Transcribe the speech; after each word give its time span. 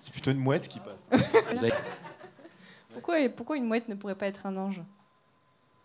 C'est 0.00 0.12
plutôt 0.12 0.30
une 0.30 0.38
mouette 0.38 0.68
qui 0.68 0.80
passe. 0.80 1.06
pourquoi, 2.92 3.16
pourquoi 3.34 3.56
une 3.56 3.64
mouette 3.64 3.88
ne 3.88 3.94
pourrait 3.94 4.14
pas 4.14 4.26
être 4.26 4.44
un 4.44 4.56
ange? 4.56 4.82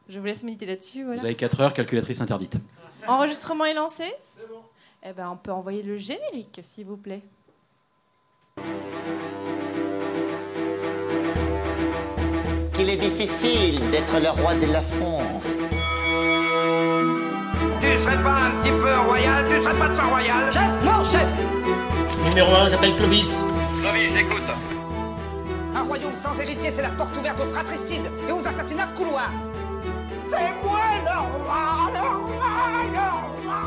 Je 0.10 0.20
vous 0.20 0.26
laisse 0.26 0.44
méditer 0.44 0.66
là-dessus. 0.66 1.04
Voilà. 1.04 1.20
Vous 1.20 1.26
avez 1.26 1.36
4 1.36 1.62
heures, 1.62 1.74
calculatrice 1.74 2.20
interdite. 2.20 2.58
Enregistrement 3.08 3.66
est 3.66 3.74
lancé? 3.74 4.12
Eh 5.04 5.14
ben, 5.14 5.30
on 5.30 5.38
peut 5.38 5.52
envoyer 5.52 5.84
le 5.84 5.98
générique, 5.98 6.60
s'il 6.64 6.86
vous 6.86 6.98
plaît. 6.98 7.22
Qu'il 12.74 12.90
est 12.90 12.98
difficile 12.98 13.80
d'être 13.92 14.20
le 14.20 14.30
roi 14.42 14.56
de 14.56 14.66
la 14.66 14.82
France. 14.82 15.58
Tu 17.80 17.98
serais 17.98 18.22
pas 18.22 18.36
un 18.36 18.62
petit 18.62 18.72
peu 18.72 19.00
royal? 19.08 19.46
Tu 19.50 19.64
serais 19.64 19.78
pas 19.78 19.88
de 19.88 19.94
sang 19.94 20.10
royal? 20.10 20.52
Chef 20.52 20.84
Non, 20.84 21.06
chef 21.06 21.99
Numéro 22.26 22.54
1 22.54 22.68
s'appelle 22.68 22.96
Clovis. 22.96 23.44
Clovis, 23.82 24.16
écoute. 24.20 24.44
Un 25.74 25.84
royaume 25.84 26.14
sans 26.14 26.38
héritier, 26.40 26.70
c'est 26.70 26.82
la 26.82 26.90
porte 26.90 27.16
ouverte 27.18 27.40
aux 27.40 27.46
fratricides 27.46 28.12
et 28.28 28.32
aux 28.32 28.46
assassinats 28.46 28.88
de 28.88 28.98
couloir. 28.98 29.32
C'est 30.30 30.64
moi 30.64 30.80
le 31.04 31.18
roi, 31.18 31.92
le 31.94 32.00
roi, 32.00 32.84
le 32.92 33.48
roi. 33.48 33.60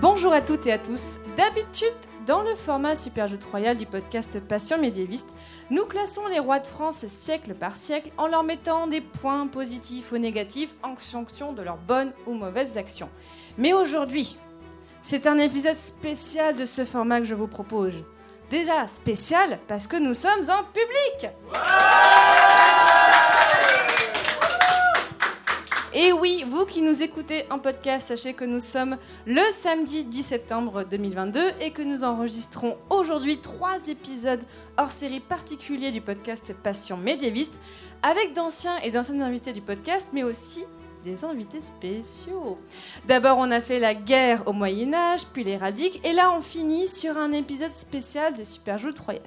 Bonjour 0.00 0.32
à 0.32 0.42
toutes 0.42 0.66
et 0.66 0.72
à 0.72 0.78
tous. 0.78 1.18
D'habitude, 1.36 1.94
dans 2.26 2.42
le 2.42 2.54
format 2.54 2.96
Super 2.96 3.28
Jeu 3.28 3.38
Royal 3.50 3.76
du 3.76 3.86
podcast 3.86 4.38
Passion 4.40 4.78
médiéviste, 4.78 5.30
nous 5.70 5.84
classons 5.86 6.26
les 6.26 6.38
rois 6.38 6.58
de 6.58 6.66
France 6.66 7.06
siècle 7.06 7.54
par 7.54 7.76
siècle 7.76 8.10
en 8.18 8.26
leur 8.26 8.42
mettant 8.42 8.86
des 8.86 9.00
points 9.00 9.46
positifs 9.46 10.12
ou 10.12 10.18
négatifs 10.18 10.74
en 10.82 10.96
fonction 10.96 11.52
de 11.54 11.62
leurs 11.62 11.78
bonnes 11.78 12.12
ou 12.26 12.34
mauvaises 12.34 12.76
actions. 12.76 13.08
Mais 13.56 13.72
aujourd'hui, 13.72 14.36
c'est 15.02 15.26
un 15.26 15.38
épisode 15.38 15.76
spécial 15.76 16.56
de 16.56 16.64
ce 16.64 16.84
format 16.84 17.18
que 17.18 17.26
je 17.26 17.34
vous 17.34 17.48
propose. 17.48 17.94
Déjà 18.50 18.86
spécial 18.86 19.58
parce 19.66 19.86
que 19.86 19.96
nous 19.96 20.14
sommes 20.14 20.48
en 20.48 20.62
public. 20.72 21.32
Et 25.94 26.10
oui, 26.10 26.44
vous 26.48 26.64
qui 26.64 26.80
nous 26.80 27.02
écoutez 27.02 27.44
en 27.50 27.58
podcast, 27.58 28.08
sachez 28.08 28.32
que 28.32 28.46
nous 28.46 28.60
sommes 28.60 28.96
le 29.26 29.42
samedi 29.52 30.04
10 30.04 30.22
septembre 30.22 30.84
2022 30.84 31.40
et 31.60 31.70
que 31.70 31.82
nous 31.82 32.02
enregistrons 32.02 32.78
aujourd'hui 32.88 33.40
trois 33.42 33.76
épisodes 33.88 34.42
hors 34.78 34.90
série 34.90 35.20
particuliers 35.20 35.90
du 35.90 36.00
podcast 36.00 36.54
Passion 36.62 36.96
médiéviste 36.96 37.58
avec 38.02 38.32
d'anciens 38.32 38.78
et 38.78 38.90
d'anciennes 38.90 39.20
invités 39.20 39.52
du 39.52 39.60
podcast, 39.60 40.08
mais 40.14 40.22
aussi 40.22 40.64
des 41.04 41.24
invités 41.24 41.60
spéciaux. 41.60 42.58
D'abord, 43.06 43.38
on 43.38 43.50
a 43.50 43.60
fait 43.60 43.78
la 43.78 43.94
guerre 43.94 44.46
au 44.46 44.52
Moyen 44.52 44.94
Âge, 44.94 45.26
puis 45.32 45.44
l'héraldique, 45.44 46.00
et 46.04 46.12
là, 46.12 46.32
on 46.32 46.40
finit 46.40 46.88
sur 46.88 47.16
un 47.18 47.32
épisode 47.32 47.72
spécial 47.72 48.34
de 48.34 48.44
Super 48.44 48.78
Joute 48.78 48.98
Royal. 48.98 49.22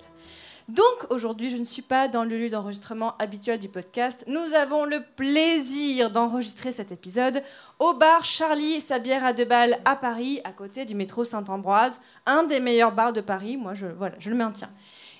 Donc 0.67 1.11
aujourd'hui, 1.11 1.51
je 1.51 1.57
ne 1.57 1.63
suis 1.63 1.83
pas 1.83 2.07
dans 2.07 2.23
le 2.23 2.39
lieu 2.39 2.49
d'enregistrement 2.49 3.15
habituel 3.19 3.59
du 3.59 3.69
podcast. 3.69 4.23
Nous 4.27 4.55
avons 4.55 4.85
le 4.85 4.99
plaisir 5.15 6.09
d'enregistrer 6.09 6.71
cet 6.71 6.91
épisode 6.91 7.43
au 7.77 7.93
bar 7.93 8.25
Charlie 8.25 8.73
et 8.73 8.79
sa 8.79 8.97
bière 8.97 9.23
à 9.23 9.33
deux 9.33 9.45
balles 9.45 9.77
à 9.85 9.95
Paris, 9.95 10.41
à 10.43 10.51
côté 10.51 10.85
du 10.85 10.95
métro 10.95 11.23
Saint-Ambroise, 11.23 11.99
un 12.25 12.43
des 12.43 12.59
meilleurs 12.59 12.95
bars 12.95 13.13
de 13.13 13.21
Paris. 13.21 13.57
Moi, 13.57 13.75
je, 13.75 13.85
voilà, 13.85 14.15
je 14.17 14.31
le 14.31 14.35
maintiens. 14.35 14.71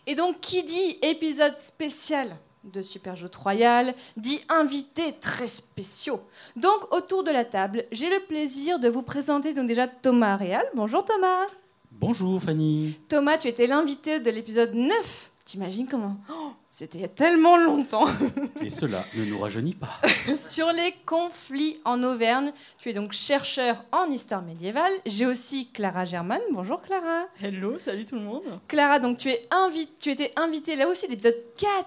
Et 0.08 0.16
donc, 0.16 0.40
qui 0.42 0.64
dit 0.64 0.98
épisode 1.04 1.58
spécial? 1.58 2.38
De 2.74 2.82
Super 2.82 3.16
Jeux 3.16 3.30
Royal, 3.36 3.94
dit 4.18 4.42
invités 4.50 5.14
très 5.20 5.48
spéciaux. 5.48 6.20
Donc, 6.56 6.94
autour 6.94 7.24
de 7.24 7.32
la 7.32 7.46
table, 7.46 7.86
j'ai 7.92 8.10
le 8.10 8.20
plaisir 8.28 8.80
de 8.80 8.90
vous 8.90 9.04
présenter 9.04 9.54
donc 9.54 9.68
déjà 9.68 9.88
Thomas 9.88 10.36
Réal. 10.36 10.66
Bonjour 10.76 11.04
Thomas. 11.04 11.46
Bonjour 11.92 12.42
Fanny. 12.42 13.00
Thomas, 13.08 13.38
tu 13.38 13.48
étais 13.48 13.68
l'invité 13.68 14.20
de 14.20 14.30
l'épisode 14.30 14.74
9 14.74 15.32
T'imagines 15.46 15.88
comment 15.88 16.18
oh, 16.32 16.54
C'était 16.72 16.98
il 16.98 17.02
y 17.02 17.06
a 17.06 17.08
tellement 17.08 17.56
longtemps. 17.56 18.08
Et 18.64 18.72
cela 18.72 19.06
ne 19.16 19.26
nous 19.26 19.38
rajeunit 19.38 19.76
pas. 19.76 20.02
Sur 20.36 20.72
les 20.72 20.92
conflits 21.06 21.80
en 21.86 22.02
Auvergne, 22.02 22.52
tu 22.80 22.90
es 22.90 22.94
donc 22.94 23.12
chercheur 23.12 23.86
en 23.92 24.10
histoire 24.10 24.42
médiévale. 24.42 24.92
J'ai 25.06 25.28
aussi 25.28 25.70
Clara 25.72 26.04
German. 26.04 26.42
Bonjour 26.52 26.82
Clara. 26.82 27.26
Hello, 27.40 27.78
salut 27.78 28.08
tout 28.08 28.16
le 28.16 28.22
monde. 28.22 28.60
Clara, 28.68 28.98
donc 28.98 29.20
tu, 29.20 29.30
es 29.30 29.48
invi 29.52 29.88
tu 30.00 30.10
étais 30.10 30.32
invitée 30.36 30.76
là 30.76 30.88
aussi, 30.88 31.08
l'épisode 31.08 31.38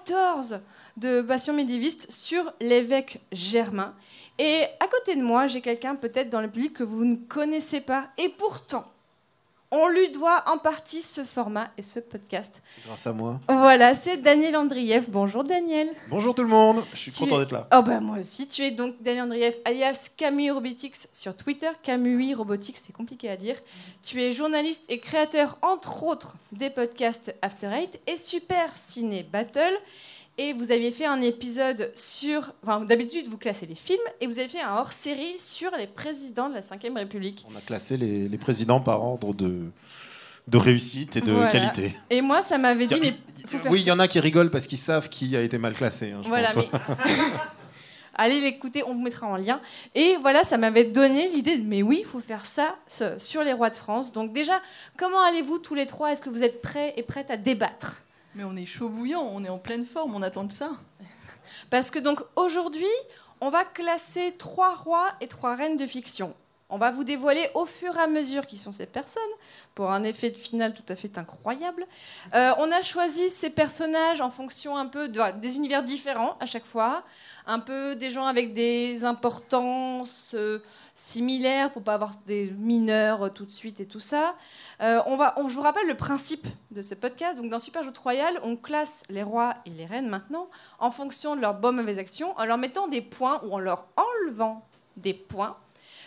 14 0.05 0.61
de 0.95 1.21
Passion 1.21 1.53
médiéviste 1.53 2.09
sur 2.13 2.53
l'évêque 2.61 3.19
Germain. 3.33 3.93
Et 4.37 4.63
à 4.79 4.87
côté 4.87 5.17
de 5.17 5.21
moi, 5.21 5.47
j'ai 5.47 5.59
quelqu'un 5.59 5.95
peut-être 5.95 6.29
dans 6.29 6.39
le 6.39 6.49
public 6.49 6.71
que 6.71 6.83
vous 6.83 7.03
ne 7.03 7.17
connaissez 7.17 7.81
pas. 7.81 8.07
Et 8.17 8.29
pourtant, 8.29 8.85
on 9.71 9.87
lui 9.87 10.09
doit 10.09 10.43
en 10.47 10.57
partie 10.57 11.01
ce 11.01 11.23
format 11.23 11.69
et 11.77 11.81
ce 11.81 11.99
podcast. 11.99 12.61
Grâce 12.87 13.05
à 13.05 13.13
moi. 13.13 13.39
Voilà, 13.47 13.93
c'est 13.93 14.17
Daniel 14.17 14.55
Andrieff. 14.57 15.09
Bonjour 15.09 15.43
Daniel. 15.43 15.89
Bonjour 16.09 16.33
tout 16.33 16.41
le 16.41 16.47
monde, 16.47 16.83
je 16.93 16.97
suis 16.97 17.11
Tu 17.11 17.19
content 17.19 17.35
es- 17.35 17.39
d'être 17.39 17.51
là. 17.51 17.67
Oh 17.75 17.81
bah 17.83 17.99
moi 17.99 18.17
aussi, 18.19 18.47
tu 18.47 18.63
es 18.63 18.71
donc 18.71 18.95
Daniel 19.01 19.25
Andrieff 19.25 19.55
alias 19.65 20.09
Camus 20.17 20.51
Robotics 20.51 20.95
sur 21.11 21.35
Twitter. 21.37 21.69
Camus 21.83 22.33
Robotics, 22.35 22.77
c'est 22.77 22.93
compliqué 22.93 23.29
à 23.29 23.37
dire. 23.37 23.55
Tu 24.01 24.21
es 24.21 24.31
journaliste 24.31 24.85
et 24.89 24.99
créateur 24.99 25.57
entre 25.61 26.03
autres 26.03 26.35
des 26.51 26.69
podcasts 26.69 27.35
After 27.43 27.67
Eight 27.67 27.99
et 28.07 28.17
Super 28.17 28.75
Ciné 28.75 29.23
Battle. 29.23 29.73
Et 30.41 30.53
vous 30.53 30.71
aviez 30.71 30.91
fait 30.91 31.05
un 31.05 31.19
épisode 31.21 31.91
sur... 31.95 32.53
Enfin, 32.63 32.79
d'habitude, 32.85 33.27
vous 33.27 33.37
classez 33.37 33.65
les 33.65 33.75
films 33.75 33.99
et 34.21 34.25
vous 34.25 34.39
avez 34.39 34.47
fait 34.47 34.61
un 34.61 34.73
hors-série 34.77 35.37
sur 35.37 35.69
les 35.77 35.85
présidents 35.85 36.47
de 36.47 36.53
la 36.53 36.61
Ve 36.61 36.95
République. 36.95 37.45
On 37.51 37.57
a 37.57 37.61
classé 37.61 37.97
les, 37.97 38.29
les 38.29 38.37
présidents 38.37 38.79
par 38.79 39.03
ordre 39.03 39.33
de, 39.33 39.65
de 40.47 40.57
réussite 40.57 41.17
et 41.17 41.21
de 41.21 41.33
Voilà. 41.33 41.49
qualité. 41.49 41.93
Et 42.09 42.21
moi, 42.21 42.41
ça 42.41 42.57
m'avait 42.57 42.87
dit, 42.87 42.93
a- 42.93 42.99
mais 43.01 43.13
faut 43.47 43.57
faire 43.57 43.69
Oui, 43.69 43.81
il 43.81 43.87
y 43.87 43.91
en 43.91 43.99
a 43.99 44.07
qui 44.07 44.21
rigolent 44.21 44.49
parce 44.49 44.65
qu'ils 44.65 44.77
savent 44.77 45.09
qui 45.09 45.35
a 45.35 45.41
été 45.41 45.57
mal 45.57 45.73
classé. 45.73 46.11
hein, 46.11 46.21
je 46.23 46.29
Voilà, 46.29 46.47
pense. 46.53 46.63
mais 46.71 46.79
allez 48.15 48.39
l'écouter, 48.39 48.83
on 48.83 48.93
vous 48.93 49.01
mettra 49.01 49.27
en 49.27 49.35
lien. 49.35 49.59
Et 49.93 50.15
voilà, 50.21 50.45
ça 50.45 50.57
m'avait 50.57 50.85
donné 50.85 51.27
l'idée 51.27 51.57
de 51.57 51.67
mais 51.67 51.81
oui, 51.83 51.97
il 52.01 52.05
faut 52.05 52.21
faire 52.21 52.45
ça 52.45 52.77
sur 53.17 53.43
les 53.43 53.51
rois 53.51 53.71
de 53.71 53.75
France. 53.75 54.13
Donc 54.13 54.31
déjà, 54.31 54.61
comment 54.97 55.21
allez-vous 55.21 55.59
tous 55.59 55.75
les 55.75 55.85
trois? 55.85 56.13
Est-ce 56.13 56.21
que 56.21 56.29
vous 56.29 56.43
êtes 56.43 56.61
prêts 56.61 56.93
et 56.95 57.03
prêtes 57.03 57.29
à 57.29 57.35
débattre? 57.35 58.03
Mais 58.35 58.43
on 58.43 58.55
est 58.55 58.65
chaud 58.65 58.89
bouillant, 58.89 59.23
on 59.33 59.43
est 59.43 59.49
en 59.49 59.57
pleine 59.57 59.85
forme, 59.85 60.15
on 60.15 60.21
attend 60.21 60.43
de 60.43 60.53
ça. 60.53 60.71
Parce 61.69 61.89
que 61.91 61.99
donc 61.99 62.21
aujourd'hui, 62.35 62.85
on 63.41 63.49
va 63.49 63.63
classer 63.65 64.35
trois 64.37 64.75
rois 64.75 65.07
et 65.21 65.27
trois 65.27 65.55
reines 65.55 65.77
de 65.77 65.87
fiction. 65.87 66.33
On 66.71 66.77
va 66.77 66.91
vous 66.91 67.03
dévoiler 67.03 67.49
au 67.55 67.65
fur 67.65 67.97
et 67.97 68.01
à 68.01 68.05
mesure 68.05 68.45
qui 68.45 68.59
sont 68.59 68.71
ces 68.71 68.85
personnes, 68.85 69.23
pour 69.73 69.89
un 69.91 70.03
effet 70.03 70.29
de 70.29 70.37
finale 70.37 70.75
tout 70.75 70.83
à 70.87 70.95
fait 70.95 71.17
incroyable. 71.17 71.87
Euh, 72.35 72.51
on 72.59 72.71
a 72.71 72.83
choisi 72.83 73.31
ces 73.31 73.49
personnages 73.49 74.21
en 74.21 74.29
fonction 74.29 74.77
un 74.77 74.85
peu 74.85 75.09
de- 75.09 75.39
des 75.39 75.55
univers 75.55 75.81
différents 75.81 76.37
à 76.39 76.45
chaque 76.45 76.65
fois, 76.67 77.01
un 77.47 77.57
peu 77.57 77.95
des 77.95 78.11
gens 78.11 78.27
avec 78.27 78.53
des 78.53 79.03
importances 79.03 80.33
euh, 80.35 80.59
similaires 80.99 81.71
pour 81.71 81.81
pas 81.81 81.93
avoir 81.93 82.11
des 82.27 82.51
mineurs 82.51 83.23
euh, 83.23 83.29
tout 83.29 83.45
de 83.45 83.51
suite 83.51 83.79
et 83.79 83.85
tout 83.85 83.99
ça. 84.01 84.35
Euh, 84.81 85.01
on 85.05 85.15
va, 85.15 85.33
on- 85.37 85.47
je 85.47 85.55
vous 85.55 85.61
rappelle 85.61 85.87
le 85.87 85.95
principe 85.95 86.45
de 86.71 86.81
ce 86.81 86.93
podcast. 86.93 87.37
Donc 87.37 87.49
dans 87.49 87.59
Super 87.59 87.83
Jeu 87.83 87.91
Royal, 88.03 88.39
on 88.43 88.55
classe 88.57 89.01
les 89.09 89.23
rois 89.23 89.53
et 89.65 89.69
les 89.69 89.85
reines 89.85 90.09
maintenant 90.09 90.49
en 90.79 90.91
fonction 90.91 91.35
de 91.35 91.41
leurs 91.41 91.53
bonnes 91.55 91.77
mauvaises 91.77 91.99
actions, 91.99 92.37
en 92.37 92.45
leur 92.45 92.57
mettant 92.57 92.87
des 92.87 93.01
points 93.01 93.41
ou 93.45 93.53
en 93.53 93.59
leur 93.59 93.85
enlevant 93.95 94.67
des 94.97 95.13
points. 95.13 95.55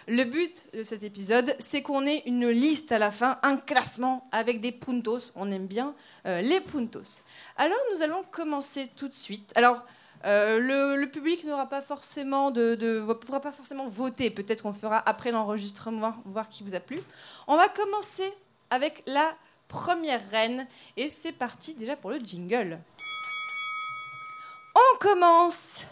Le 0.08 0.24
but 0.24 0.64
de 0.74 0.82
cet 0.82 1.04
épisode, 1.04 1.54
c'est 1.60 1.80
qu'on 1.80 2.04
ait 2.06 2.24
une 2.26 2.48
liste 2.48 2.90
à 2.92 2.98
la 2.98 3.12
fin, 3.12 3.38
un 3.44 3.56
classement 3.56 4.28
avec 4.32 4.60
des 4.60 4.72
puntos. 4.72 5.30
On 5.36 5.50
aime 5.52 5.66
bien 5.68 5.94
euh, 6.26 6.40
les 6.42 6.60
puntos. 6.60 7.22
Alors 7.56 7.78
nous 7.94 8.02
allons 8.02 8.24
commencer 8.32 8.90
tout 8.96 9.06
de 9.08 9.14
suite. 9.14 9.52
Alors 9.54 9.80
euh, 10.24 10.58
le, 10.58 11.00
le 11.00 11.10
public 11.10 11.44
n'aura 11.44 11.68
pas 11.68 11.82
forcément 11.82 12.50
de, 12.50 12.74
de 12.74 13.00
pourra 13.14 13.40
pas 13.40 13.52
forcément 13.52 13.88
voter. 13.88 14.30
Peut-être 14.30 14.62
qu'on 14.62 14.72
fera 14.72 15.02
après 15.06 15.32
l'enregistrement, 15.32 16.14
voir 16.24 16.48
qui 16.48 16.62
vous 16.62 16.74
a 16.74 16.80
plu. 16.80 17.00
On 17.46 17.56
va 17.56 17.68
commencer 17.68 18.32
avec 18.70 19.02
la 19.06 19.34
première 19.68 20.20
reine 20.30 20.66
et 20.96 21.08
c'est 21.08 21.32
parti 21.32 21.74
déjà 21.74 21.96
pour 21.96 22.10
le 22.10 22.18
jingle. 22.18 22.78
On 24.74 24.98
commence 24.98 25.86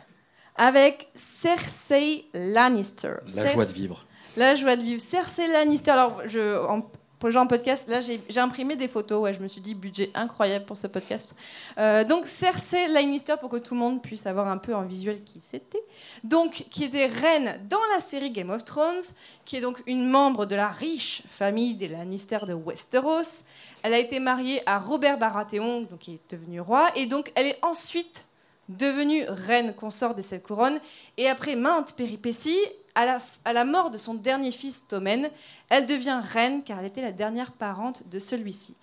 avec 0.56 1.08
Cersei 1.14 2.26
Lannister. 2.34 3.14
La 3.34 3.52
joie 3.52 3.64
de 3.64 3.72
vivre. 3.72 4.06
La 4.36 4.54
joie 4.54 4.76
de 4.76 4.82
vivre. 4.82 5.00
Cersei 5.00 5.48
Lannister. 5.48 5.90
Alors, 5.90 6.22
je, 6.26 6.58
en, 6.66 6.90
pour 7.20 7.28
les 7.28 7.34
gens 7.34 7.42
en 7.42 7.46
podcast, 7.46 7.86
là, 7.86 8.00
j'ai 8.00 8.40
imprimé 8.40 8.76
des 8.76 8.88
photos. 8.88 9.20
Ouais, 9.20 9.34
je 9.34 9.40
me 9.40 9.46
suis 9.46 9.60
dit, 9.60 9.74
budget 9.74 10.10
incroyable 10.14 10.64
pour 10.64 10.78
ce 10.78 10.86
podcast. 10.86 11.36
Euh, 11.76 12.02
donc, 12.02 12.26
Cersei 12.26 12.88
Lannister, 12.88 13.34
pour 13.38 13.50
que 13.50 13.58
tout 13.58 13.74
le 13.74 13.80
monde 13.80 14.00
puisse 14.00 14.26
avoir 14.26 14.48
un 14.48 14.56
peu 14.56 14.74
en 14.74 14.84
visuel 14.84 15.22
qui 15.22 15.38
c'était. 15.42 15.82
Donc, 16.24 16.64
qui 16.70 16.82
était 16.82 17.04
reine 17.04 17.60
dans 17.68 17.78
la 17.92 18.00
série 18.00 18.30
Game 18.30 18.48
of 18.48 18.64
Thrones, 18.64 19.02
qui 19.44 19.58
est 19.58 19.60
donc 19.60 19.82
une 19.86 20.08
membre 20.08 20.46
de 20.46 20.54
la 20.56 20.68
riche 20.68 21.22
famille 21.28 21.74
des 21.74 21.88
Lannister 21.88 22.38
de 22.48 22.54
Westeros. 22.54 23.44
Elle 23.82 23.92
a 23.92 23.98
été 23.98 24.18
mariée 24.18 24.62
à 24.64 24.78
Robert 24.78 25.18
Baratheon, 25.18 25.82
donc 25.82 25.98
qui 25.98 26.14
est 26.14 26.30
devenu 26.30 26.62
roi. 26.62 26.90
Et 26.96 27.04
donc, 27.04 27.32
elle 27.34 27.48
est 27.48 27.58
ensuite 27.60 28.24
devenue 28.70 29.24
reine 29.28 29.74
consort 29.74 30.14
des 30.14 30.22
sept 30.22 30.42
couronnes. 30.42 30.80
Et 31.18 31.28
après 31.28 31.54
maintes 31.54 31.92
péripéties, 31.96 32.56
à 32.94 33.04
la, 33.04 33.18
f- 33.18 33.38
à 33.44 33.52
la 33.52 33.64
mort 33.64 33.90
de 33.90 33.98
son 33.98 34.14
dernier 34.14 34.50
fils 34.50 34.86
Tommen, 34.88 35.28
elle 35.68 35.86
devient 35.86 36.20
reine 36.22 36.62
car 36.62 36.78
elle 36.80 36.86
était 36.86 37.02
la 37.02 37.12
dernière 37.12 37.52
parente 37.52 38.02
de 38.08 38.18
celui-ci. 38.18 38.76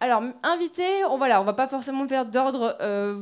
Alors, 0.00 0.22
invité, 0.42 0.84
on 1.10 1.16
voilà, 1.18 1.40
on 1.40 1.44
va 1.44 1.54
pas 1.54 1.68
forcément 1.68 2.06
faire 2.06 2.26
d'ordre. 2.26 2.76
euh, 2.80 3.20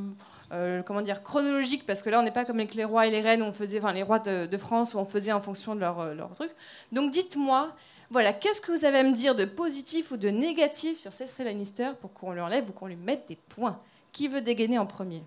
euh, 0.52 0.82
comment 0.82 1.00
dire 1.00 1.22
chronologique 1.22 1.86
parce 1.86 2.02
que 2.02 2.10
là 2.10 2.20
on 2.20 2.22
n'est 2.22 2.30
pas 2.30 2.44
comme 2.44 2.58
avec 2.60 2.74
les 2.74 2.84
rois 2.84 3.06
et 3.06 3.10
les 3.10 3.22
reines 3.22 3.40
où 3.42 3.46
on 3.46 3.52
faisait 3.52 3.78
enfin 3.78 3.94
les 3.94 4.02
rois 4.02 4.18
de, 4.18 4.44
de 4.44 4.58
France 4.58 4.92
où 4.92 4.98
on 4.98 5.06
faisait 5.06 5.32
en 5.32 5.40
fonction 5.40 5.74
de 5.74 5.80
leur, 5.80 5.98
euh, 6.00 6.14
leur 6.14 6.32
truc 6.34 6.50
donc 6.92 7.10
dites-moi 7.10 7.70
voilà 8.10 8.34
qu'est-ce 8.34 8.60
que 8.60 8.70
vous 8.70 8.84
avez 8.84 8.98
à 8.98 9.02
me 9.04 9.12
dire 9.12 9.34
de 9.34 9.46
positif 9.46 10.10
ou 10.10 10.18
de 10.18 10.28
négatif 10.28 10.98
sur 10.98 11.14
Cersei 11.14 11.44
Lannister 11.44 11.92
pour 12.00 12.12
qu'on 12.12 12.32
lui 12.32 12.42
enlève 12.42 12.68
ou 12.68 12.72
qu'on 12.72 12.86
lui 12.88 12.94
mette 12.96 13.26
des 13.26 13.36
points? 13.48 13.80
Qui 14.12 14.28
veut 14.28 14.42
dégainer 14.42 14.78
en 14.78 14.86
premier? 14.86 15.22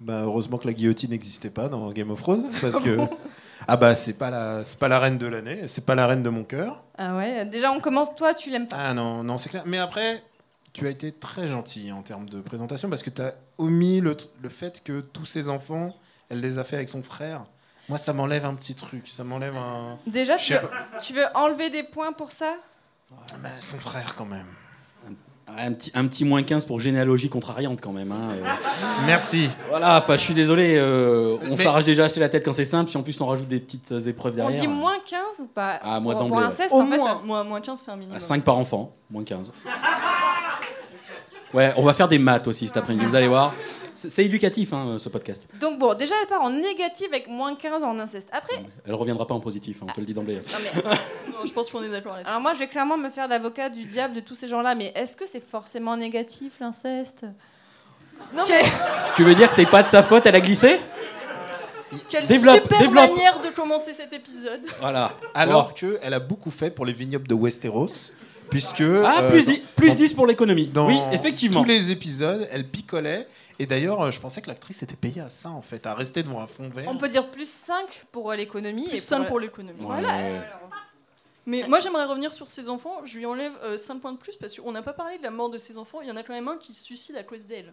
Bah, 0.00 0.20
heureusement 0.24 0.58
que 0.58 0.66
la 0.66 0.74
guillotine 0.74 1.10
n'existait 1.10 1.50
pas 1.50 1.68
dans 1.70 1.90
Game 1.90 2.10
of 2.10 2.20
Thrones 2.20 2.44
parce 2.60 2.78
que 2.80 2.98
ah 3.66 3.76
bah 3.76 3.94
c'est 3.94 4.14
pas 4.14 4.30
la 4.30 4.62
c'est 4.64 4.78
pas 4.78 4.88
la 4.88 4.98
reine 4.98 5.18
de 5.18 5.26
l'année, 5.26 5.66
c'est 5.66 5.84
pas 5.84 5.94
la 5.94 6.06
reine 6.06 6.22
de 6.22 6.30
mon 6.30 6.44
cœur. 6.44 6.84
ah 6.96 7.16
ouais 7.16 7.44
déjà 7.44 7.72
on 7.72 7.80
commence 7.80 8.14
toi 8.14 8.34
tu 8.34 8.50
l'aimes 8.50 8.66
pas 8.68 8.76
Ah 8.78 8.94
non 8.94 9.24
non 9.24 9.36
c'est 9.38 9.48
clair. 9.48 9.62
Mais 9.66 9.78
après 9.78 10.22
tu 10.72 10.86
as 10.86 10.90
été 10.90 11.10
très 11.12 11.48
gentil 11.48 11.90
en 11.92 12.02
termes 12.02 12.28
de 12.28 12.40
présentation 12.40 12.88
parce 12.88 13.02
que 13.02 13.10
tu 13.10 13.22
as 13.22 13.34
omis 13.56 14.00
le, 14.00 14.16
le 14.42 14.48
fait 14.48 14.84
que 14.84 15.00
tous 15.00 15.24
ses 15.24 15.48
enfants, 15.48 15.96
elle 16.28 16.40
les 16.40 16.58
a 16.58 16.64
fait 16.64 16.76
avec 16.76 16.88
son 16.88 17.02
frère. 17.02 17.44
Moi 17.88 17.98
ça 17.98 18.12
m'enlève 18.12 18.44
un 18.44 18.54
petit 18.54 18.74
truc, 18.74 19.08
ça 19.08 19.24
m'enlève 19.24 19.56
un 19.56 19.98
déjà 20.06 20.36
tu 20.36 20.52
veux, 20.52 20.60
tu 21.00 21.14
veux 21.14 21.26
enlever 21.34 21.70
des 21.70 21.82
points 21.82 22.12
pour 22.12 22.30
ça? 22.30 22.54
Ah, 23.10 23.34
mais 23.42 23.48
son 23.60 23.78
frère 23.78 24.14
quand 24.14 24.26
même. 24.26 24.46
Un 25.56 25.72
petit, 25.72 25.90
un 25.94 26.06
petit 26.06 26.24
moins 26.24 26.42
15 26.42 26.64
pour 26.66 26.78
généalogie 26.78 27.28
contrariante 27.28 27.80
quand 27.80 27.92
même. 27.92 28.12
hein, 28.12 28.30
euh. 28.42 28.46
Merci. 29.06 29.48
Voilà, 29.68 29.98
enfin 29.98 30.16
je 30.16 30.22
suis 30.22 30.34
désolé, 30.34 30.74
euh, 30.76 31.36
on 31.42 31.56
Mais- 31.56 31.64
s'arrache 31.64 31.84
déjà 31.84 32.04
assez 32.04 32.20
la 32.20 32.28
tête 32.28 32.44
quand 32.44 32.52
c'est 32.52 32.64
simple, 32.64 32.90
si 32.90 32.96
en 32.96 33.02
plus 33.02 33.20
on 33.20 33.26
rajoute 33.26 33.48
des 33.48 33.58
petites 33.58 33.90
euh, 33.92 34.00
épreuves 34.00 34.34
on 34.34 34.36
derrière. 34.36 34.60
dit 34.60 34.68
moins 34.68 34.98
15 35.04 35.20
ou 35.40 35.46
pas 35.46 35.80
Ah, 35.82 35.98
moi 36.00 36.14
pour, 36.16 36.28
pour 36.28 36.36
ouais. 36.36 36.44
en 36.44 36.50
fait 36.50 36.70
moins, 36.70 36.96
ça- 37.06 37.20
moi, 37.24 37.42
moins 37.44 37.60
15, 37.60 37.80
c'est 37.84 37.90
un 37.90 37.96
minimum. 37.96 38.20
5 38.20 38.44
par 38.44 38.56
enfant, 38.58 38.92
moins 39.10 39.24
15. 39.24 39.52
Ouais, 41.54 41.72
on 41.76 41.82
va 41.82 41.94
faire 41.94 42.08
des 42.08 42.18
maths 42.18 42.46
aussi 42.46 42.68
cet 42.68 42.76
après-midi, 42.76 43.06
vous 43.06 43.14
allez 43.14 43.26
voir. 43.28 43.54
C'est 44.08 44.24
éducatif 44.24 44.72
hein, 44.72 44.96
ce 44.98 45.08
podcast. 45.08 45.48
donc 45.58 45.78
bon 45.78 45.92
déjà 45.94 46.14
elle 46.22 46.28
part 46.28 46.42
en 46.42 46.50
négatif 46.50 47.08
avec 47.08 47.26
moins 47.28 47.54
15 47.56 47.82
en 47.82 47.98
inceste 47.98 48.28
après 48.32 48.62
Elle 48.86 48.94
reviendra 48.94 49.26
pas 49.26 49.34
en 49.34 49.40
positif, 49.40 49.78
hein, 49.82 49.86
on 49.88 49.92
te 49.92 49.98
le 50.00 50.06
dit 50.06 50.12
d'emblée. 50.14 50.36
non 50.36 50.40
mais 50.62 50.82
Non, 51.32 51.44
je 51.44 51.52
pense 51.52 51.70
qu'on 51.70 51.82
est 51.82 51.88
d'accord 51.88 52.12
là-dessus. 52.14 52.28
Alors 52.28 52.40
moi, 52.40 52.52
je 52.54 52.58
vais 52.60 52.68
clairement 52.68 52.96
me 52.96 53.10
faire 53.10 53.26
l'avocat 53.28 53.68
du 53.70 53.84
diable 53.84 54.14
de 54.14 54.20
tous 54.20 54.34
ces 54.34 54.48
gens-là, 54.48 54.74
mais 54.74 54.92
est-ce 54.94 55.16
que 55.16 55.24
c'est 55.26 55.42
forcément 55.46 55.96
négatif 55.96 56.54
l'inceste? 56.60 57.24
Non 58.34 58.44
mais 58.48 58.62
Tu 59.16 59.22
veux 59.24 59.34
dire 59.34 59.48
que 59.48 59.54
c'est 59.54 59.66
pas 59.66 59.82
de 59.82 59.88
sa 59.88 60.02
faute, 60.02 60.26
elle 60.26 60.34
a 60.36 60.40
glissé? 60.40 60.80
Quelle 62.08 62.26
Développe, 62.26 62.62
super 62.62 62.78
développe. 62.80 63.10
manière 63.10 63.40
de 63.40 63.48
commencer 63.48 63.94
cet 63.94 64.12
épisode. 64.12 64.60
Voilà. 64.80 65.12
Alors 65.34 65.72
que 65.74 65.98
elle 66.02 66.12
a 66.14 66.20
beaucoup 66.20 66.50
fait 66.50 66.70
pour 66.70 66.84
les 66.84 66.92
vignobles 66.92 67.26
de 67.26 67.34
Westeros 67.34 68.12
puisque 68.50 68.80
Ah, 68.82 69.20
euh, 69.22 69.30
plus, 69.30 69.44
dans- 69.44 69.52
10, 69.52 69.62
plus 69.76 69.88
dans- 69.90 69.94
10 69.94 70.12
pour 70.14 70.26
l'économie. 70.26 70.70
Oui, 70.76 70.98
effectivement. 71.12 71.62
tous 71.62 71.68
les 71.68 71.90
épisodes, 71.90 72.46
elle 72.52 72.66
picolait. 72.66 73.26
Et 73.58 73.66
d'ailleurs, 73.66 74.00
euh, 74.02 74.10
je 74.10 74.20
pensais 74.20 74.40
que 74.40 74.48
l'actrice 74.48 74.82
était 74.82 74.96
payée 74.96 75.20
à 75.20 75.28
ça, 75.28 75.50
en 75.50 75.62
fait, 75.62 75.86
à 75.86 75.94
rester 75.94 76.22
devant 76.22 76.40
un 76.40 76.46
fond 76.46 76.68
vert. 76.68 76.88
on 76.88 76.96
peut 76.96 77.08
dire 77.08 77.28
plus 77.30 77.48
5 77.48 78.06
pour 78.12 78.30
euh, 78.30 78.36
l'économie 78.36 78.88
Plus 78.88 78.98
et 78.98 79.00
5 79.00 79.26
pour 79.26 79.40
l'économie. 79.40 79.80
Voilà. 79.80 80.08
Ouais. 80.08 80.40
Mais 81.46 81.66
moi, 81.66 81.80
j'aimerais 81.80 82.04
revenir 82.04 82.32
sur 82.32 82.46
ses 82.46 82.68
enfants. 82.68 83.00
Je 83.04 83.16
lui 83.16 83.26
enlève 83.26 83.52
5 83.76 84.00
points 84.00 84.12
de 84.12 84.18
plus 84.18 84.36
parce 84.36 84.54
qu'on 84.54 84.70
n'a 84.72 84.82
pas 84.82 84.92
parlé 84.92 85.18
de 85.18 85.22
la 85.22 85.30
mort 85.30 85.48
de 85.50 85.58
ses 85.58 85.78
enfants. 85.78 86.00
Il 86.02 86.08
y 86.08 86.10
en 86.10 86.16
a 86.16 86.22
quand 86.22 86.34
même 86.34 86.48
un 86.48 86.58
qui 86.58 86.74
se 86.74 86.84
suicide 86.84 87.16
à 87.16 87.22
cause 87.22 87.46
d'elle. 87.46 87.72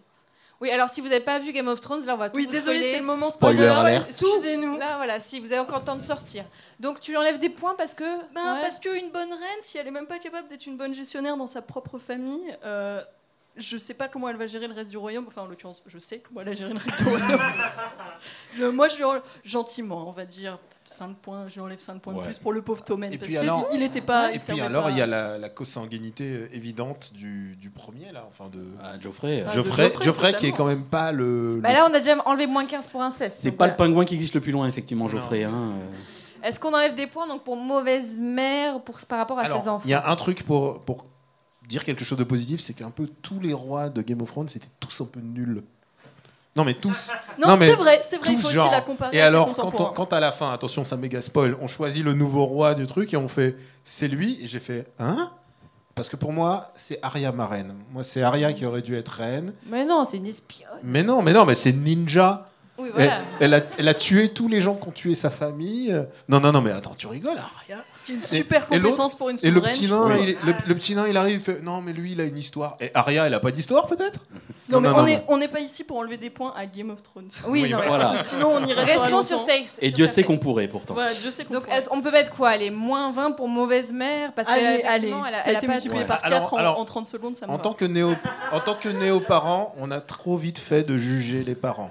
Oui, 0.60 0.70
alors 0.70 0.88
si 0.88 1.02
vous 1.02 1.08
n'avez 1.08 1.22
pas 1.24 1.38
vu 1.38 1.52
Game 1.52 1.68
of 1.68 1.80
Thrones, 1.82 2.06
là 2.06 2.14
on 2.14 2.16
va 2.16 2.30
tout 2.30 2.36
Oui, 2.36 2.46
vous 2.46 2.52
désolé, 2.52 2.80
c'est 2.80 3.00
le 3.00 3.04
moment 3.04 3.30
Spoiler 3.30 3.68
spoiler. 3.68 4.00
Excusez-nous. 4.08 4.78
Là 4.78 4.96
voilà, 4.96 5.20
si 5.20 5.38
vous 5.38 5.52
avez 5.52 5.60
encore 5.60 5.80
le 5.80 5.84
temps 5.84 5.96
de 5.96 6.02
sortir. 6.02 6.46
Donc 6.80 7.00
tu 7.00 7.10
lui 7.10 7.18
enlèves 7.18 7.38
des 7.38 7.50
points 7.50 7.74
parce 7.74 7.92
que 7.92 8.04
Ben, 8.34 8.54
Ouais. 8.54 8.60
Parce 8.62 8.78
qu'une 8.78 9.10
bonne 9.10 9.30
reine, 9.30 9.60
si 9.60 9.76
elle 9.76 9.86
est 9.86 9.90
même 9.90 10.06
pas 10.06 10.18
capable 10.18 10.48
d'être 10.48 10.64
une 10.64 10.78
bonne 10.78 10.94
gestionnaire 10.94 11.36
dans 11.36 11.46
sa 11.46 11.60
propre 11.60 11.98
famille, 11.98 12.56
euh, 12.64 13.02
je 13.56 13.76
sais 13.78 13.94
pas 13.94 14.08
comment 14.08 14.28
elle 14.28 14.36
va 14.36 14.46
gérer 14.46 14.66
le 14.68 14.74
reste 14.74 14.90
du 14.90 14.96
royaume. 14.96 15.24
Enfin, 15.28 15.42
en 15.42 15.46
l'occurrence, 15.46 15.82
je 15.86 15.98
sais 15.98 16.18
comment 16.20 16.40
elle 16.40 16.48
va 16.48 16.52
gérer 16.54 16.72
le 16.72 16.78
reste 16.78 16.98
du 17.02 17.08
royaume. 17.08 17.40
Je- 18.56 18.64
moi, 18.64 18.88
je 18.88 18.96
lui 18.96 19.04
enlève, 19.04 19.22
gentiment, 19.44 20.08
on 20.08 20.12
va 20.12 20.24
dire 20.24 20.58
5 20.84 21.16
points. 21.16 21.48
Je 21.48 21.54
lui 21.54 21.60
enlève 21.60 21.78
5 21.78 22.00
points 22.00 22.14
de 22.14 22.18
Ouais. 22.18 22.24
plus 22.24 22.38
pour 22.38 22.52
le 22.52 22.62
pauvre 22.62 22.82
Tommen. 22.82 23.12
Et 23.12 23.18
parce 23.18 23.28
puis 23.30 23.36
alors- 23.38 23.66
il 23.74 23.82
était 23.82 24.00
pas. 24.00 24.32
Et 24.32 24.36
il 24.36 24.40
puis 24.40 24.60
alors, 24.60 24.88
il 24.90 24.96
y 24.96 25.02
a 25.02 25.06
la, 25.06 25.36
la 25.38 25.48
consanguinité 25.50 26.24
euh, 26.24 26.48
évidente 26.54 27.12
du, 27.14 27.56
du 27.56 27.68
premier, 27.70 28.10
là, 28.12 28.24
enfin 28.28 28.48
de 28.48 28.64
Ah, 28.82 28.98
Geoffrey. 28.98 29.42
Ah, 29.46 29.50
de 29.50 29.54
Geoffrey, 29.54 29.84
Geoffrey, 29.90 30.04
Geoffrey 30.04 30.34
qui 30.34 30.46
est 30.46 30.52
quand 30.52 30.64
même 30.66 30.84
pas 30.84 31.12
le. 31.12 31.58
Bah 31.62 31.68
le- 31.70 31.74
là 31.74 31.86
on 31.90 31.94
a 31.94 32.00
déjà 32.00 32.16
enlevé 32.24 32.46
moins 32.46 32.64
15 32.64 32.86
pour 32.86 33.02
inceste. 33.02 33.40
C'est 33.40 33.50
pas 33.52 33.66
le 33.66 33.74
voilà. 33.74 33.88
pingouin 33.90 34.04
qui 34.06 34.16
glisse 34.16 34.32
le 34.34 34.40
plus 34.40 34.52
loin, 34.52 34.66
effectivement, 34.66 35.08
Geoffrey. 35.08 35.44
hein, 35.44 35.52
euh. 35.52 36.48
Est-ce 36.48 36.60
qu'on 36.60 36.72
enlève 36.72 36.94
des 36.94 37.06
points 37.06 37.26
donc 37.26 37.42
pour 37.44 37.56
mauvaise 37.56 38.18
mère 38.18 38.80
pour 38.80 38.98
par 39.06 39.18
rapport 39.18 39.38
à 39.38 39.42
Alors, 39.42 39.60
ses 39.60 39.68
enfants 39.68 39.82
il 39.84 39.90
y 39.90 39.94
a 39.94 40.08
un 40.08 40.16
truc 40.16 40.44
pour, 40.44 40.80
pour 40.80 41.06
dire 41.68 41.84
quelque 41.84 42.04
chose 42.04 42.18
de 42.18 42.24
positif, 42.24 42.60
c'est 42.60 42.74
qu'un 42.74 42.90
peu 42.90 43.06
tous 43.22 43.40
les 43.40 43.52
rois 43.52 43.88
de 43.88 44.02
Game 44.02 44.20
of 44.22 44.30
Thrones, 44.30 44.48
c'était 44.48 44.68
tous 44.80 45.00
un 45.00 45.06
peu 45.06 45.20
nuls. 45.20 45.62
Non, 46.56 46.64
mais 46.64 46.74
tous. 46.74 47.10
Non, 47.38 47.48
Non, 47.48 47.56
mais 47.58 47.68
c'est 47.68 47.74
vrai, 47.76 48.00
c'est 48.02 48.16
vrai, 48.16 48.32
il 48.32 48.38
faut 48.38 48.48
genre. 48.48 48.66
aussi 48.66 48.74
la 48.74 48.80
comparer. 48.80 49.16
Et 49.16 49.20
à 49.20 49.26
alors, 49.26 49.48
quand, 49.48 49.64
contemporains. 49.64 49.90
on- 49.90 49.94
quand 49.94 50.12
à 50.14 50.20
la 50.20 50.32
fin, 50.32 50.52
attention, 50.52 50.84
ça 50.84 50.96
méga 50.96 51.20
spoil, 51.20 51.54
on 51.60 51.68
choisit 51.68 52.02
le 52.02 52.14
nouveau 52.14 52.46
roi 52.46 52.74
du 52.74 52.86
truc 52.86 53.12
et 53.12 53.16
on 53.18 53.28
fait 53.28 53.56
c'est 53.84 54.08
lui. 54.08 54.38
Et 54.42 54.46
j'ai 54.46 54.60
fait 54.60 54.86
hein? 54.98 55.30
Parce 55.94 56.08
que 56.08 56.16
pour 56.16 56.32
moi, 56.32 56.72
c'est 56.76 56.98
Arya 57.02 57.32
ma 57.32 57.46
reine. 57.46 57.74
Moi, 57.90 58.02
c'est 58.02 58.22
Arya 58.22 58.52
qui 58.52 58.64
aurait 58.66 58.82
dû 58.82 58.94
être 58.96 59.12
reine. 59.12 59.52
Mais 59.70 59.84
non, 59.84 60.04
c'est 60.04 60.16
une 60.18 60.26
espionne. 60.26 60.68
Mais 60.82 61.02
non, 61.02 61.22
mais 61.22 61.32
non, 61.32 61.44
mais 61.46 61.54
c'est 61.54 61.72
ninja. 61.72 62.46
Oui, 62.78 62.88
Elle, 62.88 62.92
voilà. 62.94 63.20
elle 63.40 63.54
a, 63.54 63.60
elle 63.78 63.88
a 63.88 63.94
tué 63.94 64.28
tous 64.28 64.48
les 64.48 64.60
gens 64.60 64.74
qui 64.74 64.88
ont 64.88 64.92
tué 64.92 65.14
sa 65.14 65.30
famille. 65.30 65.94
Non, 66.28 66.40
non, 66.40 66.52
non, 66.52 66.60
mais 66.60 66.72
attends, 66.72 66.94
tu 66.96 67.06
rigoles, 67.06 67.38
Arya 67.38 67.82
C'est 68.04 68.12
une 68.14 68.20
super 68.20 68.66
et 68.70 68.80
compétence 68.80 69.14
pour 69.14 69.30
une 69.30 69.38
Et 69.42 69.50
le 69.50 69.56
souveraine. 69.56 69.72
petit 69.74 69.88
nain, 69.88 70.16
il, 70.18 70.36
le, 70.46 70.54
le 70.66 70.74
petit 70.74 70.94
nain, 70.94 71.06
il 71.08 71.16
arrive, 71.16 71.36
il 71.36 71.40
fait 71.40 71.62
non, 71.62 71.80
mais 71.80 71.92
lui, 71.92 72.12
il 72.12 72.20
a 72.20 72.24
une 72.24 72.36
histoire. 72.38 72.76
Et 72.80 72.90
Arya, 72.94 73.26
elle 73.26 73.34
a 73.34 73.40
pas 73.40 73.50
d'histoire, 73.50 73.86
peut-être? 73.86 74.20
Non, 74.68 74.80
mais 74.80 74.88
non, 74.88 74.96
on 74.98 75.02
n'est 75.04 75.24
on 75.28 75.36
n'est 75.38 75.46
pas 75.48 75.60
ici 75.60 75.84
pour 75.84 75.98
enlever 75.98 76.16
des 76.16 76.28
points 76.28 76.52
à 76.56 76.66
Game 76.66 76.90
of 76.90 77.00
Thrones. 77.02 77.28
Oui, 77.46 77.62
Oui, 77.62 77.70
non, 77.70 77.78
mais- 77.78 77.86
voilà. 77.86 78.06
Parce 78.06 78.18
que 78.18 78.24
sinon, 78.26 78.56
on 78.56 78.66
restera 78.66 78.82
Restons 79.04 79.22
sur. 79.22 79.38
Cersei. 79.40 79.64
Et 79.80 79.90
Dieu 79.92 80.06
sait 80.08 80.24
qu'on 80.24 80.38
pourrait 80.38 80.66
pourtant. 80.66 80.94
Voilà, 80.94 81.12
Donc 81.50 81.64
pourrait. 81.66 81.82
on 81.92 82.00
peut 82.00 82.10
mettre 82.10 82.32
quoi? 82.34 82.48
Allez, 82.50 82.70
moins 82.70 83.12
20 83.12 83.30
pour 83.32 83.48
mauvaise 83.48 83.92
mère? 83.92 84.32
Parce 84.34 84.48
Allez, 84.48 84.62
elle 84.62 84.80
a, 84.80 84.82
ça 84.82 84.92
a 84.92 84.96
elle 85.46 85.54
a 85.54 85.58
été 85.58 85.68
multiplié 85.68 86.00
Ouais. 86.02 86.06
par 86.06 86.18
Alors- 86.24 86.40
4 86.40 86.54
en, 86.54 86.56
alors, 86.56 86.80
en 86.80 86.84
30 86.84 87.06
secondes, 87.06 87.36
ça 87.36 87.46
me 87.46 87.52
en 87.52 87.56
va. 87.58 87.62
tant, 87.62 87.74
que 87.74 87.84
néo, 87.84 88.14
en 88.52 88.58
tant 88.60 88.74
que 88.74 88.88
néo-parent, 88.88 89.72
on 89.78 89.90
a 89.92 90.00
trop 90.00 90.36
vite 90.36 90.58
fait 90.58 90.82
de 90.82 90.96
juger 90.98 91.44
les 91.44 91.54
parents. 91.54 91.90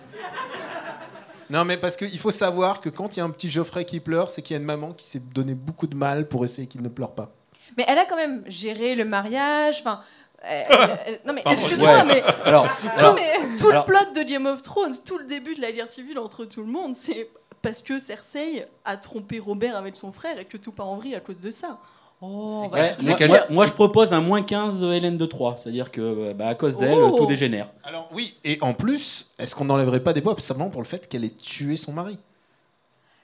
Non, 1.50 1.63
mais 1.65 1.77
parce 1.77 1.95
qu'il 1.97 2.18
faut 2.19 2.31
savoir 2.31 2.81
que 2.81 2.89
quand 2.89 3.15
il 3.15 3.19
y 3.19 3.21
a 3.21 3.25
un 3.25 3.30
petit 3.30 3.50
Geoffrey 3.50 3.86
qui 3.86 4.00
pleure, 4.00 4.30
c'est 4.30 4.42
qu'il 4.42 4.56
y 4.56 4.57
a 4.57 4.59
une 4.59 4.65
maman 4.65 4.94
qui 4.94 5.06
s'est 5.06 5.19
donné 5.33 5.53
beaucoup 5.53 5.88
de 5.88 5.95
mal 5.95 6.27
pour 6.27 6.44
essayer 6.44 6.68
qu'il 6.68 6.81
ne 6.81 6.89
pleure 6.89 7.13
pas. 7.13 7.31
Mais 7.77 7.86
elle 7.88 7.97
a 8.00 8.06
quand 8.06 8.15
même 8.15 8.44
géré 8.47 8.95
le 8.95 9.06
mariage. 9.06 9.77
Enfin, 9.80 10.01
elle- 10.43 11.20
non 11.25 11.34
mais. 11.34 11.43
Excuse-moi, 11.46 11.89
Ouais. 11.89 12.03
mais 12.05 12.24
Alors, 12.46 12.67
tout, 12.67 12.88
alors, 12.98 13.15
tout 13.60 13.70
alors- 13.70 13.86
le 13.88 13.93
plot 13.93 14.13
de 14.24 14.27
Game 14.29 14.46
of 14.46 14.62
Thrones, 14.63 14.96
tout 15.05 15.17
le 15.17 15.25
début 15.25 15.55
de 15.55 15.62
la 15.62 15.72
guerre 15.72 15.89
civile 15.89 16.20
entre 16.20 16.46
tout 16.46 16.62
le 16.62 16.67
monde, 16.72 16.93
c'est 16.96 17.29
parce 17.62 17.81
que 17.81 17.98
Cersei 18.00 18.65
a 18.86 18.98
trompé 18.98 19.39
Robert 19.39 19.75
avec 19.75 19.96
son 19.96 20.12
frère 20.12 20.38
et 20.39 20.46
que 20.46 20.58
tout 20.58 20.72
part 20.72 20.88
en 20.88 20.98
vrille 20.98 21.15
à 21.15 21.20
cause 21.20 21.39
de 21.39 21.50
ça. 21.51 21.79
Oh, 22.22 22.67
ouais, 22.74 22.95
tu 22.95 23.05
moi, 23.05 23.15
vois- 23.17 23.27
moi- 23.27 23.39
moi, 23.50 23.65
je 23.65 23.74
propose 23.74 24.13
un 24.13 24.22
moins 24.22 24.41
15 24.41 24.81
Hélène 24.84 25.17
de 25.17 25.25
3. 25.25 25.57
C'est-à-dire 25.57 25.91
que 25.91 26.01
euh, 26.01 26.34
bah, 26.34 26.48
à 26.48 26.55
cause 26.55 26.77
d'elle, 26.77 26.98
Oh. 26.98 27.15
tout 27.17 27.25
dégénère. 27.25 27.67
Alors 27.84 28.07
oui, 28.13 28.36
et 28.43 28.57
en 28.62 28.74
plus, 28.74 29.27
est-ce 29.38 29.53
qu'on 29.53 29.65
n'enlèverait 29.65 30.00
pas 30.00 30.13
des 30.13 30.22
poids 30.22 30.36
simplement 30.39 30.69
pour 30.69 30.81
le 30.81 30.88
fait 30.88 31.07
qu'elle 31.07 31.25
ait 31.25 31.29
tué 31.29 31.77
son 31.77 31.91
mari? 31.93 32.17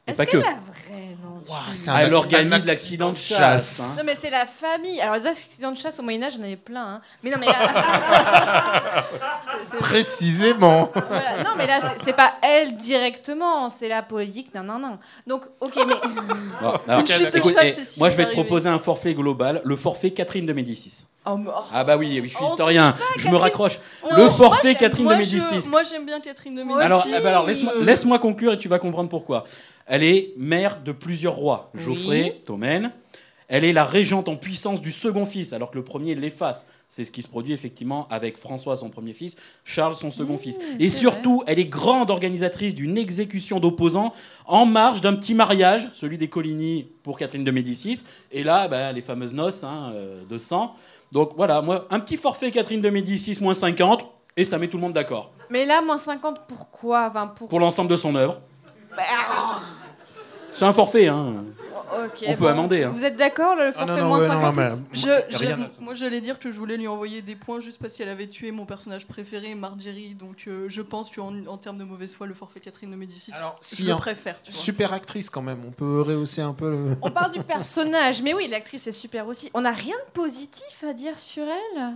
Et 0.07 0.11
est-ce 0.11 0.17
pas 0.17 0.25
qu'elle 0.25 0.41
que. 0.41 0.47
a 0.47 0.51
vraiment 0.59 1.30
c'est 1.73 1.89
un 1.89 1.97
elle 1.99 2.13
organise 2.13 2.65
l'accident 2.65 3.11
de 3.11 3.17
chasse. 3.17 3.79
hein. 3.79 3.95
Non 3.97 4.03
mais 4.05 4.17
c'est 4.19 4.29
la 4.29 4.45
famille. 4.45 4.99
Alors 5.01 5.15
les 5.15 5.25
accidents 5.27 5.71
de 5.71 5.77
chasse 5.77 5.99
au 5.99 6.03
Moyen 6.03 6.23
Âge, 6.23 6.33
j'en 6.37 6.43
avais 6.43 6.55
plein. 6.55 6.95
hein. 6.95 7.01
Mais 7.23 7.29
non 7.31 7.37
mais 7.39 7.47
là, 7.47 7.53
C'est- 9.43 9.71
c'est- 9.71 9.77
Précisément. 9.77 10.89
voilà. 10.93 11.43
non 11.43 11.51
mais 11.57 11.67
là 11.67 11.79
c'est- 11.81 12.03
c'est 12.05 12.13
pas 12.13 12.33
elle 12.41 12.75
directement, 12.77 13.69
c'est 13.69 13.87
la 13.87 14.01
politique. 14.01 14.53
Non 14.55 14.63
non 14.63 14.79
non. 14.79 14.97
Donc 15.27 15.43
ok 15.59 15.73
mais 15.87 15.95
Bon, 16.61 16.73
alors, 16.87 16.99
Une 17.01 17.07
chute 17.07 17.31
de 17.33 17.37
écoute, 17.37 17.51
cheval, 17.51 17.67
eh, 17.67 17.73
si 17.73 17.99
moi, 17.99 18.09
je 18.09 18.17
vais 18.17 18.25
te 18.27 18.31
proposer 18.33 18.69
un 18.69 18.79
forfait 18.79 19.13
global. 19.13 19.61
Le 19.65 19.75
forfait 19.75 20.11
Catherine 20.11 20.45
de 20.45 20.53
Médicis. 20.53 21.05
oh, 21.25 21.37
mort. 21.37 21.69
Ah 21.73 21.83
bah 21.83 21.97
oui, 21.97 22.19
oui 22.21 22.29
je 22.29 22.35
suis 22.35 22.45
On 22.45 22.49
historien. 22.51 22.91
pas, 22.91 22.97
Je 23.17 23.27
me 23.29 23.35
raccroche. 23.35 23.79
Non, 24.09 24.17
le 24.17 24.23
moi, 24.23 24.31
forfait 24.31 24.75
Catherine 24.75 25.05
moi, 25.05 25.15
de 25.15 25.23
je- 25.23 25.37
Médicis. 25.37 25.69
Moi 25.69 25.83
j'aime 25.83 26.05
bien 26.05 26.19
Catherine 26.19 26.55
de 26.55 26.63
Médicis. 26.63 26.83
Alors, 26.85 27.03
eh 27.07 27.11
ben 27.21 27.25
alors, 27.27 27.47
laisse-moi 27.47 27.73
laisse-moi 27.81 28.19
conclure 28.19 28.53
et 28.53 28.59
tu 28.59 28.67
vas 28.67 28.79
comprendre 28.79 29.09
pourquoi. 29.09 29.45
Elle 29.91 30.03
est 30.03 30.33
mère 30.37 30.81
de 30.81 30.93
plusieurs 30.93 31.35
rois. 31.35 31.69
Oui. 31.73 31.81
Geoffrey, 31.81 32.41
Tommen. 32.45 32.93
Elle 33.49 33.65
est 33.65 33.73
la 33.73 33.83
régente 33.83 34.29
en 34.29 34.37
puissance 34.37 34.79
du 34.79 34.89
second 34.89 35.25
fils, 35.25 35.51
alors 35.51 35.69
que 35.69 35.75
le 35.75 35.83
premier 35.83 36.15
l'efface. 36.15 36.65
C'est 36.87 37.03
ce 37.03 37.11
qui 37.11 37.21
se 37.21 37.27
produit 37.27 37.51
effectivement 37.51 38.07
avec 38.09 38.37
François, 38.37 38.77
son 38.77 38.89
premier 38.89 39.13
fils, 39.13 39.35
Charles, 39.65 39.95
son 39.95 40.09
second 40.09 40.37
fils. 40.37 40.57
Et 40.79 40.87
surtout, 40.87 41.43
elle 41.45 41.59
est 41.59 41.65
grande 41.65 42.09
organisatrice 42.09 42.73
d'une 42.73 42.97
exécution 42.97 43.59
d'opposants 43.59 44.13
en 44.45 44.65
marge 44.65 45.01
d'un 45.01 45.13
petit 45.13 45.33
mariage, 45.33 45.89
celui 45.93 46.17
des 46.17 46.29
Coligny 46.29 46.87
pour 47.03 47.17
Catherine 47.17 47.43
de 47.43 47.51
Médicis. 47.51 48.05
Et 48.31 48.45
là, 48.45 48.69
ben, 48.69 48.93
les 48.93 49.01
fameuses 49.01 49.33
noces 49.33 49.65
hein, 49.65 49.91
euh, 49.93 50.23
de 50.23 50.37
sang. 50.37 50.73
Donc 51.11 51.33
voilà, 51.35 51.61
moi, 51.61 51.85
un 51.89 51.99
petit 51.99 52.15
forfait 52.15 52.51
Catherine 52.51 52.79
de 52.79 52.89
Médicis, 52.89 53.37
moins 53.41 53.55
50, 53.55 54.05
et 54.37 54.45
ça 54.45 54.57
met 54.57 54.69
tout 54.69 54.77
le 54.77 54.83
monde 54.83 54.93
d'accord. 54.93 55.33
Mais 55.49 55.65
là 55.65 55.81
moins 55.81 55.97
50 55.97 56.47
pourquoi? 56.47 57.07
Enfin, 57.09 57.27
pour... 57.27 57.49
Pour 57.49 57.59
l'ensemble 57.59 57.89
de 57.89 57.97
son 57.97 58.15
œuvre. 58.15 58.39
C'est 60.61 60.67
un 60.67 60.73
forfait, 60.73 61.07
hein. 61.07 61.43
Ok, 62.05 62.23
On 62.27 62.35
peut 62.35 62.47
amender, 62.47 62.83
hein. 62.83 62.91
Vous 62.93 63.03
êtes 63.03 63.15
d'accord 63.15 63.55
Le 63.55 63.71
forfait 63.71 63.87
non, 63.87 63.97
non, 63.97 64.07
moins 64.09 64.19
ouais, 64.19 64.27
non, 64.27 64.41
50 64.41 64.55
mais- 64.55 64.69
Je- 64.93 65.81
moi, 65.81 65.95
j'allais 65.95 66.21
dire 66.21 66.37
que 66.37 66.51
je 66.51 66.59
voulais 66.59 66.77
lui 66.77 66.87
envoyer 66.87 67.23
des 67.23 67.33
points 67.33 67.59
juste 67.59 67.81
parce 67.81 67.95
qu'elle 67.95 68.09
avait 68.09 68.27
tué 68.27 68.51
mon 68.51 68.67
personnage 68.67 69.07
préféré, 69.07 69.55
Marjorie. 69.55 70.13
Donc, 70.13 70.43
euh, 70.47 70.67
je 70.69 70.83
pense 70.83 71.09
qu'en 71.09 71.33
en 71.47 71.57
termes 71.57 71.79
de 71.79 71.83
mauvaise 71.83 72.13
foi, 72.13 72.27
le 72.27 72.35
forfait 72.35 72.59
Catherine 72.59 72.91
de 72.91 72.95
Médicis, 72.95 73.31
Alors, 73.35 73.57
je 73.63 73.75
si, 73.75 73.83
le 73.85 73.93
hein. 73.93 73.97
préfère. 73.97 74.39
Tu 74.43 74.51
vois. 74.51 74.61
Super 74.61 74.93
actrice 74.93 75.31
quand 75.31 75.41
même, 75.41 75.61
on 75.67 75.71
peut 75.71 76.01
rehausser 76.01 76.41
un 76.41 76.53
peu 76.53 76.69
le. 76.69 76.95
On 77.01 77.09
parle 77.09 77.31
du 77.31 77.39
personnage, 77.43 78.21
mais 78.21 78.35
oui, 78.35 78.47
l'actrice 78.47 78.85
est 78.85 78.91
super 78.91 79.25
aussi. 79.25 79.49
On 79.55 79.61
n'a 79.61 79.71
rien 79.71 79.95
de 80.05 80.11
positif 80.13 80.83
à 80.87 80.93
dire 80.93 81.17
sur 81.17 81.45
elle? 81.45 81.93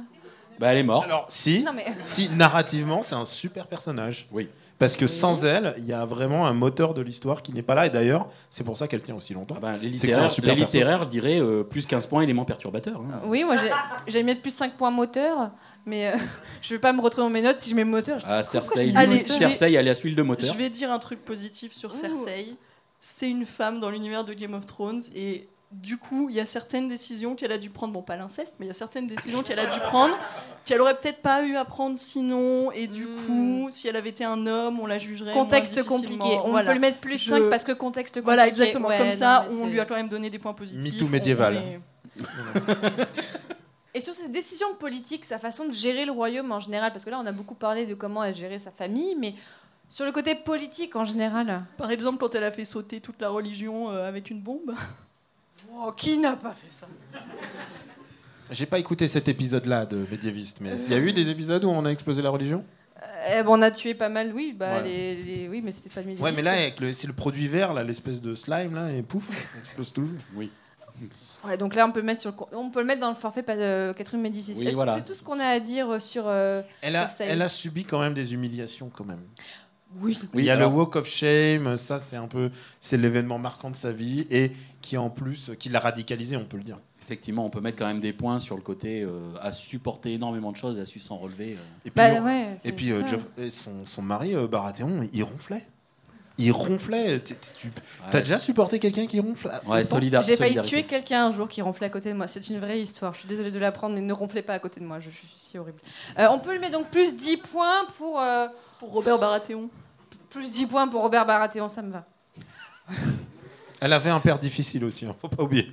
Bah, 0.58 0.70
elle 0.72 0.80
est 0.80 0.84
morte. 0.84 1.06
Alors, 1.06 1.28
si, 1.30 1.64
Non 1.64 1.74
mais 1.74 1.86
si 2.04 2.30
narrativement, 2.30 3.04
c'est 3.04 3.14
un 3.14 3.26
super 3.26 3.68
personnage. 3.68 4.28
Oui. 4.32 4.50
Parce 4.78 4.98
que 4.98 5.08
sans 5.08 5.46
elle, 5.46 5.74
il 5.78 5.86
y 5.86 5.94
a 5.94 6.04
vraiment 6.06 6.48
un 6.48 6.54
moteur 6.54 6.94
de 6.94 7.02
l'histoire 7.02 7.42
qui 7.42 7.54
n'est 7.54 7.62
pas 7.62 7.76
là. 7.76 7.86
Et 7.86 7.90
d'ailleurs, 7.90 8.28
c'est 8.50 8.66
pour 8.66 8.78
ça 8.78 8.88
qu'elle 8.90 9.02
tient 9.02 9.16
aussi 9.16 9.34
longtemps. 9.34 9.56
Ah 9.58 9.62
bah, 9.62 9.78
les 9.82 9.90
littéraires, 9.90 10.30
super 10.30 10.54
les 10.54 10.60
littéraires 10.62 11.08
diraient 11.08 11.40
euh, 11.40 11.64
plus 11.64 11.86
15 11.88 12.08
points 12.08 12.22
élément 12.24 12.44
perturbateur. 12.44 13.00
hein. 13.00 13.22
oui, 13.26 13.44
moi 13.46 13.56
j'ai- 13.56 13.72
j'allais 14.08 14.24
mettre 14.24 14.42
plus 14.42 14.54
5 14.54 14.74
points 14.76 14.92
moteur, 14.92 15.52
mais 15.86 16.08
euh, 16.10 16.18
je 16.62 16.74
vais 16.74 16.80
pas 16.80 16.92
me 16.92 17.00
retrouver 17.02 17.26
dans 17.28 17.34
mes 17.34 17.42
notes 17.42 17.60
si 17.62 17.70
je 17.70 17.76
mets 17.76 17.86
moteur. 17.86 18.20
je- 18.20 18.26
Ah, 18.28 18.44
Cersei, 18.44 18.88
j'ai 18.92 18.96
Allez, 18.98 19.20
lui- 19.20 19.24
je 19.26 19.32
vais- 19.34 19.38
Cersei, 19.50 19.78
alias 19.78 20.02
l'huile 20.04 20.16
de 20.16 20.24
moteur. 20.24 20.52
Je 20.54 20.58
vais 20.58 20.70
dire 20.70 20.92
un 20.92 21.00
truc 21.00 21.24
positif 21.24 21.72
sur 21.72 21.92
Ouh. 21.94 21.96
Cersei. 21.96 22.56
C'est 23.00 23.30
une 23.30 23.46
femme 23.46 23.80
dans 23.80 23.90
l'univers 23.90 24.26
de 24.26 24.34
Game 24.34 24.56
of 24.56 24.66
Thrones 24.66 25.02
et 25.16 25.48
du 25.82 25.98
coup, 25.98 26.30
il 26.30 26.36
y 26.36 26.40
a 26.40 26.46
certaines 26.46 26.88
décisions 26.88 27.36
qu'elle 27.36 27.52
a 27.52 27.58
dû 27.58 27.70
prendre, 27.70 27.94
bon 27.94 28.02
pas 28.02 28.16
l'inceste, 28.16 28.56
mais 28.60 28.66
il 28.66 28.70
y 28.70 28.72
a 28.72 28.76
certaines 28.76 29.08
décisions 29.08 29.44
qu'elle 29.44 29.60
a 29.60 29.66
dû 29.66 29.80
prendre 29.82 30.18
qu'elle 30.64 30.82
aurait 30.82 30.98
peut-être 30.98 31.22
pas 31.22 31.44
eu 31.44 31.56
à 31.58 31.66
prendre 31.66 31.96
sinon 31.98 32.72
et 32.72 32.88
du 32.88 33.06
Hmm. 33.06 33.26
coup, 33.28 33.68
si 33.72 33.88
elle 33.88 33.96
avait 33.96 34.10
été 34.10 34.24
un 34.26 34.48
homme, 34.48 34.80
on 34.80 34.88
la 34.88 34.98
jugerait 34.98 35.34
Contexte 35.34 35.76
moins 35.78 35.86
compliqué. 36.00 36.40
On 36.44 36.50
Voilà. 36.50 36.70
peut 36.70 36.74
le 36.76 36.80
mettre 36.80 37.00
plus 37.00 37.18
Je- 37.24 37.30
5 37.30 37.50
parce 37.50 37.64
que 37.64 37.72
contexte 37.72 38.16
compliqué. 38.16 38.26
Voilà, 38.26 38.48
exactement. 38.48 38.88
Ouais, 38.88 38.98
Comme 38.98 39.08
non, 39.08 39.12
ça, 39.12 39.46
on 39.52 39.68
lui 39.68 39.80
a 39.80 39.86
quand 39.86 39.96
même 39.96 40.10
donné 40.10 40.30
des 40.32 40.40
points 40.40 40.54
positifs. 40.54 40.94
MeToo 40.94 41.06
On- 41.06 41.10
médiéval. 41.10 41.62
Et 43.94 44.00
sur 44.02 44.14
ses 44.14 44.28
décisions 44.30 44.74
politiques, 44.78 45.24
sa 45.26 45.38
façon 45.38 45.66
de 45.66 45.72
gérer 45.72 46.06
le 46.06 46.12
royaume 46.12 46.52
en 46.52 46.60
général, 46.60 46.92
parce 46.92 47.06
que 47.06 47.10
là 47.10 47.20
on 47.22 47.26
a 47.26 47.32
beaucoup 47.32 47.56
parlé 47.56 47.86
de 47.86 47.94
comment 47.94 48.24
elle 48.24 48.36
gérait 48.36 48.60
sa 48.60 48.72
famille, 48.72 49.16
mais 49.18 49.36
sur 49.88 50.04
le 50.06 50.12
côté 50.12 50.36
politique 50.36 50.96
en 50.96 51.06
général. 51.06 51.64
Par 51.78 51.92
exemple, 51.92 52.18
quand 52.20 52.34
elle 52.36 52.44
a 52.44 52.52
fait 52.52 52.66
sauter 52.66 53.00
toute 53.00 53.22
la 53.22 53.30
religion 53.30 53.90
euh, 53.92 54.08
avec 54.08 54.30
une 54.30 54.42
bombe. 54.42 54.74
Oh, 55.78 55.92
qui 55.92 56.18
n'a 56.18 56.36
pas 56.36 56.54
fait 56.54 56.72
ça? 56.72 56.88
J'ai 58.52 58.66
pas 58.66 58.80
écouté 58.80 59.08
cet 59.08 59.28
épisode-là 59.28 59.86
de 59.86 60.06
Médiéviste, 60.10 60.58
mais 60.62 60.72
il 60.88 60.92
y 60.92 60.94
a 60.94 61.00
eu 61.00 61.12
des 61.12 61.30
épisodes 61.30 61.64
où 61.66 61.70
on 61.70 61.84
a 61.86 61.90
explosé 61.90 62.22
la 62.22 62.30
religion? 62.30 62.64
Eh 63.28 63.42
ben, 63.42 63.50
On 63.50 63.62
a 63.62 63.72
tué 63.72 63.94
pas 63.96 64.10
mal, 64.10 64.32
oui, 64.34 64.56
bah, 64.58 64.76
Ouais. 64.78 64.84
les, 64.84 65.16
les- 65.16 65.50
oui 65.50 65.62
mais 65.64 65.72
c'était 65.72 65.90
pas 65.90 66.02
Ouais, 66.22 66.32
mais 66.32 66.42
là, 66.44 66.52
avec 66.54 66.80
le- 66.80 66.94
c'est 66.94 67.08
le 67.08 67.14
produit 67.14 67.48
vert, 67.48 67.74
là, 67.74 67.84
l'espèce 67.84 68.22
de 68.22 68.36
slime, 68.36 68.76
là, 68.76 68.92
et 68.92 69.02
pouf, 69.02 69.28
ça 69.30 69.58
explose 69.60 69.94
tout. 69.94 70.08
Ouais, 70.36 71.58
donc 71.58 71.76
là 71.76 71.86
on 71.86 71.92
peut, 71.92 72.00
le 72.00 72.06
mettre 72.06 72.22
sur 72.22 72.32
le, 72.32 72.58
on 72.58 72.70
peut 72.72 72.80
le 72.80 72.86
mettre 72.86 73.02
dans 73.02 73.10
le 73.10 73.16
forfait 73.16 73.44
euh, 73.50 73.94
Catherine 73.94 74.22
Médicis. 74.22 74.56
Oui, 74.58 74.68
Est-ce 74.68 74.76
voilà. 74.76 74.94
que 74.96 75.00
c'est 75.06 75.14
tout 75.14 75.16
ce 75.20 75.22
qu'on 75.24 75.40
a 75.40 75.46
à 75.46 75.60
dire 75.60 76.02
sur... 76.02 76.24
euh, 76.28 76.62
Elle 76.82 76.96
a, 76.96 77.08
Cersei. 77.08 77.26
elle 77.30 77.42
a 77.42 77.50
subi 77.50 77.84
quand 77.86 78.00
même 78.00 78.14
des 78.16 78.34
humiliations, 78.34 78.90
quand 78.90 79.04
même. 79.06 79.22
Oui. 80.02 80.20
Il 80.34 80.44
y 80.44 80.50
a 80.50 80.54
alors- 80.54 80.72
le 80.72 80.76
Walk 80.78 80.96
of 80.98 81.08
Shame, 81.08 81.78
ça 81.78 82.00
c'est 82.00 82.16
un 82.18 82.28
peu, 82.28 82.50
c'est 82.80 82.98
l'événement 82.98 83.40
marquant 83.40 83.70
de 83.72 83.76
sa 83.76 83.92
vie 83.92 84.28
et 84.30 84.52
qui 84.82 84.98
en 84.98 85.10
plus, 85.10 85.52
qui 85.60 85.70
l'a 85.70 85.80
radicalisé, 85.80 86.36
on 86.38 86.46
peut 86.46 86.58
le 86.58 86.64
dire. 86.64 86.80
Effectivement, 87.04 87.46
on 87.46 87.50
peut 87.52 87.62
mettre 87.62 87.78
quand 87.78 87.86
même 87.86 88.00
des 88.00 88.14
points 88.14 88.40
sur 88.40 88.56
le 88.56 88.62
côté 88.64 89.04
euh, 89.04 89.20
à 89.40 89.54
supporter 89.54 90.12
énormément 90.14 90.52
de 90.52 90.58
choses, 90.58 90.80
à 90.80 90.86
su 90.86 91.00
s'en 91.00 91.18
relever. 91.18 91.54
euh. 91.54 91.58
Et 91.86 91.92
puis, 91.92 91.94
Bah 91.96 92.20
ouais. 92.20 92.58
c'est 92.62 92.70
et 92.70 92.72
puis 92.72 92.92
euh, 92.92 93.04
son, 93.52 93.86
son 93.86 94.02
mari 94.02 94.36
euh, 94.36 94.48
Baratheon, 94.48 95.08
il 95.14 95.24
ronflait. 95.24 95.62
Il 96.38 96.52
ronflait. 96.52 97.14
Ouais. 97.16 97.70
T'as 98.12 98.20
déjà 98.20 98.40
supporté 98.40 98.80
quelqu'un 98.80 99.06
qui 99.06 99.20
ronfle 99.22 99.48
Ouais, 99.68 99.82
autant 99.82 99.98
solida- 100.00 100.22
J'ai 100.24 100.36
failli 100.36 100.54
solidarité. 100.56 100.70
tuer 100.70 100.84
quelqu'un 100.84 101.28
un 101.28 101.32
jour 101.32 101.48
qui 101.48 101.62
ronflait 101.62 101.86
à 101.86 101.90
côté 101.90 102.10
de 102.10 102.16
moi. 102.18 102.28
C'est 102.28 102.50
une 102.50 102.60
vraie 102.60 102.82
histoire. 102.82 103.14
Je 103.14 103.20
suis 103.20 103.30
désolée 103.30 103.52
de 103.52 103.60
l'apprendre, 103.60 103.96
mais 103.96 104.02
ne 104.02 104.12
ronflez 104.12 104.42
pas 104.42 104.54
à 104.56 104.60
côté 104.60 104.82
de 104.82 104.86
moi. 104.86 105.00
Je, 105.00 105.12
je 105.12 105.16
suis 105.16 105.28
si 105.38 105.58
horrible. 105.58 105.78
Euh, 106.20 106.28
on 106.32 106.40
peut 106.40 106.54
le 106.54 106.60
mettre 106.60 106.74
donc 106.74 106.90
plus 106.90 107.16
10 107.16 107.38
points 107.38 107.86
pour. 107.98 108.20
euh, 108.20 108.48
Pour 108.80 108.92
Robert 108.92 109.18
Baratheon. 109.20 109.70
Plus 110.36 110.52
10 110.52 110.68
points 110.68 110.88
pour 110.88 111.02
Robert 111.02 111.26
Baratheon, 111.26 111.70
ça 111.70 111.82
me 111.82 111.92
va. 111.92 112.06
Elle 113.82 113.94
avait 113.94 114.10
un 114.10 114.20
père 114.20 114.40
difficile 114.40 114.84
aussi, 114.86 115.06
hein, 115.06 115.16
faut 115.20 115.28
pas 115.28 115.44
oublier. 115.44 115.72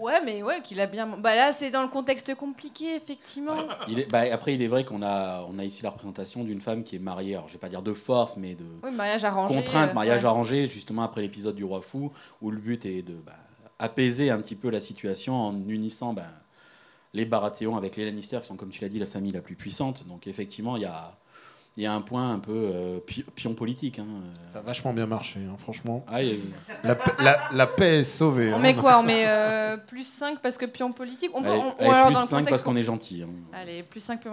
Ouais, 0.00 0.20
mais 0.24 0.42
ouais, 0.42 0.60
qu'il 0.62 0.80
a 0.80 0.86
bien. 0.86 1.06
Bah 1.06 1.34
là, 1.34 1.52
c'est 1.52 1.70
dans 1.70 1.82
le 1.82 1.88
contexte 1.88 2.34
compliqué, 2.34 2.94
effectivement. 2.96 3.56
Il 3.88 3.98
est- 3.98 4.10
bah, 4.12 4.24
après, 4.30 4.54
il 4.54 4.62
est 4.62 4.68
vrai 4.68 4.84
qu'on 4.84 5.02
a, 5.02 5.44
on 5.48 5.58
a 5.58 5.64
ici 5.64 5.82
la 5.82 5.90
représentation 5.90 6.44
d'une 6.44 6.60
femme 6.60 6.84
qui 6.84 6.96
est 6.96 7.00
mariée, 7.00 7.34
alors 7.34 7.48
je 7.48 7.54
vais 7.54 7.58
pas 7.58 7.68
dire 7.70 7.82
de 7.82 7.92
force, 7.94 8.36
mais 8.36 8.54
de 8.54 8.64
Oui, 8.84 8.90
mariage 8.92 9.24
arrangé. 9.24 9.54
contrainte, 9.54 9.90
euh, 9.90 9.94
mariage 9.94 10.22
ouais. 10.22 10.28
arrangé, 10.28 10.68
justement 10.68 11.02
après 11.02 11.22
l'épisode 11.22 11.56
du 11.56 11.64
roi 11.64 11.80
fou, 11.80 12.12
où 12.42 12.50
le 12.50 12.58
but 12.58 12.84
est 12.84 13.02
de 13.02 13.14
bah, 13.14 13.32
apaiser 13.78 14.30
un 14.30 14.38
petit 14.38 14.54
peu 14.54 14.68
la 14.70 14.80
situation 14.80 15.34
en 15.34 15.54
unissant 15.68 16.12
bah, 16.12 16.26
les 17.14 17.24
Baratheons 17.24 17.76
avec 17.76 17.96
les 17.96 18.04
Lannister, 18.04 18.38
qui 18.42 18.48
sont, 18.48 18.56
comme 18.56 18.70
tu 18.70 18.82
l'as 18.82 18.90
dit, 18.90 18.98
la 18.98 19.06
famille 19.06 19.32
la 19.32 19.40
plus 19.40 19.56
puissante. 19.56 20.06
Donc 20.06 20.26
effectivement, 20.26 20.76
il 20.76 20.82
y 20.82 20.86
a, 20.86 21.16
il 21.76 21.82
y 21.82 21.86
a 21.86 21.92
un 21.92 22.00
point 22.00 22.32
un 22.32 22.38
peu 22.38 22.52
euh, 22.74 22.98
pi- 23.00 23.22
pion 23.34 23.54
politique. 23.54 23.98
hein. 23.98 24.06
Ça 24.44 24.58
a 24.58 24.62
vachement 24.62 24.92
bien 24.92 25.06
marché, 25.06 25.40
hein, 25.46 25.56
franchement. 25.58 26.04
Ah, 26.08 26.16
a- 26.16 26.22
La, 26.82 26.94
pa- 26.94 27.22
la- 27.22 27.48
la 27.52 27.66
paix 27.66 27.98
est 28.00 28.04
sauvée. 28.04 28.52
On 28.52 28.56
hein. 28.56 28.60
met 28.60 28.74
quoi 28.74 28.98
On 28.98 29.02
met 29.02 29.24
euh, 29.26 29.76
plus 29.76 30.06
5 30.06 30.40
parce 30.40 30.56
que 30.56 30.64
pion 30.66 30.92
politique? 30.92 31.30
On 31.34 31.42
peut, 31.42 31.48
Allez, 31.50 31.58
on- 31.60 31.68
ou 31.68 31.74
allez, 31.80 31.90
alors 31.90 32.06
plus 32.06 32.14
dans 32.14 32.20
le 32.22 32.26
5 32.26 32.36
contexte 32.38 32.50
parce 32.50 32.62
qu'on 32.62 32.76
est 32.76 32.82
gentil. 32.82 33.22
hein. 33.22 33.28
Allez, 33.52 33.82
plus 33.82 34.00
5. 34.00 34.20
Plus... 34.20 34.30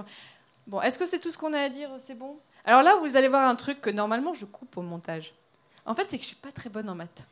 Bon, 0.68 0.82
est-ce 0.82 0.98
que 0.98 1.06
c'est 1.06 1.20
tout 1.20 1.32
ce 1.32 1.38
qu'on 1.38 1.54
a 1.54 1.60
à 1.60 1.70
dire 1.70 1.90
C'est 2.00 2.18
bon? 2.18 2.38
Alors 2.66 2.82
là, 2.82 2.96
vous 3.02 3.18
allez 3.18 3.28
voir 3.28 3.48
un 3.50 3.56
truc 3.56 3.82
que 3.82 3.90
normalement 3.90 4.34
je 4.34 4.46
coupe 4.46 4.78
au 4.78 4.82
montage. 4.82 5.34
En 5.86 5.96
fait, 5.96 6.06
c'est 6.10 6.18
que 6.18 6.24
je 6.24 6.28
suis 6.30 6.38
pas 6.38 6.52
très 6.54 6.70
bonne 6.70 6.90
en 6.90 6.96
maths. 6.96 7.26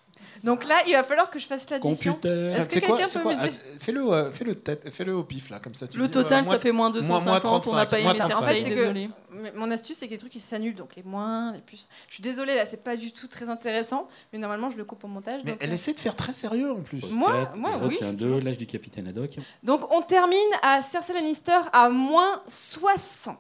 Donc 0.43 0.65
là, 0.65 0.75
il 0.87 0.93
va 0.93 1.03
falloir 1.03 1.29
que 1.29 1.39
je 1.39 1.45
fasse 1.47 1.69
l'addition. 1.69 2.19
Est-ce 2.23 2.67
que 2.67 2.73
C'est 2.73 2.81
quoi, 2.81 2.97
quelqu'un 2.97 3.19
peut 3.19 3.27
m'aider 3.29 3.57
Fais-le 3.79 4.01
euh, 4.01 4.31
fais-le 4.31 4.55
tête- 4.55 4.89
fais-le 4.91 5.15
au 5.15 5.23
pif, 5.23 5.49
là, 5.49 5.59
comme 5.59 5.73
ça. 5.73 5.87
Tu 5.87 5.97
Le 5.97 6.05
dis, 6.05 6.11
total, 6.11 6.41
euh, 6.45 6.49
ça 6.49 6.59
fait 6.59 6.71
moins 6.71 6.89
moi, 6.89 6.99
250. 6.99 7.67
on 7.67 7.75
n'a 7.75 7.85
pas 7.85 7.97
35, 7.97 7.97
aimé 7.99 8.19
35. 8.19 8.35
En 8.37 8.41
fait, 8.41 8.61
c'est 8.61 8.69
que- 8.69 8.75
désolé. 8.75 9.09
Mais 9.33 9.51
Mon 9.55 9.71
astuce, 9.71 9.97
c'est 9.97 10.07
que 10.07 10.11
les 10.11 10.17
trucs 10.17 10.35
ils 10.35 10.41
s'annulent, 10.41 10.75
donc 10.75 10.95
les 10.95 11.03
moins, 11.03 11.53
les 11.53 11.61
plus. 11.61 11.87
Je 12.09 12.15
suis 12.15 12.21
désolée, 12.23 12.55
là, 12.55 12.65
c'est 12.65 12.83
pas 12.83 12.97
du 12.97 13.11
tout 13.13 13.27
très 13.27 13.47
intéressant, 13.49 14.07
mais 14.33 14.39
normalement, 14.39 14.69
je 14.69 14.77
le 14.77 14.83
coupe 14.83 15.03
au 15.03 15.07
montage. 15.07 15.41
Mais 15.45 15.51
donc, 15.51 15.59
elle 15.63 15.69
euh, 15.69 15.73
essaie 15.73 15.93
de 15.93 15.99
faire 15.99 16.15
très 16.15 16.33
sérieux 16.33 16.71
en 16.71 16.81
plus. 16.81 17.01
Moi- 17.11 17.49
moi, 17.55 17.69
je 17.71 17.77
oui, 17.77 17.83
retiens 17.95 18.11
je 18.11 18.17
suis 18.17 18.17
deux, 18.17 18.39
l'âge 18.39 18.57
du 18.57 18.65
capitaine 18.67 19.07
Haddock. 19.07 19.31
donc, 19.63 19.89
on 19.93 20.01
termine 20.01 20.37
à 20.63 20.81
Cersei 20.81 21.13
Lannister 21.13 21.57
à 21.71 21.89
moins 21.89 22.41
60. 22.47 23.37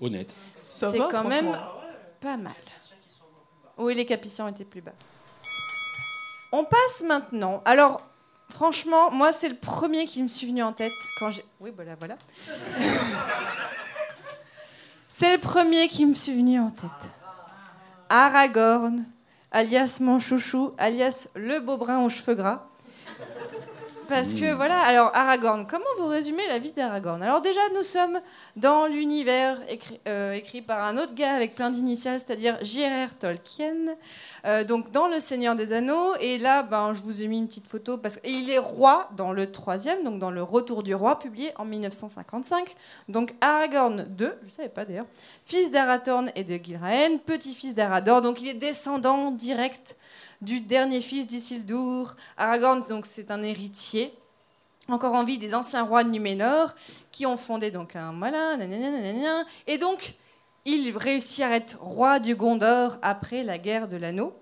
Honnête. 0.00 0.34
Ça 0.60 0.90
C'est 0.92 0.98
quand 0.98 1.24
même 1.24 1.56
pas 2.20 2.36
mal. 2.36 2.52
Oui, 3.78 3.94
les 3.94 4.06
capiciens 4.06 4.48
étaient 4.48 4.64
plus 4.64 4.80
bas. 4.80 4.92
On 6.58 6.64
passe 6.64 7.02
maintenant. 7.04 7.60
Alors, 7.66 8.00
franchement, 8.48 9.10
moi, 9.10 9.30
c'est 9.30 9.50
le 9.50 9.56
premier 9.56 10.06
qui 10.06 10.22
me 10.22 10.28
suis 10.28 10.46
venu 10.46 10.62
en 10.62 10.72
tête 10.72 10.94
quand 11.18 11.28
j'ai. 11.28 11.44
Oui, 11.60 11.70
voilà, 11.76 11.96
voilà. 11.96 12.16
c'est 15.06 15.36
le 15.36 15.38
premier 15.38 15.86
qui 15.88 16.06
me 16.06 16.14
suis 16.14 16.34
venu 16.34 16.58
en 16.58 16.70
tête. 16.70 17.10
Aragorn, 18.08 19.04
alias 19.52 19.98
mon 20.00 20.18
chouchou, 20.18 20.72
alias 20.78 21.28
le 21.34 21.60
beau 21.60 21.76
brun 21.76 22.02
aux 22.02 22.08
cheveux 22.08 22.34
gras. 22.34 22.66
Parce 24.08 24.34
que 24.34 24.52
voilà, 24.52 24.78
alors 24.80 25.10
Aragorn, 25.14 25.66
comment 25.66 25.84
vous 25.98 26.06
résumez 26.06 26.46
la 26.46 26.58
vie 26.58 26.72
d'Aragorn? 26.72 27.22
Alors 27.22 27.40
déjà, 27.40 27.60
nous 27.74 27.82
sommes 27.82 28.20
dans 28.54 28.86
l'univers 28.86 29.60
écrit, 29.68 29.98
euh, 30.06 30.32
écrit 30.32 30.62
par 30.62 30.84
un 30.84 30.96
autre 30.96 31.14
gars 31.14 31.34
avec 31.34 31.56
plein 31.56 31.70
d'initiales, 31.70 32.20
c'est-à-dire 32.20 32.56
J.R.R. 32.62 33.16
Tolkien, 33.18 33.96
euh, 34.44 34.62
donc 34.62 34.92
dans 34.92 35.08
Le 35.08 35.18
Seigneur 35.18 35.56
des 35.56 35.72
Anneaux. 35.72 36.14
Et 36.20 36.38
là, 36.38 36.62
ben, 36.62 36.92
je 36.92 37.02
vous 37.02 37.22
ai 37.22 37.26
mis 37.26 37.38
une 37.38 37.48
petite 37.48 37.68
photo 37.68 37.98
parce 37.98 38.18
qu'il 38.18 38.48
est 38.48 38.58
roi 38.58 39.08
dans 39.16 39.32
le 39.32 39.50
troisième, 39.50 40.04
donc 40.04 40.20
dans 40.20 40.30
le 40.30 40.42
Retour 40.42 40.84
du 40.84 40.94
roi, 40.94 41.18
publié 41.18 41.50
en 41.56 41.64
1955. 41.64 42.76
Donc 43.08 43.34
Aragorn 43.40 44.06
II, 44.18 44.28
je 44.40 44.46
ne 44.46 44.50
savais 44.50 44.68
pas 44.68 44.84
d'ailleurs, 44.84 45.06
fils 45.46 45.72
d'Arathorn 45.72 46.30
et 46.36 46.44
de 46.44 46.56
Gilraen, 46.62 47.18
petit-fils 47.18 47.74
d'Arador, 47.74 48.22
donc 48.22 48.40
il 48.40 48.48
est 48.48 48.54
descendant 48.54 49.32
direct 49.32 49.96
du 50.40 50.60
dernier 50.60 51.00
fils 51.00 51.26
d'Isildur. 51.26 52.16
Aragorn, 52.36 52.82
donc 52.88 53.06
c'est 53.06 53.30
un 53.30 53.42
héritier 53.42 54.14
encore 54.88 55.14
en 55.14 55.24
vie 55.24 55.38
des 55.38 55.54
anciens 55.54 55.82
rois 55.82 56.04
de 56.04 56.10
Numénor 56.10 56.74
qui 57.10 57.26
ont 57.26 57.36
fondé 57.36 57.70
donc 57.70 57.96
un 57.96 58.12
nanana. 58.12 59.44
et 59.66 59.78
donc 59.78 60.14
il 60.64 60.96
réussit 60.96 61.44
à 61.44 61.54
être 61.54 61.80
roi 61.80 62.18
du 62.18 62.34
Gondor 62.34 62.96
après 63.02 63.42
la 63.44 63.58
guerre 63.58 63.88
de 63.88 63.96
l'anneau. 63.96 64.34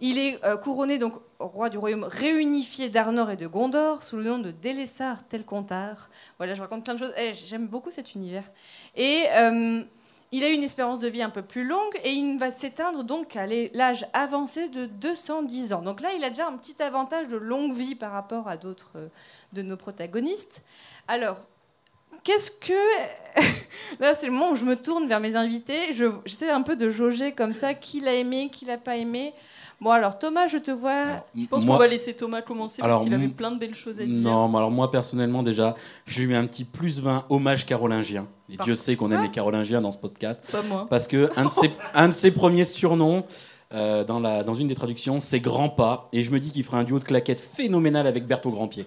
Il 0.00 0.18
est 0.18 0.42
euh, 0.44 0.56
couronné 0.56 0.98
donc 0.98 1.14
roi 1.38 1.70
du 1.70 1.78
royaume 1.78 2.04
réunifié 2.04 2.88
d'Arnor 2.88 3.30
et 3.30 3.36
de 3.36 3.46
Gondor 3.46 4.02
sous 4.02 4.16
le 4.16 4.24
nom 4.24 4.38
de 4.38 4.50
Délessar 4.50 5.26
Telcontar. 5.26 6.10
Voilà, 6.38 6.54
je 6.54 6.60
raconte 6.60 6.84
plein 6.84 6.94
de 6.94 6.98
choses. 6.98 7.12
Eh, 7.16 7.34
J'aime 7.34 7.66
beaucoup 7.66 7.90
cet 7.90 8.14
univers. 8.14 8.44
Et 8.94 9.24
euh, 9.32 9.82
il 10.32 10.42
a 10.44 10.48
une 10.48 10.62
espérance 10.62 10.98
de 11.00 11.08
vie 11.08 11.22
un 11.22 11.30
peu 11.30 11.42
plus 11.42 11.64
longue 11.64 11.98
et 12.04 12.10
il 12.12 12.38
va 12.38 12.50
s'éteindre 12.50 13.04
donc 13.04 13.36
à 13.36 13.46
l'âge 13.46 14.06
avancé 14.12 14.68
de 14.68 14.86
210 14.86 15.72
ans. 15.72 15.82
Donc 15.82 16.00
là, 16.00 16.12
il 16.16 16.24
a 16.24 16.30
déjà 16.30 16.48
un 16.48 16.56
petit 16.56 16.82
avantage 16.82 17.28
de 17.28 17.36
longue 17.36 17.72
vie 17.72 17.94
par 17.94 18.12
rapport 18.12 18.48
à 18.48 18.56
d'autres 18.56 18.90
euh, 18.96 19.08
de 19.52 19.62
nos 19.62 19.76
protagonistes. 19.76 20.64
Alors, 21.08 21.38
qu'est-ce 22.24 22.50
que... 22.50 22.72
là, 24.00 24.14
c'est 24.14 24.26
le 24.26 24.32
moment 24.32 24.50
où 24.50 24.56
je 24.56 24.64
me 24.64 24.76
tourne 24.76 25.06
vers 25.06 25.20
mes 25.20 25.36
invités. 25.36 25.92
Je- 25.92 26.10
J'essaie 26.24 26.50
un 26.50 26.62
peu 26.62 26.74
de 26.76 26.90
jauger 26.90 27.32
comme 27.32 27.52
ça 27.52 27.74
qui 27.74 28.00
l'a 28.00 28.14
aimé, 28.14 28.50
qui 28.52 28.64
l'a 28.64 28.78
pas 28.78 28.96
aimé. 28.96 29.32
Bon, 29.80 29.90
alors 29.90 30.18
Thomas, 30.18 30.46
je 30.46 30.56
te 30.56 30.70
vois. 30.70 31.22
Je 31.38 31.46
pense 31.46 31.64
Moi- 31.66 31.76
qu'on 31.76 31.80
va 31.82 31.86
laisser 31.88 32.14
Thomas 32.14 32.40
commencer 32.40 32.80
Alors, 32.82 32.96
parce 32.98 33.04
qu'il 33.04 33.14
avait 33.14 33.28
plein 33.28 33.50
de 33.50 33.58
belles 33.58 33.74
choses 33.74 34.00
à 34.00 34.06
dire. 34.06 34.16
Non, 34.16 34.48
mais 34.48 34.56
alors 34.56 34.70
moi 34.70 34.90
personnellement 34.90 35.42
déjà, 35.42 35.74
je 36.06 36.20
lui 36.20 36.28
mets 36.28 36.36
un 36.36 36.46
petit 36.46 36.64
plus 36.64 37.00
20 37.00 37.26
hommage 37.28 37.66
carolingien. 37.66 38.26
Et 38.50 38.56
Par- 38.56 38.64
Dieu 38.64 38.74
sait 38.74 38.96
qu'on 38.96 39.12
aime 39.12 39.22
les 39.22 39.30
carolingiens 39.30 39.82
dans 39.82 39.90
ce 39.90 39.98
podcast. 39.98 40.42
Pas 40.50 40.62
moi. 40.62 40.86
Parce 40.88 41.06
que 41.06 41.30
un 41.36 41.44
de 41.44 41.50
ses, 41.50 41.70
un 41.94 42.08
de 42.08 42.14
ses 42.14 42.30
premiers 42.30 42.64
surnoms, 42.64 43.24
euh, 43.74 44.02
dans, 44.04 44.20
la, 44.20 44.44
dans 44.44 44.54
une 44.54 44.68
des 44.68 44.74
traductions, 44.76 45.20
c'est 45.20 45.40
Grand 45.40 45.68
Pas. 45.68 46.08
Et 46.12 46.24
je 46.24 46.30
me 46.30 46.40
dis 46.40 46.50
qu'il 46.50 46.64
ferait 46.64 46.78
un 46.78 46.84
duo 46.84 46.98
de 46.98 47.04
claquettes 47.04 47.40
phénoménal 47.40 48.06
avec 48.06 48.26
Berthaud 48.26 48.52
Grandpied. 48.52 48.86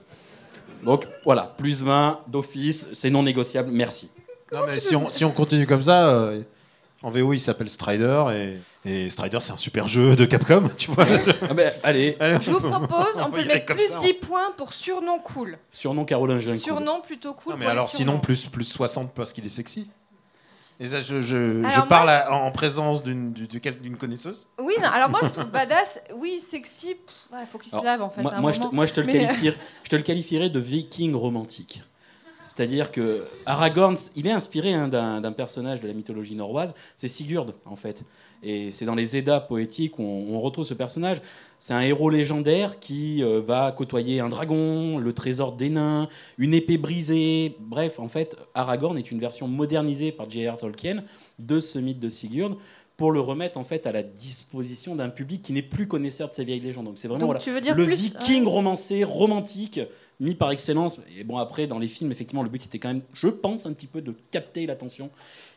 Donc 0.83 1.05
voilà, 1.25 1.53
plus 1.57 1.83
20 1.83 2.21
d'office, 2.27 2.87
c'est 2.93 3.09
non 3.09 3.21
négociable, 3.21 3.69
merci. 3.71 4.09
Non, 4.51 4.61
mais 4.65 4.79
si 4.79 4.95
on, 4.95 5.09
si 5.09 5.23
on 5.25 5.31
continue 5.31 5.67
comme 5.67 5.81
ça, 5.81 6.09
euh, 6.09 6.41
en 7.01 7.09
VO 7.11 7.33
il 7.33 7.39
s'appelle 7.39 7.69
Strider 7.69 8.57
et, 8.85 8.89
et 8.89 9.09
Strider 9.09 9.39
c'est 9.41 9.53
un 9.53 9.57
super 9.57 9.87
jeu 9.87 10.15
de 10.15 10.25
Capcom, 10.25 10.69
tu 10.77 10.91
vois. 10.91 11.05
Ah 11.49 11.53
ben, 11.53 11.71
allez, 11.83 12.17
Allez, 12.19 12.37
Je 12.41 12.51
vous 12.51 12.59
propose, 12.59 13.19
on 13.25 13.31
peut 13.31 13.41
y 13.41 13.43
le 13.45 13.51
aller 13.51 13.53
mettre 13.55 13.65
comme 13.67 13.77
plus 13.77 13.87
ça, 13.87 13.97
hein. 13.97 14.01
10 14.03 14.13
points 14.15 14.51
pour 14.57 14.73
surnom 14.73 15.19
cool. 15.19 15.57
surnom 15.71 16.03
carolingien. 16.05 16.51
cool. 16.53 16.59
Surnom 16.59 17.01
plutôt 17.01 17.33
cool. 17.33 17.53
Non, 17.53 17.57
mais 17.59 17.65
pour 17.65 17.71
les 17.73 17.77
alors 17.77 17.89
sinon 17.89 18.11
surnoms. 18.13 18.19
plus, 18.21 18.45
plus 18.47 18.65
60 18.65 19.13
parce 19.13 19.31
qu'il 19.33 19.45
est 19.45 19.49
sexy. 19.49 19.89
Et 20.81 20.87
là, 20.87 21.01
je, 21.01 21.21
je, 21.21 21.35
Alors 21.59 21.71
je 21.71 21.75
moi, 21.79 21.87
parle 21.89 22.09
à- 22.09 22.31
en 22.31 22.51
présence 22.51 23.03
d'une 23.03 23.33
du- 23.33 23.47
du- 23.47 23.59
d'une 23.59 23.97
connaisseuse. 23.97 24.47
Oui, 24.61 24.75
non, 24.81 24.87
alors 24.87 25.09
moi 25.09 25.19
je 25.23 25.27
trouve 25.29 25.47
badass. 25.51 25.99
Oui, 26.15 26.39
sexy. 26.39 26.95
Il 27.33 27.45
faut 27.47 27.57
qu'il 27.57 27.69
se 27.69 27.75
Alors, 27.75 27.83
lave 27.85 28.01
en 28.01 28.09
fait. 28.09 28.21
moi, 28.21 28.33
à 28.33 28.37
un 28.37 28.39
moi, 28.41 28.51
je, 28.53 28.57
te- 28.59 28.63
moment. 28.63 28.75
moi, 28.75 28.85
je 28.85 28.93
te 28.93 29.01
le 29.01 29.07
Mais- 29.07 29.13
qualifierais, 29.25 29.57
je 29.83 29.89
te 29.89 29.95
le 29.97 30.03
qualifierais 30.03 30.49
de 30.49 30.59
viking 30.59 31.13
romantique. 31.15 31.83
C'est-à-dire 32.49 32.91
que 32.91 33.23
Aragorn, 33.45 33.95
il 34.15 34.25
est 34.25 34.31
inspiré 34.31 34.73
hein, 34.73 34.87
d'un 34.87 35.31
personnage 35.31 35.81
de 35.81 35.87
la 35.87 35.93
mythologie 35.93 36.33
norroise, 36.33 36.73
c'est 36.95 37.07
Sigurd 37.07 37.53
en 37.63 37.75
fait. 37.75 38.01
Et 38.41 38.71
c'est 38.71 38.85
dans 38.85 38.95
les 38.95 39.17
Eddas 39.17 39.39
poétiques 39.39 39.99
où 39.99 40.03
on, 40.03 40.35
on 40.35 40.41
retrouve 40.41 40.65
ce 40.65 40.73
personnage. 40.73 41.21
C'est 41.59 41.73
un 41.73 41.81
héros 41.81 42.09
légendaire 42.09 42.79
qui 42.79 43.23
euh, 43.23 43.39
va 43.39 43.71
côtoyer 43.71 44.19
un 44.19 44.29
dragon, 44.29 44.97
le 44.97 45.13
trésor 45.13 45.53
des 45.53 45.69
nains, 45.69 46.09
une 46.39 46.55
épée 46.55 46.79
brisée. 46.79 47.55
Bref, 47.59 47.99
en 47.99 48.07
fait, 48.07 48.35
Aragorn 48.55 48.97
est 48.97 49.11
une 49.11 49.19
version 49.19 49.47
modernisée 49.47 50.11
par 50.11 50.27
J.R. 50.27 50.57
Tolkien 50.57 51.03
de 51.37 51.59
ce 51.59 51.77
mythe 51.77 51.99
de 51.99 52.09
Sigurd 52.09 52.57
pour 52.97 53.13
le 53.13 53.21
remettre 53.21 53.57
en 53.57 53.63
fait 53.63 53.87
à 53.87 53.93
la 53.93 54.03
disposition 54.03 54.93
d'un 54.93 55.07
public 55.07 55.41
qui 55.41 55.53
n'est 55.53 55.61
plus 55.61 55.87
connaisseur 55.87 56.27
de 56.27 56.33
ces 56.33 56.43
vieilles 56.43 56.59
légendes. 56.59 56.83
Donc 56.85 56.97
c'est 56.97 57.07
vraiment 57.07 57.21
Donc 57.21 57.27
voilà, 57.27 57.39
tu 57.39 57.51
veux 57.51 57.61
dire 57.61 57.73
le 57.73 57.85
plus 57.85 57.95
viking 57.95 58.45
romancé, 58.45 59.05
romantique, 59.05 59.79
mis 60.19 60.35
par 60.35 60.51
excellence. 60.51 60.97
Et 61.17 61.23
bon, 61.23 61.37
après, 61.37 61.67
dans 61.67 61.79
les 61.79 61.87
films, 61.87 62.11
effectivement, 62.11 62.43
le 62.43 62.49
but 62.49 62.65
était 62.65 62.79
quand 62.79 62.89
même, 62.89 63.01
je 63.13 63.27
pense, 63.27 63.65
un 63.65 63.73
petit 63.73 63.87
peu 63.87 64.01
de 64.01 64.13
capter 64.31 64.65
l'attention 64.65 65.09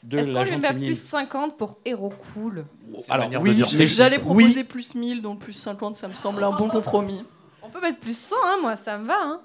de 0.02 0.18
Est-ce 0.18 0.32
qu'on 0.32 0.44
lui 0.44 0.56
met 0.56 0.72
plus 0.86 1.00
50 1.00 1.56
pour 1.56 1.78
héros 1.84 2.12
cool 2.32 2.64
Alors, 3.08 3.28
oui, 3.40 3.62
J'allais 3.86 4.18
oui. 4.18 4.22
proposer 4.22 4.64
plus 4.64 4.94
1000, 4.94 5.22
donc 5.22 5.40
plus 5.40 5.52
50, 5.52 5.96
ça 5.96 6.08
me 6.08 6.14
semble 6.14 6.42
un 6.44 6.50
bon 6.50 6.68
compromis. 6.68 7.24
On 7.62 7.68
peut 7.70 7.80
mettre 7.80 7.98
plus 8.00 8.16
100, 8.16 8.36
hein, 8.44 8.56
moi 8.60 8.76
ça 8.76 8.98
me 8.98 9.06
va. 9.06 9.18
Hein. 9.20 9.40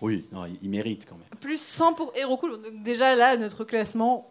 Oui, 0.00 0.26
non, 0.32 0.44
il, 0.44 0.58
il 0.62 0.70
mérite 0.70 1.06
quand 1.08 1.14
même. 1.14 1.24
Plus 1.40 1.60
100 1.60 1.94
pour 1.94 2.12
héros 2.14 2.36
cool. 2.36 2.60
Donc 2.60 2.82
déjà 2.82 3.14
là, 3.14 3.36
notre 3.36 3.64
classement, 3.64 4.30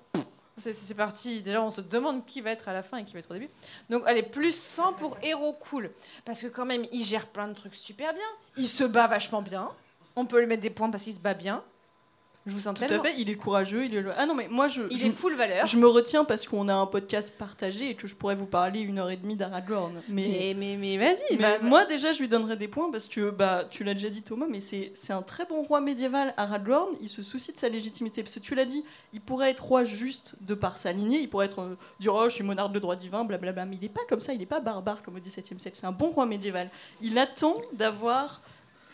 c'est 0.58 0.94
parti. 0.96 1.42
Déjà, 1.42 1.62
on 1.62 1.70
se 1.70 1.82
demande 1.82 2.26
qui 2.26 2.42
va 2.42 2.52
être 2.52 2.70
à 2.70 2.74
la 2.74 2.84
fin 2.84 2.98
et 2.98 3.04
qui 3.06 3.14
va 3.14 3.20
être 3.20 3.32
au 3.32 3.34
début. 3.34 3.50
Donc 3.90 4.04
allez, 4.06 4.24
plus 4.24 4.56
100 4.56 4.94
pour 4.94 5.18
héros 5.24 5.54
cool. 5.54 5.92
Parce 6.24 6.42
que 6.42 6.48
quand 6.48 6.66
même, 6.66 6.86
il 6.92 7.04
gère 7.04 7.28
plein 7.28 7.48
de 7.48 7.54
trucs 7.54 7.76
super 7.76 8.14
bien. 8.14 8.22
Il 8.58 8.68
se 8.68 8.84
bat 8.84 9.08
vachement 9.08 9.42
bien. 9.42 9.70
On 10.16 10.26
peut 10.26 10.40
lui 10.40 10.48
mettre 10.48 10.62
des 10.64 10.70
points 10.70 10.90
parce 10.90 11.04
qu'il 11.04 11.14
se 11.14 11.20
bat 11.20 11.34
bien. 11.34 11.64
Je 12.48 12.54
vous 12.54 12.60
sens 12.60 12.76
Tout 12.76 12.84
à 12.84 13.00
fait, 13.00 13.16
il 13.18 13.28
est 13.32 13.36
courageux, 13.38 13.86
il 13.86 13.96
est. 13.96 14.06
Ah 14.16 14.28
non, 14.28 14.36
mais 14.36 14.48
moi 14.50 14.68
je. 14.68 14.84
Il 14.92 15.00
je- 15.00 15.08
est 15.08 15.10
full 15.10 15.34
valeur. 15.34 15.66
Je 15.66 15.78
me 15.78 15.88
retiens 15.88 16.24
parce 16.26 16.46
qu'on 16.46 16.68
a 16.70 16.76
un 16.76 16.86
podcast 16.86 17.34
partagé 17.36 17.90
et 17.90 17.96
que 17.96 18.08
je 18.08 18.16
pourrais 18.16 18.36
vous 18.36 18.46
parler 18.46 18.82
une 18.82 19.00
heure 19.00 19.10
et 19.10 19.18
demie 19.18 19.36
d'Aragorn. 19.36 20.00
Mais, 20.10 20.54
Mais, 20.56 20.56
mais, 20.56 20.78
mais 20.78 20.98
vas-y. 21.00 21.38
bah, 21.38 21.58
moi 21.64 21.86
déjà 21.86 22.12
je 22.12 22.20
lui 22.20 22.28
donnerais 22.28 22.56
des 22.56 22.68
points 22.68 22.92
parce 22.92 23.08
que 23.08 23.32
bah 23.32 23.64
tu 23.72 23.84
l'as 23.84 23.96
déjà 23.96 24.10
dit 24.10 24.22
Thomas, 24.22 24.46
mais 24.48 24.60
c'est 24.60 24.92
c'est 24.94 25.12
un 25.12 25.24
très 25.24 25.46
bon 25.48 25.64
roi 25.64 25.82
médiéval 25.82 26.36
Aragorn. 26.38 26.94
Il 27.02 27.10
se 27.10 27.24
soucie 27.24 27.52
de 27.52 27.58
sa 27.58 27.68
légitimité 27.68 28.22
parce 28.22 28.36
que 28.36 28.40
tu 28.40 28.54
l'as 28.54 28.66
dit, 28.66 28.86
il 29.12 29.22
pourrait 29.22 29.50
être 29.50 29.64
roi 29.66 29.84
juste 29.84 30.36
de 30.42 30.54
par 30.54 30.78
sa 30.78 30.92
lignée. 30.92 31.22
Il 31.22 31.30
pourrait 31.32 31.48
être 31.48 31.62
euh, 31.62 31.76
dire 32.00 32.14
oh 32.14 32.26
je 32.30 32.36
suis 32.36 32.44
monarque 32.44 32.74
de 32.74 32.80
droit 32.80 32.96
divin, 32.96 33.26
blablabla. 33.26 33.66
Mais 33.66 33.78
il 33.78 33.82
n'est 33.82 33.90
pas 33.90 34.02
comme 34.08 34.22
ça, 34.22 34.34
il 34.34 34.38
n'est 34.38 34.46
pas 34.46 34.60
barbare 34.60 35.02
comme 35.02 35.16
au 35.16 35.20
XVIIe 35.20 35.60
siècle. 35.60 35.76
C'est 35.82 35.88
un 35.88 35.92
bon 35.92 36.12
roi 36.12 36.28
médiéval. 36.28 36.70
Il 37.02 37.18
attend 37.18 37.56
d'avoir 37.74 38.42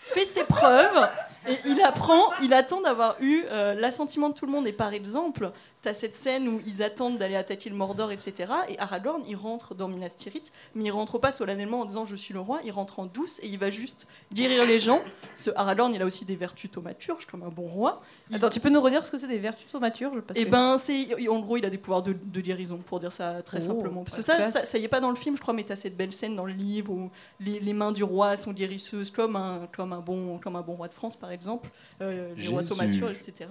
fait 0.02 0.26
ses 0.26 0.44
preuves 0.44 1.10
et 1.48 1.56
il 1.66 1.82
apprend, 1.82 2.32
il 2.42 2.54
attend 2.54 2.82
d'avoir 2.82 3.16
eu 3.20 3.44
euh, 3.50 3.74
l'assentiment 3.74 4.30
de 4.30 4.34
tout 4.34 4.46
le 4.46 4.52
monde. 4.52 4.68
Et 4.68 4.74
par 4.74 4.94
exemple, 4.94 5.52
tu 5.82 5.90
as 5.90 5.94
cette 5.94 6.14
scène 6.16 6.48
où 6.48 6.62
ils 6.66 6.84
attendent 6.84 7.18
d'aller 7.18 7.36
attaquer 7.36 7.70
le 7.70 7.76
Mordor, 7.76 8.12
etc. 8.12 8.54
Et 8.70 8.78
Aragorn, 8.78 9.24
il 9.28 9.36
rentre 9.36 9.74
dans 9.74 9.88
Minas 9.88 10.14
Tirith, 10.18 10.52
mais 10.76 10.84
il 10.86 10.92
rentre 10.92 11.18
pas 11.18 11.32
solennellement 11.32 11.82
en 11.82 11.86
disant 11.86 12.06
je 12.06 12.16
suis 12.16 12.34
le 12.34 12.40
roi, 12.40 12.60
il 12.64 12.72
rentre 12.72 13.00
en 13.00 13.06
douce 13.08 13.40
et 13.42 13.48
il 13.48 13.58
va 13.58 13.70
juste 13.72 14.06
guérir 14.32 14.66
les 14.66 14.78
gens. 14.80 15.02
Ce 15.34 15.50
Aragorn, 15.56 15.94
il 15.96 16.02
a 16.02 16.06
aussi 16.06 16.24
des 16.26 16.36
vertus 16.36 16.70
thaumaturges 16.70 17.26
comme 17.26 17.42
un 17.44 17.50
bon 17.50 17.68
roi. 17.68 18.02
Attends, 18.32 18.50
tu 18.50 18.60
peux 18.60 18.70
nous 18.70 18.82
redire 18.82 19.06
ce 19.06 19.12
que 19.12 19.18
c'est 19.18 19.28
des 19.28 19.40
vertus 19.40 19.68
thaumaturges? 19.72 20.22
Que- 20.22 20.38
ben, 20.46 20.78
c'est 20.78 21.08
en 21.28 21.40
gros, 21.40 21.58
il 21.58 21.66
a 21.66 21.70
des 21.70 21.78
pouvoirs 21.80 22.04
de, 22.04 22.14
de 22.14 22.42
guérison, 22.42 22.78
pour 22.78 23.00
dire 23.00 23.12
ça 23.12 23.42
très 23.42 23.58
Oh, 23.64 23.68
simplement. 23.74 24.04
Parce 24.04 24.18
que 24.18 24.22
ça, 24.22 24.44
ça, 24.44 24.66
ça 24.66 24.78
y 24.78 24.84
est 24.84 24.88
pas 24.88 25.00
dans 25.00 25.10
le 25.10 25.16
film, 25.16 25.36
je 25.36 25.42
crois, 25.42 25.54
mais 25.54 25.64
t'as 25.64 25.76
cette 25.76 25.98
belle 25.98 26.12
scène 26.14 26.36
dans 26.36 26.46
le 26.46 26.54
livre 26.54 26.92
où 26.92 27.10
les, 27.40 27.60
les 27.60 27.74
mains 27.74 27.92
du 27.92 28.04
roi 28.04 28.38
sont 28.38 28.52
guérisseuses, 28.54 29.10
comme 29.10 29.36
un, 29.36 29.68
comme 29.76 29.94
un, 29.94 30.00
bon, 30.00 30.38
comme 30.38 30.56
un 30.56 30.62
bon 30.62 30.74
roi 30.76 30.88
de 30.88 30.94
France, 30.94 31.16
par 31.16 31.32
exemple, 31.32 31.70
euh, 32.02 32.34
les 32.38 32.48
rois 32.50 32.64
thaumaturges, 32.64 33.16
etc. 33.28 33.50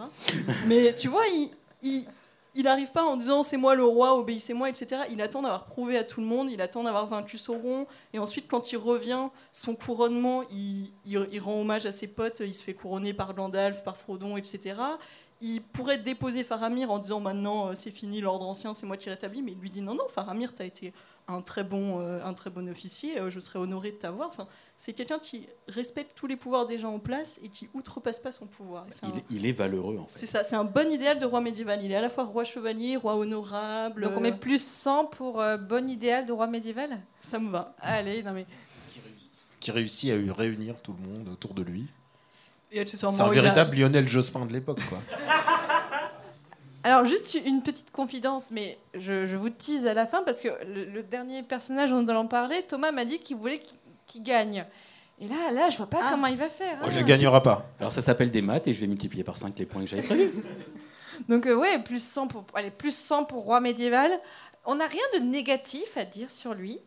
mais 0.66 0.94
tu 0.94 1.08
vois, 1.08 1.26
il. 1.32 1.50
il 1.82 2.06
il 2.54 2.64
n'arrive 2.64 2.90
pas 2.90 3.04
en 3.04 3.16
disant 3.16 3.42
c'est 3.42 3.56
moi 3.56 3.74
le 3.74 3.84
roi, 3.84 4.14
obéissez-moi, 4.16 4.68
etc. 4.68 5.02
Il 5.10 5.22
attend 5.22 5.42
d'avoir 5.42 5.66
prouvé 5.66 5.96
à 5.96 6.04
tout 6.04 6.20
le 6.20 6.26
monde, 6.26 6.50
il 6.50 6.60
attend 6.60 6.82
d'avoir 6.82 7.06
vaincu 7.06 7.38
Sauron, 7.38 7.86
et 8.12 8.18
ensuite 8.18 8.48
quand 8.48 8.72
il 8.72 8.76
revient, 8.76 9.28
son 9.52 9.74
couronnement, 9.76 10.42
il, 10.50 10.90
il- 11.06 11.40
rend 11.40 11.60
hommage 11.60 11.86
à 11.86 11.92
ses 11.92 12.08
potes, 12.08 12.40
il 12.40 12.52
se 12.54 12.64
fait 12.64 12.74
couronner 12.74 13.12
par 13.14 13.34
Gandalf, 13.34 13.84
par 13.84 13.96
Frodon, 13.96 14.36
etc. 14.36 14.76
Il 15.42 15.62
pourrait 15.62 15.98
déposer 15.98 16.44
Faramir 16.44 16.90
en 16.90 16.98
disant 16.98 17.20
maintenant 17.20 17.68
euh, 17.68 17.74
c'est 17.74 17.90
fini, 17.90 18.20
l'ordre 18.20 18.46
ancien, 18.46 18.74
c'est 18.74 18.84
moi 18.86 18.96
qui 18.98 19.08
rétablis, 19.08 19.40
mais 19.42 19.52
il 19.52 19.58
lui 19.58 19.70
dit 19.70 19.80
non, 19.80 19.94
non, 19.94 20.06
Faramir, 20.08 20.54
tu 20.54 20.60
as 20.62 20.66
été 20.66 20.92
un 21.28 21.40
très 21.42 21.62
bon, 21.64 22.00
euh, 22.00 22.24
un 22.24 22.34
très 22.34 22.50
bon 22.50 22.68
officier, 22.68 23.18
euh, 23.18 23.30
je 23.30 23.38
serais 23.40 23.58
honoré 23.58 23.92
de 23.92 23.96
t'avoir. 23.96 24.28
Enfin, 24.28 24.48
c'est 24.76 24.92
quelqu'un 24.94 25.18
qui 25.18 25.46
respecte 25.68 26.12
tous 26.16 26.26
les 26.26 26.36
pouvoirs 26.36 26.66
des 26.66 26.78
gens 26.78 26.92
en 26.94 26.98
place 26.98 27.38
et 27.42 27.48
qui 27.48 27.68
outrepasse 27.74 28.18
pas 28.18 28.32
son 28.32 28.46
pouvoir. 28.46 28.86
C'est 28.90 29.06
un- 29.06 29.12
Il, 29.30 29.36
il 29.38 29.46
est 29.46 29.52
valeureux 29.52 29.98
en 29.98 30.06
c'est 30.06 30.20
fait. 30.20 30.26
ça, 30.26 30.42
c'est 30.42 30.56
un 30.56 30.64
bon 30.64 30.90
idéal 30.90 31.18
de 31.18 31.24
roi 31.26 31.40
médiéval. 31.40 31.84
Il 31.84 31.92
est 31.92 31.96
à 31.96 32.00
la 32.00 32.10
fois 32.10 32.24
roi 32.24 32.44
chevalier, 32.44 32.96
roi 32.96 33.14
honorable. 33.16 34.02
Donc 34.02 34.14
on 34.16 34.20
met 34.20 34.32
plus 34.36 34.62
100 34.64 35.04
pour 35.06 35.40
euh, 35.40 35.56
bon 35.56 35.88
idéal 35.88 36.26
de 36.26 36.32
roi 36.32 36.46
médiéval? 36.46 36.98
Ça 37.20 37.38
me 37.38 37.50
va. 37.50 37.74
Allez, 37.80 38.22
non 38.22 38.32
mais. 38.32 38.46
Qui 39.60 39.70
réussit 39.72 40.10
à 40.10 40.32
réunir 40.34 40.80
tout 40.82 40.94
le 41.00 41.06
monde 41.08 41.28
autour 41.28 41.52
de 41.54 41.62
lui. 41.62 41.86
C'est 42.72 43.04
un 43.04 43.08
a- 43.10 43.28
véritable 43.28 43.76
Lionel 43.76 44.08
Jospin 44.08 44.46
de 44.46 44.52
l'époque, 44.52 44.80
quoi. 44.88 44.98
Alors, 46.82 47.04
juste 47.04 47.34
une 47.44 47.62
petite 47.62 47.90
confidence, 47.90 48.50
mais 48.50 48.78
je, 48.94 49.26
je 49.26 49.36
vous 49.36 49.50
tease 49.50 49.86
à 49.86 49.92
la 49.94 50.06
fin 50.06 50.22
parce 50.22 50.40
que 50.40 50.48
le, 50.66 50.84
le 50.86 51.02
dernier 51.02 51.42
personnage 51.42 51.90
dont 51.90 52.00
nous 52.02 52.10
allons 52.10 52.26
parler, 52.26 52.62
Thomas 52.66 52.90
m'a 52.92 53.04
dit 53.04 53.18
qu'il 53.18 53.36
voulait 53.36 53.60
qu'il 54.06 54.22
gagne. 54.22 54.64
Et 55.20 55.28
là, 55.28 55.52
là, 55.52 55.68
je 55.68 55.76
vois 55.76 55.86
pas 55.90 55.98
Ah. 56.02 56.08
comment 56.12 56.26
il 56.28 56.38
va 56.38 56.48
faire. 56.48 56.78
Moi, 56.78 56.86
hein. 56.86 56.90
je 56.90 57.00
gagnera 57.02 57.42
pas. 57.42 57.66
Alors 57.78 57.92
ça 57.92 58.00
s'appelle 58.00 58.30
des 58.30 58.40
maths 58.40 58.66
et 58.66 58.72
je 58.72 58.80
vais 58.80 58.86
multiplier 58.86 59.22
par 59.24 59.36
5 59.36 59.58
les 59.58 59.66
points 59.66 59.82
que 59.82 59.88
j'avais 59.88 60.02
prévus. 60.02 60.30
Donc, 61.28 61.46
euh, 61.46 61.54
ouais, 61.54 61.78
plus 61.80 62.02
100 62.02 62.28
pour, 62.28 62.44
allez, 62.54 62.70
plus 62.70 62.94
100 62.96 63.24
pour 63.24 63.44
roi 63.44 63.60
médiéval. 63.60 64.10
On 64.64 64.76
n'a 64.76 64.86
rien 64.86 65.02
de 65.14 65.18
négatif 65.18 65.98
à 65.98 66.04
dire 66.06 66.30
sur 66.30 66.54
lui. 66.54 66.78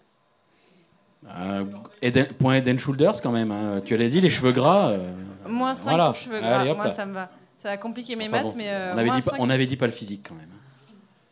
Euh, 1.29 1.63
Eden- 2.01 2.33
point 2.33 2.61
and 2.67 2.77
Shoulders 2.79 3.21
quand 3.21 3.31
même. 3.31 3.51
hein. 3.51 3.81
Tu 3.85 3.95
l'as 3.95 4.09
dit, 4.09 4.19
les 4.21 4.31
cheveux 4.31 4.51
gras. 4.51 4.89
euh, 4.89 5.11
Moins 5.47 5.75
5 5.75 5.83
voilà. 5.83 6.05
pour 6.07 6.15
cheveux 6.15 6.39
gras. 6.39 6.61
Allez, 6.61 6.73
Moi, 6.73 6.89
ça 6.89 7.05
me 7.05 7.13
va. 7.13 7.29
Ça 7.63 7.69
va 7.69 7.77
compliquer 7.77 8.15
mes 8.15 8.27
Enfin, 8.27 8.43
maths, 8.43 8.51
bon, 8.51 8.53
mais. 8.57 8.67
euh, 8.67 8.93
on, 8.93 8.97
avait 8.99 9.09
dit 9.09 9.21
pas, 9.21 9.31
5. 9.31 9.35
on 9.39 9.49
avait 9.49 9.65
dit 9.65 9.77
pas 9.77 9.85
le 9.87 9.91
physique 9.93 10.25
quand 10.27 10.35
même. 10.35 10.49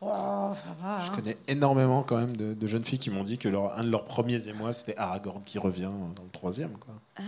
Oh, 0.03 0.07
ça 0.55 0.75
va. 0.81 0.97
Je 0.97 1.11
hein. 1.11 1.13
connais 1.13 1.37
énormément 1.47 2.01
quand 2.01 2.17
même 2.17 2.35
de, 2.35 2.55
de 2.55 2.67
jeunes 2.67 2.83
filles 2.83 2.97
qui 2.97 3.11
m'ont 3.11 3.21
dit 3.21 3.37
que 3.37 3.47
leur, 3.47 3.77
un 3.77 3.83
de 3.83 3.91
leurs 3.91 4.03
premiers 4.05 4.47
émois, 4.47 4.73
c'était 4.73 4.97
Aragorn 4.97 5.43
qui 5.45 5.59
revient 5.59 5.91
dans 6.15 6.23
le 6.23 6.29
troisième. 6.31 6.71
Quoi. 6.71 6.95
Ah, 7.17 7.21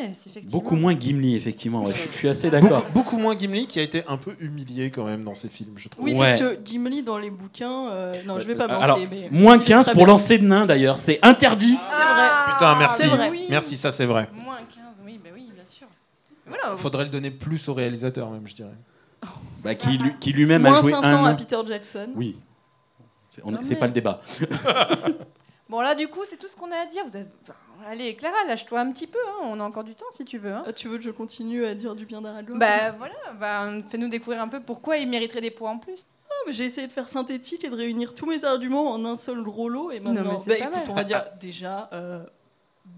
ouais, 0.00 0.10
c'est 0.14 0.30
effectivement. 0.30 0.58
Beaucoup 0.60 0.74
moins 0.74 0.98
Gimli, 0.98 1.36
effectivement. 1.36 1.84
ouais. 1.84 1.92
Je, 1.92 2.10
je 2.10 2.16
suis 2.16 2.28
assez 2.28 2.50
d'accord. 2.50 2.70
Beaucoup, 2.80 2.92
beaucoup 2.92 3.18
moins 3.18 3.38
Gimli 3.38 3.68
qui 3.68 3.78
a 3.78 3.82
été 3.82 4.02
un 4.08 4.16
peu 4.16 4.34
humilié 4.40 4.90
quand 4.90 5.04
même 5.04 5.22
dans 5.22 5.36
ses 5.36 5.48
films, 5.48 5.74
je 5.76 5.88
trouve. 5.88 6.04
Oui, 6.06 6.12
Ouais. 6.14 6.26
parce 6.36 6.40
que 6.40 6.58
Gimli 6.64 7.04
dans 7.04 7.18
les 7.18 7.30
bouquins. 7.30 7.90
euh, 7.90 8.12
Non, 8.26 8.40
je 8.40 8.46
vais 8.48 8.56
pas 8.56 8.66
me 8.66 8.74
Alors, 8.74 8.98
lancer, 8.98 9.08
mais. 9.12 9.28
Moins 9.30 9.56
il 9.56 9.62
est 9.62 9.66
15 9.66 9.84
très 9.84 9.92
pour 9.94 10.06
lancer 10.06 10.38
de 10.38 10.44
nain 10.44 10.66
d'ailleurs. 10.66 10.98
C'est 10.98 11.20
interdit. 11.22 11.76
C'est 11.88 12.14
vrai. 12.14 12.28
Putain, 12.54 12.74
merci. 12.78 13.02
c'est 13.02 13.08
vrai. 13.08 13.30
Merci, 13.48 13.76
ça 13.76 13.92
c'est 13.92 14.06
vrai. 14.06 14.28
Moins 14.34 14.56
15, 14.68 15.02
oui, 15.06 15.20
bah 15.22 15.30
oui, 15.32 15.52
bien 15.54 15.64
sûr. 15.64 15.86
Voilà. 16.48 16.76
Faudrait 16.76 17.04
le 17.04 17.10
donner 17.10 17.30
plus 17.30 17.68
au 17.68 17.74
réalisateur 17.74 18.30
même, 18.30 18.46
je 18.46 18.54
dirais. 18.54 18.74
Bah, 19.62 19.74
qui, 19.74 19.98
lui- 19.98 20.14
qui 20.20 20.32
lui-même 20.32 20.64
a 20.66 20.70
Moins 20.70 20.80
joué 20.80 20.92
500 20.92 21.08
un 21.08 21.24
à 21.24 21.32
an. 21.32 21.36
Peter 21.36 21.58
Jackson. 21.66 22.08
Oui. 22.14 22.38
C'est 23.30 23.42
on- 23.44 23.50
Non, 23.50 23.58
c'est 23.62 23.74
mais- 23.74 23.80
pas 23.80 23.86
le 23.86 23.92
débat. 23.92 24.20
Bon, 25.68 25.82
là, 25.82 25.94
du 25.94 26.08
coup, 26.08 26.20
c'est 26.24 26.38
tout 26.38 26.48
ce 26.48 26.56
qu'on 26.56 26.72
a 26.72 26.76
à 26.76 26.86
dire. 26.86 27.04
Vous 27.06 27.14
avez- 27.14 27.26
enfin, 27.42 27.58
allez, 27.86 28.14
Clara, 28.16 28.36
lâche-toi 28.46 28.80
un 28.80 28.90
petit 28.90 29.06
peu. 29.06 29.18
hein. 29.18 29.42
On 29.42 29.60
a 29.60 29.64
encore 29.64 29.84
du 29.84 29.94
temps 29.94 30.06
si 30.12 30.24
tu 30.24 30.38
veux. 30.38 30.50
hein. 30.52 30.62
Ah, 30.66 30.72
tu 30.72 30.88
veux 30.88 30.96
que 30.96 31.04
je 31.04 31.10
continue 31.10 31.66
à 31.66 31.74
dire 31.74 31.94
du 31.94 32.06
bien 32.06 32.22
d'Aragorn 32.22 32.58
Bah 32.58 32.92
voilà, 32.96 33.14
bah, 33.38 33.70
fais-nous 33.90 34.08
découvrir 34.08 34.40
un 34.40 34.48
peu 34.48 34.60
pourquoi 34.60 34.96
il 34.96 35.06
mériterait 35.10 35.42
des 35.42 35.50
points 35.50 35.72
en 35.72 35.78
plus. 35.78 36.04
Ah, 36.30 36.50
j'ai 36.50 36.64
essayé 36.64 36.86
de 36.86 36.92
faire 36.92 37.06
synthétique 37.08 37.64
et 37.64 37.68
de 37.68 37.76
réunir 37.76 38.14
tous 38.14 38.24
mes 38.24 38.46
arguments 38.46 38.90
en 38.92 39.04
un 39.04 39.14
seul 39.16 39.42
gros 39.42 39.68
lot. 39.68 39.90
Et 39.90 40.00
Non, 40.00 40.14
maintenant, 40.14 40.32
mais 40.32 40.38
c'est 40.38 40.48
bah, 40.48 40.56
pas 40.56 40.64
écoute, 40.70 40.74
mal. 40.86 40.90
on 40.90 40.94
va 40.94 41.04
dire 41.04 41.24
déjà 41.38 41.90
euh, 41.92 42.24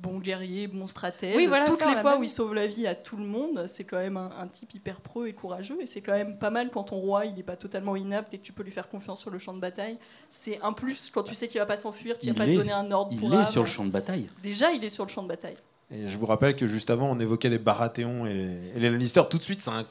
bon 0.03 0.18
guerrier, 0.18 0.66
bon 0.66 0.87
stratège. 0.87 1.37
Oui, 1.37 1.46
voilà, 1.46 1.66
Toutes 1.66 1.79
ça, 1.79 1.87
les 1.87 1.92
fois 2.00 2.12
pas 2.12 2.18
où 2.18 2.22
il 2.22 2.29
sauve 2.29 2.55
la 2.55 2.66
vie 2.66 2.87
à 2.87 2.94
tout 2.94 3.16
le 3.16 3.24
monde, 3.24 3.64
c'est 3.66 3.85
quand 3.85 3.98
même 3.98 4.16
un, 4.16 4.31
un 4.38 4.46
type 4.46 4.74
hyper 4.74 5.00
preux 5.00 5.29
et 5.29 5.33
courageux. 5.33 5.76
Et 5.81 5.87
c'est 5.87 6.00
quand 6.00 6.12
même 6.12 6.38
pas 6.38 6.50
mal 6.50 6.70
quand 6.70 6.85
ton 6.85 6.96
roi 6.96 7.26
il 7.26 7.38
est 7.38 7.42
pas 7.42 7.57
totalement 7.57 7.96
inapte 7.96 8.33
et 8.35 8.38
que 8.38 8.42
tu 8.42 8.53
peux 8.53 8.62
lui 8.62 8.72
faire 8.72 8.88
confiance 8.88 9.20
sur 9.20 9.31
le 9.31 9.38
champ 9.38 9.53
de 9.53 9.61
bataille. 9.61 9.98
C'est 10.31 10.61
un 10.62 10.72
plus 10.72 11.11
quand 11.12 11.22
tu 11.22 11.35
sais 11.35 11.48
qu'il 11.48 11.61
va 11.61 11.66
pas 11.66 11.76
s'enfuir, 11.76 12.16
qu'il 12.18 12.31
Il 12.31 12.33
va 12.33 12.44
pas 12.44 12.50
est- 12.50 12.55
te 12.55 12.59
donner 12.59 12.72
un 12.72 12.90
ordre 12.92 13.11
Il 13.12 13.18
pour 13.18 13.33
est 13.35 13.37
âme. 13.38 13.46
sur 13.46 13.62
le 13.62 13.68
champ 13.68 13.85
de 13.85 13.90
bataille. 13.90 14.26
Déjà, 14.42 14.70
il 14.72 14.83
est 14.85 14.88
sur 14.88 15.05
le 15.05 15.11
champ 15.11 15.22
de 15.22 15.29
bataille. 15.29 15.57
Et 15.90 16.07
je 16.09 16.16
vous 16.16 16.26
rappelle 16.26 16.55
que 16.55 16.66
juste 16.66 16.88
avant, 16.90 17.11
on 17.11 17.18
évoquait 17.18 17.48
les 17.48 17.59
Baratheons 17.59 18.24
et 18.24 18.33
les, 18.33 18.57
et 18.76 18.81
les 18.81 18.90
Lannister. 18.90 19.22
Tout 19.29 19.38
de 19.38 19.42
suite, 19.42 19.61
c'est 19.62 19.70
un- 19.70 19.87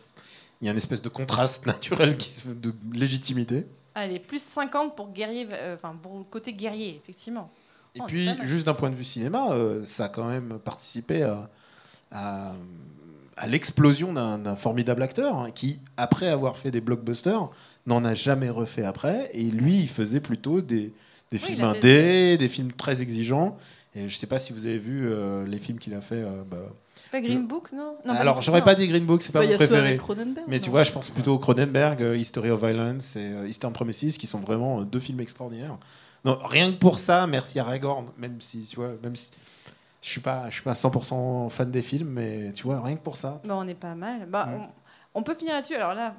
il 0.61 0.65
y 0.65 0.67
a 0.69 0.71
une 0.71 0.77
espèce 0.77 1.01
de 1.01 1.09
contraste 1.09 1.65
naturel 1.67 2.17
qui 2.17 2.31
se- 2.31 2.47
de 2.47 2.73
légitimité. 2.93 3.65
Allez, 3.95 4.19
plus 4.19 4.41
50 4.41 4.95
pour 4.95 5.09
guerrier, 5.11 5.45
euh, 5.51 5.75
enfin 5.75 5.97
pour 6.01 6.17
le 6.19 6.23
côté 6.23 6.53
guerrier, 6.53 7.01
effectivement. 7.03 7.51
Et 7.95 7.99
Oh, 8.01 8.05
puis, 8.07 8.29
juste 8.43 8.65
d'un 8.65 8.73
point 8.73 8.89
de 8.89 8.95
vue 8.95 9.03
cinéma, 9.03 9.51
euh, 9.51 9.83
ça 9.83 10.05
a 10.05 10.09
quand 10.09 10.27
même 10.27 10.59
participé 10.63 11.23
à, 11.23 11.49
à- 12.11 12.53
à 13.37 13.47
l'explosion 13.47 14.11
d'un 14.13 14.55
formidable 14.55 15.01
acteur 15.01 15.35
hein, 15.37 15.51
qui, 15.51 15.79
après 15.95 16.27
avoir 16.27 16.57
fait 16.57 16.71
des 16.71 16.81
blockbusters, 16.81 17.49
n'en 17.87 18.03
a 18.03 18.13
jamais 18.13 18.49
refait 18.49 18.83
après. 18.83 19.29
Et 19.33 19.43
lui, 19.43 19.79
il 19.79 19.87
faisait 19.87 20.19
plutôt 20.19 20.59
des, 20.61 20.91
des 21.31 21.37
Oui, 21.37 21.39
films 21.39 21.63
indés, 21.63 22.37
des 22.37 22.49
films 22.49 22.71
très 22.73 23.01
exigeants. 23.01 23.55
Et 23.95 24.01
je 24.01 24.05
ne 24.05 24.09
sais 24.09 24.27
pas 24.27 24.39
si 24.39 24.51
vous 24.53 24.65
avez 24.65 24.77
vu 24.77 25.07
euh, 25.09 25.45
les 25.45 25.57
films 25.57 25.79
qu'il 25.79 25.93
a 25.93 26.01
fait. 26.01 26.15
euh, 26.21 26.43
bah, 26.49 26.57
C'est 26.95 27.11
pas 27.11 27.21
Green 27.21 27.47
Book, 27.47 27.71
non, 27.71 27.95
non 28.05 28.13
Alors, 28.13 28.41
j'aurais 28.41 28.63
pas 28.63 28.75
dit 28.75 28.87
Green 28.87 29.05
Book, 29.05 29.21
c'est 29.21 29.31
pas 29.31 29.39
Bah, 29.39 29.47
mon 29.47 29.55
préféré. 29.55 29.99
Mais 30.47 30.59
tu 30.59 30.69
vois, 30.69 30.83
je? 30.83 30.91
pense 30.91 31.09
plutôt 31.09 31.33
au 31.33 31.39
Cronenberg, 31.39 32.01
History 32.17 32.49
of 32.51 32.59
Violence 32.63 33.15
et 33.15 33.31
Eastern 33.47 33.71
Promises, 33.73 34.17
qui 34.17 34.27
sont 34.27 34.39
vraiment 34.41 34.81
deux 34.81 34.99
films 34.99 35.21
extraordinaires. 35.21 35.77
Non, 36.25 36.39
rien 36.43 36.71
que 36.71 36.77
pour 36.77 36.99
ça, 36.99 37.27
merci 37.27 37.59
à 37.59 37.63
Aragorn, 37.63 38.07
même 38.17 38.39
si, 38.41 38.63
tu 38.63 38.75
vois, 38.75 38.91
même 39.01 39.15
si 39.15 39.31
je 40.01 40.09
suis 40.09 40.21
pas, 40.21 40.45
je 40.49 40.55
suis 40.55 40.63
pas 40.63 40.73
100% 40.73 41.49
fan 41.49 41.71
des 41.71 41.81
films, 41.81 42.09
mais 42.09 42.51
tu 42.53 42.63
vois, 42.63 42.81
rien 42.81 42.95
que 42.95 43.03
pour 43.03 43.17
ça. 43.17 43.41
Bah, 43.45 43.55
on 43.57 43.67
est 43.67 43.75
pas 43.75 43.95
mal. 43.95 44.25
Bah, 44.27 44.49
on, 44.53 45.19
on 45.19 45.23
peut 45.23 45.33
finir 45.33 45.53
là-dessus. 45.53 45.75
Alors 45.75 45.93
là, 45.93 46.15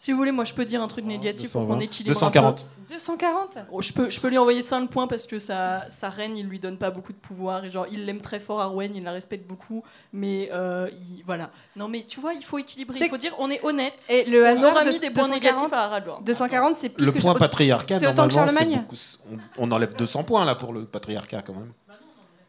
Si 0.00 0.12
vous 0.12 0.16
voulez, 0.18 0.30
moi 0.30 0.44
je 0.44 0.54
peux 0.54 0.64
dire 0.64 0.80
un 0.80 0.86
truc 0.86 1.04
négatif 1.04 1.50
pour 1.50 1.62
220, 1.62 1.74
qu'on 1.74 1.80
équilibre. 1.80 2.16
un 2.16 2.30
240. 2.30 2.62
peu. 2.86 2.94
240 2.94 3.58
Oh, 3.72 3.82
je, 3.82 3.92
peux, 3.92 4.08
je 4.10 4.20
peux 4.20 4.28
lui 4.28 4.38
envoyer 4.38 4.62
5 4.62 4.88
points 4.88 5.08
parce 5.08 5.26
que 5.26 5.40
sa, 5.40 5.88
sa 5.88 6.08
reine, 6.08 6.36
il 6.36 6.46
lui 6.46 6.60
donne 6.60 6.78
pas 6.78 6.90
beaucoup 6.90 7.12
de 7.12 7.18
pouvoir. 7.18 7.64
Et 7.64 7.70
genre, 7.70 7.84
il 7.90 8.06
l'aime 8.06 8.20
très 8.20 8.38
fort, 8.38 8.60
Arwen, 8.60 8.94
il 8.94 9.02
la 9.02 9.10
respecte 9.10 9.46
beaucoup. 9.48 9.82
Mais 10.12 10.50
euh, 10.52 10.88
il- 10.92 11.22
voilà. 11.26 11.50
Non, 11.74 11.88
mais 11.88 12.02
tu 12.06 12.20
vois, 12.20 12.32
il 12.32 12.44
faut 12.44 12.58
équilibrer. 12.58 12.96
Il 13.00 13.08
faut 13.10 13.16
dire, 13.16 13.34
on 13.40 13.50
est 13.50 13.62
honnête. 13.64 14.06
Et 14.08 14.24
le 14.30 14.40
on 14.42 14.46
hasard 14.46 14.72
aura 14.72 14.84
de 14.84 14.90
mis 14.90 15.00
des 15.00 15.10
points 15.10 15.24
240, 15.24 15.42
négatifs 15.42 15.72
à 15.72 15.82
Aragorn. 15.86 16.22
240, 16.24 16.76
c'est 16.78 16.88
plus 16.90 17.04
Le 17.04 17.10
que 17.12 17.20
point 17.20 17.34
je- 17.34 17.38
patriarcat, 17.40 17.98
c'est 17.98 18.06
autant 18.06 18.28
que 18.28 18.34
normalement, 18.34 18.46
c'est 18.52 18.58
Charlemagne 18.60 18.82
beaucoup- 18.82 19.40
on, 19.58 19.68
on 19.68 19.72
enlève 19.72 19.96
200 19.96 20.22
points 20.22 20.44
là 20.44 20.54
pour 20.54 20.72
le 20.72 20.84
patriarcat 20.84 21.42
quand 21.42 21.54
même. 21.54 21.72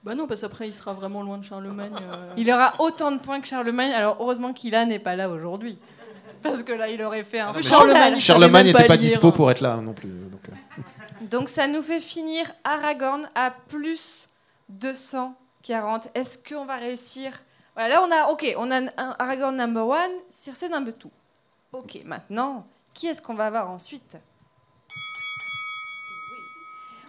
Bah 0.03 0.15
non, 0.15 0.27
parce 0.27 0.41
qu'après, 0.41 0.67
il 0.67 0.73
sera 0.73 0.93
vraiment 0.93 1.21
loin 1.23 1.37
de 1.39 1.43
Charlemagne. 1.43 1.91
euh. 1.99 2.33
Il 2.37 2.49
aura 2.51 2.75
autant 2.79 3.11
de 3.11 3.17
points 3.17 3.41
que 3.41 3.47
Charlemagne. 3.47 3.91
Alors 3.91 4.15
heureusement 4.21 4.53
qu'Ilan 4.53 4.85
n'est 4.85 4.99
pas 4.99 5.15
là 5.17 5.29
aujourd'hui. 5.29 5.77
Parce 6.43 6.63
que 6.63 6.73
là, 6.73 6.89
il 6.89 7.01
aurait 7.01 7.23
fait 7.23 7.39
un 7.39 7.53
scandale. 7.53 7.63
Charlemagne, 7.63 8.19
Charlemagne 8.19 8.65
n'était 8.67 8.87
pas 8.87 8.97
dispo 8.97 9.31
pour 9.31 9.49
être 9.51 9.61
là 9.61 9.77
non 9.77 9.93
plus. 9.93 10.09
donc, 10.09 10.41
euh. 10.49 11.25
Donc 11.29 11.49
ça 11.49 11.67
nous 11.67 11.81
fait 11.81 11.99
finir 11.99 12.51
Aragorn 12.63 13.29
à 13.35 13.51
plus 13.67 14.29
240. 14.69 16.09
Est-ce 16.15 16.37
qu'on 16.37 16.65
va 16.65 16.77
réussir? 16.77 17.33
Voilà, 17.75 17.95
là 17.95 18.01
on 18.03 18.11
a, 18.11 18.31
ok, 18.31 18.55
on 18.57 18.71
a 18.71 18.77
un 18.81 19.15
Aragorn 19.19 19.55
number 19.55 19.85
one, 19.87 20.11
Circe 20.29 20.63
number 20.69 20.93
two. 20.97 21.11
Ok, 21.71 21.99
maintenant, 22.05 22.65
qui 22.93 23.07
est-ce 23.07 23.21
qu'on 23.21 23.35
va 23.35 23.47
avoir 23.47 23.69
ensuite? 23.69 24.17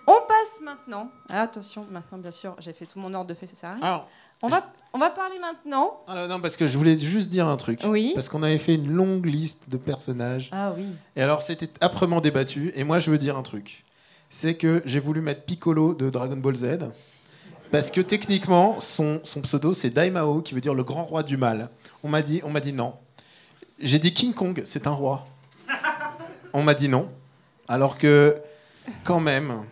On 0.06 0.20
passe 0.26 0.60
maintenant. 0.62 1.08
Ah, 1.28 1.42
attention, 1.42 1.86
maintenant 1.90 2.18
bien 2.18 2.30
sûr, 2.30 2.56
j'ai 2.58 2.72
fait 2.72 2.86
tout 2.86 2.98
mon 2.98 3.14
ordre 3.14 3.28
de 3.28 3.34
fait, 3.34 3.46
ça 3.46 3.54
sert 3.54 3.70
à 3.70 3.74
rien. 3.74 3.82
Alors, 3.84 4.08
On 4.42 4.48
va, 4.48 4.72
on 4.92 4.98
va 4.98 5.10
parler 5.10 5.38
maintenant. 5.38 6.00
alors, 6.08 6.28
non, 6.28 6.40
parce 6.40 6.56
que 6.56 6.66
je 6.66 6.76
voulais 6.78 6.98
juste 6.98 7.28
dire 7.28 7.46
un 7.46 7.56
truc. 7.56 7.80
Oui. 7.84 8.12
Parce 8.14 8.28
qu'on 8.28 8.42
avait 8.42 8.58
fait 8.58 8.74
une 8.74 8.90
longue 8.90 9.26
liste 9.26 9.68
de 9.68 9.76
personnages. 9.76 10.48
Ah 10.52 10.72
oui. 10.76 10.86
Et 11.16 11.22
alors, 11.22 11.42
c'était 11.42 11.68
âprement 11.80 12.20
débattu. 12.20 12.72
Et 12.74 12.84
moi, 12.84 12.98
je 12.98 13.10
veux 13.10 13.18
dire 13.18 13.36
un 13.36 13.42
truc. 13.42 13.84
C'est 14.30 14.54
que 14.54 14.82
j'ai 14.86 15.00
voulu 15.00 15.20
mettre 15.20 15.42
Piccolo 15.42 15.94
de 15.94 16.08
Dragon 16.08 16.36
Ball 16.36 16.54
Z. 16.54 16.78
Parce 17.70 17.90
que 17.90 18.00
techniquement, 18.00 18.80
son, 18.80 19.20
son 19.22 19.42
pseudo, 19.42 19.74
c'est 19.74 19.90
Daimao, 19.90 20.40
qui 20.40 20.54
veut 20.54 20.60
dire 20.60 20.74
le 20.74 20.82
grand 20.82 21.04
roi 21.04 21.22
du 21.22 21.36
mal. 21.36 21.68
On 22.02 22.08
m'a 22.08 22.22
dit, 22.22 22.40
on 22.44 22.50
m'a 22.50 22.60
dit 22.60 22.72
non. 22.72 22.94
J'ai 23.78 23.98
dit 23.98 24.12
King 24.12 24.34
Kong, 24.34 24.62
c'est 24.64 24.86
un 24.86 24.92
roi. 24.92 25.26
On 26.52 26.62
m'a 26.62 26.74
dit 26.74 26.88
non. 26.88 27.08
Alors 27.68 27.96
que, 27.96 28.36
quand 29.04 29.20
même. 29.20 29.64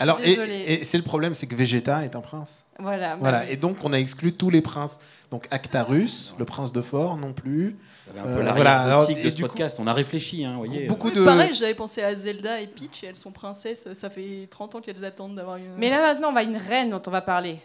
Alors, 0.00 0.18
et, 0.20 0.26
désolée. 0.26 0.64
et 0.66 0.84
c'est 0.84 0.96
le 0.98 1.04
problème, 1.04 1.34
c'est 1.34 1.46
que 1.46 1.54
Vegeta 1.54 2.04
est 2.04 2.16
un 2.16 2.20
prince. 2.20 2.66
Voilà. 2.78 3.16
Voilà. 3.16 3.38
bah 3.40 3.44
oui. 3.46 3.52
Et 3.52 3.56
donc, 3.56 3.76
on 3.84 3.92
a 3.92 3.98
exclu 3.98 4.32
tous 4.32 4.50
les 4.50 4.60
princes. 4.60 4.98
Donc, 5.30 5.46
Actarus, 5.50 6.34
le 6.38 6.44
prince 6.44 6.72
de 6.72 6.82
Fort, 6.82 7.16
non 7.16 7.32
plus. 7.32 7.76
Un 8.16 8.18
Euh, 8.26 8.36
peu 8.36 8.52
voilà, 8.54 8.80
alors, 8.80 9.06
de 9.06 9.12
et 9.12 9.30
ce 9.30 9.36
du 9.36 9.42
coup- 9.42 9.48
podcast. 9.48 9.78
On 9.80 9.86
a 9.86 9.92
réfléchi, 9.92 10.44
hein, 10.44 10.52
vous 10.52 10.64
voyez. 10.66 10.86
Beaucoup 10.86 11.08
Oui, 11.08 11.14
de. 11.14 11.24
Pareil, 11.24 11.54
j'avais 11.54 11.74
pensé 11.74 12.02
à 12.02 12.14
Zelda 12.14 12.60
et 12.60 12.66
Peach, 12.66 13.04
et 13.04 13.06
elles 13.06 13.16
sont 13.16 13.30
princesses. 13.32 13.92
Ça 13.94 14.10
fait 14.10 14.46
30 14.50 14.74
ans 14.74 14.80
qu'elles 14.80 15.04
attendent 15.04 15.36
d'avoir 15.36 15.56
une. 15.56 15.74
Mais 15.78 15.90
là 15.90 16.00
maintenant, 16.02 16.30
on 16.30 16.32
va 16.32 16.40
à 16.40 16.42
une 16.42 16.56
reine 16.56 16.90
dont 16.90 17.02
on 17.06 17.10
va 17.10 17.20
parler. 17.22 17.60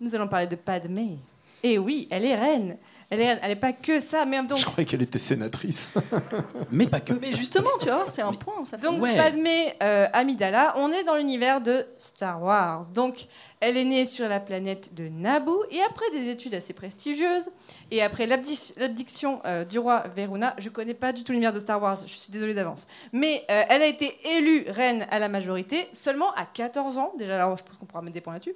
Nous 0.00 0.14
allons 0.14 0.28
parler 0.28 0.46
de 0.46 0.56
Padmé. 0.56 1.18
Et 1.62 1.78
oui, 1.78 2.08
elle 2.10 2.24
est 2.24 2.34
reine. 2.36 2.76
Elle 3.10 3.20
est 3.20 3.26
reine. 3.28 3.38
Elle 3.42 3.48
n'est 3.50 3.56
pas 3.56 3.72
que 3.72 3.98
ça, 4.00 4.24
mais 4.24 4.40
donc, 4.42 4.56
Je 4.58 4.64
croyais 4.64 4.86
qu'elle 4.86 5.02
était 5.02 5.18
sénatrice. 5.18 5.94
Mais 6.70 6.86
pas 6.86 7.00
que. 7.00 7.12
Mais 7.14 7.32
justement, 7.32 7.70
tu 7.80 7.86
vois, 7.86 8.04
c'est 8.08 8.22
un 8.22 8.32
point. 8.32 8.64
Ça 8.64 8.78
fait- 8.78 8.84
donc 8.86 9.02
Ouais. 9.02 9.16
Padmé 9.16 9.74
euh, 9.82 10.06
Amidala, 10.12 10.74
on 10.78 10.92
est 10.92 11.02
dans 11.04 11.16
l'univers 11.16 11.60
de 11.60 11.84
Star 11.98 12.40
Wars. 12.42 12.86
Donc, 12.94 13.26
elle 13.58 13.76
est 13.76 13.84
née 13.84 14.04
sur 14.06 14.28
la 14.28 14.38
planète 14.40 14.94
de 14.94 15.08
Naboo 15.08 15.64
et 15.70 15.82
après 15.82 16.08
des 16.12 16.28
études 16.30 16.54
assez 16.54 16.72
prestigieuses 16.72 17.50
et 17.90 18.00
après 18.00 18.26
l'abdi- 18.26 18.72
l'abdiction 18.78 19.40
euh, 19.44 19.64
du 19.64 19.78
roi 19.78 20.04
Veruna, 20.16 20.54
je 20.58 20.68
connais 20.70 20.94
pas 20.94 21.12
du 21.12 21.24
tout 21.24 21.32
l'univers 21.32 21.52
de 21.52 21.58
Star 21.58 21.82
Wars, 21.82 21.98
je 22.06 22.14
suis 22.14 22.32
désolée 22.32 22.54
d'avance. 22.54 22.86
Mais 23.12 23.44
euh, 23.50 23.62
elle 23.68 23.82
a 23.82 23.86
été 23.86 24.16
élue 24.36 24.64
reine 24.68 25.06
à 25.10 25.18
la 25.18 25.28
majorité 25.28 25.88
seulement 25.92 26.32
à 26.34 26.44
14 26.46 26.96
ans. 26.96 27.12
Déjà, 27.18 27.34
alors 27.34 27.56
je 27.58 27.64
pense 27.64 27.76
qu'on 27.76 27.86
pourra 27.86 28.02
mettre 28.02 28.14
des 28.14 28.20
points 28.22 28.32
là-dessus. 28.34 28.54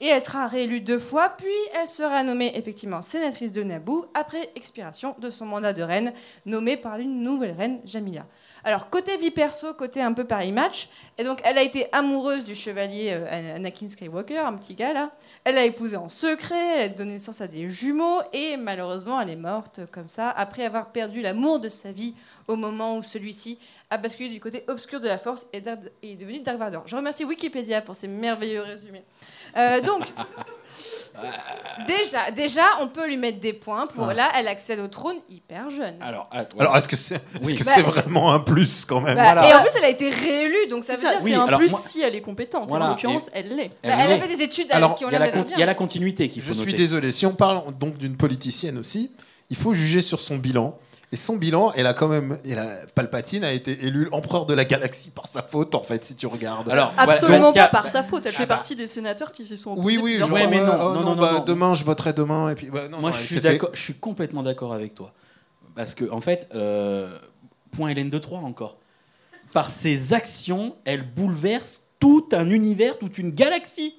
Et 0.00 0.06
elle 0.06 0.24
sera 0.24 0.46
réélue 0.46 0.80
deux 0.80 0.98
fois, 0.98 1.30
puis 1.30 1.48
elle 1.80 1.88
sera 1.88 2.22
nommée 2.22 2.52
effectivement 2.56 3.02
sénatrice 3.02 3.52
de 3.52 3.62
Naboo 3.62 4.06
après 4.14 4.50
expiration 4.54 5.14
de 5.18 5.30
son 5.30 5.46
mandat 5.46 5.72
de 5.72 5.82
reine, 5.82 6.12
nommée 6.46 6.76
par 6.76 6.98
une 6.98 7.22
nouvelle 7.22 7.52
reine, 7.52 7.80
Jamila. 7.84 8.26
Alors, 8.64 8.90
côté 8.90 9.16
vie 9.16 9.30
perso, 9.30 9.74
côté 9.74 10.02
un 10.02 10.12
peu 10.12 10.24
Paris 10.24 10.52
Match, 10.52 10.88
et 11.18 11.24
donc 11.24 11.40
elle 11.44 11.58
a 11.58 11.62
été 11.62 11.86
amoureuse 11.92 12.44
du 12.44 12.54
chevalier 12.54 13.10
euh, 13.12 13.56
Anakin 13.56 13.88
Skywalker, 13.88 14.38
un 14.38 14.54
petit 14.54 14.74
gars 14.74 14.92
là. 14.92 15.10
Elle 15.44 15.54
l'a 15.54 15.64
épousé 15.64 15.96
en 15.96 16.08
secret, 16.08 16.76
elle 16.76 16.82
a 16.82 16.88
donné 16.88 17.12
naissance 17.12 17.40
à 17.40 17.46
des 17.46 17.68
jumeaux, 17.68 18.20
et 18.32 18.56
malheureusement, 18.56 19.20
elle 19.20 19.30
est 19.30 19.36
morte 19.36 19.80
comme 19.90 20.08
ça, 20.08 20.30
après 20.30 20.64
avoir 20.64 20.92
perdu 20.92 21.22
l'amour 21.22 21.58
de 21.58 21.68
sa 21.68 21.92
vie 21.92 22.14
au 22.48 22.56
moment 22.56 22.96
où 22.96 23.02
celui-ci 23.02 23.58
a 23.90 23.96
basculé 23.96 24.28
du 24.28 24.40
côté 24.40 24.64
obscur 24.68 25.00
de 25.00 25.08
la 25.08 25.18
force 25.18 25.46
et 25.52 25.58
est 26.02 26.16
devenu 26.16 26.40
Dark 26.40 26.58
Vador. 26.58 26.86
Je 26.86 26.96
remercie 26.96 27.24
Wikipédia 27.24 27.80
pour 27.82 27.94
ces 27.96 28.08
merveilleux 28.08 28.62
résumés. 28.62 29.04
Euh, 29.56 29.80
donc, 29.80 30.04
déjà, 31.86 32.30
déjà, 32.30 32.62
on 32.80 32.88
peut 32.88 33.06
lui 33.06 33.16
mettre 33.16 33.40
des 33.40 33.52
points 33.52 33.86
pour 33.86 34.06
Ouais. 34.08 34.14
là, 34.14 34.30
elle 34.36 34.48
accède 34.48 34.78
au 34.80 34.88
trône 34.88 35.16
hyper 35.28 35.70
jeune. 35.70 35.94
Alors, 36.00 36.28
att- 36.32 36.48
Alors, 36.58 36.76
est-ce 36.76 36.88
que 36.88 36.96
c'est 36.96 37.16
est 37.16 37.20
Oui. 37.42 37.54
-ce 37.54 37.64
Bah, 37.64 37.72
c'est 37.74 37.80
c'est- 37.80 37.82
vraiment 37.82 38.32
un 38.32 38.40
plus 38.40 38.84
quand 38.84 39.00
même? 39.00 39.16
Bah, 39.16 39.32
voilà. 39.34 39.48
Et 39.50 39.54
en 39.54 39.60
plus, 39.62 39.70
elle 39.76 39.84
a 39.84 39.88
été 39.88 40.10
réélue, 40.10 40.66
donc 40.68 40.84
ça 40.84 40.94
veut 40.96 41.00
ça, 41.02 41.10
dire. 41.14 41.20
Oui, 41.22 41.30
c'est 41.30 41.36
un 41.36 41.44
alors 41.46 41.58
plus 41.60 41.70
moi- 41.70 41.80
si 41.80 42.02
elle 42.02 42.14
est 42.14 42.20
compétente. 42.22 42.68
Voilà, 42.68 42.86
En 42.86 42.88
l'occurrence, 42.90 43.30
elle 43.32 43.54
l'est. 43.56 43.68
Bah, 43.68 43.74
elle 43.82 44.10
est- 44.10 44.14
avait 44.22 44.28
des 44.36 44.42
études 44.42 44.68
Alors, 44.72 44.94
qui 44.94 45.04
ont 45.04 45.08
il 45.08 45.12
y, 45.12 45.16
a 45.16 45.18
l'air 45.20 45.44
il 45.56 45.58
y 45.58 45.62
a 45.62 45.66
la 45.66 45.74
continuité 45.74 46.28
qu'il 46.28 46.42
faut 46.42 46.48
Je 46.48 46.58
suis 46.58 46.66
noter. 46.66 46.76
désolé. 46.78 47.12
Si 47.12 47.26
on 47.26 47.34
parle 47.34 47.62
donc 47.78 47.96
d'une 47.98 48.16
politicienne 48.16 48.78
aussi, 48.78 49.10
il 49.50 49.56
faut 49.56 49.72
juger 49.72 50.00
sur 50.02 50.20
son 50.20 50.36
bilan. 50.36 50.76
Et 51.12 51.16
son 51.16 51.36
bilan, 51.36 51.72
elle 51.74 51.88
a 51.88 51.92
quand 51.94 52.06
même. 52.06 52.38
Elle 52.48 52.58
a, 52.60 52.68
Palpatine 52.94 53.42
a 53.42 53.52
été 53.52 53.84
élu 53.84 54.08
empereur 54.12 54.46
de 54.46 54.54
la 54.54 54.64
galaxie 54.64 55.10
par 55.10 55.26
sa 55.26 55.42
faute, 55.42 55.74
en 55.74 55.82
fait, 55.82 56.04
si 56.04 56.14
tu 56.14 56.28
regardes. 56.28 56.68
Alors, 56.70 56.92
voilà, 56.94 57.12
Absolument 57.14 57.40
donc, 57.48 57.54
pas 57.56 57.66
par 57.66 57.88
sa 57.88 58.04
faute. 58.04 58.26
Elle 58.26 58.32
Ah 58.36 58.38
fait 58.38 58.46
bah. 58.46 58.54
partie 58.54 58.76
des 58.76 58.86
sénateurs 58.86 59.32
qui 59.32 59.44
s'y 59.44 59.56
sont 59.58 59.72
oui, 59.76 59.96
opposés 59.96 59.98
oui, 60.14 60.16
genre, 60.18 60.30
Ouais, 60.30 60.46
mais 60.46 60.58
non, 60.58 60.72
oh, 60.80 60.94
non, 60.94 61.00
non, 61.02 61.16
bah, 61.16 61.32
non. 61.38 61.44
demain, 61.44 61.74
je 61.74 61.84
voterai 61.84 62.12
demain. 62.12 62.50
Et 62.50 62.54
puis, 62.54 62.70
bah, 62.70 62.86
non, 62.88 63.00
Moi, 63.00 63.10
je 63.10 63.18
suis, 63.18 63.26
s'est 63.34 63.40
fait- 63.40 63.52
d'accord- 63.54 63.70
je 63.72 63.80
suis 63.80 63.94
complètement 63.94 64.44
d'accord 64.44 64.72
avec 64.72 64.94
toi. 64.94 65.12
Parce 65.74 65.96
que, 65.96 66.08
en 66.12 66.20
fait, 66.20 66.48
euh, 66.54 67.18
point 67.72 67.88
Hélène 67.88 68.10
de 68.10 68.18
Troyes 68.18 68.40
encore. 68.42 68.76
Par 69.52 69.68
ses 69.68 70.12
actions, 70.12 70.76
elle 70.84 71.02
bouleverse 71.02 71.80
tout 71.98 72.28
un 72.30 72.48
univers, 72.50 72.98
toute 72.98 73.18
une 73.18 73.32
galaxie. 73.32 73.96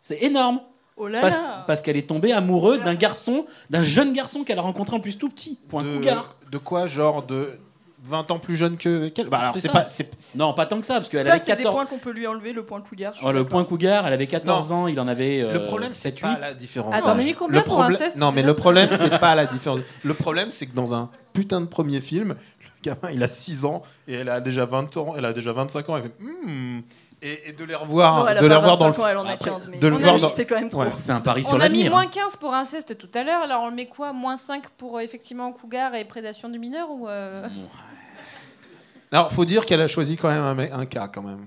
C'est 0.00 0.22
énorme. 0.24 0.60
Oh 0.98 1.06
là 1.08 1.20
Parce, 1.20 1.36
là 1.36 1.64
parce 1.66 1.82
qu'elle 1.82 1.96
est 1.96 2.08
tombée 2.08 2.32
amoureuse 2.32 2.82
d'un 2.82 2.94
garçon, 2.94 3.46
d'un 3.70 3.82
jeune 3.82 4.12
garçon 4.12 4.44
qu'elle 4.44 4.58
a 4.58 4.62
rencontré 4.62 4.96
en 4.96 5.00
plus 5.00 5.16
tout 5.16 5.28
petit. 5.28 5.58
Point 5.68 5.84
de, 5.84 5.96
cougar. 5.96 6.34
de 6.50 6.58
quoi 6.58 6.86
Genre 6.86 7.22
de. 7.24 7.50
20 8.04 8.30
ans 8.30 8.38
plus 8.38 8.54
jeune 8.56 8.76
que 8.76 9.08
qu'elle? 9.08 9.28
Bah, 9.28 9.38
alors, 9.38 9.56
C'est 9.88 10.36
Non, 10.38 10.54
pas 10.54 10.66
tant 10.66 10.80
que 10.80 10.86
ça, 10.86 10.94
parce 10.94 11.08
qu'elle 11.08 11.28
avait 11.28 11.38
c'est 11.38 11.56
des 11.56 11.64
14 11.64 11.74
points 11.74 11.84
qu'on 11.86 11.98
peut 11.98 12.12
lui 12.12 12.26
enlever, 12.28 12.52
le 12.52 12.64
point 12.64 12.80
cougar. 12.80 13.12
Oh, 13.24 13.32
le 13.32 13.44
point 13.44 13.64
cougar, 13.64 14.06
elle 14.06 14.12
avait 14.12 14.28
14 14.28 14.70
ans, 14.70 14.86
il 14.86 14.98
en 15.00 15.08
avait. 15.08 15.40
Le 15.42 15.48
euh, 15.60 15.66
problème, 15.66 15.90
c'est 15.90 16.10
7, 16.10 16.20
pas 16.20 16.34
8. 16.34 16.40
la 16.40 16.54
différence. 16.54 16.94
Attends, 16.94 17.14
Le 17.16 17.62
pour 17.62 17.74
problème- 17.74 17.94
inceste, 17.96 18.16
Non, 18.16 18.30
mais 18.30 18.42
le 18.42 18.54
problème, 18.54 18.88
c'est 18.92 19.18
pas 19.18 19.34
la 19.34 19.46
différence. 19.46 19.80
Le 20.04 20.14
problème, 20.14 20.52
c'est 20.52 20.66
que 20.66 20.74
dans 20.76 20.94
un 20.94 21.10
putain 21.32 21.60
de 21.60 21.66
premier 21.66 22.00
film, 22.00 22.36
le 22.60 22.68
gamin, 22.82 23.12
il 23.12 23.22
a 23.22 23.28
6 23.28 23.64
ans 23.64 23.82
et 24.06 24.14
elle 24.14 24.28
a 24.28 24.40
déjà 24.40 24.64
20 24.64 24.96
ans, 24.96 25.14
elle 25.16 25.24
a 25.24 25.32
déjà 25.32 25.52
25 25.52 25.88
ans. 25.90 25.96
Elle 25.96 26.04
fait 26.04 26.14
Hmm. 26.20 26.80
Et, 27.22 27.48
et 27.50 27.52
de 27.52 27.64
les 27.64 27.74
revoir, 27.74 28.24
Non, 28.24 28.40
de 28.40 28.46
les 28.46 28.54
revoir 28.54 28.76
dans 28.78 28.86
le 28.86 28.92
25 28.92 29.02
ans, 29.02 29.06
elle 29.08 29.16
en 29.18 29.26
a 29.26 29.32
Après, 29.32 29.50
15, 29.50 29.68
mais 29.70 29.78
de 29.78 29.88
le 29.88 29.94
on 29.94 29.96
a 29.98 30.00
voir 30.02 30.18
dans- 30.20 30.28
c'est 30.28 30.46
quand 30.46 30.54
même 30.56 30.68
trop. 30.68 30.82
Ouais. 30.82 30.90
C'est 30.94 31.12
un 31.12 31.20
pari 31.20 31.42
sur 31.44 31.52
On 31.54 31.56
a 31.60 31.68
mis 31.68 31.78
l'avenir. 31.84 31.90
moins 31.90 32.06
15 32.06 32.36
pour 32.36 32.54
inceste 32.54 32.96
tout 32.98 33.08
à 33.14 33.22
l'heure, 33.24 33.42
alors 33.42 33.62
on 33.62 33.68
le 33.70 33.74
met 33.74 33.86
quoi? 33.86 34.12
Moins 34.12 34.36
5 34.36 34.68
pour 34.70 34.96
euh, 34.98 35.00
effectivement 35.00 35.50
cougar 35.52 35.94
et 35.94 36.04
prédation 36.04 36.48
du 36.48 36.58
mineur 36.58 36.90
ou 36.90 37.08
euh, 37.08 37.46
Alors, 39.12 39.32
faut 39.32 39.44
dire 39.44 39.64
qu'elle 39.66 39.80
a 39.80 39.88
choisi 39.88 40.16
quand 40.16 40.28
même 40.28 40.68
un 40.72 40.86
cas 40.86 41.08
quand 41.08 41.22
même. 41.22 41.46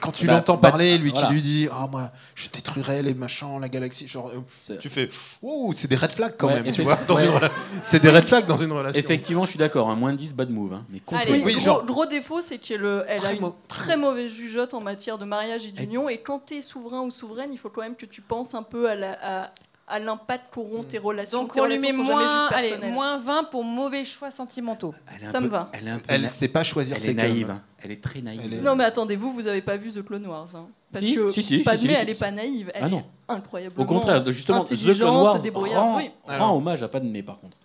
Quand 0.00 0.12
tu 0.12 0.26
Bah, 0.26 0.34
l'entends 0.34 0.56
bah, 0.56 0.70
parler, 0.70 0.98
lui 0.98 1.10
voilà. 1.10 1.28
qui 1.28 1.32
lui 1.34 1.42
dit 1.42 1.68
Ah, 1.72 1.86
moi, 1.90 2.10
je 2.34 2.48
détruirai 2.48 3.02
les 3.02 3.14
machins, 3.14 3.60
la 3.60 3.68
galaxie. 3.68 4.08
genre, 4.08 4.30
euh, 4.34 4.76
tu 4.78 4.88
fais 4.90 5.08
Ouh, 5.42 5.72
c'est 5.74 5.88
des 5.88 5.96
red 5.96 6.10
flags 6.12 6.34
quand 6.38 6.48
Ouais, 6.48 6.62
même, 6.62 6.72
tu 6.72 6.82
vois. 6.82 6.94
ouais. 7.10 7.26
rela- 7.28 7.50
C'est 7.82 8.00
des 8.02 8.10
red 8.10 8.26
flags 8.26 8.46
dans 8.46 8.56
une 8.56 8.72
relation. 8.72 8.98
Effectivement, 8.98 9.44
je 9.44 9.50
suis 9.50 9.58
d'accord, 9.58 9.90
un 9.90 9.96
moins 9.96 10.12
10, 10.12 10.34
bad 10.34 10.50
move. 10.50 10.74
hein, 10.74 10.84
mais 10.90 11.00
complètement. 11.00 11.34
Allez. 11.34 11.42
Oui, 11.44 11.46
Oui, 11.46 11.54
gros, 11.54 11.64
genre- 11.64 11.84
gros 11.84 12.06
défaut, 12.06 12.40
c'est 12.40 12.58
qu'elle 12.58 12.84
euh, 12.84 13.04
elle 13.08 13.24
a 13.26 13.32
une 13.32 13.50
très 13.68 13.96
mauvaise 13.96 14.30
jugeote 14.32 14.74
en 14.74 14.80
matière 14.80 15.18
de 15.18 15.24
mariage 15.24 15.66
et 15.66 15.70
d'union. 15.72 16.08
Et 16.08 16.18
quand 16.18 16.46
tu 16.46 16.54
es 16.54 16.62
souverain 16.62 17.00
ou 17.00 17.10
souveraine, 17.10 17.50
il 17.52 17.58
faut 17.58 17.70
quand 17.70 17.82
même 17.82 17.96
que 17.96 18.06
tu 18.06 18.20
penses 18.20 18.54
un 18.54 18.62
peu 18.62 18.88
à 18.88 18.94
la- 18.94 19.18
à- 19.22 19.50
à 19.92 19.98
l'impact 19.98 20.52
qu'auront 20.52 20.82
tes 20.82 20.98
relations. 20.98 21.42
Donc 21.42 21.54
Tes 21.54 21.60
on 21.60 21.66
lui 21.66 21.78
met 21.78 21.92
moins, 21.92 22.48
allez, 22.48 22.76
moins 22.78 23.18
20 23.18 23.44
pour 23.44 23.62
mauvais 23.62 24.04
choix 24.04 24.30
sentimentaux. 24.30 24.94
Ça 25.22 25.38
me 25.40 25.48
va. 25.48 25.70
Elle 25.72 25.86
est 25.88 25.90
un 25.90 25.98
peu 25.98 26.04
Elle 26.08 26.22
na- 26.22 26.28
sait 26.28 26.48
pas 26.48 26.64
choisir 26.64 26.96
elle 26.96 27.02
ses 27.02 27.10
est 27.10 27.14
naïve. 27.14 27.50
hein. 27.50 27.62
Elle 27.84 27.90
est 27.92 28.02
très 28.02 28.20
naïve. 28.22 28.52
Est- 28.52 28.60
Non 28.60 28.74
mais 28.74 28.84
attendez, 28.84 29.16
vous, 29.16 29.32
vous 29.32 29.46
avez 29.46 29.60
pas 29.62 29.76
vu 29.76 29.90
The 29.92 30.02
Clone 30.04 30.26
Wars. 30.26 30.48
hein. 30.54 30.68
Parce 30.92 31.04
Si, 31.04 31.14
que 31.14 31.30
si, 31.30 31.42
si, 31.42 31.58
Padmé, 31.62 31.88
si, 31.88 31.94
si. 31.94 32.00
elle 32.00 32.08
est 32.10 32.14
pas 32.14 32.30
naïve, 32.30 32.70
elle 32.74 32.84
Ah 32.84 32.88
non. 32.88 32.98
est 33.28 33.32
incroyablement 33.32 33.82
Au 33.82 33.86
contraire, 33.86 34.24
justement, 34.30 34.64
The 34.64 34.76
Clone 34.76 35.00
Wars 35.02 35.38
rend, 35.54 35.96
Oui. 35.96 36.10
rend 36.24 36.32
Alors. 36.32 36.56
hommage 36.56 36.82
à 36.82 36.88
Padmé, 36.88 37.22
par 37.22 37.38
contre. 37.38 37.56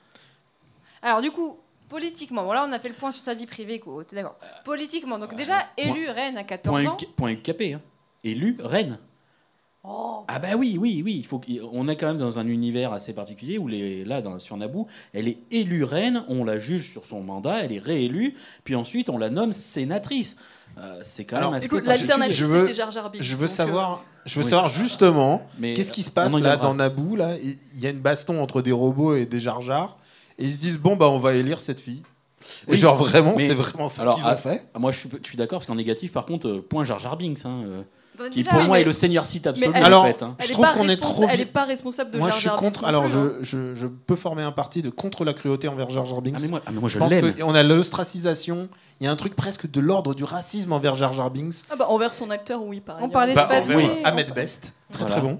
Alors 1.02 1.22
du 1.22 1.32
coup, 1.32 1.58
politiquement, 1.90 2.44
voilà, 2.44 2.66
on 2.68 2.72
a 2.72 2.80
fait 2.80 2.90
le 2.90 2.96
point 2.96 3.12
sur 3.12 3.22
sa 3.22 3.34
vie 3.34 3.46
privée, 3.46 3.82
t'es 4.10 4.16
d'accord 4.16 4.38
Politiquement, 4.66 5.18
donc 5.20 5.36
déjà, 5.36 5.54
point- 5.78 5.94
élue 5.94 6.10
reine 6.10 6.38
à 6.38 6.44
14 6.44 6.84
Point, 6.84 6.92
ans. 6.92 6.98
UK 7.00 7.08
point 7.16 7.32
UKP. 7.32 7.74
Hein. 7.76 7.82
Élu 8.24 8.58
reine. 8.60 8.98
Oh, 9.90 10.24
Ah 10.28 10.40
bah 10.40 10.50
oui, 10.58 10.78
oui, 10.80 11.02
oui. 11.04 11.16
Il 11.18 11.26
faut 11.26 11.40
on 11.72 11.88
est 11.88 11.96
quand 11.96 12.08
même 12.08 12.18
dans 12.18 12.40
un 12.40 12.48
univers 12.48 12.92
assez 12.92 13.14
particulier 13.14 13.58
où 13.58 13.68
les, 13.68 14.04
là, 14.04 14.22
dans, 14.22 14.38
sur 14.38 14.58
Naboo, 14.58 14.88
elle 15.14 15.28
est 15.30 15.38
élue 15.50 15.86
reine, 15.86 16.24
on 16.28 16.44
la 16.44 16.60
juge 16.60 16.92
sur 16.92 17.06
son 17.06 17.22
mandat, 17.22 17.64
elle 17.64 17.72
est 17.72 17.80
réélue, 17.80 18.36
puis 18.66 18.76
ensuite 18.76 19.10
on 19.10 19.18
la 19.18 19.30
nomme 19.30 19.54
sénatrice. 19.54 20.38
Euh, 20.78 21.00
c'est 21.04 21.24
quand 21.24 21.38
Alors, 21.38 21.52
même 21.52 21.64
assez 21.64 21.82
l'alternative, 21.82 22.36
Je 22.38 22.46
veux- 22.46 22.62
c'était 22.64 22.74
Jar 22.74 22.92
Jar 22.92 23.10
Binks. 23.10 23.22
Je 23.24 23.32
veux 23.36 23.46
donc, 23.48 23.50
euh, 23.50 23.56
savoir, 23.56 24.04
je 24.26 24.36
veux 24.38 24.44
oui. 24.44 24.50
savoir 24.50 24.68
justement 24.70 25.42
Mais 25.58 25.74
qu'est-ce 25.74 25.92
qui 25.92 26.04
se 26.04 26.10
on 26.10 26.14
passe 26.14 26.40
là 26.40 26.58
dans 26.58 26.76
Naboo 26.76 27.16
là? 27.16 27.36
Il 27.42 27.80
y 27.80 27.88
a 27.88 27.90
une 27.90 28.00
baston 28.00 28.42
entre 28.42 28.62
des 28.62 28.74
robots 28.74 29.16
et 29.16 29.26
des 29.26 29.40
Jar 29.40 29.62
Jar 29.62 29.98
et 30.38 30.44
ils 30.46 30.54
se 30.54 30.60
disent 30.60 30.78
bon 30.78 30.96
bah 30.98 31.08
on 31.08 31.18
va 31.18 31.34
élire 31.34 31.62
cette 31.62 31.80
fille. 31.80 32.04
Et 32.68 32.72
Oui, 32.72 32.78
genre 32.78 32.96
vraiment 32.98 33.36
c'est 33.38 33.54
vraiment 33.56 33.88
ça 33.88 34.04
alors, 34.04 34.16
qu'ils 34.16 34.26
ont 34.26 34.30
ah, 34.32 34.36
fait. 34.36 34.66
Ah, 34.74 34.80
Moi, 34.80 34.92
je 34.92 35.00
suis, 35.00 35.10
je 35.24 35.28
suis 35.28 35.38
d'accord, 35.38 35.60
parce 35.60 35.66
qu'en 35.66 35.76
négatif, 35.76 36.12
par 36.12 36.26
contre, 36.26 36.48
euh, 36.48 36.62
point 36.62 36.86
Jar 36.86 37.00
Jar 37.00 37.18
Binks, 37.18 37.40
hein, 37.46 37.64
euh, 37.66 37.82
qui 38.30 38.44
déjà, 38.44 38.52
pour 38.52 38.62
moi 38.64 38.80
est 38.80 38.84
le 38.84 38.94
seigneur 38.94 39.26
site 39.26 39.48
absolu, 39.48 39.72
elle- 39.74 39.84
en 39.84 39.86
Alors, 39.86 40.06
fait. 40.06 40.24
hein. 40.24 40.36
Je 40.40 40.52
trouve 40.52 40.68
qu'on 40.74 40.90
est 40.90 40.98
trop 40.98 41.28
Elle 41.30 41.38
vi- 41.38 41.42
est 41.44 41.46
pas 41.46 41.64
responsable 41.66 42.12
de 42.12 42.18
Moi 42.18 42.30
Jar 42.30 42.38
je 42.38 42.42
suis 42.50 42.58
contre. 42.58 42.84
Alors 42.86 43.04
hein. 43.04 43.08
je, 43.08 43.44
je, 43.44 43.76
je 43.76 43.88
peux 43.88 44.16
former 44.16 44.44
un 44.44 44.52
parti 44.52 44.82
de 44.82 44.90
contre 44.90 45.24
la 45.26 45.34
cruauté 45.34 45.68
envers 45.68 45.90
Jar 45.90 46.06
Jar 46.06 46.22
Binks. 46.22 46.36
Ah, 46.38 46.42
mais 46.42 46.48
moi, 46.50 46.62
ah, 46.66 46.70
mais 46.74 46.80
moi, 46.80 46.90
je 46.90 46.94
je 46.94 47.00
pense 47.00 47.14
qu'on 47.14 47.56
a 47.56 47.64
l'ostracisation. 47.64 48.70
Il 49.00 49.06
y 49.06 49.08
a 49.08 49.12
un 49.12 49.16
truc 49.16 49.36
presque 49.36 49.70
de 49.70 49.80
l'ordre 49.80 50.14
du 50.16 50.24
racisme 50.24 50.74
envers 50.74 50.96
Jar 50.96 51.14
Jar 51.14 51.30
Binks. 51.32 51.64
Ah 51.70 51.76
bah 51.76 51.86
envers 51.90 52.14
son 52.14 52.30
acteur, 52.30 52.64
oui, 52.64 52.80
par 52.80 52.98
On 53.02 53.10
parlait 53.10 53.34
de 53.34 53.38
Bah, 53.38 53.50
Oui, 53.76 53.88
Ahmed 54.04 54.34
Best, 54.34 54.76
très 54.92 55.00
Voilà. 55.06 55.16
très 55.16 55.22
bon. 55.22 55.40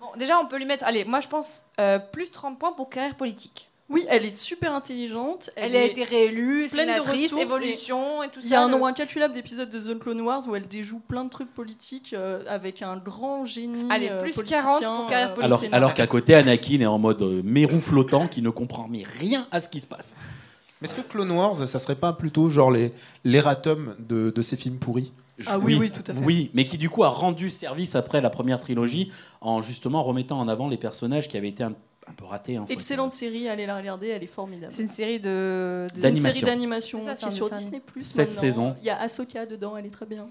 Bon, 0.00 0.06
déjà, 0.18 0.38
on 0.42 0.46
peut 0.46 0.58
lui 0.58 0.66
mettre, 0.66 0.84
allez, 0.84 1.04
moi 1.04 1.20
je 1.20 1.28
pense 1.28 1.64
euh, 1.80 1.98
plus 1.98 2.30
30 2.30 2.58
points 2.58 2.72
pour 2.72 2.88
carrière 2.90 3.14
politique. 3.16 3.70
Oui, 3.88 4.04
elle 4.08 4.24
est 4.24 4.36
super 4.36 4.74
intelligente. 4.74 5.50
Elle, 5.54 5.76
a 5.76 5.84
été 5.84 6.02
réélue, 6.02 6.66
pleine 6.68 6.88
de 6.88 6.92
sénatrice, 6.94 7.30
ressources 7.30 7.42
évolution 7.42 8.22
et 8.24 8.28
tout 8.28 8.40
ça. 8.40 8.46
Il 8.46 8.50
y 8.50 8.54
a 8.54 8.62
un 8.62 8.66
le- 8.66 8.72
nombre 8.72 8.86
incalculable 8.86 9.32
d'épisodes 9.32 9.70
de 9.70 9.78
The 9.78 9.98
Clone 9.98 10.20
Wars 10.22 10.42
où 10.48 10.56
elle 10.56 10.66
déjoue 10.66 10.98
plein 10.98 11.24
de 11.24 11.30
trucs 11.30 11.54
politiques 11.54 12.12
euh, 12.12 12.42
avec 12.48 12.82
un 12.82 12.96
grand 12.96 13.44
génie. 13.44 13.88
Allez, 13.90 14.08
euh, 14.10 14.20
plus 14.20 14.32
politicien, 14.34 14.62
40 14.62 14.82
pour 14.82 15.06
carrière 15.06 15.30
euh, 15.30 15.34
politique. 15.34 15.68
Alors, 15.72 15.94
qu'à 15.94 16.06
côté, 16.08 16.34
Anakin 16.34 16.80
est 16.80 16.86
en 16.86 16.98
mode 16.98 17.22
euh, 17.22 17.42
mérou 17.44 17.78
flottant 17.78 18.26
qui 18.26 18.42
ne 18.42 18.50
comprend 18.50 18.88
mais 18.90 19.04
rien 19.20 19.46
à 19.52 19.60
ce 19.60 19.68
qui 19.68 19.78
se 19.78 19.86
passe. 19.86 20.16
Mais 20.80 20.88
est-ce 20.88 20.94
que 20.96 21.00
Clone 21.02 21.30
Wars, 21.30 21.54
ça 21.68 21.78
serait 21.78 21.94
pas 21.94 22.12
plutôt 22.12 22.48
genre 22.48 22.72
les 22.72 22.92
l'erratum 23.24 23.94
de, 24.00 24.30
de 24.30 24.42
ces 24.42 24.56
films 24.56 24.78
pourris? 24.78 25.12
Ah 25.46 25.58
oui, 25.58 25.76
oui, 25.78 25.90
tout 25.90 26.02
à 26.10 26.14
fait. 26.14 26.20
Oui, 26.24 26.50
mais 26.54 26.64
qui 26.64 26.78
du 26.78 26.88
coup 26.90 27.04
a 27.04 27.08
rendu 27.08 27.50
service 27.50 27.94
après 27.94 28.20
la 28.20 28.30
première 28.30 28.58
trilogie 28.58 29.12
en 29.42 29.60
justement 29.62 30.02
remettant 30.02 30.38
en 30.38 30.48
avant 30.48 30.68
les 30.68 30.76
personnages 30.78 31.28
qui 31.28 31.36
avaient 31.36 31.48
été 31.50 31.62
un, 31.62 31.74
un 32.08 32.12
peu 32.12 32.24
ratés. 32.24 32.56
hein, 32.56 32.64
Excellente 32.68 33.12
série, 33.12 33.48
allez 33.48 33.66
la 33.66 33.76
regarder, 33.76 34.08
elle 34.08 34.22
est 34.22 34.26
formidable. 34.28 34.72
C'est 34.72 34.82
une 34.82 34.88
série 34.88 35.18
de. 35.20 35.86
de- 35.92 35.98
C'est 35.98 36.08
une 36.08 36.14
D'animation. 36.14 36.32
série 36.40 36.46
d'animation 36.52 37.00
qui 37.16 37.24
est 37.26 37.30
sur 37.30 37.50
Disney 37.50 37.80
Plus. 37.84 38.02
Sept 38.02 38.30
saisons. 38.32 38.76
Il 38.80 38.86
y 38.86 38.90
a 38.90 39.00
Ahsoka 39.00 39.46
dedans, 39.46 39.76
elle 39.76 39.86
est 39.86 39.90
très 39.90 40.06
bien. 40.06 40.28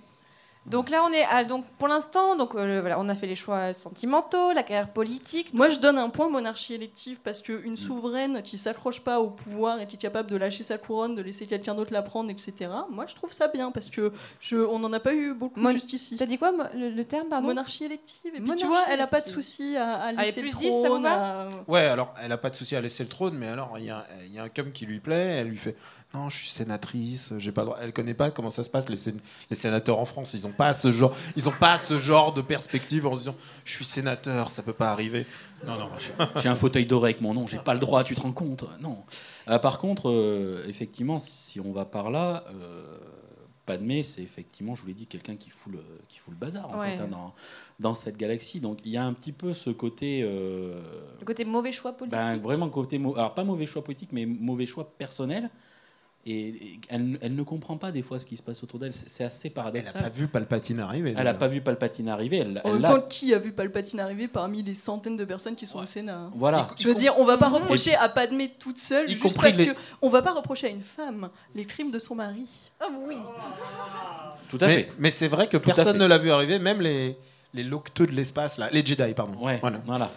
Donc 0.65 0.89
là, 0.89 1.03
on 1.07 1.11
est 1.13 1.23
à, 1.25 1.43
donc 1.43 1.63
pour 1.77 1.87
l'instant, 1.87 2.35
donc 2.35 2.55
euh, 2.55 2.79
voilà, 2.81 2.99
on 2.99 3.07
a 3.07 3.13
fait 3.13 3.27
les 3.27 3.35
choix 3.35 3.71
sentimentaux, 3.73 4.51
la 4.51 4.63
carrière 4.63 4.89
politique. 4.91 5.53
Moi, 5.53 5.69
je 5.69 5.77
donne 5.79 5.97
un 5.99 6.09
point 6.09 6.27
monarchie 6.27 6.73
élective 6.73 7.19
parce 7.23 7.41
Mm. 7.41 7.43
qu'une 7.61 7.75
souveraine 7.77 8.41
qui 8.41 8.57
s'accroche 8.57 9.01
pas 9.01 9.19
au 9.19 9.29
pouvoir 9.29 9.79
et 9.79 9.85
qui 9.85 9.95
est 9.95 9.99
capable 9.99 10.29
de 10.31 10.37
lâcher 10.37 10.63
sa 10.63 10.77
couronne, 10.79 11.13
de 11.13 11.21
laisser 11.21 11.45
quelqu'un 11.45 11.75
d'autre 11.75 11.93
la 11.93 12.01
prendre, 12.01 12.31
etc. 12.31 12.53
Moi, 12.89 13.05
je 13.07 13.13
trouve 13.13 13.31
ça 13.31 13.47
bien 13.47 13.69
parce 13.71 13.89
que 13.89 14.11
je, 14.39 14.57
on 14.57 14.79
n'en 14.79 14.91
a 14.93 14.99
pas 14.99 15.13
eu 15.13 15.33
beaucoup 15.35 15.59
Mon- 15.59 15.69
juste 15.71 15.93
ici. 15.93 16.15
T'as 16.17 16.25
dit 16.25 16.37
quoi 16.39 16.51
le, 16.73 16.89
le 16.89 17.03
terme, 17.05 17.27
pardon? 17.27 17.47
Monarchie 17.47 17.85
élective. 17.85 18.31
Et 18.33 18.39
puis 18.39 18.41
Monarchie 18.41 18.63
tu 18.63 18.67
vois, 18.67 18.81
elle 18.89 19.01
a 19.01 19.07
pas 19.07 19.21
de 19.21 19.27
souci 19.27 19.77
à, 19.77 20.11
laisser 20.13 20.41
plus 20.41 20.51
le 20.51 20.57
10, 20.57 20.71
ça 20.71 20.77
vous 20.77 20.83
trône. 20.85 21.05
à- 21.05 21.47
Ouais, 21.67 21.81
alors 21.85 22.11
elle 22.21 22.31
a 22.31 22.37
pas 22.37 22.49
de 22.49 22.55
souci 22.55 22.75
à 22.75 22.81
laisser 22.81 23.03
le 23.03 23.09
trône, 23.09 23.35
mais 23.37 23.47
alors 23.49 23.75
il 23.77 23.85
y, 23.85 23.89
a 23.91 23.97
un- 23.97 24.03
il 24.25 24.33
y 24.33 24.39
a 24.39 24.43
un 24.43 24.49
cum 24.49 24.71
qui 24.71 24.85
lui 24.87 24.99
plaît, 24.99 25.37
elle 25.41 25.47
lui 25.49 25.57
fait 25.57 25.75
non, 26.13 26.29
je 26.29 26.37
suis 26.37 26.49
sénatrice, 26.49 27.33
j'ai 27.39 27.51
pas 27.51 27.61
le 27.61 27.65
droit. 27.67 27.77
Elle 27.81 27.91
connaît 27.91 28.13
pas 28.13 28.31
comment 28.31 28.49
ça 28.49 28.63
se 28.63 28.69
passe 28.69 28.87
les, 28.87 28.95
sén- 28.95 29.19
les 29.49 29.55
sénateurs 29.55 29.99
en 29.99 30.05
France, 30.05 30.33
ils 30.33 30.47
ont 30.47 30.51
pas 30.53 30.71
ce 30.71 30.91
genre, 30.91 31.13
ils 31.35 31.49
ont 31.49 31.53
pas 31.59 31.77
ce 31.77 31.99
genre 31.99 32.31
de 32.33 32.41
perspective 32.41 33.05
en 33.05 33.15
se 33.15 33.19
disant 33.21 33.35
je 33.65 33.73
suis 33.73 33.83
sénateur, 33.85 34.49
ça 34.49 34.63
peut 34.63 34.71
pas 34.73 34.91
arriver. 34.91 35.25
Non, 35.67 35.77
non. 35.77 35.89
J'ai 36.41 36.47
un 36.47 36.55
fauteuil 36.55 36.85
doré 36.85 37.09
avec 37.09 37.21
mon 37.21 37.33
nom, 37.33 37.47
j'ai 37.47 37.57
pas 37.59 37.73
le 37.73 37.79
droit, 37.81 38.03
tu 38.05 38.15
te 38.15 38.21
rends 38.21 38.31
compte? 38.31 38.63
Non. 38.79 38.97
Euh, 39.49 39.59
par 39.59 39.79
contre, 39.79 40.09
euh, 40.09 40.63
effectivement, 40.67 41.19
si 41.19 41.59
on 41.59 41.71
va 41.73 41.83
par 41.85 42.09
là, 42.11 42.45
euh, 42.49 42.97
Padmé, 43.65 44.03
c'est 44.03 44.21
effectivement, 44.21 44.75
je 44.75 44.81
vous 44.83 44.87
l'ai 44.87 44.93
dit, 44.93 45.07
quelqu'un 45.07 45.35
qui 45.35 45.49
fout 45.49 45.73
le, 45.73 45.83
qui 46.07 46.19
fout 46.19 46.31
le 46.31 46.37
bazar 46.39 46.69
en 46.69 46.79
Ouais. 46.79 46.95
fait, 46.97 47.03
hein, 47.03 47.07
dans, 47.09 47.33
dans 47.79 47.95
cette 47.95 48.15
galaxie. 48.15 48.59
Donc 48.59 48.77
il 48.85 48.91
y 48.91 48.97
a 48.97 49.03
un 49.03 49.11
petit 49.13 49.31
peu 49.31 49.53
ce 49.55 49.71
côté. 49.71 50.21
euh, 50.23 50.79
Le 51.19 51.25
côté 51.25 51.45
mauvais 51.45 51.71
choix 51.71 51.91
politique. 51.93 52.17
ben, 52.17 52.37
vraiment 52.37 52.69
côté 52.69 53.01
alors 53.17 53.33
pas 53.33 53.43
mauvais 53.43 53.65
choix 53.65 53.83
politique 53.83 54.11
mais 54.13 54.25
mauvais 54.27 54.67
choix 54.67 54.93
personnel 54.97 55.49
et, 56.27 56.79
elle, 56.89 57.19
elle 57.21 57.35
ne 57.35 57.43
comprend 57.43 57.77
pas 57.77 57.91
des 57.91 58.01
fois 58.01 58.17
ce 58.17 58.25
qui 58.25 58.35
se 58.35 58.41
passe 58.41 58.63
autour 58.63 58.79
d'elle 58.79 58.93
c'est 58.93 59.23
assez 59.23 59.47
Elle 59.47 59.51
a 59.51 59.55
paradoxal 59.61 60.01
pas 60.01 60.09
vu 60.09 60.27
Palpatine 60.27 60.79
arriver. 60.79 61.13
elle 61.15 61.27
a 61.27 61.33
pas 61.35 61.47
vu 61.47 61.61
Palpatine 61.61 62.09
arriver 62.09 62.37
elle, 62.37 62.61
En 62.63 62.69
elle 62.69 62.73
même 62.79 62.83
temps, 62.83 63.01
qui 63.01 63.33
a 63.33 63.37
vu 63.37 63.51
Palpatine 63.51 63.99
arriver 63.99 64.27
parmi 64.27 64.63
les 64.63 64.73
centaines 64.73 65.17
de 65.17 65.25
personnes 65.25 65.55
qui 65.55 65.67
sont 65.67 65.77
Ouais. 65.77 65.83
au 65.83 65.87
Sénat 65.87 66.17
hein 66.17 66.31
voilà 66.35 66.67
Je 66.79 66.87
veux 66.87 66.95
dire, 66.95 67.13
on 67.19 67.25
va 67.25 67.37
pas 67.37 67.49
reprocher 67.49 67.93
à 67.95 68.09
Padmé 68.09 68.49
toute 68.57 68.77
seule, 68.79 69.07
juste 69.07 69.21
compris 69.21 69.49
parce 69.49 69.57
les- 69.57 69.67
que 69.67 69.71
on 70.01 70.09
va 70.09 70.21
pas 70.23 70.33
reprocher 70.33 70.67
à 70.67 70.69
une 70.71 70.81
femme 70.81 71.29
les 71.53 71.65
crimes 71.65 71.91
de 71.91 71.99
son 71.99 72.15
mari. 72.15 72.47
Ah 72.79 72.87
oui. 73.07 73.17
tout 74.49 74.57
à 74.61 74.67
mais, 74.67 74.73
fait 74.83 74.91
mais 74.99 75.11
c'est 75.11 75.27
vrai 75.27 75.47
que 75.47 75.57
personne 75.57 75.97
ne 75.97 76.05
l'a 76.05 76.17
vu 76.17 76.31
arriver, 76.31 76.59
même 76.59 76.81
les 76.81 77.17
les 77.53 77.63
locteux 77.63 78.05
de 78.05 78.11
l'espace 78.11 78.57
là, 78.57 78.67
les 78.73 78.85
Jedi 78.85 79.13
pardon. 79.13 79.37
ouais 79.45 79.59
Voilà. 79.61 79.79
voilà, 79.85 80.11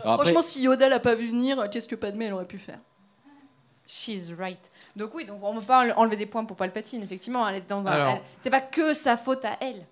Alors 0.00 0.14
après, 0.14 0.26
Franchement, 0.32 0.42
si 0.42 0.62
Yoda 0.62 0.88
l'a 0.88 0.98
pas 1.00 1.14
vu 1.14 1.26
venir, 1.28 1.68
qu'est-ce 1.70 1.88
que 1.88 1.94
Padmé 1.96 2.26
elle 2.26 2.32
aurait 2.32 2.46
pu 2.46 2.56
faire? 2.58 2.78
She's 3.92 4.32
right. 4.38 4.58
Donc 4.94 5.14
oui, 5.14 5.24
donc 5.24 5.40
on 5.42 5.52
ne 5.54 5.58
peut 5.60 5.66
pas 5.66 5.84
enlever 5.96 6.16
des 6.16 6.26
points 6.26 6.44
pour 6.44 6.56
Palpatine, 6.56 7.02
effectivement. 7.02 7.46
Elle 7.48 7.56
est 7.56 7.68
dans 7.68 7.80
un. 7.80 7.86
Alors. 7.86 8.14
elle- 8.14 8.20
C'est 8.38 8.50
pas 8.50 8.60
que 8.60 8.94
sa 8.94 9.16
faute 9.16 9.44
à 9.44 9.56
elle. 9.60 9.84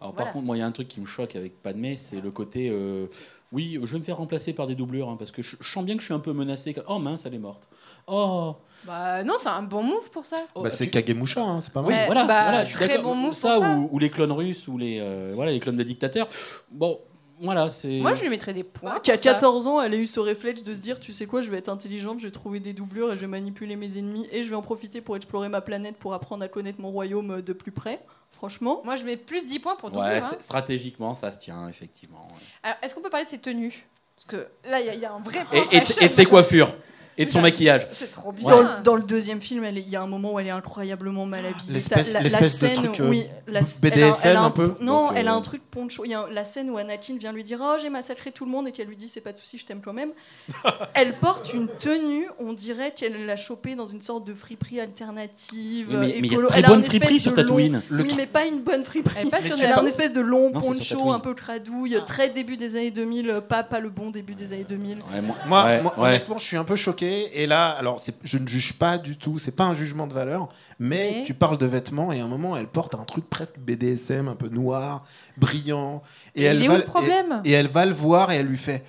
alors, 0.00 0.12
voilà. 0.12 0.24
par 0.24 0.32
contre 0.32 0.44
moi 0.44 0.56
il 0.56 0.60
y 0.60 0.62
a 0.62 0.66
un 0.66 0.72
truc 0.72 0.88
qui 0.88 1.00
me 1.00 1.06
choque 1.06 1.34
avec 1.36 1.62
Padmé 1.62 1.96
c'est 1.96 2.20
le 2.20 2.30
côté 2.30 2.68
euh, 2.70 3.06
oui 3.52 3.78
je 3.82 3.92
vais 3.92 3.98
me 4.00 4.04
faire 4.04 4.18
remplacer 4.18 4.52
par 4.52 4.66
des 4.66 4.74
doublures 4.74 5.08
hein, 5.08 5.16
parce 5.18 5.30
que 5.30 5.40
je, 5.40 5.56
je 5.58 5.66
sens 5.72 5.82
bien 5.84 5.94
que 5.94 6.00
je 6.00 6.06
suis 6.06 6.12
un 6.14 6.18
peu 6.18 6.32
menacé 6.34 6.74
oh 6.88 6.98
mince 6.98 7.24
elle 7.24 7.34
est 7.34 7.38
morte 7.38 7.66
oh 8.08 8.56
Bah 8.84 9.22
non, 9.24 9.34
c'est 9.38 9.48
un 9.48 9.62
bon 9.62 9.82
move 9.82 10.10
pour 10.10 10.26
ça. 10.26 10.44
Oh, 10.54 10.62
Bah, 10.62 10.68
c'est 10.68 10.84
tu- 10.86 10.90
Kagemusha, 10.90 11.40
hein, 11.40 11.60
c'est 11.60 11.72
pas 11.72 11.80
Oui, 11.80 11.86
mal. 11.88 12.00
Ouais, 12.00 12.06
voilà, 12.06 12.24
bah, 12.24 12.42
voilà, 12.42 12.64
je 12.66 12.76
suis 12.76 12.84
très 12.86 12.98
bon 12.98 13.14
move 13.14 13.32
ça, 13.34 13.54
pour 13.54 13.62
ça. 13.62 13.76
Ou, 13.76 13.88
ou 13.92 13.98
les 13.98 14.10
clones 14.10 14.32
russes 14.32 14.68
ou 14.68 14.76
les 14.76 14.98
euh, 15.00 15.32
voilà 15.34 15.52
les 15.52 15.60
clones 15.60 15.76
de 15.78 15.82
dictateurs. 15.84 16.28
Bon, 16.70 16.98
voilà, 17.40 17.68
c'est. 17.70 18.00
Moi, 18.00 18.14
je 18.14 18.22
lui 18.22 18.28
mettrais 18.30 18.54
des 18.54 18.64
points. 18.64 18.98
Qui 19.00 19.10
a 19.10 19.14
pour 19.14 19.22
ça. 19.24 19.30
14 19.32 19.66
ans, 19.66 19.80
elle 19.80 19.94
a 19.94 19.96
eu 19.96 20.06
ce 20.06 20.20
réflexe 20.20 20.62
de 20.62 20.74
se 20.74 20.78
dire 20.80 21.00
tu 21.00 21.12
sais 21.12 21.26
quoi, 21.26 21.40
je 21.42 21.50
vais 21.50 21.58
être 21.58 21.68
intelligente, 21.68 22.20
je 22.20 22.26
vais 22.26 22.30
trouver 22.32 22.60
des 22.60 22.72
doublures 22.72 23.12
et 23.12 23.16
je 23.16 23.20
vais 23.22 23.26
manipuler 23.26 23.76
mes 23.76 23.98
ennemis 23.98 24.28
et 24.32 24.44
je 24.44 24.50
vais 24.50 24.56
en 24.56 24.62
profiter 24.62 25.00
pour 25.00 25.16
explorer 25.16 25.48
ma 25.48 25.60
planète 25.60 25.96
pour 25.96 26.14
apprendre 26.14 26.44
à 26.44 26.48
connaître 26.48 26.80
mon 26.80 26.90
royaume 26.90 27.30
euh, 27.32 27.42
de 27.42 27.52
plus 27.52 27.72
près. 27.72 28.00
Franchement, 28.32 28.82
Moi, 28.84 28.96
je 28.96 29.04
mets 29.04 29.16
plus 29.16 29.46
10 29.46 29.58
points 29.60 29.76
pour 29.76 29.90
Ouais, 29.90 29.94
doublure, 29.96 30.24
hein. 30.24 30.28
c'est- 30.30 30.42
stratégiquement, 30.42 31.14
ça 31.14 31.30
se 31.30 31.38
tient 31.38 31.68
effectivement. 31.68 32.26
ouais. 32.32 32.38
Alors, 32.64 32.76
est-ce 32.82 32.94
qu'on 32.94 33.00
peut 33.00 33.10
parler 33.10 33.24
de 33.24 33.30
ses 33.30 33.38
tenues? 33.38 33.86
Parce 34.16 34.26
que 34.26 34.46
là, 34.70 34.80
il 34.80 34.86
y, 34.86 34.90
a- 34.90 34.94
il 34.94 35.00
y 35.00 35.04
a 35.04 35.12
un 35.12 35.20
vrai 35.20 35.44
Et, 35.52 35.76
et, 35.76 36.04
et 36.04 36.08
de 36.08 36.12
ses 36.12 36.24
coiffures. 36.24 36.74
Et 37.18 37.24
de 37.24 37.30
son 37.30 37.40
maquillage. 37.40 37.86
C'est 37.92 38.10
trop 38.10 38.32
bien. 38.32 38.48
Dans, 38.48 38.60
le- 38.62 38.68
dans 38.82 38.96
le 38.96 39.02
deuxième 39.02 39.40
film, 39.40 39.64
elle 39.64 39.78
est- 39.78 39.82
il 39.82 39.88
y 39.88 39.96
a 39.96 40.02
un 40.02 40.06
moment 40.06 40.32
où 40.34 40.38
elle 40.38 40.46
est 40.46 40.50
incroyablement 40.50 41.26
mal 41.26 41.40
habillée. 41.46 41.72
L'espèce- 41.72 42.08
T'as 42.08 42.12
la- 42.14 42.18
la 42.20 42.22
l'espèce 42.24 42.60
de 42.60 42.66
scène, 42.66 42.74
truc, 42.76 43.00
euh, 43.00 43.08
oui, 43.08 43.26
la- 43.46 43.60
elle 43.60 43.64
a- 43.64 43.80
BDSM 43.82 44.30
elle 44.30 44.36
a 44.36 44.42
un 44.42 44.50
peu. 44.50 44.74
Non, 44.80 45.06
Donc, 45.08 45.12
elle 45.16 45.28
a 45.28 45.34
euh, 45.34 45.36
un 45.36 45.40
truc 45.40 45.62
poncho. 45.70 46.04
Il 46.04 46.10
y 46.10 46.14
a 46.14 46.26
la 46.32 46.44
scène 46.44 46.70
où 46.70 46.76
Anakin 46.78 47.16
vient 47.18 47.32
lui 47.32 47.44
dire 47.44 47.58
Oh, 47.62 47.76
j'ai 47.80 47.90
massacré 47.90 48.30
tout 48.32 48.44
le 48.44 48.50
monde 48.50 48.68
et 48.68 48.72
qu'elle 48.72 48.88
lui 48.88 48.96
dit 48.96 49.08
C'est 49.08 49.20
pas 49.20 49.32
de 49.32 49.38
souci, 49.38 49.58
je 49.58 49.66
t'aime 49.66 49.80
toi-même. 49.80 50.10
elle 50.94 51.14
porte 51.14 51.52
une 51.54 51.68
tenue, 51.68 52.26
on 52.38 52.52
dirait 52.52 52.92
qu'elle 52.92 53.26
l'a 53.26 53.36
chopée 53.36 53.74
dans 53.74 53.86
une 53.86 54.00
sorte 54.00 54.26
de 54.26 54.34
friperie 54.34 54.80
alternative. 54.80 55.88
Oui, 55.90 55.96
mais- 55.96 56.06
mais 56.06 56.08
il 56.18 56.26
y 56.26 56.30
a 56.30 56.32
écolo. 56.32 56.48
très 56.48 56.58
Elle 56.60 56.66
bonne 56.66 56.80
espèce 56.80 56.88
friperie 56.90 57.20
sur 57.20 57.30
long- 57.30 57.36
Tatooine. 57.36 57.82
Oui, 57.90 58.14
mais 58.16 58.26
pas 58.26 58.44
une 58.46 58.60
bonne 58.60 58.84
friperie. 58.84 59.16
Elle 59.20 59.26
est 59.28 59.30
pas 59.30 59.40
sur 59.42 59.52
Elle 59.54 59.60
des- 59.60 59.66
a 59.66 59.80
un 59.80 59.86
espèce 59.86 60.12
de 60.12 60.20
long 60.20 60.50
Non, 60.52 60.60
c'est 60.62 60.66
sur 60.66 60.72
poncho 60.72 60.94
Tatooine. 60.96 61.14
un 61.14 61.20
peu 61.20 61.34
cradouille, 61.34 61.98
très 62.06 62.28
début 62.30 62.56
des 62.56 62.76
années 62.76 62.90
2000, 62.90 63.30
euh, 63.30 63.40
pas, 63.40 63.62
pas 63.62 63.80
le 63.80 63.88
bon 63.90 64.10
début 64.10 64.34
des 64.34 64.52
années 64.52 64.66
2000. 64.68 64.98
Ouais, 65.12 65.20
moi, 65.20 65.36
Moi, 65.46 65.64
ouais, 65.64 65.82
moi, 65.82 65.94
ouais. 65.98 66.08
honnêtement, 66.08 66.38
je 66.38 66.44
suis 66.44 66.56
un 66.56 66.64
peu 66.64 66.76
choqué. 66.76 67.03
Et 67.34 67.46
là, 67.46 67.70
alors, 67.70 68.00
je 68.22 68.38
ne 68.38 68.46
juge 68.48 68.74
pas 68.74 68.98
du 68.98 69.16
tout. 69.16 69.38
C'est 69.38 69.54
pas 69.56 69.64
un 69.64 69.74
jugement 69.74 70.06
de 70.06 70.12
valeur. 70.14 70.48
Mais, 70.78 71.16
Mais- 71.18 71.22
tu 71.24 71.34
parles 71.34 71.58
de 71.58 71.66
vêtements 71.66 72.12
et 72.12 72.20
à 72.20 72.24
un 72.24 72.28
moment, 72.28 72.56
elle 72.56 72.66
porte 72.66 72.94
un 72.94 73.04
truc 73.04 73.28
presque 73.30 73.58
BDSM, 73.58 74.28
un 74.28 74.34
peu 74.34 74.48
noir, 74.48 75.04
brillant. 75.36 76.02
Et 76.34 76.44
elle 76.44 76.62
est 76.62 76.66
va, 76.68 76.74
où 76.74 76.76
le 76.78 76.82
problème? 76.84 77.40
et, 77.44 77.50
et 77.50 77.52
elle 77.52 77.68
va 77.68 77.86
le 77.86 77.92
voir 77.94 78.32
et 78.32 78.36
elle 78.36 78.46
lui 78.46 78.58
fait. 78.58 78.84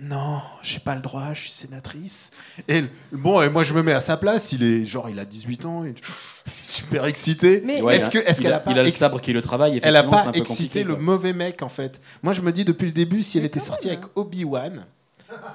Non, 0.00 0.40
j'ai 0.62 0.78
pas 0.78 0.94
le 0.94 1.00
droit, 1.02 1.34
je 1.34 1.40
suis 1.40 1.50
sénatrice. 1.50 2.30
Et 2.68 2.84
bon, 3.10 3.42
et 3.42 3.48
moi 3.48 3.64
je 3.64 3.74
me 3.74 3.82
mets 3.82 3.92
à 3.92 4.00
sa 4.00 4.16
place. 4.16 4.52
Il 4.52 4.62
est 4.62 4.86
genre, 4.86 5.10
il 5.10 5.18
a 5.18 5.24
18 5.24 5.64
ans, 5.64 5.82
il 5.84 5.90
est 5.90 5.94
super 6.62 7.04
excité. 7.06 7.62
Mais- 7.66 7.82
Ouais, 7.82 7.96
est-ce 7.96 8.08
que, 8.08 8.18
qu'elle 8.40 8.52
a, 8.52 8.56
a 8.56 8.60
pas 8.60 8.70
il 8.70 8.78
a 8.78 8.82
le 8.84 8.88
ex- 8.90 8.96
sabre 8.98 9.20
qui 9.20 9.32
le 9.32 9.42
travaille. 9.42 9.80
elle 9.82 9.96
a 9.96 10.00
effectivement, 10.00 10.18
c'est 10.18 10.22
pas 10.22 10.28
un 10.28 10.32
peu 10.32 10.38
excité 10.38 10.84
le 10.84 10.94
quoi. 10.94 11.02
mauvais 11.02 11.32
mec 11.32 11.62
en 11.62 11.68
fait. 11.68 12.00
Moi 12.22 12.32
je 12.32 12.40
me 12.42 12.52
dis 12.52 12.64
depuis 12.64 12.86
le 12.86 12.92
début, 12.92 13.22
si 13.22 13.38
elle 13.38 13.44
était 13.44 13.58
sortie 13.58 13.88
même. 13.88 13.98
avec 13.98 14.16
Obi-Wan, 14.16 14.84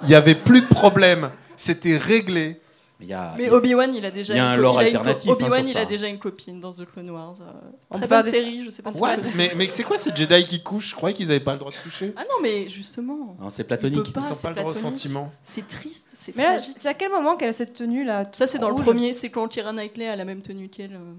il 0.03 0.09
y 0.09 0.15
avait 0.15 0.35
plus 0.35 0.59
de 0.61 0.67
problème. 0.67 1.29
C'était 1.57 1.97
réglé. 1.97 2.59
Mais 2.99 3.07
il 3.07 3.09
y 3.09 3.13
a- 3.13 3.33
Mais 3.37 3.49
Obi-Wan, 3.49 3.93
il 3.95 4.05
a 4.05 4.11
déjà 4.11 4.33
Il 4.33 4.37
y 4.37 4.39
a 4.39 4.43
une 4.45 4.49
un 4.51 4.55
lore 4.57 4.81
il 4.81 4.85
alternatif, 4.85 5.29
hein, 5.29 5.33
Obi-Wan, 5.33 5.67
il 5.67 5.73
ça. 5.73 5.79
a 5.79 5.85
déjà 5.85 6.07
une 6.07 6.19
copine 6.19 6.59
dans 6.59 6.71
The 6.71 6.85
Clone 6.85 7.09
Wars. 7.09 7.35
euh, 7.41 7.45
On 7.89 7.97
Très 7.97 8.07
bonne 8.07 8.21
des- 8.21 8.29
série, 8.29 8.63
je 8.63 8.69
sais 8.69 8.81
pas 8.83 8.91
si 8.91 8.99
What 8.99 9.11
connaissez. 9.15 9.31
mais, 9.35 9.51
mais 9.55 9.69
c'est 9.71 9.83
quoi 9.83 9.97
ces 9.97 10.15
Jedi 10.15 10.43
qui 10.43 10.61
couchent 10.61 10.91
Je 10.91 10.95
croyais 10.95 11.15
qu'ils 11.15 11.29
avaient 11.31 11.39
pas 11.39 11.53
le 11.53 11.59
droit 11.59 11.71
de 11.71 11.77
coucher. 11.77 12.13
Ah 12.15 12.21
non, 12.21 12.35
mais 12.43 12.69
justement, 12.69 13.35
Non, 13.41 13.49
c'est 13.49 13.63
platonique. 13.63 14.03
peut 14.03 14.11
pas, 14.11 14.21
Ils 14.21 14.29
n'ont 14.29 14.35
c'est 14.35 14.41
pas 14.43 14.49
le 14.51 14.55
droit 14.55 14.71
au 14.71 14.75
sentiment. 14.75 15.33
C'est 15.41 15.67
triste, 15.67 16.09
c'est 16.13 16.35
Mais 16.37 16.43
là, 16.43 16.59
c'est 16.77 16.87
à 16.87 16.93
quel 16.93 17.11
moment 17.11 17.35
qu'elle 17.35 17.49
a 17.49 17.53
cette 17.53 17.73
tenue 17.73 18.05
là 18.05 18.25
Ça, 18.31 18.45
c'est 18.47 18.59
dans 18.59 18.69
le 18.69 18.75
premier, 18.81 19.13
c'est 19.13 19.29
quand 19.29 19.47
Kira 19.47 19.73
Knightley 19.73 20.07
a 20.07 20.15
la 20.15 20.23
même 20.25 20.41
tenue 20.41 20.69
qu'elle, 20.69 20.93
euh, 20.93 21.13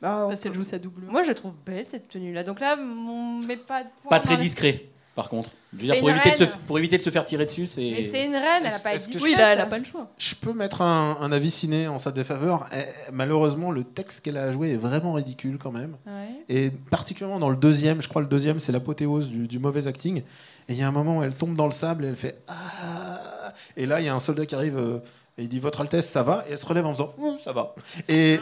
Bah, 0.00 0.22
on 0.24 0.28
parce 0.28 0.40
qu'elle 0.40 0.52
peut- 0.52 0.58
joue 0.58 0.62
sa 0.64 0.78
double. 0.78 1.02
Moi, 1.10 1.24
je 1.24 1.28
la 1.28 1.34
trouve 1.34 1.52
belle 1.66 1.84
cette 1.84 2.08
tenue 2.08 2.32
là. 2.32 2.44
Donc 2.44 2.60
là, 2.60 2.76
on 2.78 3.40
met 3.44 3.56
pas 3.56 3.82
de 3.82 3.88
point 4.02 4.10
Pas 4.10 4.20
très 4.20 4.36
discret, 4.36 4.84
par 5.18 5.28
contre. 5.28 5.48
Je 5.72 5.78
veux 5.78 5.82
C'est 5.88 5.92
dire, 5.94 6.00
pour 6.00 6.10
éviter, 6.10 6.30
de 6.30 6.34
se, 6.36 6.44
reine. 6.44 6.52
pour 6.68 6.78
éviter 6.78 6.96
de 6.96 7.02
se 7.02 7.10
faire 7.10 7.24
tirer 7.24 7.44
dessus, 7.44 7.66
c'est. 7.66 7.90
Mais 7.90 8.02
c'est 8.04 8.24
une 8.24 8.34
reine, 8.36 8.44
elle 8.60 8.66
a 8.66 8.68
Est-ce- 8.76 8.84
pas 8.84 9.24
oui, 9.24 9.34
là, 9.36 9.52
elle 9.52 9.78
le 9.80 9.84
choix. 9.84 10.08
Je 10.16 10.36
peux 10.36 10.52
mettre 10.52 10.80
un, 10.80 11.18
un 11.20 11.32
avis 11.32 11.50
ciné 11.50 11.88
en 11.88 11.98
sa 11.98 12.12
défaveur. 12.12 12.68
Eh, 12.72 12.84
malheureusement, 13.12 13.72
le 13.72 13.82
texte 13.82 14.24
qu'elle 14.24 14.36
a 14.36 14.52
joué 14.52 14.74
est 14.74 14.76
vraiment 14.76 15.14
ridicule 15.14 15.58
quand 15.60 15.72
même. 15.72 15.96
Ouais. 16.06 16.28
Et 16.48 16.70
particulièrement 16.70 17.40
dans 17.40 17.50
le 17.50 17.56
deuxième, 17.56 18.00
je 18.00 18.08
crois 18.08 18.22
le 18.22 18.28
deuxième, 18.28 18.60
c'est 18.60 18.70
l'apothéose 18.70 19.28
du, 19.28 19.48
du 19.48 19.58
mauvais 19.58 19.88
acting. 19.88 20.18
Et 20.68 20.74
il 20.74 20.76
y 20.78 20.82
a 20.84 20.86
un 20.86 20.92
moment 20.92 21.18
où 21.18 21.22
elle 21.24 21.34
tombe 21.34 21.56
dans 21.56 21.66
le 21.66 21.72
sable 21.72 22.04
et 22.04 22.08
elle 22.08 22.16
fait 22.16 22.40
Ah 22.46 23.52
Et 23.76 23.86
là, 23.86 24.00
il 24.00 24.06
y 24.06 24.08
a 24.08 24.14
un 24.14 24.20
soldat 24.20 24.46
qui 24.46 24.54
arrive 24.54 24.78
euh, 24.78 24.98
et 25.36 25.42
il 25.42 25.48
dit 25.48 25.58
Votre 25.58 25.80
Altesse, 25.80 26.08
ça 26.08 26.22
va? 26.22 26.44
Et 26.48 26.52
elle 26.52 26.58
se 26.58 26.66
relève 26.66 26.86
en 26.86 26.92
faisant 26.94 27.12
Ouh, 27.18 27.36
Ça 27.38 27.50
va. 27.52 27.74
Et, 28.08 28.38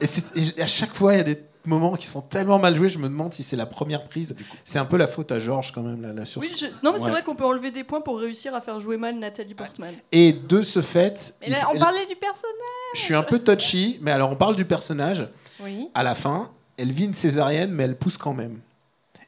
et 0.00 0.60
à 0.62 0.66
chaque 0.66 0.92
fois, 0.94 1.14
il 1.14 1.18
y 1.18 1.20
a 1.20 1.24
des 1.24 1.40
moments 1.66 1.94
qui 1.96 2.06
sont 2.06 2.22
tellement 2.22 2.58
mal 2.58 2.74
joués, 2.76 2.88
je 2.88 2.98
me 2.98 3.08
demande 3.08 3.32
si 3.34 3.42
c'est 3.42 3.56
la 3.56 3.66
première 3.66 4.04
prise. 4.08 4.36
C'est 4.64 4.78
un 4.78 4.84
peu 4.84 4.96
la 4.96 5.06
faute 5.06 5.32
à 5.32 5.38
Georges 5.38 5.72
quand 5.72 5.82
même, 5.82 6.24
sur- 6.24 6.40
Oui, 6.40 6.52
je- 6.56 6.66
non, 6.82 6.92
mais 6.92 6.98
c'est 6.98 7.10
vrai 7.10 7.22
qu'on 7.22 7.34
peut 7.34 7.44
enlever 7.44 7.70
des 7.70 7.84
points 7.84 8.00
pour 8.00 8.18
réussir 8.18 8.54
à 8.54 8.60
faire 8.60 8.80
jouer 8.80 8.96
mal 8.96 9.18
Nathalie 9.18 9.54
Portman. 9.54 9.92
Et 10.12 10.32
de 10.32 10.62
ce 10.62 10.80
fait, 10.82 11.34
Mais 11.40 11.48
là, 11.50 11.68
on 11.74 11.78
parlait 11.78 12.06
du 12.06 12.16
personnage. 12.16 12.54
je 12.94 13.00
suis 13.00 13.14
un 13.14 13.22
peu 13.22 13.38
touchy, 13.38 13.98
mais 14.02 14.10
alors 14.12 14.30
on 14.30 14.36
parle 14.36 14.56
du 14.56 14.64
personnage. 14.64 15.28
Oui. 15.60 15.88
à 15.94 16.02
la 16.02 16.14
fin, 16.14 16.50
elle 16.76 16.92
vit 16.92 17.06
une 17.06 17.14
césarienne, 17.14 17.70
mais 17.70 17.84
elle 17.84 17.96
pousse 17.96 18.18
quand 18.18 18.34
même. 18.34 18.60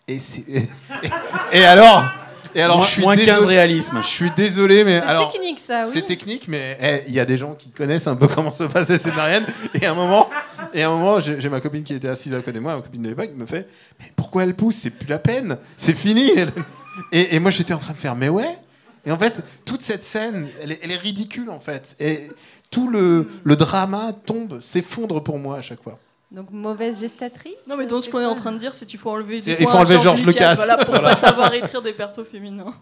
Et 0.07 0.19
c'est 0.19 0.45
et 1.53 1.65
alors 1.65 2.05
et 2.55 2.63
alors 2.63 2.79
moins, 2.79 2.87
je 2.87 2.91
suis 2.93 3.03
moins 3.03 3.17
15 3.17 3.25
désolé, 3.27 3.47
réalisme. 3.57 3.99
je 4.03 4.07
suis 4.07 4.31
désolé, 4.37 4.85
mais 4.85 5.01
C'est 5.01 5.07
alors 5.07 5.31
technique 5.31 5.59
ça, 5.61 5.85
oui. 5.85 5.91
c'est 5.93 6.03
technique, 6.03 6.49
mais 6.49 6.77
eh, 6.81 7.03
il 7.09 7.15
y 7.15 7.21
a 7.21 7.25
des 7.25 7.37
gens 7.37 7.55
qui 7.55 7.71
connaissent 7.71 8.07
un 8.07 8.17
peu 8.17 8.27
comment 8.29 8.53
se 8.53 8.65
passe 8.65 8.89
la 8.89 8.99
césarienne. 8.99 9.47
Et 9.75 9.87
à 9.87 9.93
un 9.93 9.95
moment, 9.95 10.29
et 10.75 10.83
à 10.83 10.89
un 10.89 10.91
moment, 10.91 11.21
j'ai 11.21 11.41
j'ai 11.41 11.49
ma 11.49 11.61
copine 11.61 11.83
qui 11.85 11.95
était 11.95 12.09
assise 12.09 12.35
à 12.35 12.39
côté 12.39 12.53
de 12.53 12.61
moi, 12.61 12.77
ma 12.77 12.83
copine 12.83 13.03
de 13.03 13.09
l'époque, 13.09 13.33
qui 13.33 13.39
me 13.41 13.47
fait 13.47 13.69
mais 14.01 14.07
pourquoi 14.17 14.43
elle 14.45 14.55
pousse? 14.55 14.77
C'est 14.77 14.91
plus 14.91 15.09
la 15.09 15.19
peine, 15.19 15.59
c'est 15.77 15.97
fini. 15.97 16.31
Et 17.13 17.39
moi 17.39 17.51
j'étais 17.53 17.75
en 17.75 17.79
train 17.79 17.93
de 17.93 17.99
faire 17.99 18.17
mais 18.17 18.29
ouais. 18.29 18.59
Et 19.07 19.13
en 19.13 19.19
fait, 19.19 19.43
toute 19.65 19.83
cette 19.83 20.03
scène, 20.05 20.49
elle 20.63 20.73
est, 20.73 20.81
elle 20.83 20.91
est 20.91 20.97
ridicule 20.97 21.49
en 21.51 21.61
fait. 21.61 21.95
Et 22.01 22.29
tout 22.71 22.89
le, 22.89 23.29
le 23.45 23.57
drama 23.57 24.13
tombe, 24.27 24.61
s'effondre 24.61 25.23
pour 25.23 25.39
moi 25.39 25.59
à 25.59 25.63
chaque 25.63 25.83
fois. 25.83 25.99
Donc 26.31 26.51
mauvaise 26.51 27.01
gestatrice. 27.01 27.55
Non, 27.69 27.77
mais 27.77 27.87
donc 27.87 28.03
ce 28.03 28.11
qu'on 28.11 28.21
est 28.21 28.27
en 28.27 28.35
train 28.35 28.53
de 28.53 28.59
dire, 28.59 28.75
c'est 28.75 28.85
qu'il 28.87 28.99
faut 28.99 29.11
enlever 29.11 29.41
des 29.41 29.53
il 29.53 29.57
points 29.59 29.73
faut 29.73 29.79
enlever 29.79 29.99
Georges 29.99 30.25
Lucas. 30.27 30.55
Voilà, 30.55 30.77
pour 30.77 30.95
Voilà. 30.95 31.11
pas 31.15 31.17
savoir 31.17 31.53
écrire 31.55 31.81
des 31.81 31.93
persos 31.93 32.25
féminins. 32.25 32.75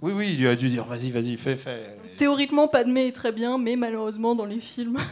Oui, 0.00 0.12
oui, 0.14 0.30
il 0.32 0.40
lui 0.40 0.48
a 0.48 0.54
dû 0.56 0.68
dire 0.68 0.84
vas-y, 0.84 1.10
vas-y, 1.10 1.36
fais, 1.36 1.56
fais. 1.56 1.96
Théoriquement, 2.16 2.66
Padmé 2.68 3.06
est 3.08 3.12
très 3.16 3.32
bien, 3.32 3.58
mais 3.58 3.76
malheureusement, 3.76 4.34
dans 4.34 4.44
les 4.46 4.60
films. 4.60 4.98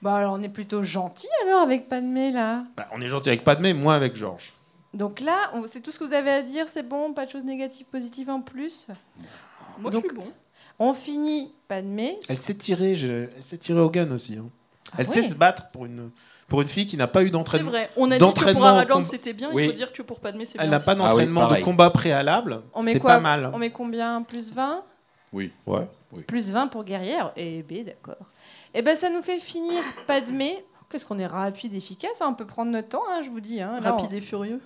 Bah 0.00 0.14
alors 0.14 0.34
on 0.34 0.42
est 0.44 0.48
plutôt 0.48 0.84
gentil 0.84 1.26
alors 1.44 1.60
avec 1.62 1.88
Padmé 1.88 2.30
là. 2.30 2.62
Bah, 2.76 2.86
on 2.92 3.00
est 3.00 3.08
gentil 3.08 3.30
avec 3.30 3.42
Padmé, 3.42 3.72
moi 3.74 3.96
avec 3.96 4.14
Georges. 4.14 4.52
Donc 4.94 5.18
là, 5.18 5.50
on- 5.54 5.66
c'est 5.66 5.80
tout 5.80 5.90
ce 5.90 5.98
que 5.98 6.04
vous 6.04 6.12
avez 6.12 6.30
à 6.30 6.40
dire, 6.42 6.66
c'est 6.68 6.84
bon, 6.88 7.12
pas 7.14 7.26
de 7.26 7.32
choses 7.32 7.44
négatives, 7.44 7.84
positives 7.86 8.30
en 8.30 8.40
plus? 8.40 8.86
Moi, 9.80 9.90
Donc- 9.90 10.04
je 10.04 10.08
suis 10.08 10.16
bon. 10.16 10.28
On 10.78 10.94
finit 10.94 11.52
Padmé. 11.66 12.14
Elle 12.28 12.38
s'est 12.38 12.54
tirée, 12.54 12.94
je- 12.94 13.26
elle 13.36 13.42
s'est 13.42 13.58
tirée 13.58 13.80
au 13.80 13.90
gun 13.90 14.08
aussi. 14.12 14.36
hein. 14.36 14.44
Elle 14.96 15.06
Ah 15.08 15.12
sait 15.12 15.20
ouais. 15.22 15.26
se 15.30 15.34
battre 15.34 15.70
pour 15.72 15.84
une, 15.86 16.10
pour 16.48 16.62
une 16.62 16.68
fille 16.68 16.86
qui 16.86 16.96
n'a 16.96 17.06
pas 17.06 17.22
eu 17.22 17.26
C'est 17.26 17.30
d'entraînement. 17.32 17.70
vrai. 17.70 17.90
On 17.96 18.10
a 18.10 18.18
dit 18.18 18.24
que 18.24 18.52
pour 18.52 18.64
Aragorn, 18.64 19.04
c'était 19.04 19.32
bien. 19.34 19.50
Oui. 19.52 19.64
Il 19.64 19.70
faut 19.70 19.76
dire 19.76 19.92
que 19.92 20.02
pour 20.02 20.18
Padmé, 20.20 20.44
c'est 20.46 20.56
bien. 20.58 20.64
Elle 20.64 20.70
n'a 20.70 20.80
pas 20.80 20.92
Ah 20.92 20.94
oui, 20.94 21.02
d'entraînement 21.02 21.46
de 21.48 21.56
combat 21.60 21.90
préalable. 21.90 22.62
On 22.74 22.82
met 22.82 22.94
C'est 22.94 23.00
quoi 23.00 23.14
pas 23.14 23.20
mal. 23.20 23.50
On 23.52 23.58
met 23.58 23.70
combien 23.70 24.22
Plus 24.22 24.52
20 24.52 24.82
Oui. 25.32 25.52
Ouais. 25.66 25.86
Plus 26.26 26.50
20 26.50 26.68
pour 26.68 26.84
guerrière 26.84 27.32
Eh 27.36 27.62
ben 27.62 27.84
d'accord. 27.84 28.16
Et 28.74 28.80
ben 28.82 28.96
ça 28.96 29.10
nous 29.10 29.22
fait 29.22 29.38
finir 29.38 29.82
Padmé. 30.06 30.64
Qu'est-ce 30.90 31.04
qu'on 31.04 31.18
est 31.18 31.26
rapide, 31.26 31.74
efficace, 31.74 32.22
hein, 32.22 32.28
on 32.30 32.34
peut 32.34 32.46
prendre 32.46 32.70
notre 32.72 32.88
temps, 32.88 33.02
hein, 33.10 33.20
je 33.22 33.28
vous 33.28 33.40
dis. 33.40 33.60
hein. 33.60 33.78
Là, 33.82 33.90
Rapide 33.92 34.10
et 34.14 34.22
furieux. 34.22 34.58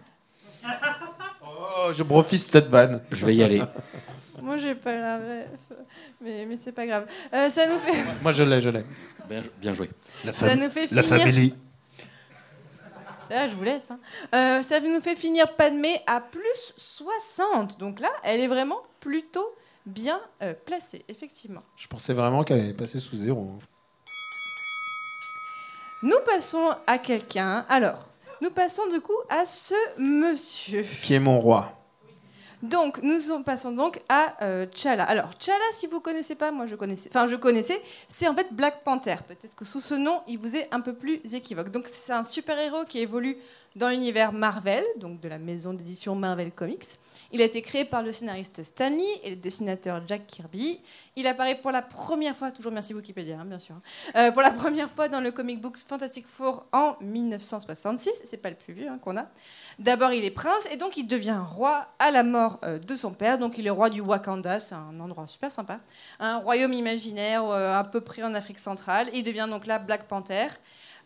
Oh, 1.45 1.93
je 1.93 2.03
profite 2.05 2.47
de 2.47 2.51
cette 2.53 2.69
vanne. 2.69 3.03
Je 3.11 3.27
vais 3.27 3.35
y 3.35 3.43
aller. 3.43 3.61
Moi 4.43 4.57
j'ai 4.57 4.75
pas 4.75 4.93
la 4.97 5.17
ref, 5.19 5.77
mais, 6.21 6.47
mais 6.47 6.57
c'est 6.57 6.73
pas 6.73 6.87
grave. 6.87 7.07
Euh, 7.33 7.49
ça 7.49 7.67
nous 7.67 7.79
fait, 7.79 7.97
Moi, 8.23 8.33
je 8.33 8.43
l'ai, 8.43 8.61
je 8.61 8.71
l'ai. 8.71 8.85
Bien, 9.29 9.43
bien 9.61 9.73
joué. 9.73 9.89
La, 10.25 10.33
ça 10.33 10.57
nous 10.57 10.69
fait 10.71 10.91
la 10.93 11.03
finir. 11.03 11.19
famille. 11.21 11.55
Là, 13.33 13.49
je 13.49 13.55
vous 13.57 13.65
laisse. 13.65 13.91
hein. 13.91 13.99
Euh, 14.35 14.63
ça 14.63 14.79
nous 14.81 15.01
fait 15.01 15.17
finir 15.17 15.57
Padmé 15.57 16.03
à 16.07 16.21
plus 16.21 16.75
60. 16.77 17.79
Donc 17.79 17.99
là, 17.99 18.11
elle 18.23 18.41
est 18.41 18.47
vraiment 18.47 18.83
plutôt 19.01 19.55
bien 19.87 20.21
euh, 20.43 20.53
placée, 20.53 21.03
effectivement. 21.09 21.63
Je 21.77 21.87
pensais 21.89 22.13
vraiment 22.13 22.45
qu'elle 22.45 22.61
allait 22.61 22.75
passer 22.75 22.99
sous 23.01 23.17
zéro. 23.17 23.59
Nous 26.03 26.19
passons 26.27 26.75
à 26.87 26.99
quelqu'un. 26.99 27.65
Alors, 27.71 28.07
nous 28.43 28.51
passons 28.51 28.87
du 28.89 29.01
coup 29.01 29.17
à 29.31 29.47
ce 29.47 29.75
monsieur. 29.99 30.85
Qui 31.03 31.15
est 31.15 31.21
mon 31.21 31.41
roi 31.41 31.73
Donc, 32.63 33.03
nous 33.03 33.43
passons 33.43 33.73
donc 33.73 34.01
à 34.09 34.37
euh, 34.43 34.67
T'Challa. 34.67 35.05
Alors, 35.05 35.37
T'Challa, 35.37 35.65
si 35.73 35.89
vous 35.89 36.01
connaissez 36.01 36.37
pas, 36.37 36.53
moi 36.53 36.67
je 36.67 36.77
connaissais, 36.77 37.11
enfin 37.13 37.27
je 37.27 37.35
connaissais, 37.35 37.81
c'est 38.07 38.29
en 38.29 38.35
fait 38.35 38.53
Black 38.53 38.85
Panther. 38.85 39.17
Peut-être 39.27 39.57
que 39.57 39.65
sous 39.65 39.81
ce 39.81 39.95
nom, 39.95 40.21
il 40.29 40.39
vous 40.39 40.55
est 40.55 40.73
un 40.73 40.81
peu 40.81 40.95
plus 40.95 41.21
équivoque. 41.35 41.71
Donc, 41.71 41.89
c'est 41.89 42.13
un 42.13 42.25
super-héros 42.25 42.85
qui 42.85 43.01
évolue 43.01 43.37
dans 43.75 43.89
l'univers 43.89 44.33
Marvel, 44.33 44.85
donc 44.97 45.21
de 45.21 45.29
la 45.29 45.39
maison 45.39 45.75
d'édition 45.75 46.15
Marvel 46.15 46.53
Comics. 46.53 46.85
Il 47.33 47.41
a 47.41 47.47
été 47.47 47.63
créé 47.63 47.87
par 47.87 48.03
le 48.03 48.13
scénariste 48.13 48.63
Stan 48.63 48.91
Lee 48.91 49.07
et 49.25 49.31
le 49.31 49.37
dessinateur 49.37 50.03
Jack 50.07 50.27
Kirby. 50.27 50.79
Il 51.17 51.27
apparaît 51.27 51.55
pour 51.55 51.71
la 51.71 51.81
première 51.81 52.37
fois, 52.37 52.51
toujours 52.51 52.73
merci 52.73 52.93
Wikipédia, 52.93 53.39
hein, 53.41 53.47
bien 53.47 53.59
sûr, 53.59 53.75
hein, 53.75 53.81
euh, 54.17 54.31
pour 54.33 54.43
la 54.43 54.51
première 54.51 54.91
fois 54.91 55.09
dans 55.09 55.21
le 55.21 55.31
comic 55.31 55.61
book 55.61 55.79
Fantastic 55.79 56.27
Four 56.27 56.67
en 56.73 56.97
1966. 57.01 58.23
C'est 58.25 58.37
pas 58.37 58.51
le 58.51 58.57
plus 58.57 58.75
vieux 58.75 58.89
hein, 58.89 58.99
qu'on 58.99 59.17
a. 59.17 59.27
D'abord, 59.79 60.13
il 60.13 60.25
est 60.25 60.31
prince 60.31 60.69
et 60.71 60.77
donc 60.77 60.99
il 60.99 61.07
devient 61.07 61.41
roi 61.43 61.89
à 61.99 62.11
la 62.11 62.23
mort 62.23 62.59
euh, 62.65 62.79
de 62.79 62.95
son 62.95 63.13
père. 63.13 63.39
Donc, 63.39 63.57
il 63.57 63.67
est 63.67 63.71
roi 63.71 63.89
du 63.89 64.03
Wakanda, 64.03 64.61
c'est 64.61 64.75
un 64.75 65.01
endroit 65.01 65.27
super 65.27 65.51
sympa, 65.51 65.79
un 66.21 66.37
royaume 66.37 66.75
imaginaire 66.75 67.47
euh, 67.47 67.79
à 67.79 67.85
peu 67.85 68.03
près 68.03 68.23
en 68.23 68.35
Afrique 68.35 68.59
centrale. 68.59 69.09
Il 69.15 69.25
devient 69.25 69.49
donc 69.49 69.67
là 69.67 69.79
Black 69.79 70.07
Panther. 70.07 70.49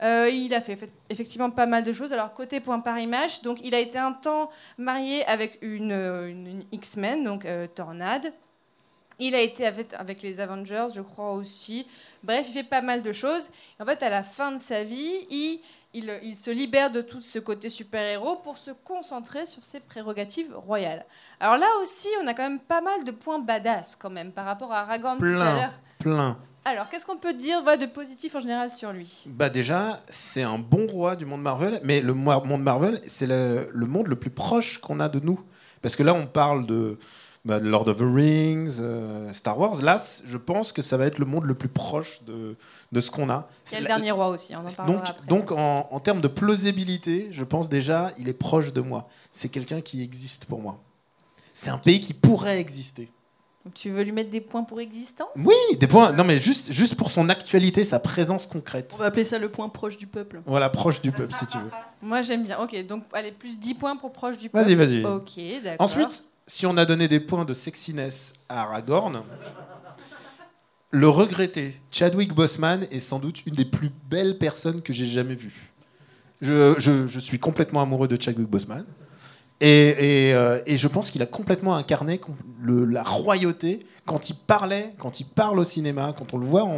Euh, 0.02 0.28
il 0.30 0.52
a 0.54 0.60
fait, 0.60 0.76
fait 0.76 0.90
effectivement 1.08 1.50
pas 1.50 1.66
mal 1.66 1.82
de 1.82 1.92
choses. 1.92 2.12
Alors, 2.12 2.32
côté 2.34 2.60
point 2.60 2.80
par 2.80 2.98
image, 2.98 3.42
donc 3.42 3.60
il 3.64 3.74
a 3.74 3.78
été 3.80 3.98
un 3.98 4.12
temps 4.12 4.50
marié 4.78 5.24
avec 5.26 5.58
une, 5.62 5.92
euh, 5.92 6.28
une- 6.28 6.46
une 6.46 6.64
X-Men, 6.72 7.24
donc 7.24 7.44
euh, 7.46 7.66
Tornade. 7.66 8.32
Il 9.18 9.34
a 9.34 9.40
été 9.40 9.64
avec, 9.66 9.94
avec 9.94 10.20
les 10.20 10.40
Avengers, 10.40 10.88
je 10.94 11.00
crois 11.00 11.32
aussi. 11.32 11.86
Bref, 12.22 12.44
il 12.48 12.52
fait 12.52 12.62
pas 12.62 12.82
mal 12.82 13.02
de 13.02 13.12
choses. 13.12 13.48
Et 13.78 13.82
en 13.82 13.86
fait, 13.86 14.02
à 14.02 14.10
la 14.10 14.22
fin 14.22 14.52
de 14.52 14.58
sa 14.58 14.84
vie, 14.84 15.14
il, 15.30 15.60
il, 15.94 16.12
il 16.22 16.36
se 16.36 16.50
libère 16.50 16.90
de 16.90 17.00
tout 17.00 17.22
ce 17.22 17.38
côté 17.38 17.70
super-héros 17.70 18.36
pour 18.36 18.58
se 18.58 18.72
concentrer 18.72 19.46
sur 19.46 19.64
ses 19.64 19.80
prérogatives 19.80 20.54
royales. 20.54 21.06
Alors 21.40 21.56
là 21.56 21.66
aussi, 21.82 22.08
on 22.22 22.26
a 22.26 22.34
quand 22.34 22.42
même 22.42 22.60
pas 22.60 22.82
mal 22.82 23.04
de 23.04 23.10
points 23.10 23.38
badass 23.38 23.96
quand 23.96 24.10
même 24.10 24.32
par 24.32 24.44
rapport 24.44 24.70
à 24.74 24.80
Aragorn 24.80 25.16
tout 25.16 25.24
à 25.24 25.28
Plein. 25.28 25.56
l'heure. 25.56 25.72
Plein. 25.98 26.38
Alors, 26.68 26.88
qu'est-ce 26.88 27.06
qu'on 27.06 27.16
peut 27.16 27.32
dire 27.32 27.62
de 27.62 27.86
positif 27.86 28.34
en 28.34 28.40
général 28.40 28.68
sur 28.70 28.90
lui? 28.92 29.22
Bah 29.26 29.48
déjà, 29.48 30.00
c'est 30.08 30.42
un 30.42 30.58
bon 30.58 30.88
roi 30.88 31.14
du 31.14 31.24
monde 31.24 31.40
Marvel, 31.40 31.78
mais 31.84 32.00
le 32.00 32.12
mo- 32.12 32.44
monde 32.44 32.64
Marvel, 32.64 33.00
c'est 33.06 33.28
le, 33.28 33.68
le 33.72 33.86
monde 33.86 34.08
le 34.08 34.16
plus 34.16 34.30
proche 34.30 34.78
qu'on 34.78 34.98
a 34.98 35.08
de 35.08 35.20
nous. 35.20 35.38
Parce 35.80 35.94
que 35.94 36.02
là, 36.02 36.12
on 36.12 36.26
parle 36.26 36.66
de, 36.66 36.98
bah, 37.44 37.60
de 37.60 37.68
Lord 37.68 37.86
of 37.86 37.98
the 37.98 38.00
Rings, 38.00 38.78
euh, 38.80 39.32
Star 39.32 39.56
Wars. 39.60 39.80
Là, 39.80 39.96
je 40.26 40.36
pense 40.36 40.72
que 40.72 40.82
ça 40.82 40.96
va 40.96 41.06
être 41.06 41.20
le 41.20 41.26
monde 41.26 41.44
le 41.44 41.54
plus 41.54 41.68
proche 41.68 42.24
de, 42.24 42.56
de 42.90 43.00
ce 43.00 43.12
qu'on 43.12 43.30
a. 43.30 43.48
A 43.72 43.80
le 43.80 43.86
dernier 43.86 44.10
roi 44.10 44.26
aussi, 44.26 44.56
on 44.56 44.58
en 44.58 44.86
donc, 44.86 45.08
après. 45.08 45.26
donc 45.28 45.52
en, 45.52 45.86
en 45.88 46.00
termes 46.00 46.20
de 46.20 46.26
plausibilité, 46.26 47.28
je 47.30 47.44
pense 47.44 47.68
déjà, 47.68 48.10
il 48.18 48.28
est 48.28 48.32
proche 48.32 48.72
de 48.72 48.80
moi. 48.80 49.08
C'est 49.30 49.50
quelqu'un 49.50 49.80
qui 49.80 50.02
existe 50.02 50.46
pour 50.46 50.60
moi. 50.60 50.80
C'est 51.54 51.70
un 51.70 51.78
pays 51.78 52.00
qui 52.00 52.12
pourrait 52.12 52.58
exister. 52.58 53.08
Tu 53.74 53.90
veux 53.90 54.02
lui 54.02 54.12
mettre 54.12 54.30
des 54.30 54.40
points 54.40 54.62
pour 54.64 54.80
existence 54.80 55.28
Oui, 55.44 55.54
des 55.78 55.86
points. 55.86 56.12
Non, 56.12 56.24
mais 56.24 56.38
juste, 56.38 56.72
juste 56.72 56.94
pour 56.94 57.10
son 57.10 57.28
actualité, 57.28 57.84
sa 57.84 57.98
présence 57.98 58.46
concrète. 58.46 58.92
On 58.94 58.98
va 58.98 59.06
appeler 59.06 59.24
ça 59.24 59.38
le 59.38 59.48
point 59.50 59.68
proche 59.68 59.96
du 59.98 60.06
peuple. 60.06 60.40
Voilà, 60.46 60.68
proche 60.70 61.00
du 61.00 61.10
peuple, 61.12 61.34
si 61.34 61.46
tu 61.46 61.58
veux. 61.58 61.70
Moi, 62.02 62.22
j'aime 62.22 62.44
bien. 62.44 62.58
Ok, 62.60 62.86
donc 62.86 63.04
allez, 63.12 63.32
plus 63.32 63.58
10 63.58 63.74
points 63.74 63.96
pour 63.96 64.12
proche 64.12 64.38
du 64.38 64.48
peuple. 64.48 64.64
Vas-y, 64.64 64.74
vas-y. 64.74 65.04
Ok, 65.04 65.62
d'accord. 65.64 65.84
Ensuite, 65.84 66.24
si 66.46 66.64
on 66.66 66.76
a 66.76 66.84
donné 66.84 67.08
des 67.08 67.20
points 67.20 67.44
de 67.44 67.54
sexiness 67.54 68.34
à 68.48 68.62
Aragorn, 68.62 69.22
le 70.90 71.08
regretté 71.08 71.80
Chadwick 71.90 72.32
Boseman 72.32 72.86
est 72.90 73.00
sans 73.00 73.18
doute 73.18 73.44
une 73.46 73.54
des 73.54 73.64
plus 73.64 73.90
belles 74.08 74.38
personnes 74.38 74.80
que 74.82 74.92
j'ai 74.92 75.06
jamais 75.06 75.34
vues. 75.34 75.72
Je, 76.40 76.74
je- 76.78 77.06
je 77.06 77.18
suis 77.18 77.38
complètement 77.38 77.82
amoureux 77.82 78.08
de 78.08 78.20
Chadwick 78.20 78.48
Boseman. 78.48 78.84
Euh, 79.62 80.60
et 80.66 80.78
je 80.78 80.88
pense 80.88 81.10
qu'il 81.10 81.22
a 81.22 81.26
complètement 81.26 81.76
incarné 81.76 82.20
la 82.62 83.02
royauté 83.02 83.86
quand 84.04 84.30
il 84.30 84.36
parlait, 84.36 84.94
quand 84.98 85.20
il 85.20 85.24
parle 85.24 85.58
au 85.58 85.64
cinéma, 85.64 86.14
quand 86.16 86.34
on 86.34 86.38
le 86.38 86.46
voit 86.46 86.68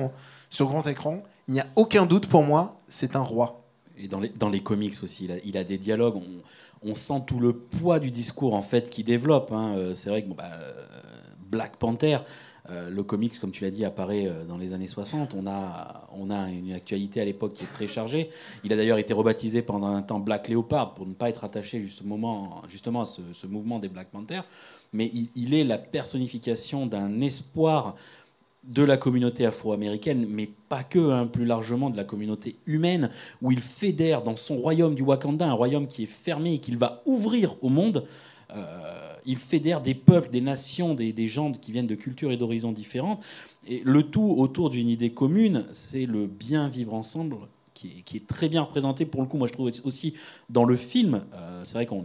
sur 0.50 0.66
grand 0.66 0.86
écran. 0.86 1.22
Il 1.48 1.54
n'y 1.54 1.60
a 1.60 1.66
aucun 1.76 2.06
doute 2.06 2.26
pour 2.26 2.42
moi, 2.42 2.80
c'est 2.88 3.16
un 3.16 3.22
roi. 3.22 3.62
Et 3.96 4.06
dans 4.06 4.50
les, 4.50 4.60
comics 4.60 4.94
aussi, 5.02 5.28
il 5.44 5.56
a, 5.56 5.64
des 5.64 5.78
dialogues. 5.78 6.22
On, 6.82 6.94
sent 6.94 7.22
tout 7.26 7.40
le 7.40 7.52
poids 7.52 7.98
du 7.98 8.12
discours 8.12 8.54
en 8.54 8.62
fait 8.62 8.90
qu'il 8.90 9.04
développe. 9.04 9.50
hein. 9.50 9.74
Euh, 9.76 9.94
C'est 9.94 10.10
vrai 10.10 10.22
que 10.22 10.32
bah, 10.32 10.44
euh, 10.52 10.86
Black 11.50 11.76
Panther, 11.76 12.18
euh, 12.70 12.90
le 12.90 13.02
comics, 13.02 13.38
comme 13.40 13.50
tu 13.50 13.64
l'as 13.64 13.70
dit, 13.70 13.84
apparaît 13.84 14.26
euh, 14.26 14.44
dans 14.44 14.58
les 14.58 14.72
années 14.72 14.86
60. 14.86 15.34
On 15.34 15.46
a, 15.46 16.08
on 16.12 16.30
a 16.30 16.50
une 16.50 16.72
actualité 16.72 17.20
à 17.20 17.24
l'époque 17.24 17.54
qui 17.54 17.64
est 17.64 17.72
très 17.72 17.88
chargée. 17.88 18.30
Il 18.64 18.72
a 18.72 18.76
d'ailleurs 18.76 18.98
été 18.98 19.14
rebaptisé 19.14 19.62
pendant 19.62 19.88
un 19.88 20.02
temps 20.02 20.20
Black 20.20 20.48
Leopard 20.48 20.94
pour 20.94 21.06
ne 21.06 21.14
pas 21.14 21.28
être 21.28 21.44
attaché 21.44 21.80
justement, 21.80 22.62
à 22.62 23.06
ce, 23.06 23.46
mouvement 23.46 23.78
des 23.78 23.88
Black 23.88 24.08
Panthers. 24.08 24.44
Mais 24.92 25.10
il, 25.12 25.28
il 25.34 25.54
est 25.54 25.64
la 25.64 25.78
personnification 25.78 26.86
d'un 26.86 27.20
espoir 27.20 27.96
de 28.64 28.82
la 28.82 28.96
communauté 28.96 29.46
afro-américaine, 29.46 30.26
mais 30.28 30.50
pas 30.68 30.82
que, 30.82 30.98
hein, 31.10 31.26
plus 31.26 31.46
largement 31.46 31.90
de 31.90 31.96
la 31.96 32.04
communauté 32.04 32.56
humaine, 32.66 33.10
où 33.40 33.50
il 33.50 33.60
fédère 33.60 34.22
dans 34.22 34.36
son 34.36 34.56
royaume 34.56 34.94
du 34.94 35.02
Wakanda, 35.02 35.46
un 35.46 35.52
royaume 35.52 35.86
qui 35.86 36.02
est 36.02 36.06
fermé 36.06 36.54
et 36.54 36.58
qu'il 36.58 36.76
va 36.76 37.02
ouvrir 37.06 37.56
au 37.62 37.70
monde. 37.70 38.04
Euh, 38.54 39.07
il 39.28 39.36
fédère 39.36 39.82
des 39.82 39.94
peuples, 39.94 40.30
des 40.30 40.40
nations, 40.40 40.94
des, 40.94 41.28
gens 41.28 41.52
qui 41.52 41.70
viennent 41.70 41.86
de 41.86 41.94
cultures 41.94 42.32
et 42.32 42.38
d'horizons 42.38 42.72
différents. 42.72 43.20
Et 43.66 43.82
le 43.84 44.02
tout 44.02 44.34
autour 44.38 44.70
d'une 44.70 44.88
idée 44.88 45.10
commune, 45.10 45.66
c'est 45.72 46.06
le 46.06 46.26
bien 46.26 46.68
vivre 46.68 46.94
ensemble, 46.94 47.36
qui 47.74 48.02
est, 48.14 48.26
très 48.26 48.48
bien 48.48 48.62
représenté 48.62 49.04
pour 49.04 49.20
le 49.20 49.28
coup. 49.28 49.36
Moi, 49.36 49.46
je 49.46 49.52
trouve 49.52 49.70
aussi 49.84 50.14
dans 50.48 50.64
le 50.64 50.76
film, 50.76 51.22
euh, 51.34 51.60
c'est 51.64 51.74
vrai 51.74 51.86
qu'on 51.86 52.04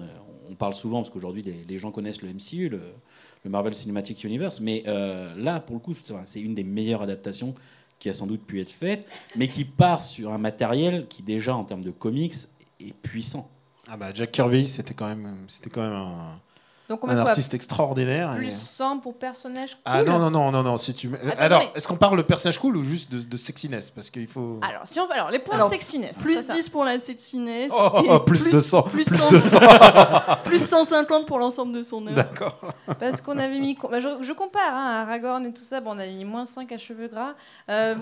on 0.49 0.55
parle 0.55 0.73
souvent, 0.73 0.97
parce 0.97 1.09
qu'aujourd'hui, 1.09 1.43
les, 1.67 1.77
gens 1.79 1.91
connaissent 1.91 2.21
le 2.21 2.27
MCU, 2.27 2.69
le, 2.69 2.81
Marvel 3.45 3.73
Cinematic 3.73 4.23
Universe, 4.23 4.59
mais 4.59 4.83
euh, 4.87 5.33
là, 5.37 5.59
pour 5.59 5.75
le 5.75 5.79
coup, 5.79 5.95
c'est 6.25 6.41
une 6.41 6.55
des 6.55 6.63
meilleures 6.63 7.01
adaptations 7.01 7.53
qui 7.99 8.09
a 8.09 8.13
sans 8.13 8.27
doute 8.27 8.43
pu 8.45 8.59
être 8.59 8.71
faite, 8.71 9.07
mais 9.35 9.47
qui 9.47 9.63
part 9.63 10.01
sur 10.01 10.31
un 10.33 10.37
matériel 10.37 11.07
qui, 11.07 11.23
déjà, 11.23 11.55
en 11.55 11.63
termes 11.63 11.83
de 11.83 11.91
comics, 11.91 12.35
est 12.81 12.93
puissant. 12.93 13.49
Ah 13.87 13.97
bah 13.97 14.11
Jack 14.13 14.31
Kirby, 14.31 14.67
c'était 14.67 14.93
quand 14.93 15.07
même, 15.07 15.35
c'était 15.47 15.69
quand 15.69 15.81
même 15.81 15.93
un, 15.93 16.39
Donc 16.89 17.03
on 17.03 17.09
un 17.09 17.13
quoi 17.15 17.29
artiste 17.29 17.53
extraordinaire. 17.53 18.33
Plus 18.35 18.47
et- 18.47 18.51
100 18.51 18.99
pour 18.99 19.15
personnage 19.17 19.71
cool. 19.71 19.81
Ah 19.85 20.03
non, 20.03 20.19
non, 20.19 20.29
non, 20.29 20.51
non, 20.51 20.63
non. 20.63 20.77
Si 20.77 20.93
tu... 20.93 21.07
mets- 21.07 21.17
Attends, 21.21 21.39
Alors, 21.41 21.59
mais- 21.61 21.71
est-ce 21.75 21.87
qu'on 21.87 21.95
parle 21.95 22.17
de 22.17 22.23
personnage 22.23 22.57
cool 22.59 22.75
ou 22.75 22.83
juste 22.83 23.11
de, 23.11 23.21
de 23.21 23.37
sexiness? 23.37 23.89
Parce 23.89 24.09
qu'il 24.09 24.27
faut. 24.27 24.59
Alors, 24.61 24.81
si 24.83 24.99
on 24.99 25.09
alors 25.09 25.29
les 25.31 25.39
points 25.39 25.55
Alors, 25.55 25.69
sexiness. 25.69 26.17
Plus 26.19 26.35
ça, 26.35 26.43
ça. 26.43 26.53
10 26.53 26.69
pour 26.69 26.83
la 26.83 26.99
sexiness. 26.99 27.71
Oh, 27.73 27.89
oh, 27.95 28.03
oh, 28.09 28.19
plus 28.19 28.49
200, 28.49 28.81
Plus, 28.83 29.05
plus 29.05 29.17
100 29.17 29.29
200. 29.29 29.59
plus 30.43 30.65
150 30.67 31.25
pour 31.27 31.39
l'ensemble 31.39 31.71
de 31.71 31.83
son 31.83 32.05
œuvre. 32.05 32.15
D'accord. 32.17 32.59
Parce 32.99 33.21
qu'on 33.21 33.37
avait 33.39 33.59
mis. 33.59 33.77
bah, 33.89 33.99
je, 33.99 34.07
je 34.21 34.33
compare 34.33 34.73
hein, 34.73 35.03
Aragorn 35.07 35.45
et 35.45 35.53
tout 35.53 35.61
ça. 35.63 35.79
Bon, 35.79 35.91
on 35.95 35.99
avait 35.99 36.11
mis 36.11 36.25
moins 36.25 36.45
5 36.45 36.71
à 36.73 36.77
cheveux 36.77 37.07
gras. 37.07 37.33
Euh, 37.69 37.95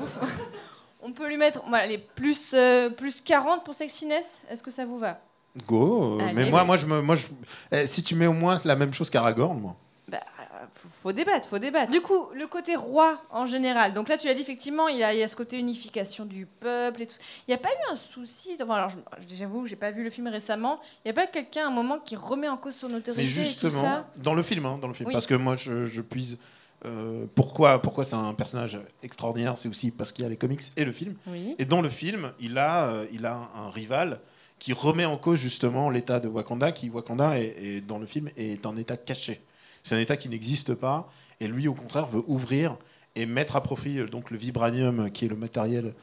on 1.03 1.11
peut 1.11 1.27
lui 1.27 1.37
mettre. 1.37 1.61
Bon, 1.65 1.73
allez, 1.73 1.97
plus, 1.97 2.53
euh, 2.55 2.89
plus 2.89 3.21
40 3.21 3.63
pour 3.63 3.73
sexiness. 3.75 4.41
Est-ce 4.49 4.63
que 4.63 4.71
ça 4.71 4.85
vous 4.85 4.97
va? 4.97 5.19
Go. 5.67 6.19
euh, 6.19 6.23
Allez, 6.23 6.33
mais 6.33 6.49
moi, 6.49 6.63
moi, 6.63 6.77
je 6.77 6.85
me, 6.85 7.01
moi, 7.01 7.15
je... 7.15 7.27
eh, 7.71 7.85
si 7.85 8.03
tu 8.03 8.15
mets 8.15 8.27
au 8.27 8.33
moins 8.33 8.57
la 8.65 8.75
même 8.75 8.93
chose 8.93 9.09
qu'Aragorn, 9.09 9.59
moi. 9.59 9.75
Bah, 10.07 10.19
euh, 10.39 10.43
faut, 10.75 11.11
débattre, 11.11 11.47
faut 11.47 11.59
débattre. 11.59 11.91
Du 11.91 12.01
coup, 12.01 12.27
le 12.33 12.47
côté 12.47 12.75
roi 12.75 13.21
en 13.29 13.45
général. 13.45 13.93
Donc 13.93 14.09
là, 14.09 14.17
tu 14.17 14.27
l'as 14.27 14.33
dit 14.33 14.41
effectivement, 14.41 14.87
il 14.87 14.97
y, 14.97 15.03
a, 15.03 15.13
il 15.13 15.19
y 15.19 15.23
a 15.23 15.27
ce 15.27 15.35
côté 15.35 15.57
unification 15.57 16.25
du 16.25 16.45
peuple 16.45 17.03
et 17.03 17.07
tout. 17.07 17.15
Il 17.47 17.51
n'y 17.51 17.55
a 17.55 17.57
pas 17.57 17.69
eu 17.69 17.91
un 17.91 17.95
souci. 17.95 18.57
Enfin, 18.61 18.75
alors, 18.75 18.89
je- 18.89 19.35
j'avoue, 19.35 19.65
j'ai 19.65 19.75
pas 19.75 19.91
vu 19.91 20.03
le 20.03 20.09
film 20.09 20.27
récemment. 20.27 20.79
Il 21.05 21.07
n'y 21.07 21.11
a 21.11 21.13
pas 21.13 21.27
quelqu'un 21.27 21.65
à 21.65 21.67
un 21.67 21.71
moment 21.71 21.99
qui 21.99 22.15
remet 22.15 22.47
en 22.49 22.57
cause 22.57 22.75
son 22.75 22.87
autorité 22.87 23.13
Mais 23.17 23.23
et 23.23 23.27
tout 23.33 23.39
justement, 23.41 23.83
ça. 23.83 24.07
dans 24.17 24.33
le 24.33 24.43
film, 24.43 24.65
hein, 24.65 24.77
dans 24.81 24.87
le 24.87 24.93
film, 24.93 25.07
Oui. 25.07 25.13
parce 25.13 25.27
que 25.27 25.35
moi, 25.35 25.55
je, 25.57 25.85
je 25.85 26.01
puise. 26.01 26.39
euh, 26.85 27.25
pourquoi, 27.35 27.81
pourquoi 27.81 28.03
c'est 28.03 28.15
un 28.15 28.33
personnage 28.33 28.79
extraordinaire 29.03 29.57
C'est 29.57 29.69
aussi 29.69 29.91
parce 29.91 30.11
qu'il 30.11 30.23
y 30.23 30.25
a 30.25 30.29
les 30.29 30.37
comics 30.37 30.61
et 30.77 30.83
le 30.85 30.91
film. 30.91 31.15
Oui. 31.27 31.55
Et 31.59 31.65
dans 31.65 31.81
le 31.81 31.89
film, 31.89 32.31
il 32.39 32.57
a, 32.57 33.03
il 33.13 33.25
a 33.25 33.49
un 33.55 33.69
rival 33.69 34.19
qui 34.61 34.73
remet 34.73 35.05
en 35.05 35.17
cause 35.17 35.39
justement 35.39 35.89
l'état 35.89 36.19
de 36.19 36.27
Wakanda, 36.27 36.71
qui 36.71 36.91
Wakanda 36.91 37.39
est, 37.39 37.81
dans 37.81 37.97
le 37.97 38.05
film 38.05 38.29
est 38.37 38.63
un 38.67 38.77
état 38.77 38.95
caché. 38.95 39.41
C'est 39.83 39.95
un 39.95 39.99
état 39.99 40.17
qui 40.17 40.29
n'existe 40.29 40.75
pas, 40.75 41.11
et 41.39 41.47
lui 41.47 41.67
au 41.67 41.73
contraire 41.73 42.05
veut 42.05 42.21
ouvrir 42.27 42.77
et 43.15 43.25
mettre 43.25 43.55
à 43.55 43.63
profit 43.63 43.97
euh, 43.97 44.05
donc 44.05 44.29
le 44.29 44.37
vibranium, 44.37 44.99
euh, 44.99 45.09
qui 45.09 45.25
est 45.25 45.27
le 45.27 45.35
matériel 45.35 45.95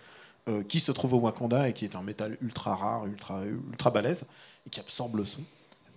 euh, 0.49 0.65
qui 0.65 0.81
se 0.81 0.91
trouve 0.91 1.15
au 1.15 1.19
Wakanda 1.19 1.69
et 1.69 1.73
qui 1.73 1.85
est 1.85 1.95
un 1.95 2.03
métal 2.03 2.37
ultra 2.43 2.75
rare, 2.75 3.07
ultra 3.07 3.45
ultra 3.45 3.93
balèze 3.93 4.27
et 4.67 4.71
qui 4.71 4.81
absorbe 4.81 5.15
le 5.15 5.25
son. 5.25 5.43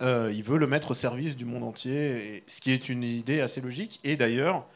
Il 0.00 0.42
veut 0.44 0.58
le 0.58 0.68
mettre 0.68 0.92
au 0.92 0.94
service 0.94 1.34
du 1.34 1.44
monde 1.44 1.64
entier, 1.64 2.44
ce 2.46 2.60
qui 2.60 2.70
est 2.70 2.88
une 2.88 3.02
idée 3.02 3.40
assez 3.40 3.60
logique. 3.60 4.00
Et 4.02 4.16
d'ailleurs, 4.16 4.66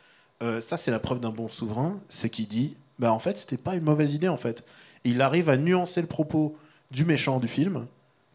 ça 0.41 0.77
c'est 0.77 0.93
la 0.93 1.01
preuve 1.01 1.19
d'un 1.19 1.31
bon 1.31 1.49
souverain, 1.49 1.99
c'est 2.09 2.31
qu'il 2.31 2.47
dit, 2.47 2.77
bah 3.01 3.13
en 3.13 3.19
fait 3.19 3.37
c'était 3.37 3.57
pas 3.57 3.75
une 3.75 3.83
mauvaise 3.83 4.15
idée 4.15 4.29
en 4.29 4.37
fait. 4.37 4.65
Il 5.03 5.21
arrive 5.21 5.49
à 5.49 5.57
nuancer 5.57 6.01
le 6.01 6.07
propos 6.07 6.57
du 6.91 7.05
méchant 7.05 7.41
du 7.41 7.49
film 7.49 7.87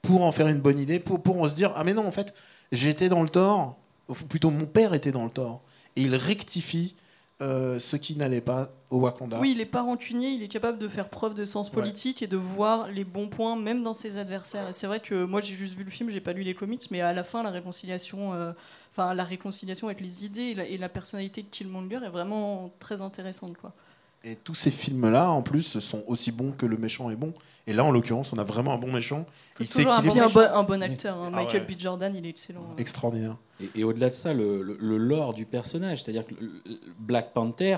pour 0.01 0.23
en 0.23 0.31
faire 0.31 0.47
une 0.47 0.59
bonne 0.59 0.79
idée, 0.79 0.99
pour, 0.99 1.21
pour 1.21 1.47
se 1.49 1.55
dire, 1.55 1.71
ah 1.75 1.83
mais 1.83 1.93
non 1.93 2.05
en 2.05 2.11
fait 2.11 2.33
j'étais 2.71 3.09
dans 3.09 3.21
le 3.21 3.29
tort, 3.29 3.77
ou 4.07 4.13
plutôt 4.13 4.49
mon 4.49 4.65
père 4.65 4.93
était 4.93 5.11
dans 5.11 5.25
le 5.25 5.31
tort. 5.31 5.61
Et 5.95 6.03
il 6.03 6.15
rectifie 6.15 6.95
euh, 7.41 7.79
ce 7.79 7.95
qui 7.95 8.15
n'allait 8.15 8.41
pas 8.41 8.69
au 8.91 8.99
Wakanda. 8.99 9.39
Oui, 9.39 9.53
il 9.53 9.61
est 9.61 9.65
pas 9.65 9.81
rancunier, 9.81 10.29
il 10.29 10.43
est 10.43 10.47
capable 10.47 10.77
de 10.77 10.87
faire 10.87 11.09
preuve 11.09 11.33
de 11.33 11.43
sens 11.43 11.69
politique 11.69 12.21
et 12.21 12.27
de 12.27 12.37
voir 12.37 12.87
les 12.87 13.03
bons 13.03 13.27
points 13.27 13.55
même 13.55 13.83
dans 13.83 13.95
ses 13.95 14.17
adversaires. 14.17 14.69
Et 14.69 14.73
c'est 14.73 14.87
vrai 14.87 14.99
que 14.99 15.23
moi 15.23 15.41
j'ai 15.41 15.55
juste 15.55 15.75
vu 15.75 15.83
le 15.83 15.89
film, 15.89 16.11
j'ai 16.11 16.21
pas 16.21 16.33
lu 16.33 16.43
les 16.43 16.53
comics, 16.53 16.83
mais 16.91 17.01
à 17.01 17.13
la 17.13 17.23
fin 17.23 17.41
la 17.41 17.49
réconciliation, 17.49 18.33
euh, 18.33 18.51
enfin 18.91 19.13
la 19.13 19.23
réconciliation 19.23 19.87
avec 19.87 20.01
les 20.01 20.23
idées 20.23 20.41
et 20.41 20.55
la, 20.55 20.65
et 20.65 20.77
la 20.77 20.89
personnalité 20.89 21.41
de 21.41 21.47
Killmonger 21.47 22.01
est 22.05 22.09
vraiment 22.09 22.71
très 22.79 23.01
intéressante 23.01 23.57
quoi. 23.57 23.73
Et 24.23 24.35
tous 24.35 24.53
ces 24.53 24.69
films-là, 24.71 25.29
en 25.31 25.41
plus, 25.41 25.79
sont 25.79 26.03
aussi 26.07 26.31
bons 26.31 26.51
que 26.51 26.65
le 26.67 26.77
méchant 26.77 27.09
est 27.09 27.15
bon. 27.15 27.33
Et 27.65 27.73
là, 27.73 27.83
en 27.83 27.91
l'occurrence, 27.91 28.33
on 28.33 28.37
a 28.37 28.43
vraiment 28.43 28.73
un 28.73 28.77
bon 28.77 28.91
méchant. 28.91 29.25
Faut 29.55 29.63
Il 29.63 29.67
toujours 29.69 29.91
un, 29.91 29.95
s'équilibre. 30.01 30.13
puis 30.29 30.39
un 30.39 30.47
bon, 30.51 30.55
un 30.59 30.63
bon 30.63 30.83
acteur, 30.83 31.17
hein. 31.17 31.31
Ah 31.33 31.37
Michael 31.37 31.61
ouais. 31.67 31.75
B. 31.75 31.79
Jordan, 31.79 32.15
il 32.15 32.25
est 32.25 32.29
excellent. 32.29 32.61
hein. 32.71 32.75
Extraordinaire. 32.77 33.37
Et, 33.59 33.69
et 33.79 33.83
au-delà 33.83 34.09
de 34.09 34.13
ça, 34.13 34.33
le, 34.33 34.61
le- 34.61 34.77
le 34.79 34.97
lore 34.97 35.33
du 35.33 35.45
personnage, 35.45 36.03
c'est-à-dire 36.03 36.25
que 36.25 36.33
Black 36.99 37.33
Panther 37.33 37.77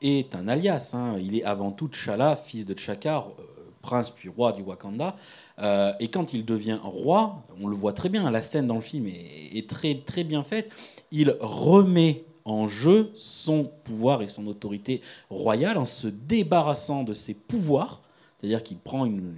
est 0.00 0.34
un 0.36 0.46
alias. 0.48 0.92
hein. 0.94 1.16
Il 1.20 1.36
est 1.36 1.44
avant 1.44 1.72
tout 1.72 1.88
T'Challa, 1.88 2.36
fils 2.36 2.64
de 2.64 2.74
T'Chaka, 2.74 3.18
euh, 3.38 3.42
prince 3.80 4.10
puis 4.10 4.28
roi 4.28 4.52
du 4.52 4.62
Wakanda. 4.62 5.16
Euh, 5.58 5.92
et 5.98 6.08
quand 6.08 6.32
il 6.32 6.44
devient 6.44 6.78
roi, 6.82 7.42
on 7.60 7.66
le 7.66 7.74
voit 7.74 7.92
très 7.92 8.08
bien, 8.08 8.30
la 8.30 8.42
scène 8.42 8.68
dans 8.68 8.76
le 8.76 8.80
film 8.80 9.06
est, 9.08 9.56
est 9.56 9.68
très, 9.68 9.96
très 10.06 10.22
bien 10.24 10.42
faite, 10.44 10.70
il 11.10 11.36
remet 11.40 12.24
en 12.44 12.68
jeu 12.68 13.10
son 13.14 13.70
pouvoir 13.84 14.22
et 14.22 14.28
son 14.28 14.46
autorité 14.46 15.00
royale 15.30 15.78
en 15.78 15.86
se 15.86 16.08
débarrassant 16.08 17.02
de 17.04 17.12
ses 17.12 17.34
pouvoirs, 17.34 18.02
c'est-à-dire 18.38 18.62
qu'il 18.62 18.78
prend 18.78 19.06
une, 19.06 19.34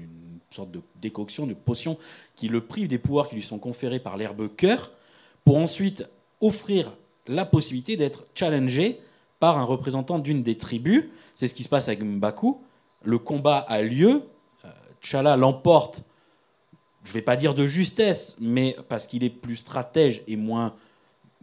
sorte 0.50 0.70
de 0.70 0.80
décoction, 1.02 1.48
de 1.48 1.54
potion 1.54 1.98
qui 2.36 2.46
le 2.46 2.60
prive 2.60 2.86
des 2.86 2.98
pouvoirs 2.98 3.28
qui 3.28 3.34
lui 3.34 3.42
sont 3.42 3.58
conférés 3.58 3.98
par 3.98 4.16
l'herbe 4.16 4.48
cœur, 4.54 4.92
pour 5.44 5.56
ensuite 5.56 6.08
offrir 6.40 6.92
la 7.26 7.44
possibilité 7.44 7.96
d'être 7.96 8.24
challengé 8.34 9.00
par 9.40 9.58
un 9.58 9.64
représentant 9.64 10.20
d'une 10.20 10.44
des 10.44 10.56
tribus. 10.56 11.06
C'est 11.34 11.48
ce 11.48 11.54
qui 11.54 11.64
se 11.64 11.68
passe 11.68 11.88
avec 11.88 12.04
Mbaku. 12.04 12.56
Le 13.02 13.18
combat 13.18 13.58
a 13.58 13.82
lieu, 13.82 14.22
euh, 14.64 14.68
T'Challa 15.00 15.36
l'emporte, 15.36 16.02
je 17.02 17.10
ne 17.10 17.14
vais 17.14 17.22
pas 17.22 17.36
dire 17.36 17.54
de 17.54 17.66
justesse, 17.66 18.36
mais 18.40 18.76
parce 18.88 19.06
qu'il 19.06 19.24
est 19.24 19.30
plus 19.30 19.56
stratège 19.56 20.22
et 20.26 20.36
moins 20.36 20.74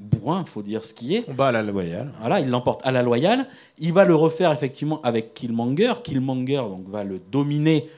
bourrin, 0.01 0.43
faut 0.45 0.61
dire 0.61 0.83
ce 0.83 0.93
qui 0.93 1.15
est. 1.15 1.25
On 1.27 1.33
bat 1.33 1.49
à 1.49 1.51
la 1.51 1.61
loyale. 1.61 2.11
Voilà, 2.19 2.39
il 2.39 2.49
l'emporte 2.49 2.81
à 2.83 2.91
la 2.91 3.03
loyale. 3.03 3.47
Il 3.77 3.93
va 3.93 4.03
le 4.03 4.15
refaire 4.15 4.51
effectivement 4.51 5.01
avec 5.01 5.33
Killmonger. 5.33 5.93
Killmonger 6.03 6.57
donc, 6.57 6.89
va 6.89 7.03
le 7.03 7.19
dominer 7.19 7.89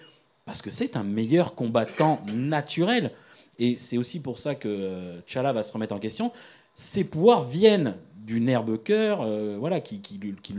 parce 0.45 0.61
que 0.61 0.71
c'est 0.71 0.97
un 0.97 1.03
meilleur 1.03 1.55
combattant 1.55 2.21
naturel. 2.33 3.11
Et 3.59 3.77
c'est 3.77 3.97
aussi 3.97 4.19
pour 4.19 4.39
ça 4.39 4.55
que 4.55 4.67
euh, 4.67 5.21
T'Challa 5.21 5.53
va 5.53 5.63
se 5.63 5.71
remettre 5.71 5.95
en 5.95 5.99
question. 5.99 6.31
Ses 6.75 7.03
pouvoirs 7.03 7.43
viennent 7.43 7.95
d'une 8.25 8.47
herbe 8.49 8.81
cœur 8.81 9.19
euh, 9.21 9.57
voilà, 9.59 9.81
qui, 9.81 9.99
qui, 10.01 10.17
le, 10.17 10.33
qui 10.41 10.53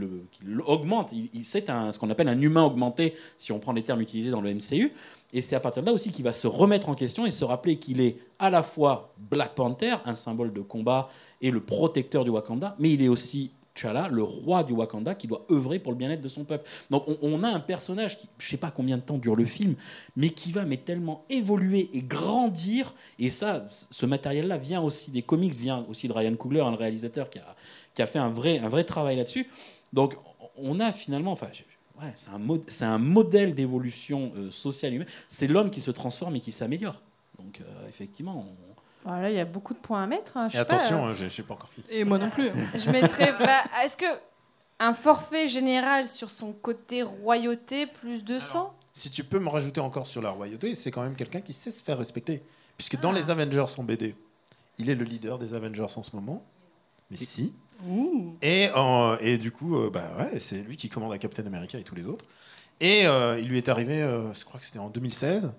l'augmente. 0.45 1.13
Il, 1.13 1.29
il- 1.33 1.45
c'est 1.45 1.71
un, 1.71 1.93
ce 1.93 1.99
qu'on 1.99 2.11
appelle 2.11 2.29
un 2.29 2.41
humain 2.41 2.63
augmenté, 2.65 3.15
si 3.39 3.53
on 3.53 3.59
prend 3.59 3.73
les 3.73 3.83
termes 3.83 4.01
utilisés 4.01 4.31
dans 4.31 4.41
le 4.41 4.53
MCU. 4.53 4.93
Et 5.33 5.41
c'est 5.41 5.57
à 5.57 5.61
partir 5.61 5.83
de 5.83 5.87
là 5.89 5.93
aussi 5.95 6.13
qu'il 6.13 6.25
va 6.25 6.33
se 6.33 6.47
remettre 6.47 6.89
en 6.89 6.95
question 6.95 7.27
et 7.27 7.31
se 7.31 7.45
rappeler 7.45 7.79
qu'il 7.79 8.01
est 8.01 8.19
à 8.39 8.51
la 8.51 8.63
fois 8.63 9.13
Black 9.31 9.55
Panther, 9.55 9.95
un 10.05 10.15
symbole 10.15 10.53
de 10.53 10.61
combat 10.61 11.09
et 11.41 11.51
le 11.51 11.61
protecteur 11.61 12.25
du 12.25 12.31
Wakanda, 12.31 12.77
mais 12.79 12.93
il 12.93 13.03
est 13.03 13.09
aussi 13.09 13.51
T'Challa, 13.75 14.09
le 14.09 14.23
roi 14.23 14.63
du 14.63 14.73
Wakanda, 14.73 15.15
qui 15.15 15.27
doit 15.27 15.45
œuvrer 15.51 15.79
pour 15.79 15.93
le 15.93 15.99
bien-être 15.99 16.21
de 16.21 16.29
son 16.29 16.45
peuple. 16.45 16.69
Donc 16.91 17.05
on, 17.23 17.43
a 17.43 17.49
un 17.49 17.61
personnage 17.61 18.19
qui, 18.19 18.29
je 18.39 18.49
sais 18.49 18.57
pas 18.57 18.71
combien 18.71 18.97
de 18.97 19.03
temps 19.03 19.19
dure 19.19 19.35
le 19.35 19.45
film, 19.45 19.75
mais 20.17 20.31
qui 20.31 20.53
va 20.53 20.65
mais 20.65 20.77
tellement 20.77 21.25
évoluer 21.29 21.91
et 21.93 22.03
grandir. 22.03 22.95
Et 23.19 23.31
ça, 23.31 23.67
ce 23.69 24.07
matériel-là 24.07 24.59
vient 24.59 24.81
aussi 24.81 25.11
des 25.11 25.23
comics, 25.23 25.55
vient 25.55 25.85
aussi 25.89 26.07
de 26.07 26.13
Ryan 26.13 26.37
Coogler, 26.37 26.61
un 26.61 26.77
réalisateur 26.77 27.31
qui 27.31 27.41
a, 27.41 27.57
qui 27.95 28.03
a 28.03 28.07
fait 28.07 28.21
un 28.21 28.31
vrai, 28.31 28.59
un 28.59 28.69
vrai 28.69 28.85
travail 28.85 29.17
là-dessus. 29.17 29.49
Donc 29.93 30.17
on 30.57 30.79
a 30.79 30.93
finalement, 30.93 31.33
enfin, 31.33 31.49
ouais, 32.01 32.13
c'est 32.15 32.85
un, 32.85 32.93
un 32.93 32.99
modèle 32.99 33.55
d'évolution 33.55 34.33
euh, 34.37 34.51
sociale 34.51 34.95
humaine. 34.95 35.09
C'est 35.29 35.49
l'homme 35.49 35.71
qui 35.71 35.81
se 35.81 35.91
transforme 35.91 36.37
et 36.37 36.41
qui 36.41 36.53
s'améliore. 36.53 37.01
Donc 37.39 37.61
euh, 37.61 37.89
effectivement, 37.89 38.47
Voilà, 39.05 39.31
il 39.31 39.37
y 39.37 39.41
a 39.41 39.45
beaucoup 39.45 39.75
de 39.75 39.79
points 39.79 40.03
à 40.03 40.07
mettre. 40.07 40.37
hein, 40.37 40.49
je 40.49 40.57
Et 40.57 40.59
sais 40.59 40.65
pas, 40.65 40.75
attention, 40.77 41.07
euh, 41.07 41.11
hein, 41.11 41.15
j'ai 41.15 41.29
j'ai 41.29 41.43
pas 41.43 41.55
encore 41.55 41.69
fini. 41.69 41.87
Et 41.91 42.05
moi 42.05 42.19
non 42.19 42.31
plus. 42.31 42.49
je 42.79 42.91
mettrais. 42.91 43.33
bah, 43.39 43.65
Est-ce 43.85 43.97
que 43.97 44.07
un 44.81 44.93
forfait 44.95 45.47
général 45.47 46.07
sur 46.09 46.31
son 46.31 46.53
côté 46.53 47.03
royauté 47.03 47.87
plus 47.87 48.25
200 48.25 48.75
Si 48.93 49.11
tu 49.11 49.23
peux 49.25 49.39
me 49.39 49.49
rajouter 49.49 49.81
encore 49.81 50.07
sur 50.07 50.23
la 50.23 50.31
royauté, 50.31 50.75
c'est 50.75 50.91
quand 50.91 51.03
même 51.03 51.15
quelqu'un 51.17 51.41
qui 51.41 51.53
sait 51.53 51.71
se 51.71 51.85
faire 51.85 51.99
respecter. 51.99 52.43
Puisque 52.77 52.99
dans 52.99 53.11
Ah. 53.11 53.15
les 53.15 53.31
Avengers 53.31 53.67
en 53.79 53.85
BD, 53.85 54.17
il 54.79 54.91
est 54.91 54.95
le 54.95 55.05
leader 55.05 55.39
des 55.39 55.55
Avengers 55.55 55.87
en 55.97 56.03
ce 56.03 56.17
moment. 56.17 56.43
Mais 57.11 57.17
si. 57.17 57.53
Et, 58.43 58.71
en- 58.75 59.17
et 59.21 59.37
du 59.39 59.51
coup, 59.53 59.77
euh, 59.77 59.91
bah 59.91 60.11
ouais, 60.19 60.41
c'est 60.41 60.59
lui 60.63 60.77
qui 60.77 60.89
commande 60.89 61.13
à 61.13 61.19
Captain 61.19 61.45
America 61.47 61.79
et 61.79 61.83
tous 61.83 61.95
les 61.95 62.07
autres. 62.07 62.25
Et 62.81 63.07
euh, 63.07 63.39
il 63.39 63.49
lui 63.49 63.59
est 63.59 63.69
arrivé, 63.69 64.03
euh, 64.03 64.33
je 64.35 64.45
crois 64.45 64.59
que 64.59 64.67
c'était 64.67 64.79
en 64.79 64.89
2016, 64.89 65.53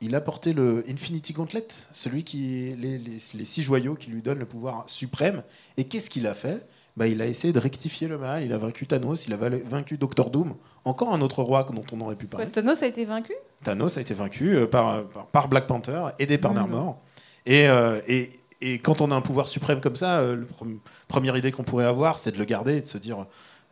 il 0.00 0.14
a 0.14 0.20
porté 0.20 0.52
le 0.52 0.84
Infinity 0.90 1.32
Gauntlet, 1.32 1.66
celui 1.92 2.22
qui 2.24 2.74
les, 2.78 2.98
les- 2.98 3.18
les 3.34 3.44
six 3.44 3.62
joyaux 3.62 3.94
qui 3.94 4.10
lui 4.10 4.22
donnent 4.22 4.38
le 4.38 4.46
pouvoir 4.46 4.84
suprême. 4.88 5.42
Et 5.76 5.84
qu'est-ce 5.84 6.10
qu'il 6.10 6.26
a 6.26 6.34
fait? 6.34 6.66
Bah, 6.96 7.06
Il 7.06 7.20
a 7.22 7.26
essayé 7.26 7.52
de 7.52 7.58
rectifier 7.58 8.08
le 8.08 8.16
mal, 8.18 8.42
il 8.44 8.52
a 8.52 8.58
vaincu 8.58 8.86
Thanos, 8.86 9.26
il 9.26 9.32
a 9.32 9.36
vaincu 9.36 9.98
Doctor 9.98 10.30
Doom, 10.30 10.54
encore 10.84 11.12
un 11.12 11.20
autre 11.20 11.42
roi 11.42 11.66
dont 11.74 11.84
on 11.92 12.00
aurait 12.00 12.16
pu 12.16 12.26
Quoi, 12.26 12.38
parler. 12.38 12.52
Thanos 12.52 12.82
a 12.82 12.86
été 12.86 13.04
vaincu? 13.04 13.32
Thanos 13.64 13.96
a 13.98 14.00
été 14.00 14.14
vaincu 14.14 14.54
euh, 14.56 14.66
par, 14.66 15.04
par, 15.32 15.48
Black 15.48 15.66
Panther, 15.66 16.02
aidé 16.18 16.38
par 16.38 16.54
Namor. 16.54 16.98
Et, 17.44 17.68
euh, 17.68 18.00
et, 18.08 18.30
et 18.62 18.78
quand 18.78 19.00
on 19.02 19.10
a 19.10 19.14
un 19.14 19.20
pouvoir 19.20 19.46
suprême 19.48 19.80
comme 19.80 19.96
ça, 19.96 20.18
euh, 20.20 20.36
la 20.36 20.66
première 21.08 21.36
idée 21.36 21.52
qu'on 21.52 21.64
pourrait 21.64 21.84
avoir, 21.84 22.18
c'est 22.18 22.32
de 22.32 22.38
le 22.38 22.44
garder 22.44 22.76
et 22.78 22.80
de 22.80 22.86
se 22.88 22.98
dire 22.98 23.26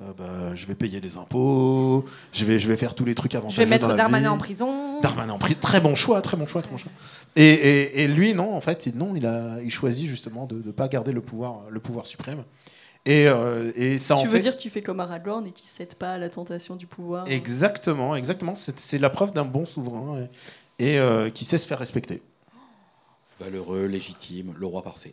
euh, 0.04 0.12
bah, 0.16 0.54
je 0.54 0.66
vais 0.66 0.74
payer 0.74 1.00
les 1.00 1.16
impôts, 1.16 2.04
je 2.32 2.44
vais, 2.44 2.58
je 2.58 2.68
vais 2.68 2.76
faire 2.76 2.94
tous 2.94 3.04
les 3.04 3.14
trucs 3.14 3.32
Je 3.32 3.38
avantageux 3.38 3.62
vais 3.64 3.70
mettre 3.70 3.88
dans 3.88 3.96
Darmanin 3.96 4.30
en 4.30 4.38
prison. 4.38 5.00
Darmanin 5.00 5.32
en 5.32 5.38
prison. 5.38 5.58
Très 5.60 5.80
bon 5.80 5.94
choix, 5.94 6.20
très 6.22 6.36
bon 6.36 6.46
choix, 6.46 6.62
très 6.62 6.70
bon 6.70 6.78
choix. 6.78 6.92
Et, 7.36 7.44
et, 7.44 8.02
et 8.02 8.08
lui, 8.08 8.34
non, 8.34 8.54
en 8.54 8.60
fait, 8.60 8.86
il, 8.86 8.96
non, 8.96 9.16
il, 9.16 9.26
a, 9.26 9.56
il 9.62 9.70
choisit 9.70 10.06
justement 10.08 10.46
de 10.46 10.62
ne 10.64 10.70
pas 10.72 10.88
garder 10.88 11.12
le 11.12 11.20
pouvoir, 11.20 11.62
le 11.70 11.80
pouvoir 11.80 12.06
suprême. 12.06 12.44
Et, 13.06 13.28
euh, 13.28 13.70
et 13.76 13.98
ça 13.98 14.16
en 14.16 14.22
tu 14.22 14.28
veux 14.28 14.34
fait... 14.34 14.40
dire 14.40 14.56
qu'il 14.56 14.70
fait 14.70 14.80
comme 14.80 14.98
Aragorn 14.98 15.46
et 15.46 15.50
qu'il 15.50 15.68
cède 15.68 15.94
pas 15.94 16.12
à 16.12 16.18
la 16.18 16.30
tentation 16.30 16.74
du 16.74 16.86
pouvoir 16.86 17.28
Exactement, 17.28 18.16
exactement. 18.16 18.54
C'est 18.54 18.78
c'est 18.78 18.96
la 18.98 19.10
preuve 19.10 19.32
d'un 19.32 19.44
bon 19.44 19.66
souverain 19.66 20.26
et, 20.78 20.92
et, 20.92 20.98
euh, 20.98 21.28
qui 21.28 21.44
sait 21.44 21.58
se 21.58 21.66
faire 21.66 21.78
respecter. 21.78 22.22
valeureux, 23.38 23.84
légitime, 23.86 24.54
le 24.58 24.66
roi 24.66 24.82
parfait. 24.82 25.12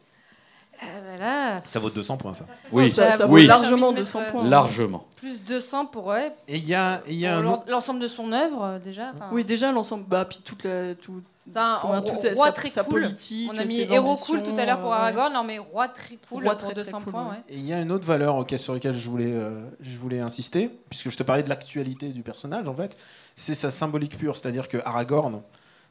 Ah, 0.81 0.85
bah 1.17 1.61
Ça 1.67 1.79
vaut 1.79 1.89
200 1.89 2.17
points, 2.17 2.33
ça. 2.33 2.45
Oui, 2.71 2.89
ça, 2.89 3.11
ça 3.11 3.27
oui. 3.27 3.43
vaut 3.43 3.47
largement 3.47 3.77
J'ai 3.77 3.83
envie 3.85 3.93
de 3.95 3.99
200 3.99 4.19
mettre, 4.19 4.31
points. 4.31 4.47
largement. 4.49 5.05
plus 5.17 5.43
200 5.43 5.85
pour 5.87 6.07
ouais, 6.07 6.33
Et 6.47 6.57
il 6.57 6.67
y 6.67 6.73
a, 6.73 7.01
il 7.07 7.15
y 7.15 7.27
a 7.27 7.37
un 7.37 7.59
l'ensemble 7.67 7.99
de 7.99 8.07
son 8.07 8.31
œuvre 8.31 8.63
euh, 8.63 8.79
déjà. 8.79 9.11
Oui, 9.31 9.43
déjà 9.43 9.71
l'ensemble, 9.71 10.05
bah 10.07 10.25
puis 10.25 10.39
toute 10.43 10.63
la, 10.63 10.95
tout, 10.95 11.21
c'est 11.49 11.57
un 11.59 11.75
enfin, 11.75 11.87
roi, 11.87 12.01
tout 12.01 12.17
sa, 12.17 12.33
roi 12.33 12.45
sa- 12.47 12.51
très 12.51 12.69
sa 12.69 12.83
cool. 12.83 13.01
politique. 13.01 13.51
On 13.53 13.57
a 13.57 13.63
mis 13.65 13.81
héros 13.81 14.15
cool 14.15 14.41
tout 14.41 14.53
à 14.57 14.65
l'heure 14.65 14.79
pour 14.79 14.89
ouais. 14.89 14.95
Aragorn, 14.95 15.31
non 15.33 15.43
mais 15.43 15.59
roi 15.59 15.87
très 15.87 16.17
cool 16.29 16.43
Roi 16.43 16.53
pour 16.55 16.63
très, 16.69 16.73
très 16.73 16.83
200 16.83 17.01
cool, 17.01 17.11
points. 17.13 17.29
ouais. 17.29 17.37
Et 17.49 17.55
il 17.57 17.65
y 17.65 17.73
a 17.73 17.79
une 17.81 17.91
autre 17.91 18.07
valeur 18.07 18.43
sur 18.57 18.73
laquelle 18.73 18.97
je 18.97 19.07
voulais, 19.09 19.31
euh, 19.33 19.61
je 19.81 19.97
voulais 19.99 20.19
insister, 20.19 20.71
puisque 20.89 21.11
je 21.11 21.17
te 21.17 21.23
parlais 21.23 21.43
de 21.43 21.49
l'actualité 21.49 22.09
du 22.09 22.23
personnage, 22.23 22.67
en 22.67 22.73
fait, 22.75 22.97
c'est 23.35 23.55
sa 23.55 23.69
symbolique 23.69 24.17
pure. 24.17 24.35
C'est-à-dire 24.35 24.67
que 24.67 24.77
Aragorn, 24.83 25.41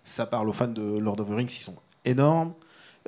ça 0.03 0.27
parle 0.27 0.49
aux 0.49 0.53
fans 0.53 0.67
de 0.67 0.99
Lord 0.99 1.21
of 1.21 1.29
the 1.29 1.35
Rings 1.35 1.47
qui 1.47 1.63
sont 1.63 1.77
énormes. 2.05 2.55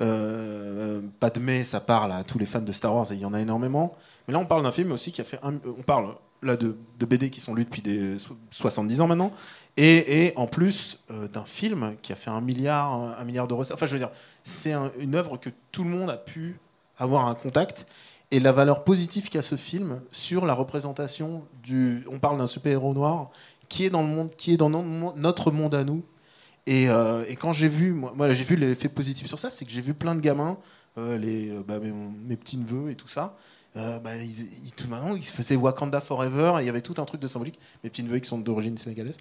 Euh, 0.00 1.00
Padmé, 1.20 1.64
ça 1.64 1.80
parle 1.80 2.12
à 2.12 2.24
tous 2.24 2.38
les 2.38 2.46
fans 2.46 2.60
de 2.62 2.72
Star 2.72 2.94
Wars 2.94 3.10
et 3.12 3.14
il 3.14 3.20
y 3.20 3.24
en 3.24 3.34
a 3.34 3.40
énormément. 3.40 3.94
Mais 4.26 4.32
là, 4.34 4.40
on 4.40 4.46
parle 4.46 4.62
d'un 4.62 4.72
film 4.72 4.92
aussi 4.92 5.12
qui 5.12 5.20
a 5.20 5.24
fait 5.24 5.38
un. 5.42 5.54
On 5.66 5.82
parle 5.82 6.14
là 6.42 6.56
de, 6.56 6.76
BD 6.98 7.30
qui 7.30 7.40
sont 7.40 7.54
lus 7.54 7.64
depuis 7.64 7.82
des 7.82 8.18
so- 8.18 8.36
70 8.50 9.00
ans 9.00 9.06
maintenant. 9.06 9.32
Et, 9.76 10.32
en 10.36 10.46
plus 10.46 10.98
euh, 11.10 11.28
d'un 11.28 11.44
film 11.44 11.94
qui 12.02 12.12
a 12.12 12.16
fait 12.16 12.30
un 12.30 12.40
milliard, 12.42 12.92
un 13.18 13.24
milliard 13.24 13.48
de 13.48 13.54
recettes. 13.54 13.74
Enfin, 13.74 13.86
je 13.86 13.92
veux 13.92 13.98
dire, 13.98 14.10
c'est 14.44 14.72
un- 14.72 14.90
une 14.98 15.14
œuvre 15.14 15.36
que 15.38 15.50
tout 15.70 15.84
le 15.84 15.90
monde 15.90 16.10
a 16.10 16.16
pu 16.16 16.58
avoir 16.98 17.26
un 17.28 17.34
contact. 17.34 17.86
Et 18.30 18.40
la 18.40 18.52
valeur 18.52 18.84
positive 18.84 19.28
qu'a 19.28 19.42
ce 19.42 19.56
film 19.56 20.00
sur 20.10 20.46
la 20.46 20.54
représentation 20.54 21.44
du. 21.62 22.04
On 22.10 22.18
parle 22.18 22.38
d'un 22.38 22.46
super-héros 22.46 22.94
noir 22.94 23.30
qui 23.68 23.84
est 23.86 23.90
dans 23.90 24.02
le 24.02 24.08
monde, 24.08 24.30
qui 24.36 24.52
est 24.54 24.56
dans 24.56 24.70
no- 24.70 25.12
notre 25.16 25.50
monde 25.50 25.74
à 25.74 25.84
nous. 25.84 26.02
Et, 26.66 26.88
euh, 26.88 27.24
et 27.28 27.36
quand 27.36 27.52
j'ai 27.52 27.68
vu, 27.68 27.92
moi, 27.92 28.32
j'ai 28.32 28.44
vu 28.44 28.56
l'effet 28.56 28.88
positif 28.88 29.26
sur 29.26 29.38
ça, 29.38 29.50
c'est 29.50 29.64
que 29.64 29.70
j'ai 29.72 29.80
vu 29.80 29.94
plein 29.94 30.14
de 30.14 30.20
gamins, 30.20 30.58
euh, 30.98 31.18
les, 31.18 31.50
euh, 31.50 31.62
bah, 31.66 31.78
mes, 31.80 32.36
petits 32.36 32.56
neveux 32.58 32.90
et 32.90 32.94
tout 32.96 33.08
ça. 33.08 33.36
euh, 33.76 33.98
bah, 34.00 34.16
ils, 34.16 34.30
ils- 34.66 35.24
faisaient 35.24 35.56
Wakanda 35.56 36.00
Forever 36.02 36.56
il 36.60 36.66
y 36.66 36.68
avait 36.68 36.82
tout 36.82 36.94
un 36.98 37.04
truc 37.04 37.20
de 37.20 37.26
symbolique. 37.26 37.58
Mes 37.82 37.90
petits 37.90 38.02
neveux 38.02 38.18
qui 38.18 38.28
sont 38.28 38.38
d'origine 38.38 38.76
sénégalaise. 38.78 39.16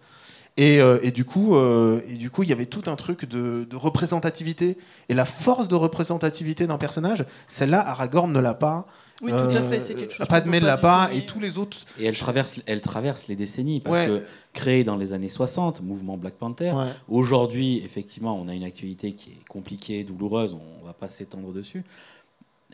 Et, 0.58 0.82
euh, 0.82 0.99
et 1.02 1.12
du 1.12 1.24
coup, 1.24 1.56
euh, 1.56 2.02
et 2.10 2.16
du 2.16 2.30
coup, 2.30 2.43
il 2.43 2.49
y 2.49 2.52
avait 2.54 2.66
tout 2.66 2.84
un 2.88 2.95
truc 2.97 3.26
de, 3.26 3.66
de 3.70 3.76
représentativité. 3.76 4.78
Et 5.10 5.14
la 5.14 5.26
force 5.26 5.68
de 5.68 5.76
représentativité 5.76 6.68
d'un 6.68 6.78
personnage, 6.78 7.26
celle-là, 7.47 7.88
Aragorn 7.88 8.32
ne 8.32 8.39
l'a 8.39 8.54
pas. 8.54 8.86
Oui, 9.22 9.32
tout 9.32 9.38
à 9.56 9.62
fait, 9.62 9.80
c'est 9.80 9.93
quelque 9.93 10.14
chose. 10.14 10.28
Padmé 10.28 10.60
ne 10.60 10.66
l'a 10.66 10.78
pas, 10.78 11.10
et 11.14 11.26
tous 11.28 11.39
les 11.39 11.58
autres. 11.60 11.78
Et 11.99 12.06
elle 12.06 12.18
traverse, 12.18 12.60
elle 12.66 12.82
traverse 12.82 13.28
les 13.28 13.36
décennies 13.36 13.80
parce 13.80 13.97
Ouais. 13.99 14.08
que 14.08 14.24
créée 14.54 14.84
dans 14.84 14.97
les 14.97 15.14
années 15.14 15.30
60, 15.30 15.82
mouvement 15.82 16.18
Black 16.18 16.34
Panther. 16.34 16.72
Ouais. 16.72 16.88
Aujourd'hui, 17.08 17.78
effectivement, 17.86 18.36
on 18.39 18.47
a 18.47 18.54
une 18.56 18.64
actualité 18.64 19.14
qui 19.14 19.30
est 19.30 19.47
compliquée, 19.47 20.04
douloureuse. 20.04 20.56
On 20.56 20.86
va 20.86 20.93
pas 20.93 21.08
s'étendre 21.08 21.54
dessus. 21.54 21.84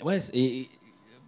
Ouais, 0.03 0.19
et 0.33 0.69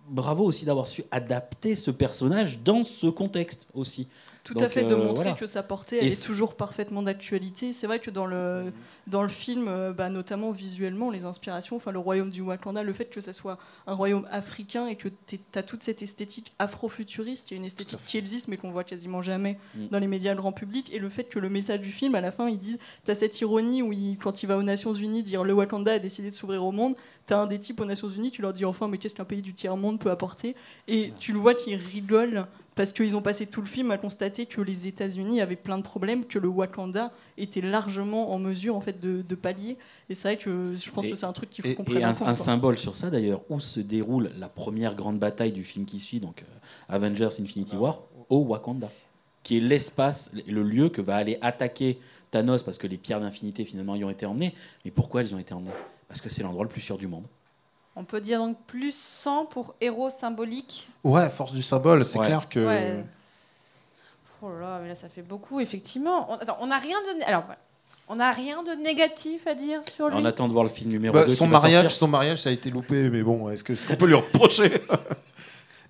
bravo 0.10 0.46
aussi 0.46 0.64
d'avoir 0.66 0.88
su 0.88 1.04
adapter 1.12 1.76
ce 1.76 1.92
personnage 1.92 2.60
dans 2.64 2.84
ce 2.86 3.08
contexte 3.08 3.68
aussi. 3.74 4.08
Tout 4.44 4.54
Donc, 4.54 4.64
à 4.64 4.70
fait, 4.70 4.84
de 4.84 4.94
euh, 4.94 4.98
montrer 4.98 5.14
voilà. 5.26 5.32
que 5.34 5.46
sa 5.46 5.62
portée, 5.64 5.98
elle 6.00 6.08
Et 6.08 6.14
est 6.14 6.24
toujours 6.26 6.56
parfaitement 6.56 7.04
d'actualité. 7.04 7.72
C'est 7.74 7.86
vrai 7.88 8.00
que 8.00 8.10
dans 8.10 8.26
le, 8.26 8.72
dans 9.06 9.22
le 9.22 9.28
film, 9.30 9.68
euh, 9.68 9.92
bah, 9.94 10.10
notamment 10.10 10.52
visuellement, 10.52 11.12
les 11.12 11.26
inspirations, 11.26 11.76
enfin 11.76 11.92
le 11.92 12.00
royaume 12.00 12.30
du 12.32 12.42
Wakanda, 12.42 12.82
le 12.82 12.94
fait 12.94 13.06
que 13.06 13.22
ça 13.22 13.34
soit 13.34 13.58
un 13.86 13.94
royaume 13.94 14.26
africain 14.32 14.88
et 14.88 14.96
que 14.96 15.10
tu 15.28 15.40
as 15.56 15.62
toute 15.64 15.84
cette 15.84 16.02
esthétique 16.02 16.54
afro-futuriste, 16.58 17.48
qui 17.50 17.54
est 17.54 17.58
une 17.58 17.66
esthétique 17.66 18.00
qui 18.08 18.18
existe 18.18 18.48
mais 18.48 18.58
qu'on 18.58 18.72
voit 18.72 18.84
quasiment 18.84 19.22
jamais 19.22 19.58
Mm. 19.76 19.88
dans 19.92 20.00
les 20.00 20.08
médias 20.08 20.34
grand 20.36 20.52
public, 20.52 20.92
et 20.94 21.00
le 21.00 21.10
fait 21.10 21.26
que 21.26 21.38
le 21.38 21.50
message 21.50 21.82
du 21.82 21.92
film, 21.92 22.16
à 22.16 22.22
la 22.22 22.32
fin, 22.32 22.48
il 22.50 22.58
dit, 22.58 22.78
tu 23.06 23.12
as 23.12 23.16
cette 23.16 23.40
ironie 23.42 23.82
où 23.84 23.92
il- 23.94 24.18
quand 24.18 24.42
il 24.42 24.48
va 24.48 24.58
aux 24.58 24.64
Nations 24.64 24.94
Unies 24.94 25.22
dire 25.24 25.44
le 25.44 25.54
Wakanda 25.54 25.94
a 25.94 26.00
décidé 26.00 26.30
de 26.30 26.34
s'ouvrir 26.34 26.64
au 26.66 26.72
monde, 26.72 26.96
tu 27.28 27.34
as 27.34 27.40
un 27.40 27.46
des 27.46 27.60
types 27.60 27.80
aux 27.82 27.86
Nations 27.86 28.10
Unies, 28.10 28.32
tu 28.32 28.42
leur 28.42 28.54
dis 28.54 28.66
enfin, 28.66 28.88
mais 28.88 28.98
qu'est-ce 28.98 29.14
qu'un 29.16 29.26
pays 29.26 29.42
du 29.42 29.54
tiers-monde 29.54 30.00
peut 30.00 30.12
apporter? 30.12 30.56
Et 30.88 31.14
tu 31.20 31.34
le 31.34 31.40
vois 31.40 31.54
qui 31.54 31.76
rigole 31.76 32.48
parce 32.80 32.94
qu'ils 32.94 33.18
ont 33.18 33.22
passé 33.22 33.46
tout 33.46 33.60
le 33.60 33.68
film 33.68 33.92
à 33.92 33.98
constater 33.98 34.46
que 34.46 34.62
les 34.62 34.88
États-Unis 34.88 35.42
avaient 35.42 35.58
plein 35.58 35.78
de 35.78 35.84
problèmes, 35.84 36.24
que 36.24 36.40
le 36.40 36.48
Wakanda 36.48 37.12
était 37.38 37.60
largement 37.60 38.32
en 38.32 38.40
mesure 38.40 38.74
en 38.74 38.80
fait 38.80 39.02
de, 39.02 39.22
de 39.22 39.36
pallier. 39.36 39.76
Et 40.08 40.16
c'est 40.16 40.30
vrai 40.30 40.38
que 40.38 40.74
je 40.74 40.90
pense 40.90 41.04
Et- 41.06 41.10
que 41.12 41.18
c'est 41.18 41.26
un 41.26 41.34
truc 41.34 41.50
qu'il 41.50 41.62
faut 41.66 41.72
Et, 41.72 41.76
qu'on 41.76 41.84
et 41.84 42.02
un, 42.06 42.14
compte. 42.14 42.36
symbole 42.38 42.78
sur 42.78 42.96
ça 42.96 43.10
d'ailleurs, 43.10 43.42
où 43.50 43.60
se 43.60 43.82
déroule 43.82 44.32
la 44.40 44.48
première 44.48 44.96
grande 44.96 45.20
bataille 45.20 45.52
du 45.52 45.66
film 45.66 45.86
qui 45.86 46.00
suit, 46.00 46.22
donc 46.22 46.42
euh, 46.42 46.46
Avengers 46.88 47.28
Infinity 47.42 47.76
War, 47.76 48.00
au 48.30 48.46
Wakanda, 48.46 48.90
qui 49.44 49.58
est 49.58 49.60
l'espace, 49.60 50.32
le 50.48 50.64
lieu 50.64 50.88
que 50.88 51.02
va 51.02 51.18
aller 51.18 51.38
attaquer 51.42 52.00
Thanos 52.32 52.64
parce 52.64 52.78
que 52.78 52.88
les 52.88 52.98
pierres 52.98 53.20
d'infinité 53.20 53.66
finalement 53.66 53.98
y 53.98 54.06
ont 54.06 54.10
été 54.10 54.26
emmenées. 54.26 54.54
Mais 54.86 54.92
pourquoi 54.92 55.20
elles 55.20 55.36
ont 55.36 55.40
été 55.40 55.54
emmenées? 55.54 55.72
Parce 56.08 56.22
que 56.22 56.30
c'est 56.30 56.44
l'endroit 56.44 56.64
le 56.64 56.70
plus 56.70 56.80
sûr 56.80 56.98
du 56.98 57.08
monde. 57.08 57.26
On 58.00 58.06
peut 58.06 58.22
dire 58.22 58.40
donc 58.40 58.58
plus 58.66 58.96
100 58.96 59.46
pour 59.48 59.76
héros 59.82 60.10
symbolique. 60.10 60.88
Ouais, 61.04 61.30
force 61.30 61.52
du 61.52 61.62
symbole, 61.62 62.06
c'est 62.06 62.18
Ouais. 62.18 62.26
clair 62.28 62.48
que. 62.48 62.66
Ouais. 62.66 63.04
Oh 64.42 64.48
là 64.54 64.60
là, 64.62 64.80
mais 64.82 64.88
là 64.88 64.96
ça 64.96 65.10
fait 65.10 65.22
beaucoup 65.22 65.60
effectivement. 65.60 66.32
On, 66.32 66.36
attends, 66.36 66.58
on 66.62 66.68
n'a 66.68 66.78
rien 66.78 66.96
donné. 67.06 67.24
Alors. 67.26 67.44
On 68.12 68.16
n'a 68.16 68.32
rien 68.32 68.64
de 68.64 68.72
négatif 68.72 69.46
à 69.46 69.54
dire 69.54 69.82
sur 69.94 70.08
lui. 70.10 70.16
On 70.18 70.26
attend 70.26 70.48
de 70.48 70.54
voir 70.54 70.64
le 70.64 70.72
film 70.72 70.90
numéro 70.90 71.14
Bah, 71.14 71.26
2. 71.26 71.36
son, 71.36 71.46
mariage, 71.46 71.82
sortir. 71.84 71.92
son 72.00 72.08
mariage, 72.08 72.40
ça 72.42 72.50
a 72.50 72.52
été 72.52 72.72
loupé, 72.72 73.08
mais 73.08 73.22
bon, 73.22 73.48
est-ce 73.52 73.64
que- 73.64 73.74
est-ce 73.74 73.86
qu'on 73.86 73.98
peut 73.98 74.08
lui 74.08 74.16
reprocher? 74.16 74.82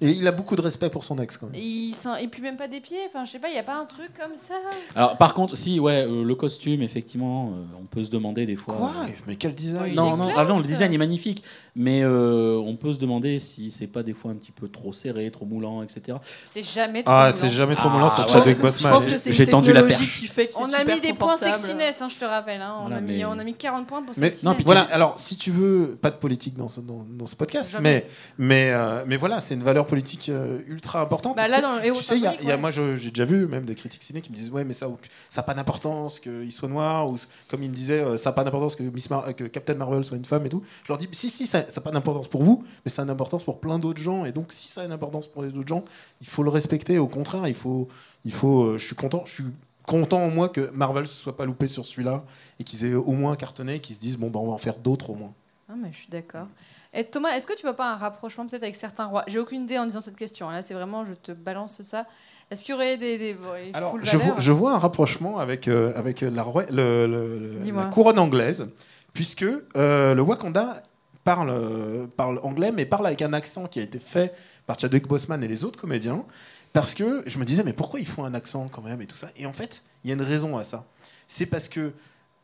Et 0.01 0.11
il 0.11 0.25
a 0.27 0.31
beaucoup 0.31 0.55
de 0.55 0.61
respect 0.61 0.89
pour 0.89 1.03
son 1.03 1.17
ex, 1.19 1.37
quand 1.37 1.47
même. 1.51 1.61
Il 1.61 1.93
sent... 1.93 2.09
Et 2.21 2.27
puis 2.29 2.41
même 2.41 2.55
pas 2.55 2.67
des 2.69 2.79
pieds. 2.79 2.97
Enfin, 3.07 3.25
je 3.25 3.31
sais 3.31 3.39
pas, 3.39 3.49
il 3.49 3.53
n'y 3.53 3.59
a 3.59 3.63
pas 3.63 3.75
un 3.77 3.85
truc 3.85 4.11
comme 4.17 4.35
ça. 4.35 4.53
Alors, 4.95 5.17
par 5.17 5.33
contre, 5.33 5.57
si, 5.57 5.79
ouais, 5.79 6.05
euh, 6.07 6.23
le 6.23 6.35
costume, 6.35 6.81
effectivement, 6.81 7.47
euh, 7.53 7.63
on 7.81 7.85
peut 7.85 8.03
se 8.03 8.09
demander 8.09 8.45
des 8.45 8.55
fois. 8.55 8.75
Quoi 8.75 8.93
euh, 9.03 9.09
Mais 9.27 9.35
quel 9.35 9.53
design 9.53 9.93
non, 9.95 10.15
non, 10.15 10.27
classe. 10.27 10.37
ah 10.39 10.45
non, 10.45 10.57
le 10.59 10.63
design 10.63 10.93
est 10.93 10.97
magnifique, 10.97 11.43
mais 11.75 12.01
euh, 12.03 12.55
on 12.65 12.77
peut 12.77 12.93
se 12.93 12.97
demander 12.99 13.39
si 13.39 13.71
c'est 13.71 13.87
pas 13.87 14.01
des 14.03 14.13
fois 14.13 14.31
un 14.31 14.35
petit 14.35 14.51
peu 14.53 14.69
trop 14.69 14.93
serré, 14.93 15.29
trop 15.31 15.45
moulant, 15.45 15.83
etc. 15.83 16.17
C'est 16.45 16.63
jamais 16.63 17.03
trop 17.03 17.13
Ah, 17.13 17.25
moulant. 17.27 17.35
c'est 17.37 17.49
jamais 17.49 17.75
trop 17.75 17.89
Ah, 17.91 17.93
moulant 17.93 18.09
sur 18.09 18.25
ouais. 18.25 18.31
Chadwick 18.31 18.57
Je 18.57 18.61
Boseman. 18.61 18.93
pense 18.93 19.05
que 19.05 19.17
c'est 19.17 19.33
J'ai 19.33 19.43
une 19.43 19.49
tendu 19.49 19.73
la 19.73 19.83
perche. 19.83 19.99
qui 19.99 20.27
fait 20.27 20.47
que 20.47 20.53
c'est 20.53 20.61
On 20.61 20.73
a 20.73 20.83
mis 20.85 21.01
des 21.01 21.13
points 21.13 21.35
sexiness, 21.35 22.01
hein, 22.01 22.07
je 22.07 22.17
te 22.17 22.23
rappelle. 22.25 22.61
hein. 22.61 22.73
On, 22.77 22.81
Voilà, 22.83 22.97
a 22.97 23.01
mis, 23.01 23.17
mais- 23.17 23.25
on 23.25 23.37
a 23.37 23.43
mis 23.43 23.53
40 23.53 23.85
points 23.85 24.01
pour 24.01 24.13
Mais, 24.17 24.29
sexiness. 24.29 24.43
non, 24.57 24.63
Voilà, 24.63 24.81
alors 24.91 25.19
si 25.19 25.35
tu 25.37 25.51
veux, 25.51 25.97
pas 26.01 26.09
de 26.09 26.15
politique 26.15 26.55
dans 26.55 26.69
ce, 26.69 26.79
dans, 26.79 27.05
dans 27.09 27.25
ce 27.25 27.35
podcast, 27.35 27.73
Jamais. 27.73 28.05
mais, 28.37 28.45
mais, 28.67 28.71
euh, 28.71 29.03
mais 29.05 29.17
voilà, 29.17 29.41
c'est 29.41 29.55
une 29.55 29.63
valeur 29.63 29.85
politique 29.89 30.29
euh, 30.29 30.61
ultra 30.67 31.01
importante. 31.01 31.35
Bah, 31.35 31.43
Tu 31.45 31.49
là, 31.49 31.55
sais- 31.57 31.61
dans 31.61 31.79
tu 31.97 32.03
sais, 32.03 32.15
il 32.17 32.23
y 32.23 32.27
a- 32.27 32.41
y 32.41 32.51
a- 32.51 32.57
moi 32.57 32.71
j'ai 32.71 32.95
déjà 33.09 33.25
vu 33.25 33.45
même 33.47 33.65
des 33.65 33.75
critiques 33.75 34.03
ciné 34.03 34.21
qui 34.21 34.31
me 34.31 34.35
disent 34.37 34.49
Ouais, 34.51 34.63
mais 34.63 34.73
ça 34.73 34.87
n'a 35.35 35.43
pas 35.43 35.53
d'importance 35.53 36.19
qu'il 36.19 36.51
soit 36.51 36.69
noir, 36.69 37.09
ou 37.09 37.17
comme 37.49 37.63
il 37.63 37.69
me 37.69 37.75
disait, 37.75 37.99
euh, 37.99 38.17
ça 38.17 38.29
n'a 38.29 38.33
pas 38.33 38.43
d'importance 38.43 38.75
que, 38.75 38.83
Miss 38.83 39.09
Mar- 39.09 39.35
que 39.35 39.43
Captain 39.45 39.75
Marvel 39.75 40.03
soit 40.03 40.17
une 40.17 40.25
femme 40.25 40.45
et 40.45 40.49
tout. 40.49 40.63
Je 40.83 40.87
leur 40.91 40.97
dis 40.97 41.09
Si, 41.11 41.29
si, 41.29 41.45
ça 41.47 41.59
n'a 41.63 41.81
pas 41.81 41.91
d'importance 41.91 42.27
pour 42.27 42.43
vous, 42.43 42.63
mais 42.85 42.89
ça 42.91 43.01
a 43.01 43.05
une 43.05 43.11
importance 43.11 43.43
pour 43.43 43.59
plein 43.59 43.79
d'autres 43.79 44.01
gens, 44.01 44.25
et 44.25 44.31
donc 44.31 44.51
si 44.51 44.67
ça 44.67 44.81
a 44.81 44.85
une 44.85 44.91
importance 44.91 45.27
pour 45.27 45.43
les 45.43 45.49
autres 45.49 45.67
gens, 45.67 45.83
il 46.21 46.27
faut 46.27 46.43
le 46.43 46.49
respecter. 46.49 46.97
Au 46.99 47.07
contraire, 47.07 47.47
il 47.47 47.55
faut. 47.55 47.87
Il 48.25 48.33
faut 48.33 48.63
euh, 48.63 48.77
je 48.77 48.85
suis 48.85 48.95
content. 48.95 49.23
Je 49.25 49.31
suis 49.33 49.43
content 49.87 50.23
au 50.25 50.29
moins 50.29 50.49
que 50.49 50.69
Marvel 50.73 51.07
se 51.07 51.15
soit 51.15 51.35
pas 51.35 51.45
loupé 51.45 51.67
sur 51.67 51.85
celui-là 51.85 52.23
et 52.59 52.63
qu'ils 52.63 52.85
aient 52.85 52.93
au 52.93 53.11
moins 53.13 53.35
cartonné, 53.35 53.79
qu'ils 53.79 53.95
se 53.95 53.99
disent 54.01 54.17
bon 54.17 54.29
bah 54.29 54.39
on 54.39 54.47
va 54.47 54.53
en 54.53 54.57
faire 54.59 54.77
d'autres 54.77 55.09
au 55.09 55.15
moins. 55.15 55.33
Ah, 55.69 55.73
mais 55.81 55.89
je 55.91 55.97
suis 55.97 56.09
d'accord. 56.09 56.47
Et 56.93 57.03
Thomas, 57.03 57.29
est-ce 57.35 57.45
que 57.45 57.53
tu 57.55 57.61
vois 57.61 57.75
pas 57.75 57.91
un 57.91 57.95
rapprochement 57.97 58.47
peut-être 58.47 58.63
avec 58.63 58.75
certains 58.75 59.05
rois? 59.05 59.23
J'ai 59.27 59.37
aucune 59.39 59.63
idée 59.63 59.77
en 59.77 59.85
disant 59.85 60.01
cette 60.01 60.15
question. 60.15 60.49
Là, 60.49 60.61
c'est 60.61 60.73
vraiment, 60.73 61.05
je 61.05 61.13
te 61.13 61.31
balance 61.31 61.81
ça. 61.83 62.05
Est-ce 62.49 62.63
qu'il 62.63 62.73
y 62.73 62.75
aurait 62.75 62.97
des. 62.97 63.17
des 63.19 63.33
bon, 63.35 63.49
les 63.53 63.71
Alors, 63.75 63.97
je 64.01 64.17
vois, 64.17 64.35
je 64.39 64.51
vois 64.51 64.73
un 64.73 64.79
rapprochement 64.79 65.37
avec, 65.37 65.67
euh, 65.67 65.93
avec 65.95 66.21
la, 66.21 66.41
roi- 66.41 66.65
le- 66.71 67.05
le- 67.05 67.37
le- 67.39 67.59
Dis-moi. 67.59 67.83
la 67.83 67.89
couronne 67.89 68.17
anglaise, 68.17 68.67
puisque 69.13 69.45
euh, 69.77 70.15
le 70.15 70.21
Wakanda 70.23 70.81
parle, 71.23 72.07
parle 72.17 72.39
anglais, 72.41 72.71
mais 72.71 72.85
parle 72.85 73.05
avec 73.05 73.21
un 73.21 73.33
accent 73.33 73.67
qui 73.67 73.79
a 73.79 73.83
été 73.83 73.99
fait 73.99 74.33
par 74.65 74.79
Chadwick 74.79 75.07
Boseman 75.07 75.43
et 75.43 75.47
les 75.47 75.63
autres 75.63 75.79
comédiens, 75.79 76.25
parce 76.73 76.95
que 76.95 77.21
je 77.27 77.37
me 77.37 77.45
disais, 77.45 77.63
mais 77.63 77.73
pourquoi 77.73 77.99
ils 77.99 78.07
font 78.07 78.25
un 78.25 78.33
accent 78.33 78.67
quand 78.67 78.81
même 78.81 78.99
et 79.01 79.05
tout 79.05 79.17
ça? 79.17 79.27
Et 79.37 79.45
en 79.45 79.53
fait, 79.53 79.83
il 80.03 80.09
y 80.09 80.13
a 80.13 80.15
une 80.15 80.23
raison 80.23 80.57
à 80.57 80.63
ça. 80.63 80.85
C'est 81.27 81.45
parce 81.45 81.69
que 81.69 81.91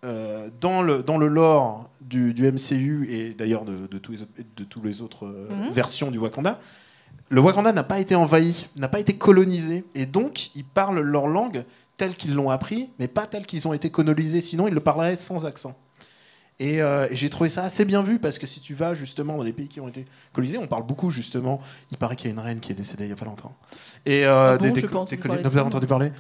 euh, 0.06 0.50
dans, 0.62 0.82
le, 0.82 1.04
dans 1.04 1.18
le 1.18 1.28
lore 1.28 1.90
du, 2.02 2.34
du 2.34 2.50
MCU 2.52 3.08
et 3.10 3.34
d'ailleurs 3.34 3.66
de, 3.66 3.88
de 3.88 3.98
tous 3.98 4.12
les 4.14 4.20
de 4.56 4.64
tous 4.64 4.82
les 4.82 5.02
autres 5.02 5.26
euh, 5.26 5.50
Mhm. 5.50 5.72
versions 5.74 6.12
du 6.12 6.18
Wakanda, 6.20 6.60
le 7.30 7.42
Wakanda 7.42 7.72
n'a 7.74 7.84
pas 7.84 8.00
été 8.00 8.16
envahi, 8.16 8.68
n'a 8.78 8.88
pas 8.88 9.00
été 9.00 9.14
colonisé, 9.18 9.84
et 9.96 10.06
donc 10.06 10.56
ils 10.56 10.64
parlent 10.66 11.00
leur 11.00 11.28
langue 11.28 11.66
telle 11.98 12.16
qu'ils 12.16 12.36
l'ont 12.36 12.50
appris, 12.52 12.90
mais 13.00 13.08
pas 13.08 13.26
telle 13.26 13.46
qu'ils 13.46 13.68
ont 13.68 13.74
été 13.74 13.90
colonisés, 13.90 14.42
sinon 14.42 14.68
ils 14.68 14.74
le 14.74 14.80
parleraient 14.82 15.16
sans 15.16 15.46
accent. 15.46 15.76
Et, 16.62 16.82
euh, 16.82 17.06
et 17.12 17.18
j'ai 17.18 17.30
trouvé 17.30 17.50
ça 17.50 17.64
assez 17.64 17.84
bien 17.84 18.02
vu 18.02 18.18
parce 18.18 18.40
que 18.40 18.48
si 18.48 18.62
tu 18.62 18.74
vas 18.76 18.94
justement 18.94 19.36
dans 19.36 19.44
les 19.44 19.52
pays 19.52 19.68
qui 19.68 19.82
ont 19.82 19.90
été 19.90 20.06
colonisés, 20.32 20.58
on 20.58 20.68
parle 20.68 20.86
beaucoup 20.86 21.10
justement. 21.12 21.60
Il 21.92 21.98
paraît 21.98 22.16
qu'il 22.16 22.28
y 22.28 22.30
a 22.30 22.34
une 22.34 22.40
reine 22.40 22.62
qui 22.62 22.72
est 22.72 22.76
décédée 22.76 23.04
il 23.04 23.10
y 23.10 23.14
a 23.14 23.18
pas 23.18 23.26
longtemps. 23.26 23.54
Et 24.06 24.26
euh, 24.26 24.54
Ah 24.54 24.58
bon, 24.58 24.74
parler 25.28 25.44
entendu 25.68 25.86
parler. 25.88 26.12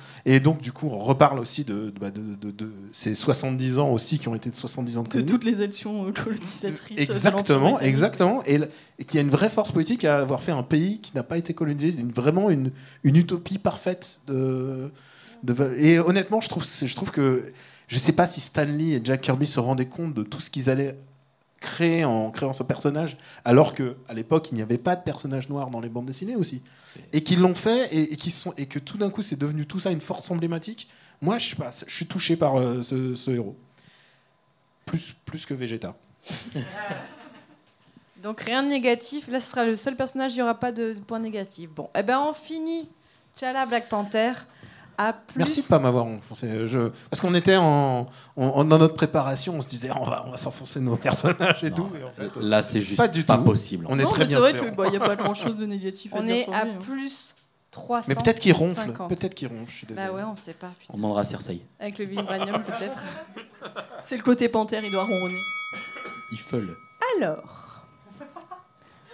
Donc 0.41 0.59
du 0.61 0.73
coup, 0.73 0.89
on 0.91 0.99
reparle 0.99 1.39
aussi 1.39 1.63
de, 1.63 1.89
de, 1.89 1.99
bah, 1.99 2.11
de- 2.11 2.35
de- 2.35 2.51
de 2.51 2.69
ces 2.91 3.15
70 3.15 3.79
ans 3.79 3.89
aussi 3.91 4.19
qui 4.19 4.27
ont 4.27 4.35
été 4.35 4.49
de 4.49 4.55
70 4.55 4.97
ans 4.97 5.03
de 5.03 5.09
toutes 5.25 5.45
les 5.45 5.61
actions 5.61 6.07
euh, 6.07 6.11
colonisatrices. 6.11 6.97
euh, 6.99 7.01
Exactement, 7.01 7.79
exactement. 7.79 8.43
Et, 8.45 8.59
qu'il 9.05 9.15
y 9.15 9.19
a 9.19 9.21
une 9.21 9.29
vraie 9.31 9.49
force 9.49 9.71
politique 9.71 10.03
à 10.03 10.19
avoir 10.19 10.41
fait 10.43 10.51
un 10.51 10.63
pays 10.63 10.99
qui 10.99 11.15
n'a 11.15 11.23
pas 11.23 11.37
été 11.37 11.53
colonisé. 11.53 12.01
Une- 12.01 12.11
vraiment 12.11 12.49
une, 12.49 12.71
une 13.05 13.15
utopie 13.15 13.57
parfaite. 13.57 14.19
De, 14.27 14.91
et 15.77 15.99
honnêtement, 15.99 16.41
je 16.41 16.49
trouve, 16.49 16.65
je 16.65 16.93
trouve 16.95 17.11
que. 17.11 17.45
Je 17.87 17.95
ne 17.95 17.99
sais 17.99 18.13
pas 18.13 18.27
si 18.27 18.41
Stanley 18.41 18.95
et 18.95 19.01
Jack 19.03 19.21
Kirby 19.21 19.47
se 19.47 19.59
rendaient 19.59 19.87
compte 19.87 20.13
de 20.13 20.23
tout 20.23 20.39
ce 20.41 20.49
qu'ils 20.49 20.69
allaient 20.69 20.97
créer 21.59 22.05
en 22.05 22.31
créant 22.31 22.53
ce 22.53 22.63
personnage, 22.63 23.17
alors 23.43 23.73
que 23.73 23.97
à 24.07 24.13
l'époque, 24.13 24.49
il 24.51 24.55
n'y 24.55 24.61
avait 24.61 24.77
pas 24.77 24.95
de 24.95 25.03
personnage 25.03 25.49
noir 25.49 25.69
dans 25.69 25.79
les 25.79 25.89
bandes 25.89 26.05
dessinées 26.05 26.35
aussi. 26.35 26.61
Et 27.11 27.21
qu'ils 27.21 27.39
l'ont 27.39 27.55
fait 27.55 27.87
et, 27.93 28.13
et, 28.13 28.29
sont, 28.29 28.53
et 28.57 28.67
que 28.67 28.79
tout 28.79 28.97
d'un 28.97 29.09
coup, 29.09 29.21
c'est 29.21 29.35
devenu 29.37 29.65
tout 29.65 29.79
ça 29.79 29.91
une 29.91 30.01
force 30.01 30.29
emblématique. 30.31 30.87
Moi, 31.21 31.37
je, 31.37 31.49
sais 31.49 31.55
pas, 31.55 31.71
je 31.87 31.93
suis 31.93 32.05
touché 32.05 32.35
par 32.35 32.59
euh, 32.59 32.81
ce, 32.81 33.15
ce 33.15 33.31
héros. 33.31 33.55
Plus, 34.85 35.15
plus 35.25 35.45
que 35.45 35.53
Vegeta. 35.53 35.95
Donc 38.23 38.41
rien 38.41 38.63
de 38.63 38.69
négatif. 38.69 39.27
Là, 39.27 39.39
ce 39.39 39.51
sera 39.51 39.65
le 39.65 39.75
seul 39.75 39.95
personnage, 39.95 40.33
il 40.33 40.37
n'y 40.37 40.41
aura 40.41 40.59
pas 40.59 40.71
de, 40.71 40.93
de 40.93 40.99
point 40.99 41.19
négatif. 41.19 41.69
Bon, 41.69 41.89
eh 41.95 42.03
ben 42.03 42.19
on 42.19 42.33
finit. 42.33 42.87
T'Challa 43.35 43.65
Black 43.65 43.89
Panther 43.89 44.31
à 44.97 45.13
plus. 45.13 45.37
Merci 45.37 45.61
de 45.61 45.67
pas 45.67 45.79
m'avoir 45.79 46.05
enfoncé. 46.05 46.67
Je... 46.67 46.89
Parce 47.09 47.19
qu'on 47.21 47.33
était 47.35 47.55
en, 47.57 48.07
en- 48.37 48.63
dans 48.63 48.77
notre 48.77 48.95
préparation, 48.95 49.55
on 49.55 49.61
se 49.61 49.67
disait 49.67 49.89
on 49.99 50.03
va, 50.03 50.23
on 50.27 50.31
va 50.31 50.37
s'enfoncer 50.37 50.79
nos 50.79 50.95
personnages 50.97 51.63
et 51.63 51.71
tout. 51.71 51.89
Et 51.99 52.03
en 52.03 52.11
fait, 52.11 52.39
Là, 52.39 52.61
c'est 52.63 52.81
juste 52.81 52.97
Pas 52.97 53.03
pas, 53.07 53.13
du 53.13 53.25
tout. 53.25 53.37
possible. 53.43 53.85
on 53.89 53.99
est 53.99 54.03
très 54.03 54.19
mais 54.19 54.25
bien 54.25 54.35
c'est 54.35 54.41
vrai 54.41 54.53
qu'il 54.53 54.89
n'y 54.91 54.97
a 54.97 54.99
pas 54.99 55.15
grand 55.15 55.33
chose 55.33 55.57
de 55.57 55.65
négatif 55.65 56.13
à 56.13 56.17
On 56.17 56.23
dire 56.23 56.35
est 56.35 56.43
sur 56.43 56.53
à 56.53 56.63
lui, 56.65 56.71
hein. 56.71 56.77
plus 56.79 57.35
300. 57.71 58.05
Mais 58.07 58.15
peut-être 58.15 58.39
qu'il 58.39 58.53
ronfle. 58.53 58.85
50. 58.85 59.09
Peut-être 59.09 59.35
qu'il 59.35 59.47
ronfle. 59.49 59.69
Je 59.69 59.75
suis 59.75 59.87
désolé. 59.87 60.07
Bah 60.07 60.13
ouais, 60.13 60.23
on 60.23 60.35
sait 60.37 60.53
pas. 60.53 60.71
On 60.91 60.95
demandera 60.97 61.21
à 61.21 61.25
Cersei. 61.25 61.61
Avec 61.79 61.97
le 61.99 62.05
vibranium, 62.05 62.63
peut-être. 62.63 63.03
C'est 64.01 64.15
le 64.17 64.23
côté 64.23 64.47
panthère, 64.47 64.81
il 64.83 64.91
doit 64.91 65.03
ronronner. 65.03 65.41
Ifel. 66.31 66.69
Alors, 67.19 67.83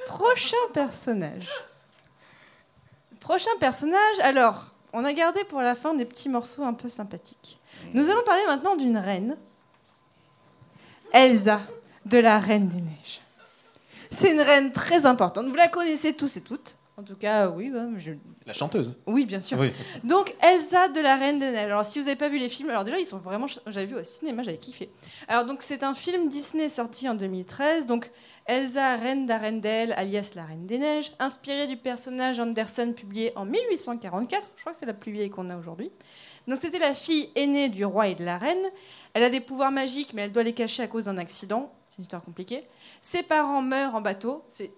prochain 0.07 0.55
personnage. 0.73 1.47
Prochain 3.19 3.51
personnage. 3.59 4.19
Alors, 4.23 4.71
on 4.93 5.03
a 5.05 5.13
gardé 5.13 5.43
pour 5.45 5.61
la 5.61 5.75
fin 5.75 5.93
des 5.93 6.05
petits 6.05 6.29
morceaux 6.29 6.63
un 6.63 6.73
peu 6.73 6.89
sympathiques. 6.89 7.59
Nous 7.93 8.09
allons 8.09 8.23
parler 8.23 8.41
maintenant 8.47 8.75
d'une 8.75 8.97
reine, 8.97 9.37
Elsa, 11.13 11.61
de 12.05 12.17
la 12.17 12.39
Reine 12.39 12.67
des 12.67 12.81
Neiges. 12.81 13.21
C'est 14.09 14.31
une 14.31 14.41
reine 14.41 14.71
très 14.71 15.05
importante. 15.05 15.47
Vous 15.47 15.55
la 15.55 15.67
connaissez 15.67 16.13
tous 16.13 16.37
et 16.37 16.41
toutes. 16.41 16.75
En 16.97 17.03
tout 17.03 17.15
cas, 17.15 17.47
oui, 17.49 17.69
bah, 17.71 17.85
je- 17.97 18.11
La 18.45 18.53
chanteuse. 18.53 18.95
oui, 19.07 19.25
bien 19.25 19.39
sûr. 19.39 19.57
Oui. 19.57 19.71
Donc 20.03 20.35
Elsa 20.41 20.87
de 20.89 20.99
la 20.99 21.15
Reine 21.15 21.39
des 21.39 21.51
Neiges. 21.51 21.65
Alors 21.65 21.85
si 21.85 21.99
vous 21.99 22.05
n'avez 22.05 22.17
pas 22.17 22.27
vu 22.29 22.37
les 22.37 22.49
films, 22.49 22.69
alors 22.69 22.83
déjà 22.83 22.99
ils 22.99 23.05
sont 23.05 23.17
vraiment, 23.17 23.47
j'avais 23.67 23.85
vu 23.85 23.95
au 23.95 24.03
cinéma, 24.03 24.43
j'avais 24.43 24.57
kiffé. 24.57 24.89
Alors 25.27 25.45
donc 25.45 25.61
c'est 25.63 25.83
un 25.83 25.93
film 25.93 26.27
Disney 26.29 26.69
sorti 26.69 27.07
en 27.09 27.15
2013. 27.15 27.85
Donc 27.85 28.11
Elsa, 28.45 28.95
reine 28.95 29.25
d'Arendelle, 29.25 29.93
alias 29.93 30.31
la 30.35 30.45
Reine 30.45 30.65
des 30.65 30.77
Neiges, 30.77 31.11
inspirée 31.19 31.67
du 31.67 31.77
personnage 31.77 32.39
Andersen 32.39 32.93
publié 32.93 33.31
en 33.35 33.45
1844. 33.45 34.49
Je 34.55 34.61
crois 34.61 34.73
que 34.73 34.79
c'est 34.79 34.85
la 34.85 34.93
plus 34.93 35.11
vieille 35.11 35.29
qu'on 35.29 35.49
a 35.49 35.57
aujourd'hui. 35.57 35.91
Donc 36.47 36.57
c'était 36.59 36.79
la 36.79 36.95
fille 36.95 37.29
aînée 37.35 37.69
du 37.69 37.85
roi 37.85 38.07
et 38.07 38.15
de 38.15 38.25
la 38.25 38.37
reine. 38.37 38.65
Elle 39.13 39.23
a 39.23 39.29
des 39.29 39.41
pouvoirs 39.41 39.71
magiques, 39.71 40.13
mais 40.13 40.23
elle 40.23 40.31
doit 40.31 40.43
les 40.43 40.53
cacher 40.53 40.83
à 40.83 40.87
cause 40.87 41.05
d'un 41.05 41.17
accident. 41.17 41.71
C'est 41.89 41.97
une 41.97 42.01
histoire 42.03 42.23
compliquée. 42.23 42.63
Ses 43.01 43.23
parents 43.23 43.61
meurent 43.61 43.95
en 43.95 44.01
bateau. 44.01 44.43
C'est 44.47 44.71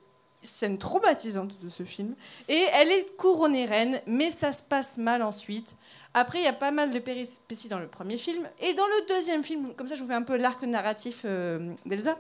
scène 0.44 0.78
traumatisante 0.78 1.60
de 1.62 1.70
ce 1.70 1.84
film. 1.84 2.16
Et 2.50 2.66
elle 2.74 2.92
est 2.92 3.16
couronnée 3.18 3.66
reine, 3.66 4.02
mais 4.06 4.32
ça 4.32 4.52
se 4.52 4.62
passe 4.62 4.98
mal 4.98 5.24
ensuite. 5.24 5.76
Après, 6.14 6.40
il 6.40 6.44
y 6.44 6.48
a 6.48 6.54
pas 6.54 6.72
mal 6.72 6.92
de 6.92 7.00
péripéties 7.00 7.68
dans 7.70 7.80
le 7.80 7.88
premier 7.88 8.18
film. 8.18 8.48
Et 8.60 8.74
dans 8.74 8.86
le 8.86 9.08
deuxième 9.08 9.44
film, 9.44 9.74
comme 9.76 9.88
ça 9.88 9.96
je 9.96 10.02
vous 10.02 10.08
fais 10.08 10.14
un 10.14 10.22
peu 10.22 10.38
l'arc 10.38 10.62
narratif 10.64 11.22
euh, 11.26 11.74
d'Elsa. 11.86 12.18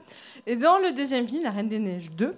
Et 0.47 0.55
dans 0.55 0.79
le 0.79 0.91
deuxième 0.91 1.27
film, 1.27 1.43
La 1.43 1.51
Reine 1.51 1.69
des 1.69 1.79
Neiges 1.79 2.11
2, 2.11 2.35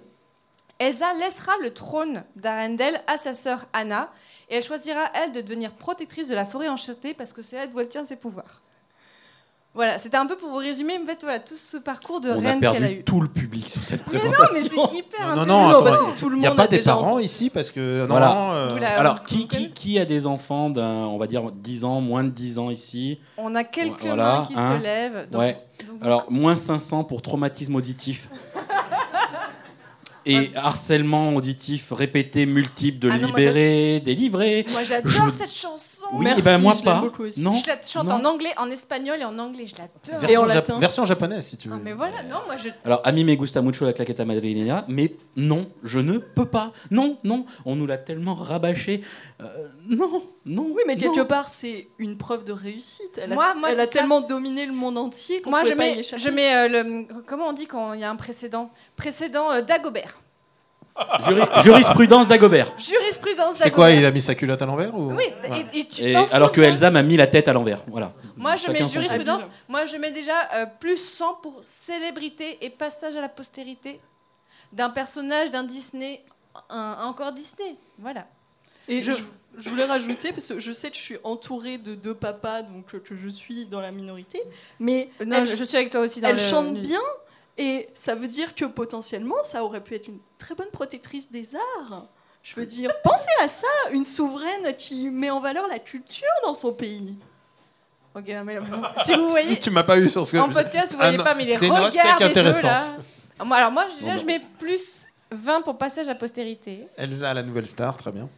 Elsa 0.78 1.14
laissera 1.14 1.52
le 1.62 1.72
trône 1.72 2.24
d'Arendelle 2.36 3.00
à 3.06 3.16
sa 3.16 3.32
sœur 3.32 3.66
Anna. 3.72 4.12
Et 4.50 4.56
elle 4.56 4.62
choisira, 4.62 5.10
elle, 5.14 5.32
de 5.32 5.40
devenir 5.40 5.72
protectrice 5.72 6.28
de 6.28 6.34
la 6.34 6.44
forêt 6.44 6.68
enchantée 6.68 7.14
parce 7.14 7.32
que 7.32 7.40
c'est 7.40 7.56
là 7.56 7.66
d'où 7.66 7.80
elle 7.80 7.88
tient 7.88 8.04
ses 8.04 8.16
pouvoirs. 8.16 8.60
Voilà, 9.76 9.98
c'était 9.98 10.16
un 10.16 10.26
peu 10.26 10.36
pour 10.36 10.48
vous 10.48 10.56
résumer 10.56 10.98
en 11.00 11.06
fait, 11.06 11.18
voilà, 11.22 11.38
tout 11.38 11.54
ce 11.56 11.76
parcours 11.76 12.20
de 12.20 12.30
On 12.30 12.38
a 12.44 12.48
reine 12.48 12.58
qu'elle 12.60 12.68
a 12.68 12.72
perdu 12.72 12.94
eu. 12.96 13.04
tout 13.04 13.20
le 13.20 13.28
public 13.28 13.68
sur 13.68 13.84
cette 13.84 14.06
Mais 14.10 14.18
non, 14.18 14.30
présentation. 14.30 14.82
mais 14.88 14.90
c'est 14.92 14.98
hyper 14.98 15.36
Non, 15.36 15.46
non, 15.46 15.84
parce 15.84 16.02
que 16.02 16.18
tout 16.18 16.28
le 16.30 16.36
Il 16.38 16.40
n'y 16.40 16.46
a 16.46 16.50
pas 16.52 16.64
a 16.64 16.66
des 16.66 16.78
parents 16.80 17.18
ici 17.18 17.50
parce 17.50 17.70
que. 17.70 18.06
Voilà. 18.08 18.34
Non, 18.34 18.52
euh, 18.52 18.78
Alors, 18.98 19.22
qui, 19.22 19.46
connaissez 19.46 19.68
qui, 19.70 19.92
qui 19.92 19.98
a 19.98 20.04
des 20.06 20.26
enfants 20.26 20.70
d'un, 20.70 20.82
on 21.06 21.18
va 21.18 21.26
dire, 21.26 21.52
10 21.52 21.84
ans, 21.84 22.00
moins 22.00 22.24
de 22.24 22.30
10 22.30 22.58
ans 22.58 22.70
ici? 22.70 23.18
On 23.36 23.54
a 23.54 23.64
quelques 23.64 24.00
Voilà, 24.06 24.38
mains 24.38 24.42
qui 24.46 24.54
hein. 24.56 24.78
se 24.78 24.82
lèvent. 24.82 25.28
donc- 25.30 25.40
Ouais. 25.42 25.58
donc 25.86 25.98
vous- 26.00 26.04
Alors, 26.06 26.26
moins 26.30 26.56
500 26.56 27.04
pour 27.04 27.20
traumatisme 27.22 27.74
auditif. 27.76 28.30
Et 30.26 30.50
harcèlement 30.56 31.34
auditif 31.34 31.92
répété, 31.92 32.46
multiple, 32.46 32.98
de 32.98 33.10
Ah 33.10 33.18
non, 33.18 33.28
libérer, 33.28 34.00
délivrer. 34.04 34.66
Moi 34.72 34.84
j'adore 34.84 35.30
cette 35.36 35.52
chanson. 35.54 36.06
Oui, 36.14 36.24
Merci, 36.24 36.40
et 36.40 36.44
ben 36.44 36.58
moi 36.58 36.74
je 36.78 36.82
pas. 36.82 37.00
beaucoup 37.00 37.22
aussi. 37.24 37.40
Non. 37.40 37.54
Je 37.54 37.66
la 37.66 37.80
chante 37.82 38.06
non. 38.08 38.14
en 38.16 38.24
anglais, 38.24 38.50
en 38.56 38.68
espagnol 38.70 39.18
et 39.20 39.24
en 39.24 39.38
anglais. 39.38 39.66
Je 39.66 39.74
l'adore. 39.76 39.96
Et 40.06 40.26
version, 40.26 40.42
en 40.42 40.46
latin. 40.46 40.78
version 40.78 41.04
japonaise 41.04 41.46
si 41.46 41.56
tu 41.56 41.68
veux. 41.68 41.76
Ah, 41.76 41.80
mais 41.82 41.92
voilà, 41.92 42.22
non, 42.24 42.38
moi 42.46 42.56
je. 42.56 42.68
Alors, 42.84 43.00
a 43.04 43.12
mí 43.12 43.24
me 43.24 43.34
gusta 43.36 43.62
mucho 43.62 43.84
la 43.84 43.92
claqueta 43.92 44.24
madrileña, 44.24 44.84
mais 44.88 45.14
non, 45.36 45.68
je 45.84 46.00
ne 46.00 46.18
peux 46.18 46.46
pas. 46.46 46.72
Non, 46.90 47.18
non, 47.24 47.46
on 47.64 47.76
nous 47.76 47.86
l'a 47.86 47.98
tellement 47.98 48.34
rabâché. 48.34 49.02
Euh, 49.40 49.44
non, 49.88 50.22
Non. 50.46 50.66
Oui, 50.70 50.82
mais 50.86 50.94
non. 50.94 51.00
quelque 51.12 51.22
part, 51.26 51.48
c'est 51.48 51.88
une 51.98 52.16
preuve 52.16 52.44
de 52.44 52.52
réussite. 52.52 53.18
Elle 53.20 53.32
a, 53.32 53.34
Moi- 53.34 53.54
moi, 53.54 53.70
elle 53.72 53.80
a 53.80 53.84
ça. 53.86 53.90
tellement 53.90 54.20
dominé 54.20 54.64
le 54.64 54.72
monde 54.72 54.96
entier 54.96 55.42
qu'on 55.42 55.50
Moi, 55.50 55.64
je 55.64 55.70
pas 55.70 55.74
y 55.74 55.76
mets, 55.94 55.98
échapper. 55.98 56.22
je 56.22 56.28
mets 56.30 56.54
euh, 56.54 56.68
le. 56.82 57.06
Comment 57.26 57.48
on 57.48 57.52
dit 57.52 57.66
quand 57.66 57.92
il 57.94 58.00
y 58.00 58.04
a 58.04 58.10
un 58.10 58.16
précédent? 58.16 58.70
Précédent 58.96 59.50
euh, 59.50 59.60
Dagobert. 59.62 60.20
Juri- 61.26 61.42
jurisprudence 61.62 62.26
d'Agobert. 62.26 62.72
Jurisprudence 62.78 63.56
C'est 63.56 63.70
quoi 63.70 63.86
Dagobert. 63.88 64.00
Il 64.02 64.06
a 64.06 64.10
mis 64.12 64.22
sa 64.22 64.34
culotte 64.34 64.62
à 64.62 64.66
l'envers 64.66 64.94
ou... 64.96 65.12
Oui, 65.12 65.24
et, 65.74 65.80
et 65.80 65.84
tu 65.86 66.02
Et- 66.04 66.12
t'en 66.14 66.24
alors 66.32 66.50
que 66.52 66.60
Elsa 66.62 66.90
m'a 66.90 67.02
mis 67.02 67.18
la 67.18 67.26
tête 67.26 67.48
à 67.48 67.52
l'envers. 67.52 67.80
Voilà. 67.88 68.12
Moi, 68.36 68.56
je 68.56 68.62
Chacun 68.62 68.72
mets 68.84 68.88
jurisprudence. 68.88 69.42
Moi, 69.68 69.84
je 69.84 69.96
mets 69.98 70.10
déjà 70.10 70.32
euh, 70.54 70.64
plus 70.80 70.96
100 70.96 71.34
pour 71.42 71.58
célébrité 71.62 72.64
et 72.64 72.70
passage 72.70 73.14
à 73.14 73.20
la 73.20 73.28
postérité 73.28 74.00
d'un 74.72 74.88
personnage 74.88 75.50
d'un 75.50 75.64
Disney, 75.64 76.24
un, 76.70 76.96
encore 77.02 77.32
Disney. 77.32 77.76
Voilà. 77.98 78.26
Et 78.88 79.02
Je- 79.02 79.10
je, 79.10 79.22
je 79.58 79.68
voulais 79.70 79.84
rajouter, 79.84 80.32
parce 80.32 80.46
que 80.48 80.58
je 80.58 80.72
sais 80.72 80.90
que 80.90 80.96
je 80.96 81.02
suis 81.02 81.18
entourée 81.24 81.78
de 81.78 81.94
deux 81.94 82.14
papas, 82.14 82.62
donc 82.62 82.94
euh, 82.94 82.98
que 83.00 83.16
je 83.16 83.28
suis 83.28 83.66
dans 83.66 83.80
la 83.80 83.90
minorité, 83.92 84.42
mais 84.78 85.08
Non, 85.24 85.36
elle, 85.38 85.46
je, 85.46 85.64
suis 85.64 85.76
avec 85.76 85.90
toi 85.90 86.00
aussi 86.00 86.20
dans 86.20 86.28
elle 86.28 86.36
le- 86.36 86.40
chante 86.42 86.74
bien, 86.74 87.00
et 87.58 87.88
ça 87.94 88.14
veut 88.14 88.28
dire 88.28 88.54
que 88.54 88.64
potentiellement, 88.66 89.42
ça 89.42 89.64
aurait 89.64 89.82
pu 89.82 89.94
être 89.94 90.08
une 90.08 90.18
très 90.38 90.54
bonne 90.54 90.70
protectrice 90.70 91.30
des 91.32 91.54
arts. 91.54 92.06
Je 92.42 92.54
veux 92.54 92.66
dire, 92.66 92.90
pensez 93.04 93.24
à 93.42 93.48
ça, 93.48 93.66
une 93.92 94.04
souveraine 94.04 94.74
qui 94.76 95.08
met 95.10 95.30
en 95.30 95.40
valeur 95.40 95.66
la 95.68 95.78
culture 95.78 96.26
dans 96.44 96.54
son 96.54 96.72
pays. 96.72 97.16
Ok, 98.14 98.24
mais 98.44 98.58
vous- 98.58 98.74
si 99.04 99.14
vous 99.14 99.28
voyez 99.28 99.58
Tu 99.58 99.70
m'as 99.70 99.82
pas 99.84 99.98
eu 99.98 100.08
sur 100.08 100.26
ce 100.26 100.32
que. 100.32 100.36
en 100.38 100.48
podcast, 100.48 100.88
vous 100.92 100.98
Ah 101.00 101.04
voyez 101.04 101.18
non, 101.18 101.24
pas, 101.24 101.34
mais 101.34 101.44
les 101.44 101.56
c'est 101.56 101.66
une 101.66 101.72
regards 101.72 101.90
des 101.92 102.00
deux 102.00 102.42
là. 102.42 102.50
intéressante. 102.50 102.94
Moi, 103.44 103.56
alors 103.58 103.70
moi, 103.72 103.84
déjà, 104.00 104.12
Bon, 104.14 104.18
je 104.18 104.24
mets 104.24 104.40
plus 104.58 105.04
20 105.30 105.60
pour 105.62 105.76
passage 105.76 106.08
à 106.08 106.14
postérité. 106.14 106.86
Elsa, 106.96 107.34
la 107.34 107.42
nouvelle 107.42 107.66
star, 107.66 107.96
très 107.98 108.12
bien. 108.12 108.28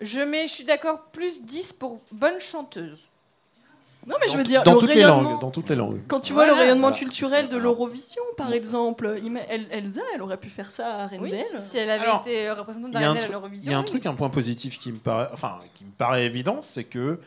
Je 0.00 0.20
mets, 0.20 0.46
je 0.48 0.52
suis 0.52 0.64
d'accord, 0.64 1.02
plus 1.12 1.42
10 1.44 1.72
pour 1.74 2.00
bonne 2.12 2.38
chanteuse. 2.40 3.00
Non, 4.06 4.16
mais 4.20 4.28
je 4.32 4.38
veux 4.38 4.44
dire, 4.44 4.62
dans 4.62 4.74
le 4.74 4.78
toutes 4.78 4.94
les 4.94 5.02
langues, 5.02 5.38
dans 5.40 5.50
toutes 5.50 5.68
les 5.68 5.74
langues. 5.76 6.00
Quand 6.08 6.20
tu 6.20 6.32
vois 6.32 6.44
Voilà. 6.44 6.56
le 6.56 6.62
rayonnement 6.62 6.88
Voilà. 6.88 6.96
culturel 6.96 7.48
de 7.48 7.58
l'Eurovision, 7.58 8.22
par 8.38 8.52
exemple, 8.54 9.18
Elsa, 9.70 10.00
elle 10.14 10.22
aurait 10.22 10.38
pu 10.38 10.48
faire 10.48 10.70
ça 10.70 10.86
à 11.02 11.06
Oui, 11.08 11.16
Arendelle. 11.16 11.38
si, 11.38 11.60
si 11.60 11.76
elle 11.78 11.90
avait 11.90 12.04
Alors, 12.04 12.22
été 12.26 12.50
représentante 12.50 12.92
d'Ariel 12.92 13.22
à 13.22 13.28
l'Eurovision. 13.28 13.70
il 13.70 13.72
y 13.72 13.74
a 13.74 13.78
un 13.78 13.82
oui. 13.82 13.86
truc, 13.86 14.06
un 14.06 14.14
point 14.14 14.30
positif 14.30 14.78
qui 14.78 14.92
me 14.92 14.98
paraît, 14.98 15.28
enfin, 15.32 15.58
qui 15.74 15.84
me 15.84 15.90
paraît 15.90 16.24
évident, 16.24 16.62
c'est 16.62 16.84
que 16.84 17.18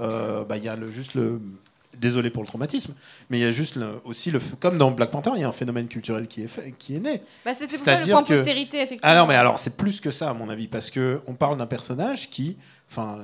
euh, 0.00 0.44
bah, 0.44 0.56
il 0.56 0.64
y 0.64 0.68
a 0.68 0.74
le, 0.74 0.90
juste 0.90 1.14
le. 1.14 1.40
Désolé 2.00 2.30
pour 2.30 2.42
le 2.42 2.46
traumatisme, 2.48 2.94
mais 3.30 3.38
il 3.38 3.42
y 3.42 3.44
a 3.46 3.50
juste 3.52 3.76
le- 3.76 4.00
aussi 4.04 4.30
le, 4.30 4.40
comme 4.60 4.78
dans 4.78 4.90
Black 4.90 5.10
Panther, 5.10 5.30
il 5.36 5.40
y 5.40 5.44
a 5.44 5.48
un 5.48 5.52
phénomène 5.52 5.86
culturel 5.88 6.26
qui 6.26 6.42
est 6.42 6.46
fait, 6.46 6.72
qui 6.78 6.96
est 6.96 7.00
né. 7.00 7.22
Bah, 7.44 7.52
C'était 7.54 7.66
pour 7.68 7.76
ça 7.76 7.96
le 7.96 7.96
C'est-à-dire 8.02 8.14
point 8.16 8.24
que- 8.24 8.34
postérité, 8.34 8.76
effectivement. 8.78 9.10
Alors, 9.10 9.26
mais 9.28 9.34
alors, 9.36 9.58
c'est 9.58 9.76
plus 9.76 10.00
que 10.00 10.10
ça, 10.10 10.30
à 10.30 10.34
mon 10.34 10.48
avis, 10.48 10.68
parce 10.68 10.90
que 10.90 11.20
on 11.26 11.34
parle 11.34 11.56
d'un 11.56 11.66
personnage 11.66 12.30
qui, 12.30 12.56
enfin, 12.90 13.18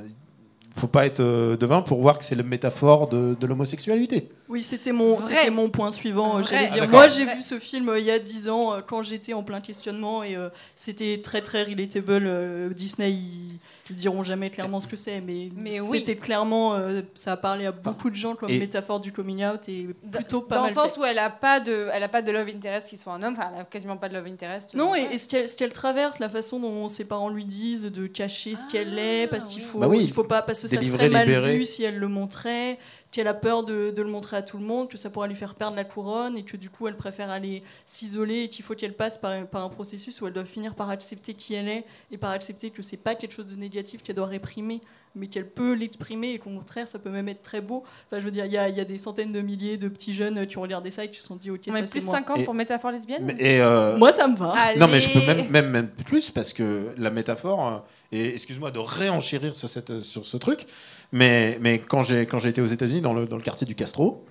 faut 0.77 0.87
pas 0.87 1.05
être 1.07 1.21
euh, 1.21 1.57
devin 1.57 1.83
pour 1.83 2.01
voir 2.01 2.17
que 2.19 2.25
c'est 2.25 2.37
la 2.37 2.43
métaphore 2.45 3.09
de, 3.09 3.37
de 3.39 3.47
l'homosexualité. 3.47 4.31
Oui, 4.51 4.63
c'était 4.63 4.91
mon, 4.93 5.21
c'était 5.21 5.49
mon 5.51 5.71
point 5.71 5.93
suivant. 5.93 6.39
euh. 6.39 6.43
J'allais 6.43 6.67
Ah, 6.69 6.73
dire, 6.73 6.83
d'accord. 6.83 6.99
moi 6.99 7.09
j'ai 7.09 7.25
vu 7.25 7.41
ce 7.41 7.59
film 7.61 7.89
euh, 7.89 7.99
il 8.01 8.05
y 8.05 8.11
a 8.11 8.19
10 8.19 8.49
ans 8.49 8.75
euh, 8.75 8.81
quand 8.85 9.03
j'étais 9.05 9.33
en 9.33 9.43
plein 9.45 9.61
questionnement 9.61 10.25
et 10.25 10.35
euh, 10.37 10.49
c'était 10.75 11.21
très 11.23 11.41
très 11.41 11.63
relatable. 11.63 12.25
euh, 12.27 12.69
Disney, 12.71 13.13
ils, 13.13 13.59
ils 13.91 13.97
diront 13.97 14.23
jamais 14.25 14.51
clairement 14.51 14.79
ce 14.81 14.87
que 14.87 14.97
c'est, 14.97 15.21
mais, 15.21 15.51
Mais 15.57 15.81
oui. 15.81 15.99
c'était 15.99 16.17
clairement, 16.17 16.75
euh, 16.75 17.03
ça 17.15 17.33
a 17.33 17.37
parlé 17.37 17.67
à 17.67 17.73
beaucoup 17.73 18.09
de 18.11 18.15
gens 18.17 18.35
comme 18.37 18.51
Et- 18.51 18.59
métaphore 18.59 18.99
du 19.01 19.13
coming 19.13 19.45
out 19.45 19.69
et 19.69 19.89
plutôt 20.13 20.41
dans 20.43 20.47
pas 20.47 20.55
dans 20.57 20.67
le 20.67 20.73
sens 20.73 20.95
fait. 20.95 21.01
où 21.01 21.05
elle 21.05 21.19
a 21.19 21.31
pas 21.31 21.59
de, 21.61 21.89
elle 21.93 22.03
a 22.03 22.09
pas 22.09 22.23
de 22.23 22.31
love 22.33 22.49
interest 22.49 22.89
qui 22.89 22.97
soit 22.97 23.13
un 23.15 23.23
homme. 23.23 23.35
Enfin, 23.37 23.51
elle 23.55 23.61
a 23.63 23.65
quasiment 23.65 23.97
pas 23.97 24.09
de 24.09 24.15
love 24.15 24.27
interest. 24.27 24.75
Non, 24.75 24.95
et, 24.97 25.03
et 25.13 25.19
ce 25.19 25.29
qu'elle 25.29 25.49
ce 25.49 25.57
qu'elle 25.57 25.73
traverse, 25.73 26.19
la 26.19 26.29
façon 26.29 26.59
dont 26.61 26.89
ses 26.89 27.05
parents 27.05 27.29
lui 27.31 27.45
disent 27.45 27.83
de 27.85 28.07
cacher 28.09 28.55
ce 28.57 28.67
qu'elle 28.67 28.99
est, 28.99 29.27
parce 29.29 29.47
qu'il 29.49 29.63
faut, 29.63 29.79
Bah 29.79 29.89
oui. 29.89 30.01
il 30.03 30.13
faut 30.13 30.25
pas, 30.25 30.43
parce 30.43 30.61
que 30.61 30.67
ça 30.69 30.81
serait 30.83 31.09
mal 31.09 31.29
vu 31.53 31.65
si 31.65 31.83
elle 31.85 31.99
le 31.99 32.09
montrait, 32.09 32.79
qu'elle 33.11 33.29
a 33.29 33.35
peur 33.35 33.65
de, 33.65 33.93
le 33.97 34.05
montrer 34.05 34.37
à 34.37 34.43
tout 34.43 34.59
le 34.59 34.65
monde, 34.65 34.89
que 34.89 34.97
ça 34.97 35.11
pourrait 35.11 35.29
lui 35.29 35.35
faire 35.35 35.55
perdre 35.55 35.77
la 35.77 35.85
couronne, 35.85 36.37
et 36.37 36.45
que 36.45 36.57
du 36.57 36.71
coup 36.71 36.87
elle 36.87 36.97
préfère 36.97 37.31
aller 37.31 37.63
s'isoler, 37.87 38.45
et 38.45 38.49
qu'il 38.49 38.65
faut 38.65 38.75
qu'elle 38.75 38.95
passe 38.95 39.19
par, 39.19 39.47
par 39.47 39.65
un 39.65 39.69
processus 39.69 40.21
où 40.21 40.27
elle 40.27 40.33
doit 40.33 40.45
finir 40.45 40.75
par 40.75 40.91
accepter 40.91 41.35
qui 41.35 41.55
elle 41.55 41.69
est, 41.69 41.85
et 42.11 42.19
par 42.19 42.31
accepter 42.31 42.71
que 42.71 42.83
c'est 42.83 42.97
pas 42.97 43.15
quelque 43.15 43.33
chose 43.33 43.49
de 43.49 43.57
négatif 43.57 44.03
qu'elle 44.03 44.17
doit 44.17 44.27
réprimer, 44.27 44.81
mais 45.15 45.27
qu'elle 45.27 45.49
peut 45.49 45.73
l'exprimer, 45.75 46.31
et 46.33 46.39
qu'au 46.39 46.51
contraire 46.51 46.87
ça 46.89 46.99
peut 46.99 47.11
même 47.11 47.29
être 47.29 47.43
très 47.43 47.61
beau. 47.61 47.83
Enfin, 48.07 48.21
je 48.21 48.25
veux 48.25 48.31
dire, 48.31 48.45
il 48.47 48.53
y 48.53 48.57
a, 48.59 48.69
il 48.69 48.77
y 48.77 48.81
a 48.81 48.85
des 48.85 48.99
centaines 48.99 49.33
de 49.33 49.41
milliers 49.41 49.77
de 49.77 49.89
petits 49.89 50.15
jeunes 50.15 50.47
qui 50.47 50.57
ont 50.59 50.63
regardé 50.63 50.91
ça 50.91 51.05
et 51.05 51.11
qui 51.11 51.19
se 51.21 51.27
sont 51.27 51.37
dit, 51.37 51.51
ok, 51.51 51.63
On 51.69 51.73
ça 51.73 51.83
plus 51.83 52.05
moi. 52.07 52.15
50 52.15 52.39
Et- 52.39 52.45
pour 52.45 52.55
métaphore 52.55 52.93
lesbienne. 52.93 53.25
Mais- 53.25 53.37
Et 53.39 53.61
euh, 53.61 53.97
Moi 53.99 54.13
ça 54.13 54.29
me 54.29 54.37
va. 54.37 54.55
non, 54.77 54.87
mais 54.89 55.01
je 55.01 55.11
peux 55.13 55.27
même, 55.27 55.49
même, 55.51 55.71
même 55.71 55.89
plus 55.89 56.31
parce 56.31 56.53
que 56.53 56.95
la 56.97 57.11
métaphore. 57.11 57.67
euh, 57.67 57.79
et 58.13 58.33
excuse-moi 58.35 58.71
de 58.73 58.81
réenchérir 58.81 59.55
sur, 59.57 59.69
cette, 59.69 60.01
sur 60.01 60.27
ce 60.27 60.37
truc, 60.37 60.67
mais, 61.13 61.59
mais 61.61 61.79
quand 61.79 62.03
j'ai 62.03 62.27
quand 62.27 62.39
j'ai 62.41 62.49
été 62.49 62.61
aux 62.61 62.67
États-Unis 62.67 63.01
dans 63.01 63.13
le, 63.13 63.25
dans 63.25 63.37
le 63.37 63.43
quartier 63.43 63.67
du 63.67 63.75
Castro, 63.77 64.25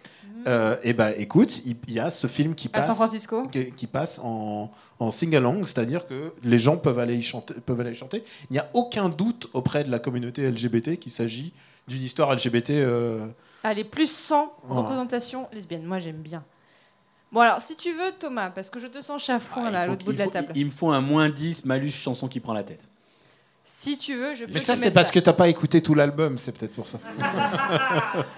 et 0.83 0.93
ben 0.93 1.13
écoute, 1.17 1.61
il 1.65 1.75
il 1.87 1.93
y, 1.93 1.99
a 1.99 2.09
ce 2.11 2.27
film 2.27 2.55
qui. 2.55 2.67
À 2.67 2.71
passe. 2.71 2.85
San 2.87 2.95
Francisco. 2.95 3.43
qui, 3.43 3.71
qui 3.71 3.87
passe 3.87 4.19
en, 4.23 4.71
en 4.99 5.11
sing-along, 5.11 5.65
c'est-à-dire 5.65 6.07
que 6.07 6.33
les 6.43 6.57
gens 6.59 6.77
peuvent 6.77 6.99
aller, 6.99 7.15
y 7.15 7.21
chanter, 7.21 7.53
peuvent 7.65 7.79
aller 7.81 7.91
y 7.91 7.95
chanter. 7.95 8.23
Il 8.49 8.53
n'y 8.53 8.59
a 8.59 8.69
aucun 8.73 9.09
doute 9.09 9.49
auprès 9.53 9.83
de 9.83 9.91
la 9.91 9.99
communauté 9.99 10.49
LGBT 10.49 10.97
qu'il 10.97 11.11
s'agit 11.11 11.51
d'une 11.87 12.03
histoire 12.03 12.33
LGBT. 12.33 12.69
euh, 12.71 13.25
Allez, 13.63 13.83
plus 13.83 14.09
100 14.09 14.53
Voilà. 14.63 14.81
représentation 14.83 15.47
lesbienne. 15.51 15.83
Moi, 15.83 15.99
j'aime 15.99 16.21
bien. 16.21 16.43
Bon, 17.31 17.41
alors, 17.41 17.61
si 17.61 17.75
tu 17.75 17.91
veux, 17.93 18.11
Thomas, 18.17 18.49
parce 18.49 18.69
que 18.69 18.79
je 18.79 18.87
te 18.87 19.01
sens 19.01 19.23
chafouin 19.23 19.63
Ah, 19.65 19.69
il 19.69 19.73
là, 19.73 19.81
à 19.81 19.87
l'autre 19.87 20.03
bout 20.05 20.11
il 20.11 20.17
de 20.17 20.23
la 20.23 20.29
table. 20.29 20.51
Il 20.55 20.65
me 20.67 20.71
faut 20.71 20.89
un 20.89 21.01
moins 21.01 21.29
10 21.29 21.65
malus 21.65 21.91
chanson 21.91 22.27
qui 22.27 22.39
prend 22.39 22.53
la 22.53 22.63
tête. 22.63 22.87
Si 23.71 23.99
tu 23.99 24.15
veux, 24.15 24.33
je 24.33 24.45
peux 24.45 24.53
Mais 24.55 24.59
ça, 24.59 24.73
c'est 24.73 24.89
parce 24.89 25.07
ça. 25.09 25.13
que 25.13 25.19
t'as 25.19 25.31
pas 25.31 25.47
écouté 25.47 25.81
tout 25.83 25.93
l'album, 25.93 26.39
c'est 26.39 26.51
peut-être 26.57 26.73
pour 26.73 26.87
ça. 26.87 26.97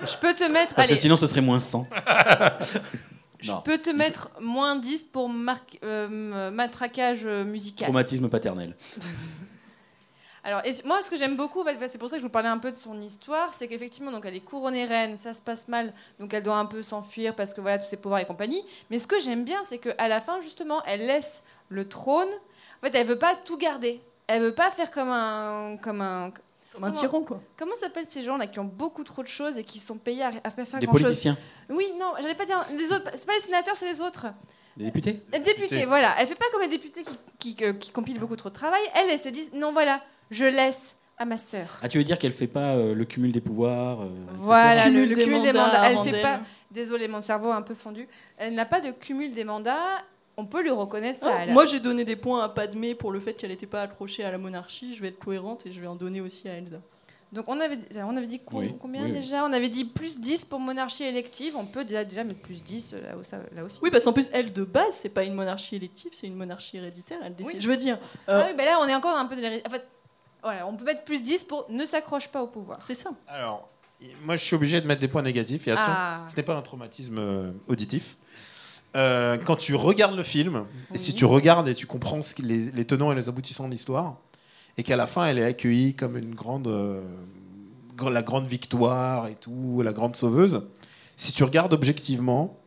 Je 0.05 0.17
peux 0.17 0.34
te 0.34 0.43
mettre. 0.51 0.75
Parce 0.75 0.88
allez, 0.89 0.95
que 0.95 0.99
sinon, 1.01 1.15
ce 1.15 1.25
serait 1.25 1.39
moins 1.39 1.61
100. 1.61 1.88
je 3.39 3.49
non. 3.51 3.61
peux 3.61 3.77
te 3.77 3.89
mettre 3.91 4.29
moins 4.41 4.75
10 4.75 5.03
pour 5.05 5.29
marque- 5.29 5.79
euh, 5.86 6.51
matraquage 6.51 7.21
euh, 7.25 7.45
musical. 7.45 7.86
Traumatisme 7.86 8.27
paternel. 8.27 8.75
Alors, 10.43 10.61
et 10.65 10.71
moi, 10.86 11.01
ce 11.01 11.09
que 11.09 11.15
j'aime 11.17 11.38
beaucoup, 11.38 11.61
en 11.61 11.65
fait, 11.65 11.88
c'est 11.88 11.97
pour 11.97 12.09
ça 12.09 12.17
que 12.17 12.21
je 12.21 12.25
vous 12.25 12.32
parlais 12.32 12.49
un 12.49 12.57
peu 12.57 12.69
de 12.71 12.75
son 12.75 12.99
histoire, 12.99 13.53
c'est 13.53 13.69
qu'effectivement, 13.69 14.11
donc 14.11 14.25
elle 14.25 14.36
est 14.36 14.39
couronnée 14.41 14.84
reine, 14.86 15.15
ça 15.15 15.34
se 15.34 15.41
passe 15.41 15.69
mal, 15.69 15.93
donc 16.19 16.34
elle 16.34 16.43
doit 16.43 16.57
un 16.57 16.65
peu 16.65 16.84
s'enfuir 16.84 17.36
parce 17.36 17.53
que 17.53 17.61
voilà 17.61 17.77
tous 17.79 17.88
ses 17.88 17.97
pouvoirs 17.97 18.19
et 18.19 18.25
compagnie. 18.25 18.61
Mais 18.89 18.97
ce 18.97 19.07
que 19.07 19.19
j'aime 19.21 19.45
bien, 19.45 19.59
c'est 19.63 19.77
qu'à 19.77 20.07
la 20.09 20.19
fin, 20.19 20.41
justement, 20.41 20.84
elle 20.86 21.05
laisse 21.07 21.43
le 21.69 21.88
trône. 21.88 22.27
En 22.84 22.86
fait, 22.88 22.95
elle 22.95 23.07
veut 23.07 23.17
pas 23.19 23.36
tout 23.45 23.57
garder. 23.57 24.01
Elle 24.36 24.41
veut 24.41 24.53
pas 24.55 24.71
faire 24.71 24.91
comme 24.91 25.09
un, 25.09 25.77
comme 25.82 26.01
un. 26.01 26.32
Comme 26.73 26.86
un 26.86 26.88
comment- 26.91 26.99
tyran, 27.01 27.21
quoi. 27.23 27.41
Comment 27.57 27.75
s'appellent 27.75 28.05
ces 28.07 28.21
gens 28.21 28.38
là 28.38 28.47
qui 28.47 28.57
ont 28.59 28.63
beaucoup 28.63 29.03
trop 29.03 29.21
de 29.23 29.27
choses 29.27 29.57
et 29.57 29.63
qui 29.65 29.79
sont 29.79 29.97
payés 29.97 30.23
à, 30.23 30.32
faire 30.51 30.79
Des 30.79 30.86
grand 30.86 30.93
chose 30.95 31.01
politiciens. 31.03 31.38
Oui, 31.69 31.86
non, 31.99 32.13
j'allais 32.21 32.36
pas 32.36 32.45
dire 32.45 32.63
les 32.77 32.91
autres. 32.93 33.11
C'est 33.13 33.25
pas 33.25 33.36
les 33.36 33.41
sénateurs, 33.41 33.75
c'est 33.75 33.89
les 33.91 33.99
autres. 33.99 34.27
Des 34.77 34.86
députés 34.86 35.21
Les 35.34 35.39
députés, 35.39 35.61
Députés. 35.67 35.86
voilà. 35.86 36.15
Elle 36.17 36.27
fait 36.27 36.36
pas 36.36 36.45
comme 36.53 36.61
les 36.61 36.69
députés 36.69 37.03
qui, 37.03 37.17
qui, 37.39 37.55
que- 37.57 37.71
qui 37.73 37.91
compilent 37.91 38.19
beaucoup 38.19 38.38
trop 38.38 38.47
de 38.47 38.53
travail. 38.53 38.79
Elle, 38.95 39.09
elle 39.09 39.19
se 39.19 39.27
dit 39.27 39.49
non, 39.53 39.73
voilà, 39.73 40.01
je 40.29 40.45
laisse 40.45 40.95
à 41.17 41.25
ma 41.25 41.36
sœur. 41.36 41.77
Ah, 41.84 41.89
tu 41.89 41.97
veux 41.97 42.05
dire 42.05 42.17
qu'elle 42.17 42.32
fait 42.32 42.47
pas 42.47 42.75
euh, 42.77 42.95
le 42.95 43.03
cumul 43.03 43.34
des 43.34 43.41
pouvoirs 43.41 44.03
euh. 44.03 44.07
Voilà, 44.38 44.88
le, 44.88 45.03
le 45.05 45.15
cumul 45.15 45.41
des 45.41 45.51
mandats 45.51 45.91
mandats. 45.91 45.91
Elle 46.05 46.13
fait 46.13 46.21
pas. 46.21 46.39
Désolée, 46.71 47.09
mon 47.09 47.19
cerveau 47.19 47.49
a 47.51 47.55
un 47.57 47.61
peu 47.63 47.75
fondu. 47.75 48.07
Elle 48.38 48.53
n'a 48.55 48.65
pas 48.65 48.79
de 48.79 48.91
cumul 48.91 49.34
des 49.34 49.43
mandats. 49.43 50.01
On 50.41 50.45
peut 50.47 50.63
lui 50.63 50.71
reconnaître 50.71 51.19
ça. 51.19 51.35
Ah, 51.37 51.41
a- 51.43 51.45
moi, 51.47 51.65
j'ai 51.65 51.79
donné 51.79 52.03
des 52.03 52.15
points 52.15 52.43
à 52.43 52.49
Padmé 52.49 52.95
pour 52.95 53.11
le 53.11 53.19
fait 53.19 53.33
qu'elle 53.35 53.51
n'était 53.51 53.67
pas 53.67 53.83
accrochée 53.83 54.23
à 54.23 54.31
la 54.31 54.39
monarchie. 54.39 54.95
Je 54.95 55.01
vais 55.01 55.09
être 55.09 55.19
cohérente 55.19 55.65
et 55.67 55.71
je 55.71 55.79
vais 55.79 55.85
en 55.87 55.95
donner 55.95 56.19
aussi 56.21 56.49
à 56.49 56.53
Elsa. 56.53 56.77
Donc 57.31 57.45
on 57.47 57.59
avait, 57.61 57.77
on 58.03 58.17
avait 58.17 58.27
dit 58.27 58.41
Oui, 58.51 58.73
combien 58.81 59.03
oui, 59.05 59.11
déjà? 59.13 59.45
On 59.45 59.53
avait 59.53 59.69
dit 59.69 59.85
plus 59.85 60.19
10 60.19 60.43
pour 60.45 60.59
monarchie 60.59 61.03
élective. 61.03 61.55
On 61.55 61.65
peut 61.65 61.85
déjà, 61.85 62.03
déjà 62.03 62.23
mettre 62.25 62.41
plus 62.41 62.61
10 62.63 62.93
là, 62.93 63.15
où 63.17 63.23
ça- 63.23 63.39
là 63.55 63.63
aussi. 63.63 63.79
Oui, 63.83 63.89
parce 63.91 64.03
qu'en 64.03 64.11
plus, 64.13 64.29
elle, 64.33 64.51
de 64.51 64.63
base, 64.65 64.93
c'est 64.95 65.09
pas 65.09 65.23
une 65.23 65.33
monarchie 65.35 65.77
élective, 65.77 66.11
c'est 66.13 66.27
une 66.27 66.35
monarchie 66.35 66.75
héréditaire. 66.77 67.19
Elle 67.23 67.35
décide. 67.35 67.53
Oui. 67.55 67.61
Je 67.61 67.69
veux 67.69 67.77
dire, 67.77 67.97
euh, 68.27 68.41
Ah 68.43 68.47
oui, 68.49 68.53
mais 68.57 68.65
là 68.65 68.79
on 68.81 68.87
est 68.87 68.95
encore 68.95 69.15
un 69.15 69.25
peu 69.27 69.37
de 69.37 69.41
l'hérédité. 69.41 69.65
En 69.69 69.71
fait, 69.71 69.87
voilà, 70.43 70.67
on 70.67 70.75
peut 70.75 70.83
mettre 70.83 71.03
plus 71.05 71.21
10 71.21 71.43
pour 71.45 71.67
ne 71.69 71.85
s'accroche 71.85 72.27
pas 72.27 72.41
au 72.43 72.47
pouvoir. 72.47 72.79
c'est 72.81 72.95
ça. 72.95 73.11
Alors, 73.29 73.69
moi, 74.23 74.35
je 74.35 74.43
suis 74.43 74.55
obligé 74.55 74.81
de 74.81 74.87
mettre 74.87 74.99
des 74.99 75.07
points 75.07 75.21
négatifs. 75.21 75.67
Et 75.67 75.71
attention, 75.71 75.93
Ah. 75.95 76.25
ce 76.27 76.35
n'est 76.35 76.43
pas 76.43 76.55
un 76.55 76.61
traumatisme 76.63 77.15
euh, 77.19 77.51
auditif. 77.67 78.17
Euh, 78.95 79.37
quand 79.37 79.55
tu 79.55 79.75
regardes 79.75 80.17
le 80.17 80.23
film, 80.23 80.65
et 80.93 80.97
si 80.97 81.13
tu 81.13 81.23
regardes 81.23 81.67
et 81.69 81.75
tu 81.75 81.85
comprends 81.87 82.21
ce 82.21 82.41
les, 82.41 82.71
les 82.71 82.85
tenants 82.85 83.11
et 83.11 83.15
les 83.15 83.29
aboutissants 83.29 83.65
de 83.67 83.71
l'histoire, 83.71 84.17
et 84.77 84.83
qu'à 84.83 84.95
la 84.95 85.07
fin, 85.07 85.25
elle 85.25 85.39
est 85.39 85.45
accueillie 85.45 85.93
comme 85.95 86.17
une 86.17 86.35
grande, 86.35 86.67
euh, 86.67 87.01
la 88.09 88.21
grande 88.21 88.47
victoire 88.47 89.27
et 89.27 89.35
tout, 89.35 89.81
la 89.83 89.93
grande 89.93 90.15
sauveuse, 90.15 90.63
si 91.15 91.31
tu 91.31 91.43
regardes 91.43 91.73
objectivement, 91.73 92.57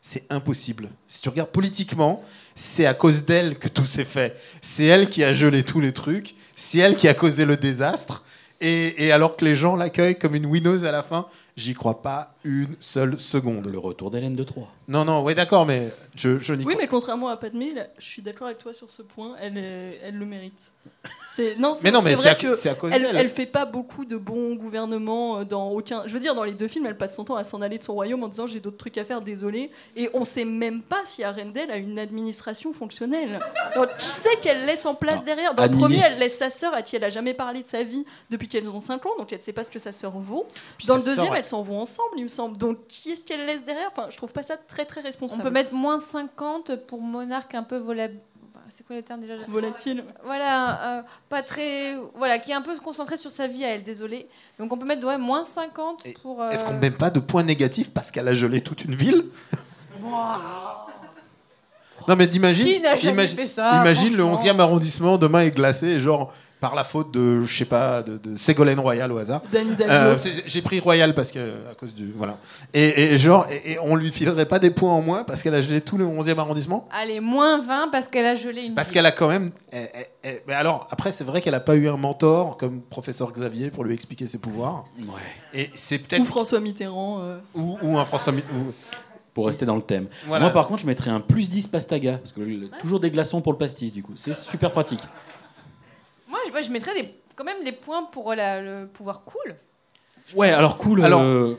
c'est 0.00 0.30
impossible. 0.30 0.90
Si 1.08 1.22
tu 1.22 1.28
regardes 1.28 1.50
politiquement, 1.50 2.22
c'est 2.54 2.86
à 2.86 2.94
cause 2.94 3.24
d'elle 3.24 3.58
que 3.58 3.68
tout 3.68 3.86
s'est 3.86 4.04
fait. 4.04 4.36
C'est 4.60 4.84
elle 4.84 5.08
qui 5.08 5.24
a 5.24 5.32
gelé 5.32 5.64
tous 5.64 5.80
les 5.80 5.92
trucs, 5.92 6.34
c'est 6.54 6.78
elle 6.78 6.94
qui 6.94 7.08
a 7.08 7.14
causé 7.14 7.46
le 7.46 7.56
désastre. 7.56 8.24
Et, 8.60 9.06
et 9.06 9.12
alors 9.12 9.36
que 9.36 9.44
les 9.44 9.56
gens 9.56 9.74
l'accueillent 9.74 10.18
comme 10.18 10.34
une 10.34 10.46
winneuse 10.46 10.84
à 10.84 10.92
la 10.92 11.02
fin, 11.02 11.26
J'y 11.56 11.72
crois 11.72 12.02
pas 12.02 12.34
une 12.42 12.74
seule 12.80 13.20
seconde. 13.20 13.66
Le 13.66 13.78
retour 13.78 14.10
d'Hélène 14.10 14.34
de 14.34 14.42
Troyes. 14.42 14.66
Non, 14.88 15.04
non, 15.04 15.22
oui, 15.22 15.34
d'accord, 15.34 15.64
mais 15.64 15.88
je, 16.16 16.38
je 16.40 16.52
n'y 16.52 16.64
Oui, 16.64 16.72
crois 16.74 16.82
mais 16.82 16.88
contrairement 16.88 17.28
à 17.28 17.36
Padmé, 17.36 17.72
je 17.98 18.04
suis 18.04 18.22
d'accord 18.22 18.48
avec 18.48 18.58
toi 18.58 18.72
sur 18.74 18.90
ce 18.90 19.02
point. 19.02 19.36
Elle, 19.40 19.56
est- 19.56 20.00
elle 20.02 20.18
le 20.18 20.26
mérite. 20.26 20.72
C'est 21.32 21.56
non, 21.56 21.74
Mais 21.84 21.90
non, 21.92 22.02
mais 22.02 22.10
c'est 22.10 22.16
c'est 22.16 22.22
vrai 22.22 22.30
à, 22.30 22.34
que 22.34 22.52
c'est 22.54 22.68
à 22.70 22.74
cause 22.74 22.92
elle, 22.92 23.08
elle 23.16 23.28
fait 23.30 23.46
pas 23.46 23.64
beaucoup 23.64 24.04
de 24.04 24.16
bons 24.16 24.56
gouvernements 24.56 25.38
euh, 25.38 25.44
dans 25.44 25.70
aucun. 25.70 26.02
Je 26.06 26.12
veux 26.12 26.18
dire, 26.18 26.34
dans 26.34 26.42
les 26.44 26.52
deux 26.54 26.68
films, 26.68 26.86
elle 26.86 26.98
passe 26.98 27.14
son 27.14 27.24
temps 27.24 27.36
à 27.36 27.44
s'en 27.44 27.62
aller 27.62 27.78
de 27.78 27.84
son 27.84 27.94
royaume 27.94 28.22
en 28.24 28.28
disant 28.28 28.46
j'ai 28.46 28.60
d'autres 28.60 28.76
trucs 28.76 28.98
à 28.98 29.04
faire, 29.04 29.20
désolé. 29.22 29.70
Et 29.96 30.10
on 30.12 30.24
sait 30.24 30.44
même 30.44 30.82
pas 30.82 31.02
si 31.04 31.22
Arendelle 31.24 31.70
a 31.70 31.76
une 31.76 31.98
administration 31.98 32.72
fonctionnelle. 32.72 33.38
Donc, 33.76 33.94
qui 33.96 34.08
sait 34.08 34.36
qu'elle 34.42 34.66
laisse 34.66 34.84
en 34.86 34.94
place 34.94 35.18
Non, 35.18 35.22
derrière? 35.22 35.54
Dans 35.54 35.64
le 35.64 35.70
premier, 35.70 36.00
elle 36.04 36.18
laisse 36.18 36.36
sa 36.36 36.50
sœur 36.50 36.74
à 36.74 36.82
qui 36.82 36.96
elle 36.96 37.04
a 37.04 37.10
jamais 37.10 37.32
parlé 37.32 37.62
de 37.62 37.68
sa 37.68 37.84
vie 37.84 38.04
depuis 38.28 38.48
qu'elles 38.48 38.68
ont 38.68 38.80
5 38.80 39.06
ans, 39.06 39.10
donc 39.18 39.32
elle 39.32 39.40
sait 39.40 39.52
pas 39.52 39.62
ce 39.64 39.70
que 39.70 39.78
sa 39.78 39.92
sœur 39.92 40.12
vaut. 40.18 40.46
Puis 40.78 40.86
Dans 40.88 40.98
sa 40.98 41.10
le 41.10 41.16
deuxième, 41.16 41.26
sœur, 41.32 41.36
elles 41.44 41.48
s'en 41.50 41.62
vont 41.62 41.80
ensemble, 41.80 42.14
il 42.16 42.24
me 42.24 42.28
semble. 42.28 42.56
Donc 42.56 42.86
qui 42.88 43.10
est-ce 43.12 43.22
qu'elle 43.22 43.44
laisse 43.44 43.64
derrière? 43.64 43.88
Enfin, 43.92 44.06
je 44.10 44.16
trouve 44.16 44.32
pas 44.32 44.42
ça 44.42 44.56
très 44.56 44.84
très 44.86 45.00
On 45.00 45.04
responsable. 45.04 45.42
peut 45.42 45.50
mettre 45.50 45.74
moins 45.74 45.98
50 45.98 46.76
pour 46.86 47.00
monarque 47.02 47.54
un 47.54 47.62
peu 47.62 47.76
volable. 47.76 48.16
C'est 48.70 48.86
quoi 48.86 48.96
les 48.96 49.02
termes 49.02 49.20
déjà? 49.20 49.34
Volatile. 49.46 50.04
Voilà, 50.24 50.82
euh, 50.98 51.02
pas 51.28 51.42
très. 51.42 51.96
Voilà, 52.14 52.38
qui 52.38 52.50
est 52.50 52.54
un 52.54 52.62
peu 52.62 52.74
concentré 52.78 53.18
sur 53.18 53.30
sa 53.30 53.46
vie 53.46 53.62
à 53.64 53.68
elle, 53.74 53.84
désolé. 53.84 54.26
Donc 54.58 54.72
on 54.72 54.78
peut 54.78 54.86
mettre 54.86 55.06
ouais, 55.06 55.18
moins 55.18 55.44
50 55.44 56.06
Et 56.06 56.14
pour. 56.14 56.40
euh, 56.42 56.48
Est-ce 56.48 56.64
qu'on 56.64 56.72
ne 56.72 56.78
met 56.78 56.90
pas 56.90 57.10
de 57.10 57.20
points 57.20 57.42
négatifs 57.42 57.92
parce 57.92 58.10
qu'elle 58.10 58.26
a 58.26 58.32
gelé 58.34 58.62
toute 58.62 58.84
une 58.86 58.94
ville? 58.94 59.26
Non, 62.06 62.16
mais 62.16 62.26
d'imagine. 62.26 62.66
Qui 62.66 62.80
n'a 62.80 62.96
jamais 62.96 63.12
imagine, 63.22 63.36
fait 63.36 63.46
ça 63.46 63.76
imagine 63.80 64.16
le 64.16 64.24
franchement? 64.24 64.52
11e 64.52 64.60
arrondissement 64.60 65.18
demain 65.18 65.40
est 65.42 65.50
glacé, 65.50 65.86
et 65.86 66.00
genre 66.00 66.32
par 66.64 66.74
la 66.74 66.82
faute 66.84 67.10
de, 67.10 67.42
je 67.44 67.54
sais 67.54 67.66
pas, 67.66 68.02
de, 68.02 68.16
de 68.16 68.34
Ségolène 68.36 68.80
Royal 68.80 69.12
au 69.12 69.18
hasard. 69.18 69.42
Danny 69.52 69.72
Euh, 69.82 70.16
J'ai 70.46 70.62
pris 70.62 70.80
Royal 70.80 71.14
parce 71.14 71.30
que 71.30 71.38
à 71.70 71.74
cause 71.78 71.94
du 71.94 72.10
voilà 72.16 72.38
et, 72.72 73.12
et 73.12 73.18
genre 73.18 73.44
et, 73.50 73.72
et 73.72 73.78
on 73.80 73.96
lui 73.96 74.10
filerait 74.10 74.46
pas 74.46 74.58
des 74.58 74.70
points 74.70 74.90
en 74.92 75.02
moins 75.02 75.24
parce 75.24 75.42
qu'elle 75.42 75.54
a 75.54 75.60
gelé 75.60 75.82
tout 75.82 75.98
le 75.98 76.06
11e 76.06 76.38
arrondissement? 76.38 76.88
Allez, 76.90 77.20
moins 77.20 77.58
20 77.60 77.88
parce 77.92 78.08
qu'elle 78.08 78.24
a 78.24 78.34
gelé 78.34 78.62
une. 78.62 78.74
parce 78.74 78.90
qu'elle 78.90 79.04
a 79.04 79.12
quand 79.12 79.28
même 79.28 79.50
elle- 79.70 79.90
elle- 79.92 80.06
elle- 80.22 80.40
mais 80.48 80.54
alors 80.54 80.88
après 80.90 81.10
c'est 81.10 81.24
vrai 81.24 81.42
qu'elle 81.42 81.54
a 81.54 81.60
pas 81.60 81.74
eu 81.74 81.86
un 81.86 81.98
mentor 81.98 82.56
comme 82.56 82.80
professeur 82.80 83.30
Xavier 83.30 83.70
pour 83.70 83.84
lui 83.84 83.92
expliquer 83.92 84.26
ses 84.26 84.38
pouvoirs 84.38 84.86
Ouais. 85.00 85.60
et 85.60 85.70
c'est 85.74 86.00
Ou 86.18 86.24
François 86.24 86.60
Mitterrand. 86.60 87.18
euh. 87.20 87.38
ou, 87.54 87.76
ou 87.82 87.98
un 87.98 88.06
François 88.06 88.32
Mi- 88.32 88.40
ou- 88.54 88.72
Pour 89.34 89.48
rester 89.48 89.66
dans 89.66 89.74
le 89.74 89.82
thème. 89.82 90.06
Voilà. 90.28 90.44
Moi, 90.44 90.52
par 90.52 90.68
contre, 90.68 90.82
je 90.82 90.86
mettrais 90.86 91.10
un 91.10 91.18
plus 91.18 91.50
10 91.50 91.66
pastaga. 91.66 92.18
Parce 92.18 92.30
que 92.30 92.40
le- 92.40 92.68
toujours 92.80 93.00
des 93.00 93.10
glaçons 93.10 93.40
pour 93.40 93.50
le 93.50 93.58
pastis, 93.58 93.92
du 93.92 94.00
coup. 94.00 94.12
C'est 94.14 94.32
super 94.32 94.70
pratique. 94.70 95.00
Moi, 96.34 96.40
je, 96.46 96.50
moi, 96.52 96.62
je 96.62 96.70
mettrais 96.70 96.94
des- 97.00 97.14
quand 97.36 97.44
même 97.44 97.62
les 97.64 97.70
points 97.72 98.02
pour 98.04 98.34
la- 98.34 98.60
le 98.60 98.86
pouvoir 98.86 99.22
cool. 99.24 99.54
Ouais, 100.34 100.50
alors 100.50 100.76
cool. 100.78 101.04
Alors- 101.04 101.20
euh, 101.22 101.56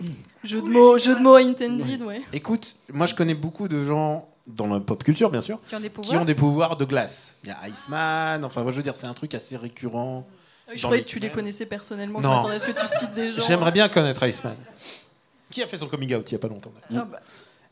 Jeu 0.44 0.60
de 0.60 0.66
mots, 0.68 0.98
jeu 0.98 1.14
de 1.14 1.20
mots 1.20 1.36
intended, 1.36 2.02
ouais. 2.02 2.20
écoute 2.32 2.74
moi 2.92 3.06
je 3.06 3.14
connais 3.14 3.34
beaucoup 3.34 3.68
de 3.68 3.84
gens 3.84 4.28
dans 4.48 4.66
la 4.66 4.80
pop 4.80 5.04
culture 5.04 5.30
bien 5.30 5.40
sûr 5.40 5.60
Qui 5.68 5.76
ont 5.76 5.78
des 5.78 5.84
qui 5.84 5.90
pouvoirs. 5.94 6.22
ont 6.22 6.24
des 6.24 6.34
pouvoirs 6.34 6.76
de 6.76 6.84
glace 6.84 7.36
il 7.44 7.50
y 7.50 7.52
a 7.52 7.68
Iceman 7.68 8.44
enfin 8.44 8.64
moi, 8.64 8.72
je 8.72 8.78
veux 8.78 8.82
dire 8.82 8.96
c'est 8.96 9.06
un 9.06 9.14
truc 9.14 9.32
assez 9.34 9.56
récurrent 9.56 10.26
Je 10.66 10.72
Dans 10.82 10.88
croyais 10.88 11.02
les- 11.02 11.04
que 11.04 11.10
tu 11.10 11.20
les 11.20 11.30
connaissais 11.30 11.64
personnellement. 11.66 12.20
Non. 12.20 12.28
Je 12.28 12.34
m'attendais 12.34 12.54
à 12.56 12.58
ce 12.58 12.64
que 12.64 12.72
tu 12.72 12.86
cites 12.88 13.14
des 13.14 13.30
gens. 13.30 13.40
j'aimerais 13.46 13.70
bien 13.70 13.88
connaître 13.88 14.20
Iceman 14.26 14.56
qui 15.48 15.62
a 15.62 15.66
fait 15.68 15.76
son 15.76 15.86
coming 15.86 16.12
out 16.16 16.28
il 16.28 16.32
y 16.32 16.36
a 16.36 16.40
pas 16.40 16.48
longtemps 16.48 16.72
Ah 16.92 17.04
bah. 17.08 17.20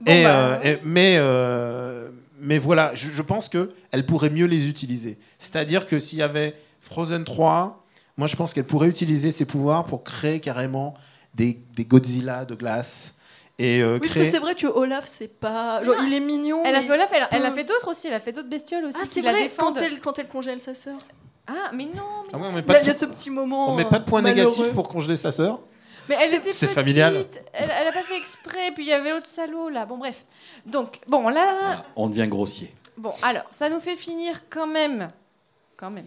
Bon, 0.01 0.13
Et, 0.13 0.23
bah, 0.23 0.31
euh, 0.31 0.59
et- 0.63 0.79
mais, 0.85 1.17
euh, 1.19 2.09
mais 2.41 2.59
voilà, 2.59 2.93
je, 2.95 3.11
je 3.11 3.23
pense 3.23 3.49
qu'elle 3.49 4.07
pourrait 4.07 4.31
mieux 4.31 4.47
les 4.47 4.69
utiliser. 4.69 5.19
C'est-à-dire 5.39 5.87
que 5.87 5.99
s'il 5.99 6.19
y 6.19 6.23
avait 6.23 6.55
Frozen 6.81 7.25
3, 7.25 7.85
moi 8.17 8.27
je 8.27 8.37
pense 8.37 8.53
qu'elle 8.55 8.65
pourrait 8.65 8.89
utiliser 8.89 9.31
ses 9.31 9.45
pouvoirs 9.45 9.85
pour 9.87 10.03
créer 10.05 10.41
carrément 10.41 10.95
des, 11.35 11.61
des 11.77 11.85
Godzilla 11.85 12.45
de 12.45 12.55
glace. 12.55 13.17
Et 13.59 13.83
euh, 13.83 13.95
Oui, 14.01 14.09
parce 14.09 14.15
que 14.15 14.25
c'est 14.25 14.39
vrai 14.39 14.55
que 14.55 14.67
Olaf, 14.67 15.05
c'est 15.07 15.39
pas. 15.39 15.85
Genre, 15.85 15.95
Non. 15.95 16.07
il 16.07 16.15
est 16.15 16.21
mignon. 16.21 16.63
Elle 16.65 16.75
a 16.77 16.81
fait 16.81 16.93
Olaf, 16.93 17.11
elle, 17.15 17.29
elle 17.31 17.45
a 17.45 17.53
fait 17.53 17.65
d'autres 17.65 17.91
aussi. 17.91 18.07
Elle 18.07 18.15
a 18.15 18.21
fait 18.21 18.33
d'autres 18.33 18.49
bestioles 18.49 18.87
aussi. 18.87 18.99
Ah, 19.03 19.07
c'est 19.09 19.21
la 19.21 19.33
vrai, 19.33 19.43
défendent. 19.43 19.75
quand 19.75 19.83
elle, 19.83 20.01
quand 20.01 20.19
elle 20.19 20.29
congèle 20.29 20.61
sa 20.61 20.75
sœur. 20.75 20.97
Ah, 21.51 21.71
mais 21.73 21.85
non. 21.87 21.91
mais- 22.25 22.31
Ah 22.33 22.39
ouais, 22.39 22.47
on 22.49 22.53
met 22.53 22.61
Il 22.61 22.65
y, 22.65 22.67
pas 22.67 22.75
a- 22.75 22.79
de, 22.79 22.85
il 22.85 22.87
y 22.87 22.91
a 22.91 22.95
ce 22.95 23.05
petit 23.07 23.31
moment. 23.31 23.73
on 23.73 23.77
met 23.77 23.85
pas 23.85 23.99
de 23.99 24.05
point 24.05 24.23
malheureux. 24.23 24.51
négatif 24.51 24.73
pour 24.75 24.89
congeler 24.89 25.17
sa 25.17 25.33
sœur. 25.33 25.61
Mais 26.09 26.17
elle 26.21 26.35
était 26.35 26.53
c'est 26.53 26.67
petite. 26.67 26.75
familial. 26.79 27.25
Elle, 27.53 27.71
elle 27.81 27.89
a 27.89 27.93
pas 27.93 28.03
fait 28.03 28.17
exprès. 28.17 28.71
Puis 28.75 28.85
il 28.85 28.89
y 28.89 28.93
avait 28.93 29.11
l'autre 29.11 29.27
salaud 29.35 29.69
là. 29.69 29.85
Bon, 29.87 29.99
bref. 29.99 30.25
Donc, 30.67 31.01
bon, 31.09 31.29
là. 31.29 31.55
voilà, 31.61 31.85
on 31.97 32.09
devient 32.09 32.29
grossier. 32.29 32.73
Bon, 32.97 33.13
alors, 33.23 33.45
ça 33.51 33.69
nous 33.69 33.81
fait 33.81 33.97
finir 33.97 34.43
quand 34.51 34.67
même. 34.67 35.11
Quand 35.77 35.91
même. 35.91 36.07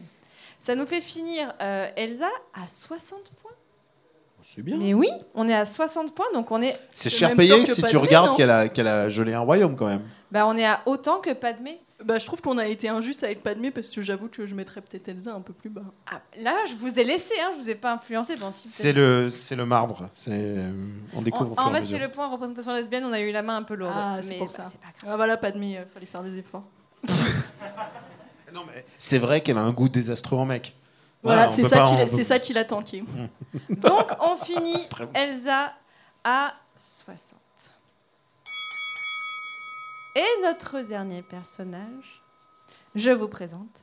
Ça 0.60 0.76
nous 0.76 0.86
fait 0.86 1.02
finir 1.02 1.54
euh, 1.62 1.88
Elsa 1.98 2.30
à 2.54 2.68
60 2.68 3.20
points. 3.42 3.52
C'est 4.44 4.62
bien. 4.62 4.78
Mais 4.78 4.94
oui, 4.94 5.10
on 5.36 5.48
est 5.50 5.54
à 5.56 5.66
60 5.66 6.14
points, 6.14 6.26
donc 6.34 6.52
on 6.52 6.62
est, 6.62 6.78
C'est 6.94 7.10
cher 7.10 7.34
payé 7.36 7.66
si 7.66 7.82
tu 7.84 7.98
regardes 7.98 8.36
qu'elle 8.38 8.50
a, 8.50 8.68
qu'elle 8.70 8.88
a 8.88 9.10
gelé 9.10 9.34
un 9.34 9.40
royaume 9.40 9.76
quand 9.76 9.88
même. 9.88 10.02
bah, 10.32 10.46
on 10.48 10.56
est 10.58 10.66
à 10.66 10.82
autant 10.86 11.20
que 11.20 11.32
Padmé. 11.32 11.80
Bah, 12.06 12.18
je 12.20 12.26
trouve 12.26 12.42
qu'on 12.42 12.58
a 12.58 12.68
été 12.68 12.90
injuste 12.90 13.24
avec 13.24 13.44
Padmé 13.44 13.72
parce 13.72 13.90
que 13.90 14.02
j'avoue 14.02 14.28
que 14.28 14.46
je 14.46 14.54
mettrais 14.56 14.82
peut-être 14.82 15.08
Elsa 15.08 15.34
un 15.34 15.42
peu 15.42 15.54
plus 15.54 15.70
bas. 15.70 15.84
Ah, 16.12 16.22
là, 16.38 16.54
je 16.68 16.76
vous 16.76 17.00
ai 17.00 17.04
laissé, 17.04 17.34
hein, 17.42 17.52
je 17.58 17.62
vous 17.64 17.70
ai 17.70 17.76
pas 17.76 17.94
influencé. 17.94 18.36
Bon, 18.36 18.52
si, 18.52 18.68
C'est 18.70 18.94
le, 18.94 19.30
c'est 19.30 19.56
le 19.56 19.66
marbre. 19.66 20.10
C'est, 20.14 20.32
euh, 20.34 20.72
on 21.14 21.20
En, 21.20 21.22
découvre 21.22 21.54
en 21.58 21.72
fait, 21.72 21.86
c'est 21.86 22.00
le 22.00 22.10
point 22.10 22.28
représentation 22.28 22.74
lesbienne, 22.74 23.06
on 23.06 23.14
a 23.14 23.20
eu 23.20 23.32
la 23.32 23.42
main 23.42 23.58
un 23.58 23.64
peu 23.64 23.76
lourde. 23.76 23.94
Ah, 23.96 24.18
c'est 24.22 24.38
pour 24.38 24.48
bah, 24.48 24.54
ça. 24.56 24.66
c'est 24.66 24.80
pas 24.82 24.88
grave. 25.00 25.12
Ah, 25.14 25.16
voilà, 25.18 25.38
Padmé, 25.38 25.80
il 25.80 25.86
fallait 25.94 26.06
faire 26.06 26.24
des 26.24 26.38
efforts. 26.38 26.64
Non, 28.54 28.62
mais 28.68 28.86
c'est 29.00 29.18
vrai 29.18 29.42
qu'elle 29.42 29.58
a 29.58 29.62
un 29.62 29.72
goût 29.72 29.90
désastreux 29.90 30.38
en 30.38 30.46
mec. 30.46 30.76
Voilà, 31.24 31.50
c'est 31.50 31.64
ça 31.64 31.78
pas- 31.78 31.88
qui 31.88 31.94
on 31.94 31.98
l'a- 31.98 32.06
peut- 32.06 32.12
c'est 32.16 32.24
ça 32.24 32.38
qui 32.38 32.54
l'a 32.54 32.64
tanké. 32.64 33.04
Donc, 33.70 34.12
on 34.22 34.36
finit. 34.36 34.88
Elsa 35.16 35.74
à 36.24 36.54
60. 36.78 37.40
Et 40.16 40.42
notre 40.44 40.82
dernier 40.82 41.22
personnage, 41.24 42.22
je 42.96 43.10
vous 43.10 43.28
présente. 43.28 43.82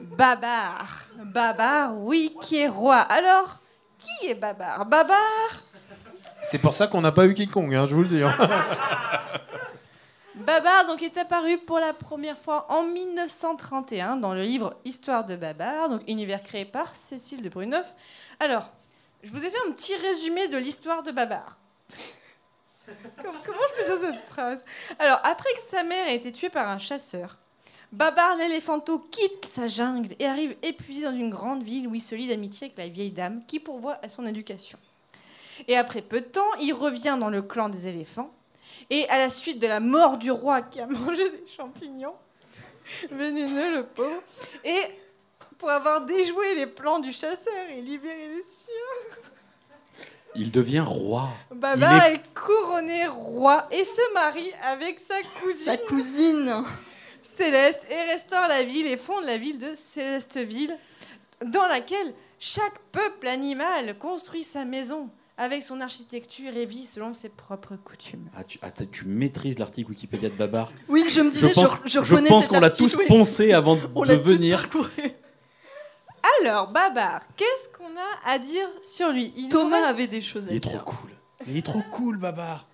Babar. 0.00 1.04
Babar, 1.16 1.96
oui, 1.98 2.36
qui 2.42 2.56
est 2.58 2.68
roi. 2.68 2.96
Alors, 2.96 3.60
qui 3.98 4.26
est 4.28 4.34
Babar? 4.34 4.84
Babar? 4.86 5.18
C'est 6.42 6.58
pour 6.58 6.74
ça 6.74 6.86
qu'on 6.88 7.00
n'a 7.00 7.12
pas 7.12 7.26
eu 7.26 7.34
King 7.34 7.50
Kong, 7.50 7.72
hein, 7.74 7.86
je 7.88 7.94
vous 7.94 8.02
le 8.02 8.08
dis. 8.08 8.22
hein. 8.22 8.34
Babar 10.34 10.86
donc 10.86 11.02
est 11.02 11.16
apparu 11.18 11.58
pour 11.58 11.78
la 11.78 11.92
première 11.92 12.38
fois 12.38 12.66
en 12.70 12.82
1931 12.82 14.16
dans 14.16 14.32
le 14.34 14.42
livre 14.42 14.74
Histoire 14.84 15.24
de 15.24 15.36
Babar, 15.36 15.88
donc 15.90 16.02
univers 16.08 16.42
créé 16.42 16.64
par 16.64 16.94
Cécile 16.94 17.42
de 17.42 17.48
Bruneuf. 17.48 17.94
Alors, 18.40 18.70
je 19.22 19.30
vous 19.30 19.44
ai 19.44 19.50
fait 19.50 19.58
un 19.68 19.72
petit 19.72 19.94
résumé 19.96 20.48
de 20.48 20.56
l'histoire 20.56 21.02
de 21.02 21.10
Babar. 21.10 21.58
comment, 23.22 23.58
je 23.68 23.82
fais 23.82 23.88
ça 23.88 24.00
cette 24.00 24.20
phrase? 24.20 24.64
Alors, 24.98 25.20
après 25.24 25.52
que 25.54 25.60
sa 25.68 25.82
mère 25.82 26.08
ait 26.08 26.16
été 26.16 26.32
tuée 26.32 26.50
par 26.50 26.68
un 26.68 26.78
chasseur, 26.78 27.38
Babar 27.90 28.36
l'éléphanto 28.36 28.98
quitte 28.98 29.46
sa 29.46 29.66
jungle 29.66 30.14
et 30.18 30.26
arrive 30.26 30.56
épuisé 30.62 31.04
dans 31.04 31.14
une 31.14 31.30
grande 31.30 31.62
ville 31.62 31.88
où 31.88 31.94
il 31.94 32.02
se 32.02 32.14
lie 32.14 32.28
d'amitié 32.28 32.66
avec 32.66 32.76
la 32.76 32.88
vieille 32.88 33.12
dame 33.12 33.42
qui 33.46 33.60
pourvoit 33.60 33.98
à 34.02 34.10
son 34.10 34.26
éducation. 34.26 34.78
Et 35.68 35.76
après 35.76 36.02
peu 36.02 36.20
de 36.20 36.26
temps, 36.26 36.54
il 36.60 36.74
revient 36.74 37.16
dans 37.18 37.30
le 37.30 37.40
clan 37.40 37.70
des 37.70 37.88
éléphants 37.88 38.30
et 38.90 39.08
à 39.08 39.16
la 39.16 39.30
suite 39.30 39.58
de 39.58 39.66
la 39.66 39.80
mort 39.80 40.18
du 40.18 40.30
roi 40.30 40.60
qui 40.60 40.80
a 40.80 40.86
mangé 40.88 41.30
des 41.30 41.46
champignons, 41.46 42.14
vénéneux 43.10 43.76
le 43.76 43.86
pauvre, 43.86 44.22
et 44.64 44.82
pour 45.56 45.70
avoir 45.70 46.02
déjoué 46.02 46.54
les 46.54 46.66
plans 46.66 46.98
du 46.98 47.10
chasseur 47.10 47.70
et 47.70 47.80
libéré 47.80 48.28
les 48.28 48.42
siens, 48.42 49.30
Il 50.34 50.50
devient 50.50 50.84
roi. 50.84 51.30
Baba 51.54 52.10
est... 52.10 52.22
couronné 52.34 53.06
roi 53.06 53.66
et 53.70 53.84
se 53.84 54.14
marie 54.14 54.52
avec 54.62 55.00
sa 55.00 55.16
cousine 55.40 55.64
Sa 55.64 55.76
cousine. 55.76 56.64
Céleste 57.22 57.86
et 57.90 58.10
restaure 58.12 58.48
la 58.48 58.62
ville 58.62 58.86
et 58.86 58.96
fonde 58.96 59.24
la 59.24 59.36
ville 59.36 59.58
de 59.58 59.74
Célesteville, 59.74 60.76
dans 61.44 61.66
laquelle 61.66 62.14
chaque 62.38 62.78
peuple 62.92 63.26
animal 63.26 63.96
construit 63.98 64.44
sa 64.44 64.64
maison 64.64 65.08
avec 65.36 65.62
son 65.62 65.80
architecture 65.80 66.56
et 66.56 66.64
vit 66.66 66.84
selon 66.84 67.12
ses 67.12 67.28
propres 67.28 67.76
coutumes. 67.76 68.28
Ah, 68.36 68.42
tu, 68.42 68.58
ah, 68.60 68.70
tu 68.90 69.04
maîtrises 69.04 69.58
l'article 69.58 69.90
Wikipédia 69.90 70.28
de 70.28 70.34
Babar? 70.34 70.72
Oui, 70.88 71.04
je 71.08 71.20
me 71.20 71.30
disais, 71.30 71.48
je, 71.48 71.54
pense, 71.54 71.70
je 71.84 71.90
je 71.90 71.98
reconnais 72.00 72.28
pense 72.28 72.48
qu'on 72.48 72.58
l'a 72.58 72.70
tous 72.70 72.96
oui. 72.96 73.04
poncé 73.06 73.52
avant 73.52 73.76
de 73.76 73.82
On 73.94 74.04
tous 74.04 74.12
venir. 74.14 74.68
Alors, 76.42 76.68
Babar, 76.68 77.22
qu'est-ce 77.36 77.68
qu'on 77.76 77.84
a 77.96 78.32
à 78.32 78.38
dire 78.38 78.66
sur 78.82 79.10
lui? 79.10 79.32
Il 79.36 79.48
Thomas 79.48 79.76
reste- 79.78 79.88
avait 79.90 80.06
des 80.06 80.20
choses 80.20 80.46
à 80.48 80.50
Il 80.50 80.56
est 80.56 80.60
dire. 80.60 80.84
trop 80.84 80.92
cool. 80.92 81.10
Il 81.48 81.56
est 81.56 81.62
trop 81.66 81.82
cool, 81.90 82.16
Babar. 82.18 82.66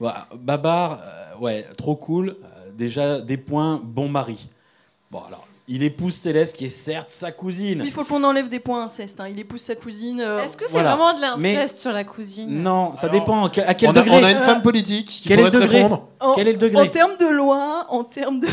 Voilà, 0.00 0.26
Babar, 0.38 1.00
euh, 1.02 1.36
ouais, 1.40 1.66
trop 1.78 1.96
cool. 1.96 2.36
Euh, 2.42 2.70
déjà, 2.72 3.20
des 3.20 3.36
points, 3.36 3.80
bon 3.82 4.08
mari. 4.08 4.48
Bon, 5.10 5.20
alors, 5.26 5.46
il 5.68 5.82
épouse 5.82 6.14
Céleste, 6.14 6.56
qui 6.56 6.66
est 6.66 6.68
certes 6.68 7.10
sa 7.10 7.32
cousine. 7.32 7.82
Il 7.84 7.90
faut 7.90 8.04
qu'on 8.04 8.22
enlève 8.24 8.48
des 8.48 8.60
points 8.60 8.84
inceste. 8.84 9.20
Hein. 9.20 9.28
Il 9.28 9.38
épouse 9.38 9.60
sa 9.62 9.74
cousine. 9.74 10.20
euh, 10.20 10.42
Est-ce 10.42 10.56
que 10.56 10.66
c'est 10.66 10.72
Voilà. 10.72 10.96
vraiment 10.96 11.14
de 11.14 11.20
l'inceste 11.20 11.42
Mais- 11.74 11.80
sur 11.80 11.92
la 11.92 12.04
cousine? 12.04 12.62
Non, 12.62 12.94
ça 12.94 13.06
Alors, 13.08 13.20
dépend. 13.20 13.44
À 13.46 13.50
quel, 13.50 13.64
à 13.66 13.74
quel 13.74 13.88
on, 13.88 13.92
a, 13.92 13.94
degré 14.02 14.16
on 14.16 14.24
a 14.24 14.30
une 14.32 14.38
femme 14.44 14.62
politique 14.62 15.06
qui 15.08 15.28
quel 15.28 15.40
est 15.40 15.42
pourrait 15.44 15.50
le 15.52 15.58
te 15.58 15.62
degré 15.64 15.82
répondre. 15.82 16.08
en, 16.20 16.34
Quel 16.34 16.48
est 16.48 16.52
le 16.52 16.58
en 16.58 16.60
degré 16.60 16.90
termes 16.90 17.16
de 17.18 17.26
loi, 17.26 17.86
en 17.88 18.04
termes 18.04 18.40
de. 18.40 18.48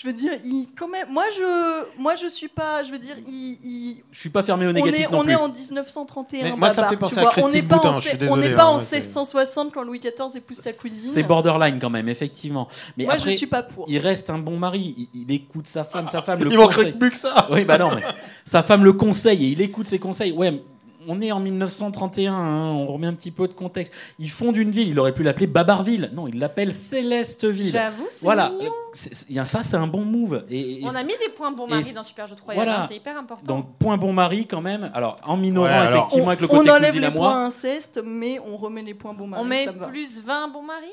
Je 0.00 0.06
veux 0.06 0.12
dire, 0.12 0.30
il, 0.44 0.68
quand 0.78 0.86
même, 0.86 1.08
moi 1.10 1.24
je, 1.36 2.00
moi 2.00 2.14
je 2.14 2.28
suis 2.28 2.46
pas, 2.46 2.84
je 2.84 2.92
veux 2.92 2.98
dire, 3.00 3.16
il, 3.26 3.58
il- 3.64 4.02
Je 4.12 4.20
suis 4.20 4.28
pas 4.30 4.44
fermé 4.44 4.64
au 4.64 4.70
on 4.70 4.72
négatif 4.72 5.06
est, 5.06 5.10
non 5.10 5.18
on 5.18 5.22
plus. 5.24 5.32
est 5.32 5.34
en 5.34 5.48
1931. 5.48 6.42
Mais 6.44 6.52
moi, 6.56 6.70
ça 6.70 6.84
me 6.84 6.88
fait 6.90 6.96
penser 6.96 7.18
à 7.18 7.24
on 7.24 7.30
Christine 7.30 7.52
n'est 7.54 7.62
pas 7.68 7.74
en, 7.74 7.78
Boutin, 7.80 7.98
je 8.00 8.08
suis 8.08 8.10
se- 8.10 8.24
on 8.30 8.36
n'est 8.36 8.42
désolé, 8.42 8.54
pas 8.54 8.62
hein, 8.62 8.66
en 8.66 8.78
c'est- 8.78 8.96
1660 8.98 9.72
quand 9.74 9.82
Louis 9.82 9.98
XIV 9.98 10.36
épouse 10.36 10.58
sa 10.60 10.72
cousine. 10.72 11.10
C'est 11.12 11.24
borderline 11.24 11.80
quand 11.80 11.90
même, 11.90 12.08
effectivement. 12.08 12.68
Mais 12.96 13.06
moi 13.06 13.14
après, 13.14 13.32
je 13.32 13.36
suis 13.38 13.48
pas 13.48 13.64
pour. 13.64 13.86
il 13.88 13.98
reste 13.98 14.30
un 14.30 14.38
bon 14.38 14.56
mari. 14.56 14.94
Il, 15.14 15.22
il 15.22 15.32
écoute 15.34 15.66
sa 15.66 15.82
femme, 15.82 16.06
sa 16.06 16.22
femme 16.22 16.44
le 16.44 16.52
Il 16.52 16.56
manquerait 16.56 16.76
conseille. 16.76 16.92
que 16.92 16.98
plus 16.98 17.10
que 17.10 17.16
ça. 17.16 17.48
Oui, 17.50 17.64
bah 17.64 17.76
non, 17.78 17.90
mais 17.96 18.02
sa 18.44 18.62
femme 18.62 18.84
le 18.84 18.92
conseille 18.92 19.46
et 19.46 19.48
il 19.48 19.60
écoute 19.60 19.88
ses 19.88 19.98
conseils. 19.98 20.30
Ouais, 20.30 20.62
on 21.08 21.20
est 21.20 21.32
en 21.32 21.40
1931, 21.40 22.32
hein, 22.34 22.70
on 22.72 22.86
remet 22.86 23.06
un 23.06 23.14
petit 23.14 23.30
peu 23.30 23.48
de 23.48 23.52
contexte. 23.54 23.92
Ils 24.18 24.30
fondent 24.30 24.56
une 24.56 24.70
ville, 24.70 24.88
il 24.88 24.98
aurait 25.00 25.14
pu 25.14 25.22
l'appeler 25.22 25.46
Babarville. 25.46 26.10
Non, 26.14 26.28
il 26.28 26.38
l'appelle 26.38 26.72
Célesteville. 26.72 27.70
J'avoue, 27.70 28.06
c'est 28.10 28.24
Voilà, 28.24 28.50
mignon. 28.50 28.72
c'est- 28.92 29.14
c'est- 29.14 29.44
ça, 29.46 29.62
c'est 29.64 29.76
un 29.76 29.86
bon 29.86 30.04
move. 30.04 30.44
Et, 30.50 30.80
et 30.82 30.84
On 30.84 30.94
a 30.94 31.02
mis 31.02 31.14
des 31.24 31.30
points 31.34 31.50
bon 31.50 31.66
mari 31.66 31.92
dans 31.92 32.02
Super 32.04 32.26
Jeu 32.26 32.36
Royal, 32.44 32.64
voilà. 32.64 32.86
c'est 32.88 32.96
hyper 32.96 33.16
important. 33.18 33.44
donc 33.54 33.76
point 33.78 33.96
bon 33.96 34.12
mari 34.12 34.46
quand 34.46 34.60
même. 34.60 34.90
Alors 34.94 35.16
en 35.24 35.36
minorant 35.36 35.66
Ouais, 35.66 35.72
alors- 35.72 35.98
effectivement 36.04 36.26
on, 36.26 36.28
avec 36.28 36.40
le 36.40 36.46
on 36.50 36.56
côté 36.58 36.70
enlève 36.70 36.86
cousine 36.88 37.00
les 37.00 37.06
à 37.06 37.10
moi. 37.10 37.30
points 37.30 37.44
inceste, 37.46 38.00
mais 38.04 38.38
on 38.46 38.56
remet 38.56 38.82
les 38.82 38.94
points 38.94 39.14
bon 39.14 39.26
mari. 39.26 39.42
on 39.42 39.46
met 39.46 39.66
plus 39.88 40.22
20 40.24 40.48
bon 40.48 40.62
mari? 40.62 40.86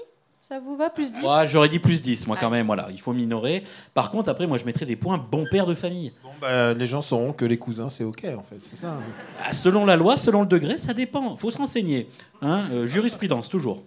Ça 0.48 0.60
vous 0.60 0.76
va 0.76 0.90
Plus 0.92 1.12
10 1.12 1.24
Ouais, 1.24 1.48
j'aurais 1.48 1.70
dit 1.70 1.80
plus 1.80 2.02
10 2.04 2.28
moi 2.28 2.38
quand 2.40 2.50
même. 2.52 2.68
Voilà, 2.68 2.88
il 2.92 3.00
faut 3.02 3.14
minorer. 3.14 3.64
Par 3.96 4.12
contre 4.12 4.30
après 4.30 4.46
moi 4.46 4.58
je 4.58 4.66
mettrais 4.66 4.86
des 4.86 4.96
points 4.96 5.18
bon 5.18 5.46
père 5.50 5.66
de 5.66 5.74
famille. 5.74 6.12
Bon, 6.24 6.30
bah, 6.40 6.74
les 6.74 6.86
gens 6.88 7.02
sauront 7.02 7.34
que 7.34 7.46
les 7.46 7.58
cousins, 7.58 7.90
c'est 7.90 8.04
OK, 8.04 8.24
en 8.26 8.44
fait. 8.44 8.58
C'est 8.62 8.76
ça. 8.76 8.90
hein. 8.90 9.00
Ah, 9.44 9.54
selon 9.54 9.86
la 9.86 9.96
loi, 9.96 10.18
selon 10.18 10.42
le 10.42 10.48
degré, 10.48 10.78
ça 10.78 10.94
dépend. 10.94 11.36
Faut 11.36 11.50
se 11.50 11.58
renseigner. 11.58 12.10
Hein, 12.42 12.64
euh, 12.74 12.86
jurisprudence 12.86 13.50
toujours. 13.50 13.84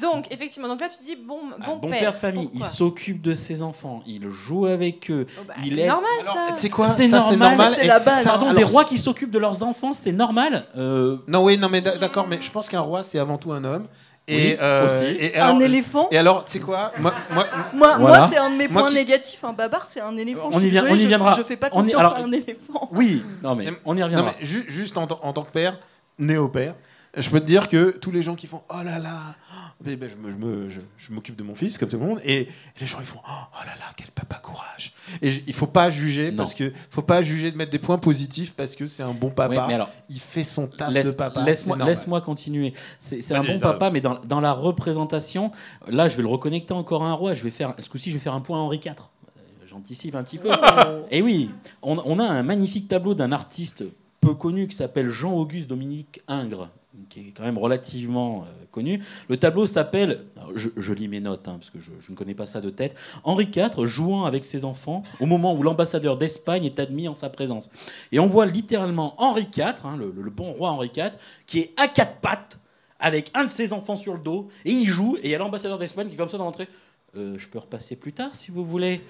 Donc, 0.00 0.26
effectivement, 0.32 0.68
donc 0.68 0.80
là 0.80 0.88
tu 0.88 1.02
dis 1.02 1.16
bon, 1.16 1.38
Un 1.60 1.64
bon, 1.66 1.76
bon 1.76 1.88
père, 1.88 2.10
de 2.12 2.16
famille, 2.16 2.50
il 2.52 2.64
s'occupe 2.64 3.22
de 3.22 3.32
ses 3.32 3.62
enfants, 3.62 4.02
il 4.06 4.28
joue 4.28 4.66
avec 4.66 5.10
eux, 5.10 5.24
Oh, 5.38 5.42
bah, 5.46 5.54
il 5.64 5.74
c'est 5.76 5.80
aide- 5.82 5.86
normal 5.88 6.10
ça. 6.24 6.54
sais 6.56 6.68
quoi 6.68 6.86
C'est 6.88 7.08
normal, 7.36 7.72
c'est 7.74 7.86
la 7.86 7.98
base. 8.00 8.24
Pardon, 8.24 8.52
des 8.52 8.64
rois 8.64 8.82
c'est- 8.82 8.88
qui 8.90 8.98
s'occupent 8.98 9.30
de 9.30 9.38
leurs 9.38 9.62
enfants, 9.62 9.92
c'est 9.94 10.12
normal. 10.12 10.64
Euh, 10.76 11.18
Non, 11.28 11.44
oui, 11.44 11.56
non, 11.56 11.68
mais 11.68 11.80
d'a- 11.80 11.96
d'accord, 11.96 12.26
mais 12.28 12.38
je 12.42 12.50
pense 12.50 12.68
qu'un 12.68 12.80
roi, 12.80 13.02
c'est 13.02 13.18
avant 13.18 13.38
tout 13.38 13.52
un 13.52 13.64
homme. 13.64 13.86
Et, 14.30 14.36
Oui, 14.52 14.56
euh, 14.60 14.86
aussi. 14.86 15.16
et 15.18 15.34
alors, 15.36 15.56
un 15.56 15.60
éléphant. 15.60 16.08
Et 16.10 16.18
alors, 16.18 16.44
tu 16.44 16.52
sais 16.52 16.58
quoi 16.60 16.92
moi, 16.98 17.14
moi- 17.32 17.46
Moi, 17.72 17.96
Voilà. 17.98 18.18
moi 18.18 18.28
c'est 18.28 18.36
un 18.36 18.50
de 18.50 18.56
mes 18.56 18.68
Moi 18.68 18.82
points 18.82 18.90
qui- 18.90 18.96
négatifs. 18.96 19.42
Un 19.42 19.54
babar, 19.54 19.86
c'est 19.86 20.00
un 20.00 20.16
éléphant. 20.18 20.50
On 20.52 20.58
Je 20.60 20.66
y 20.66 20.68
vient- 20.68 20.82
désolée, 20.82 20.92
on 20.92 20.96
y 20.96 21.02
je- 21.02 21.08
viendra. 21.08 21.34
Je 21.36 21.42
fais 21.42 21.56
pas 21.56 21.70
confiance 21.70 22.02
à 22.02 22.18
un 22.18 22.30
éléphant. 22.32 22.88
oui, 22.92 23.22
non 23.42 23.54
mais 23.54 23.68
on 23.86 23.96
y 23.96 24.00
non, 24.00 24.04
reviendra. 24.04 24.34
mais 24.38 24.44
ju- 24.46 24.66
juste 24.68 24.98
en, 24.98 25.04
en 25.04 25.32
tant 25.32 25.42
que 25.42 25.50
père, 25.50 25.78
néo-père, 26.18 26.74
je 27.16 27.30
peux 27.30 27.40
te 27.40 27.46
dire 27.46 27.68
que 27.68 27.90
tous 27.98 28.10
les 28.10 28.22
gens 28.22 28.34
qui 28.34 28.46
font 28.46 28.62
Oh 28.70 28.82
là 28.84 28.98
là, 28.98 29.34
ben, 29.80 29.98
je 30.08 30.16
me- 30.16 30.30
je 30.30 30.36
me- 30.36 30.70
je- 30.70 30.80
je 30.98 31.12
m'occupe 31.12 31.36
de 31.36 31.42
mon 31.42 31.54
fils, 31.54 31.78
comme 31.78 31.88
tout 31.88 31.98
le 31.98 32.04
monde, 32.04 32.20
et, 32.24 32.48
les 32.80 32.86
gens 32.86 32.98
ils 33.00 33.06
font 33.06 33.20
Oh 33.24 33.58
là 33.64 33.72
là, 33.78 33.86
quel 33.96 34.08
papa 34.08 34.36
courage. 34.36 34.94
Et 35.22 35.42
il 35.46 35.52
faut 35.54 35.66
pas 35.66 35.90
juger, 35.90 36.30
Non. 36.30 36.38
parce 36.38 36.54
que 36.54 36.72
faut 36.90 37.02
pas 37.02 37.22
juger 37.22 37.50
de 37.50 37.56
mettre 37.56 37.70
des 37.70 37.78
points 37.78 37.98
positifs 37.98 38.52
parce 38.54 38.74
que 38.76 38.86
c'est 38.86 39.02
un 39.02 39.12
bon 39.14 39.30
papa. 39.30 39.62
Ouais, 39.62 39.66
mais 39.68 39.74
alors, 39.74 39.90
il 40.08 40.20
fait 40.20 40.44
son 40.44 40.66
taf 40.66 40.92
laisse- 40.92 41.06
de 41.06 41.12
papa. 41.12 41.42
Laisse-moi 41.44 42.20
continuer. 42.20 42.74
C'est 42.98 43.34
un 43.34 43.42
bon 43.44 43.58
papa, 43.58 43.90
mais 43.90 44.00
dans, 44.00 44.18
dans 44.24 44.40
la 44.40 44.52
représentation, 44.52 45.50
là, 45.86 46.08
je 46.08 46.16
vais 46.16 46.22
le 46.22 46.28
reconnecter 46.28 46.74
encore 46.74 47.04
à 47.04 47.08
un 47.08 47.14
roi. 47.14 47.34
Je 47.34 47.42
vais 47.42 47.50
faire, 47.50 47.74
ce 47.78 47.88
coup-ci, 47.88 48.10
je 48.10 48.14
vais 48.16 48.20
faire 48.22 48.34
un 48.34 48.40
point 48.40 48.58
à 48.58 48.60
Henri 48.62 48.78
IV. 48.84 48.92
Euh, 48.92 49.40
J'anticipe 49.66 50.14
un 50.14 50.22
petit 50.24 50.38
peu. 50.38 50.50
Et 51.10 51.22
oui, 51.22 51.50
on, 51.82 51.98
on 52.04 52.18
a 52.18 52.24
un 52.24 52.42
magnifique 52.42 52.88
tableau 52.88 53.14
d'un 53.14 53.32
artiste 53.32 53.84
peu 54.20 54.34
connu 54.34 54.68
qui 54.68 54.76
s'appelle 54.76 55.08
Jean-Auguste 55.08 55.68
Dominique 55.68 56.22
Ingres, 56.28 56.68
qui 57.08 57.20
est 57.20 57.32
quand 57.36 57.44
même 57.44 57.58
relativement 57.58 58.42
euh, 58.42 58.64
connu. 58.70 59.02
Le 59.28 59.36
tableau 59.36 59.66
s'appelle, 59.66 60.24
je, 60.54 60.92
lis 60.92 61.08
mes 61.08 61.20
notes 61.20 61.46
hein, 61.48 61.56
parce 61.58 61.70
que 61.70 61.78
je, 61.78 61.90
ne 62.10 62.16
connais 62.16 62.34
pas 62.34 62.46
ça 62.46 62.60
de 62.60 62.70
tête, 62.70 62.94
Henri 63.24 63.48
IV 63.54 63.84
jouant 63.84 64.24
avec 64.24 64.44
ses 64.44 64.64
enfants 64.64 65.02
au 65.20 65.26
moment 65.26 65.54
où 65.54 65.62
l'ambassadeur 65.62 66.16
d'Espagne 66.18 66.64
est 66.64 66.78
admis 66.78 67.08
en 67.08 67.14
sa 67.14 67.30
présence. 67.30 67.70
Et 68.12 68.18
on 68.18 68.26
voit 68.26 68.46
littéralement 68.46 69.14
Henri 69.20 69.48
IV, 69.56 69.74
hein, 69.84 69.96
le, 69.96 70.30
bon 70.30 70.52
roi 70.52 70.70
Henri 70.70 70.90
IV, 70.94 71.12
qui 71.46 71.60
est 71.60 71.74
à 71.76 71.88
quatre 71.88 72.16
pattes 72.16 72.58
avec 73.00 73.30
un 73.34 73.44
de 73.44 73.50
ses 73.50 73.72
enfants 73.72 73.96
sur 73.96 74.14
le 74.14 74.20
dos 74.20 74.48
et 74.64 74.72
il 74.72 74.86
joue 74.86 75.16
et 75.22 75.28
il 75.28 75.30
y 75.30 75.34
a 75.34 75.38
l'ambassadeur 75.38 75.78
d'Espagne 75.78 76.08
qui 76.08 76.14
est 76.14 76.18
comme 76.18 76.28
ça 76.28 76.38
dans 76.38 76.44
l'entrée. 76.44 76.68
Euh, 77.16 77.38
je 77.38 77.48
peux 77.48 77.58
repasser 77.58 77.96
plus 77.96 78.12
tard 78.12 78.34
si 78.34 78.50
vous 78.50 78.64
voulez. 78.64 79.00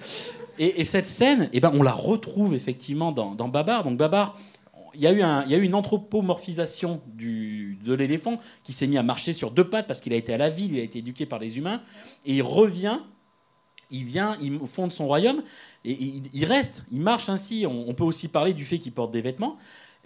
Et, 0.57 0.79
et 0.79 0.85
cette 0.85 1.07
scène, 1.07 1.49
eh 1.51 1.59
ben, 1.59 1.71
on 1.73 1.83
la 1.83 1.91
retrouve 1.91 2.53
effectivement 2.53 3.11
dans, 3.11 3.35
dans 3.35 3.49
Babar. 3.49 3.83
Donc 3.83 3.97
Babar, 3.97 4.37
il 4.93 5.01
y, 5.01 5.07
a 5.07 5.57
eu 5.57 5.63
une 5.63 5.75
anthropomorphisation 5.75 7.01
de 7.15 7.93
l'éléphant 7.93 8.39
qui 8.63 8.73
s'est 8.73 8.87
mis 8.87 8.97
à 8.97 9.03
marcher 9.03 9.33
sur 9.33 9.51
deux 9.51 9.69
pattes 9.69 9.87
parce 9.87 10.01
qu'il 10.01 10.13
a 10.13 10.15
été 10.15 10.33
à 10.33 10.37
la 10.37 10.49
ville, 10.49 10.73
il 10.73 10.79
a 10.79 10.83
été 10.83 10.99
éduqué 10.99 11.25
par 11.25 11.39
les 11.39 11.57
humains. 11.57 11.81
Et 12.25 12.35
il 12.35 12.41
revient, 12.41 12.99
il 13.91 14.05
vient, 14.05 14.37
il 14.41 14.59
fonde 14.67 14.91
son 14.91 15.07
royaume 15.07 15.43
et 15.85 15.93
il, 16.33 16.45
reste, 16.45 16.83
il 16.91 17.01
marche 17.01 17.29
ainsi. 17.29 17.65
On 17.65 17.93
peut 17.93 18.03
aussi 18.03 18.27
parler 18.27 18.53
du 18.53 18.65
fait 18.65 18.79
qu'il 18.79 18.91
porte 18.91 19.11
des 19.11 19.21
vêtements. 19.21 19.57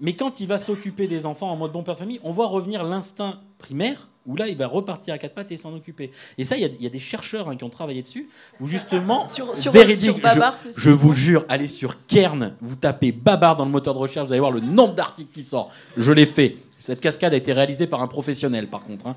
Mais 0.02 0.14
quand 0.14 0.40
il 0.40 0.48
va 0.48 0.58
s'occuper 0.58 1.08
des 1.08 1.26
enfants 1.26 1.50
en 1.52 1.56
mode 1.56 1.72
bon 1.72 1.84
père 1.84 1.94
de 1.94 2.00
famille, 2.00 2.20
on 2.24 2.32
voit 2.32 2.48
revenir 2.48 2.84
l'instinct 2.84 3.40
primaire, 3.60 4.10
où 4.26 4.36
là, 4.36 4.48
il 4.48 4.58
va 4.58 4.68
repartir 4.68 5.14
à 5.14 5.18
quatre 5.18 5.36
pattes 5.36 5.52
et 5.52 5.58
s'en 5.58 5.74
occuper. 5.74 6.12
Et 6.38 6.44
ça, 6.44 6.56
il 6.58 6.62
y 6.62 6.66
a- 6.66 6.70
il 6.70 6.82
y, 6.82 6.88
a 6.88 6.90
des 6.90 7.00
chercheurs 7.00 7.48
hein, 7.50 7.56
qui 7.56 7.64
ont 7.64 7.70
travaillé 7.70 8.02
dessus, 8.02 8.30
où 8.60 8.68
justement, 8.68 9.26
Sur, 9.26 9.56
sur, 9.56 9.72
véridique, 9.72 10.06
sur 10.12 10.20
Babar, 10.20 10.56
je, 10.76 10.90
vous 10.90 11.12
jure, 11.14 11.46
allez 11.50 11.68
sur 11.68 12.06
Kern, 12.08 12.56
vous 12.62 12.76
tapez 12.76 13.12
Babar 13.12 13.56
dans 13.56 13.66
le 13.66 13.72
moteur 13.72 13.94
de 13.94 14.00
recherche, 14.00 14.28
vous 14.28 14.34
allez 14.34 14.40
voir 14.40 14.52
le 14.52 14.62
nombre 14.62 14.96
d'articles 14.96 15.32
qui 15.34 15.44
sort. 15.44 15.70
Je 15.98 16.12
l'ai 16.12 16.26
fait. 16.26 16.56
Cette 16.80 17.00
cascade 17.00 17.34
a 17.34 17.38
été 17.38 17.54
réalisée 17.54 17.88
par 17.88 18.02
un 18.02 18.08
professionnel, 18.08 18.68
par 18.70 18.84
contre. 18.84 19.08
hein. 19.08 19.16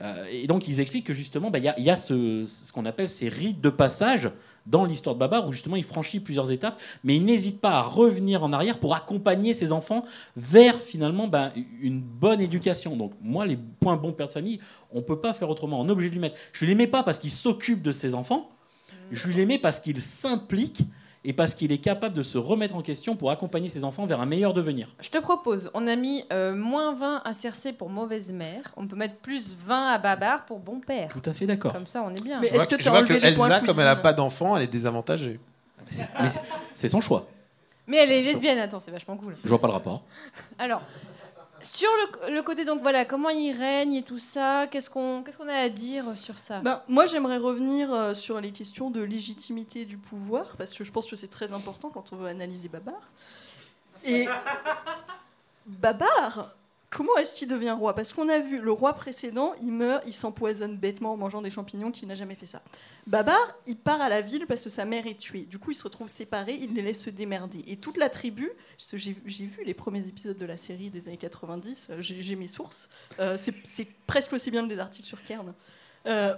Euh, 0.00 0.24
et 0.32 0.46
donc, 0.48 0.66
ils 0.66 0.80
expliquent 0.80 1.06
que 1.06 1.12
justement, 1.14 1.50
bah, 1.50 1.58
il 1.58 1.64
y 1.64 1.68
a, 1.68 1.78
il 1.78 1.84
y 1.84 1.90
a 1.90 1.96
ce, 1.96 2.44
ce 2.46 2.72
qu'on 2.72 2.86
appelle 2.86 3.08
ces 3.08 3.28
rites 3.28 3.60
de 3.60 3.70
passage 3.70 4.30
dans 4.66 4.84
l'histoire 4.84 5.14
de 5.14 5.20
Babar, 5.20 5.46
où 5.46 5.52
justement 5.52 5.76
il 5.76 5.84
franchit 5.84 6.20
plusieurs 6.20 6.50
étapes, 6.50 6.80
mais 7.02 7.16
il 7.16 7.24
n'hésite 7.24 7.60
pas 7.60 7.72
à 7.72 7.82
revenir 7.82 8.42
en 8.42 8.52
arrière 8.52 8.78
pour 8.78 8.94
accompagner 8.94 9.54
ses 9.54 9.72
enfants 9.72 10.04
vers 10.36 10.76
finalement 10.80 11.28
bah, 11.28 11.52
une 11.80 12.00
bonne 12.00 12.40
éducation. 12.40 12.96
Donc, 12.96 13.12
moi, 13.20 13.46
les 13.46 13.56
points 13.56 13.96
bons 13.96 14.12
père 14.12 14.28
de 14.28 14.32
famille, 14.32 14.60
on 14.92 15.02
peut 15.02 15.20
pas 15.20 15.34
faire 15.34 15.50
autrement. 15.50 15.80
On 15.80 15.88
est 15.88 15.92
obligé 15.92 16.10
de 16.10 16.14
lui 16.14 16.20
mettre. 16.20 16.36
Je 16.52 16.64
les 16.64 16.74
mets 16.74 16.86
pas 16.86 17.02
parce 17.02 17.18
qu'il 17.18 17.30
s'occupe 17.30 17.82
de 17.82 17.92
ses 17.92 18.14
enfants, 18.14 18.50
je 19.10 19.28
lui 19.28 19.44
mets 19.46 19.58
parce 19.58 19.80
qu'il 19.80 20.00
s'implique 20.00 20.82
et 21.24 21.32
parce 21.32 21.54
qu'il 21.54 21.72
est 21.72 21.78
capable 21.78 22.14
de 22.14 22.22
se 22.22 22.38
remettre 22.38 22.76
en 22.76 22.82
question 22.82 23.16
pour 23.16 23.30
accompagner 23.30 23.68
ses 23.68 23.84
enfants 23.84 24.06
vers 24.06 24.20
un 24.20 24.26
meilleur 24.26 24.52
devenir. 24.52 24.88
Je 25.00 25.08
te 25.08 25.18
propose, 25.18 25.70
on 25.74 25.86
a 25.86 25.96
mis 25.96 26.24
euh, 26.32 26.54
moins 26.54 26.94
20 26.94 27.22
à 27.24 27.32
Circé 27.32 27.72
pour 27.72 27.88
mauvaise 27.88 28.32
mère, 28.32 28.62
on 28.76 28.86
peut 28.86 28.96
mettre 28.96 29.16
plus 29.16 29.56
20 29.56 29.92
à 29.92 29.98
Babar 29.98 30.44
pour 30.44 30.58
bon 30.58 30.80
père. 30.80 31.08
Tout 31.08 31.28
à 31.28 31.32
fait 31.32 31.46
d'accord. 31.46 31.72
Comme 31.72 31.86
ça, 31.86 32.04
on 32.06 32.14
est 32.14 32.22
bien. 32.22 32.40
Mais 32.40 32.48
Est-ce 32.48 32.68
que 32.68 32.76
que, 32.76 32.82
je 32.82 32.90
vois 32.90 33.02
que 33.02 33.12
enlevé 33.12 33.34
points 33.34 33.48
Elsa, 33.48 33.60
comme 33.60 33.78
elle 33.78 33.86
n'a 33.86 33.96
pas 33.96 34.12
d'enfant, 34.12 34.56
elle 34.56 34.64
est 34.64 34.68
désavantagée. 34.68 35.40
Mais 35.90 36.28
c'est 36.74 36.88
son 36.88 37.00
choix. 37.00 37.26
Mais 37.86 37.98
elle 37.98 38.12
est 38.12 38.22
lesbienne, 38.22 38.58
attends, 38.58 38.80
c'est 38.80 38.90
vachement 38.90 39.16
cool. 39.16 39.36
Je 39.42 39.48
vois 39.48 39.60
pas 39.60 39.66
le 39.66 39.74
rapport. 39.74 40.02
Alors, 40.58 40.82
sur 41.64 41.88
le, 42.28 42.34
le 42.34 42.42
côté, 42.42 42.64
donc 42.64 42.82
voilà, 42.82 43.04
comment 43.04 43.30
il 43.30 43.52
règne 43.52 43.94
et 43.94 44.02
tout 44.02 44.18
ça, 44.18 44.66
qu'est-ce 44.66 44.90
qu'on 44.90 45.22
qu'est-ce 45.22 45.38
qu'on 45.38 45.48
a 45.48 45.54
à 45.54 45.68
dire 45.68 46.16
sur 46.16 46.38
ça? 46.38 46.60
Ben, 46.60 46.82
moi, 46.88 47.06
j'aimerais 47.06 47.38
revenir 47.38 47.92
euh, 47.92 48.14
sur 48.14 48.40
les 48.40 48.52
questions 48.52 48.90
de 48.90 49.02
légitimité 49.02 49.84
du 49.84 49.96
pouvoir, 49.96 50.54
parce 50.58 50.74
que 50.74 50.84
je 50.84 50.92
pense 50.92 51.06
que 51.06 51.16
c'est 51.16 51.28
très 51.28 51.52
important 51.52 51.90
quand 51.90 52.12
on 52.12 52.16
veut 52.16 52.28
analyser 52.28 52.68
Babar. 52.68 53.00
Et 54.04 54.26
Babar, 55.66 56.54
comment 56.94 57.16
est-ce 57.16 57.34
qu'il 57.34 57.48
devient 57.48 57.72
roi? 57.72 57.94
Parce 57.94 58.12
qu'on 58.12 58.28
a 58.28 58.38
vu, 58.38 58.60
le 58.60 58.70
roi 58.70 58.92
précédent, 58.92 59.52
il 59.60 59.72
meurt, 59.72 60.04
il 60.06 60.12
s'empoisonne 60.12 60.76
bêtement 60.76 61.14
en 61.14 61.16
mangeant 61.16 61.42
des 61.42 61.50
champignons, 61.50 61.90
qui 61.90 62.06
n'a 62.06 62.14
jamais 62.14 62.36
fait 62.36 62.46
ça. 62.46 62.62
Babar, 63.08 63.36
il 63.66 63.76
part 63.76 64.00
à 64.00 64.08
la 64.08 64.20
ville 64.20 64.46
parce 64.46 64.62
que 64.62 64.70
sa 64.70 64.84
mère 64.84 65.06
est 65.08 65.18
tuée. 65.18 65.42
Du 65.42 65.58
coup, 65.58 65.72
il 65.72 65.74
se 65.74 65.82
retrouve 65.82 66.06
séparé, 66.08 66.54
il 66.54 66.72
les 66.72 66.82
laisse 66.82 67.02
se 67.02 67.10
démerder. 67.10 67.64
Et 67.66 67.76
toute 67.76 67.96
la 67.96 68.08
tribu, 68.08 68.50
j'ai 68.78 69.12
vu 69.44 69.64
les 69.64 69.74
premiers 69.74 70.06
épisodes 70.06 70.38
de 70.38 70.46
la 70.46 70.56
série 70.56 70.88
des 70.88 71.08
années 71.08 71.16
90, 71.16 71.88
euh, 71.90 71.96
j'ai 72.00 72.36
mes 72.36 72.48
sources, 72.48 72.88
euh, 73.18 73.36
c'est 73.36 73.88
presque 74.06 74.32
aussi 74.32 74.52
bien 74.52 74.62
que 74.62 74.72
des 74.72 74.78
articles 74.78 75.08
sur 75.08 75.22
Kern. 75.24 75.52
Euh, 76.06 76.34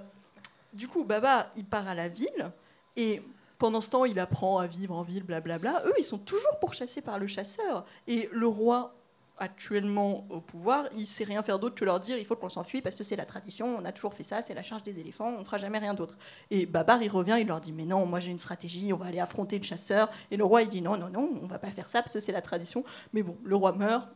du 0.73 0.89
coup, 0.89 1.05
Baba, 1.05 1.53
il 1.57 1.67
part 1.67 1.87
à 1.87 1.95
la 1.95 2.09
ville 2.09 2.51
et 2.97 3.23
pendant 3.59 3.83
ce 3.83 3.91
temps, 3.91 4.07
il 4.07 4.19
apprend 4.19 4.59
à 4.59 4.67
vivre 4.67 4.95
en 4.95 5.03
ville, 5.03 5.23
blablabla. 5.23 5.83
Eux, 5.87 5.95
ils 5.99 6.05
sont 6.05 6.19
toujours 6.19 6.59
pourchassés 6.61 7.01
par 7.01 7.19
le 7.19 7.27
chasseur. 7.27 7.87
Et 8.07 8.29
le 8.33 8.47
roi, 8.47 8.95
actuellement 9.39 10.27
au 10.31 10.41
pouvoir, 10.41 10.87
il 10.97 11.07
sait 11.07 11.25
rien 11.25 11.43
faire 11.43 11.59
d'autre 11.59 11.75
que 11.75 11.85
leur 11.85 12.01
dire 12.01 12.19
il 12.19 12.25
faut 12.25 12.37
qu'on 12.37 12.49
s'enfuit 12.49 12.81
parce 12.81 12.97
que 12.97 13.05
c'est 13.05 13.17
la 13.17 13.27
tradition, 13.27 13.77
on 13.79 13.85
a 13.85 13.93
toujours 13.93 14.15
fait 14.15 14.23
ça, 14.23 14.43
c'est 14.43 14.55
la 14.55 14.63
charge 14.63 14.83
des 14.83 14.99
éléphants, 14.99 15.35
on 15.39 15.45
fera 15.45 15.59
jamais 15.59 15.79
rien 15.79 15.95
d'autre. 15.95 16.17
Et 16.51 16.67
Babar, 16.67 17.03
il 17.03 17.09
revient, 17.09 17.37
il 17.41 17.47
leur 17.47 17.61
dit 17.61 17.73
mais 17.73 17.85
non, 17.85 18.07
moi 18.07 18.21
j'ai 18.21 18.31
une 18.31 18.39
stratégie, 18.39 18.93
on 18.93 18.97
va 18.97 19.07
aller 19.07 19.21
affronter 19.21 19.59
le 19.59 19.65
chasseur. 19.65 20.11
Et 20.31 20.37
le 20.37 20.45
roi, 20.45 20.63
il 20.63 20.69
dit 20.69 20.83
non, 20.83 20.97
non, 20.97 21.09
non, 21.09 21.31
on 21.43 21.47
va 21.47 21.59
pas 21.59 21.71
faire 21.71 21.89
ça 21.89 22.03
parce 22.03 22.13
que 22.13 22.21
c'est 22.21 22.33
la 22.33 22.43
tradition. 22.43 22.85
Mais 23.13 23.23
bon, 23.23 23.37
le 23.45 23.57
roi 23.57 23.73
meurt, 23.73 24.09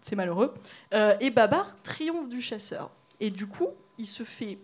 c'est 0.00 0.16
malheureux. 0.16 0.54
Euh, 0.94 1.14
et 1.20 1.30
Babar 1.30 1.76
triomphe 1.82 2.28
du 2.28 2.40
chasseur. 2.40 2.90
Et 3.18 3.30
du 3.30 3.46
coup, 3.46 3.68
il 3.98 4.06
se 4.06 4.22
fait 4.22 4.58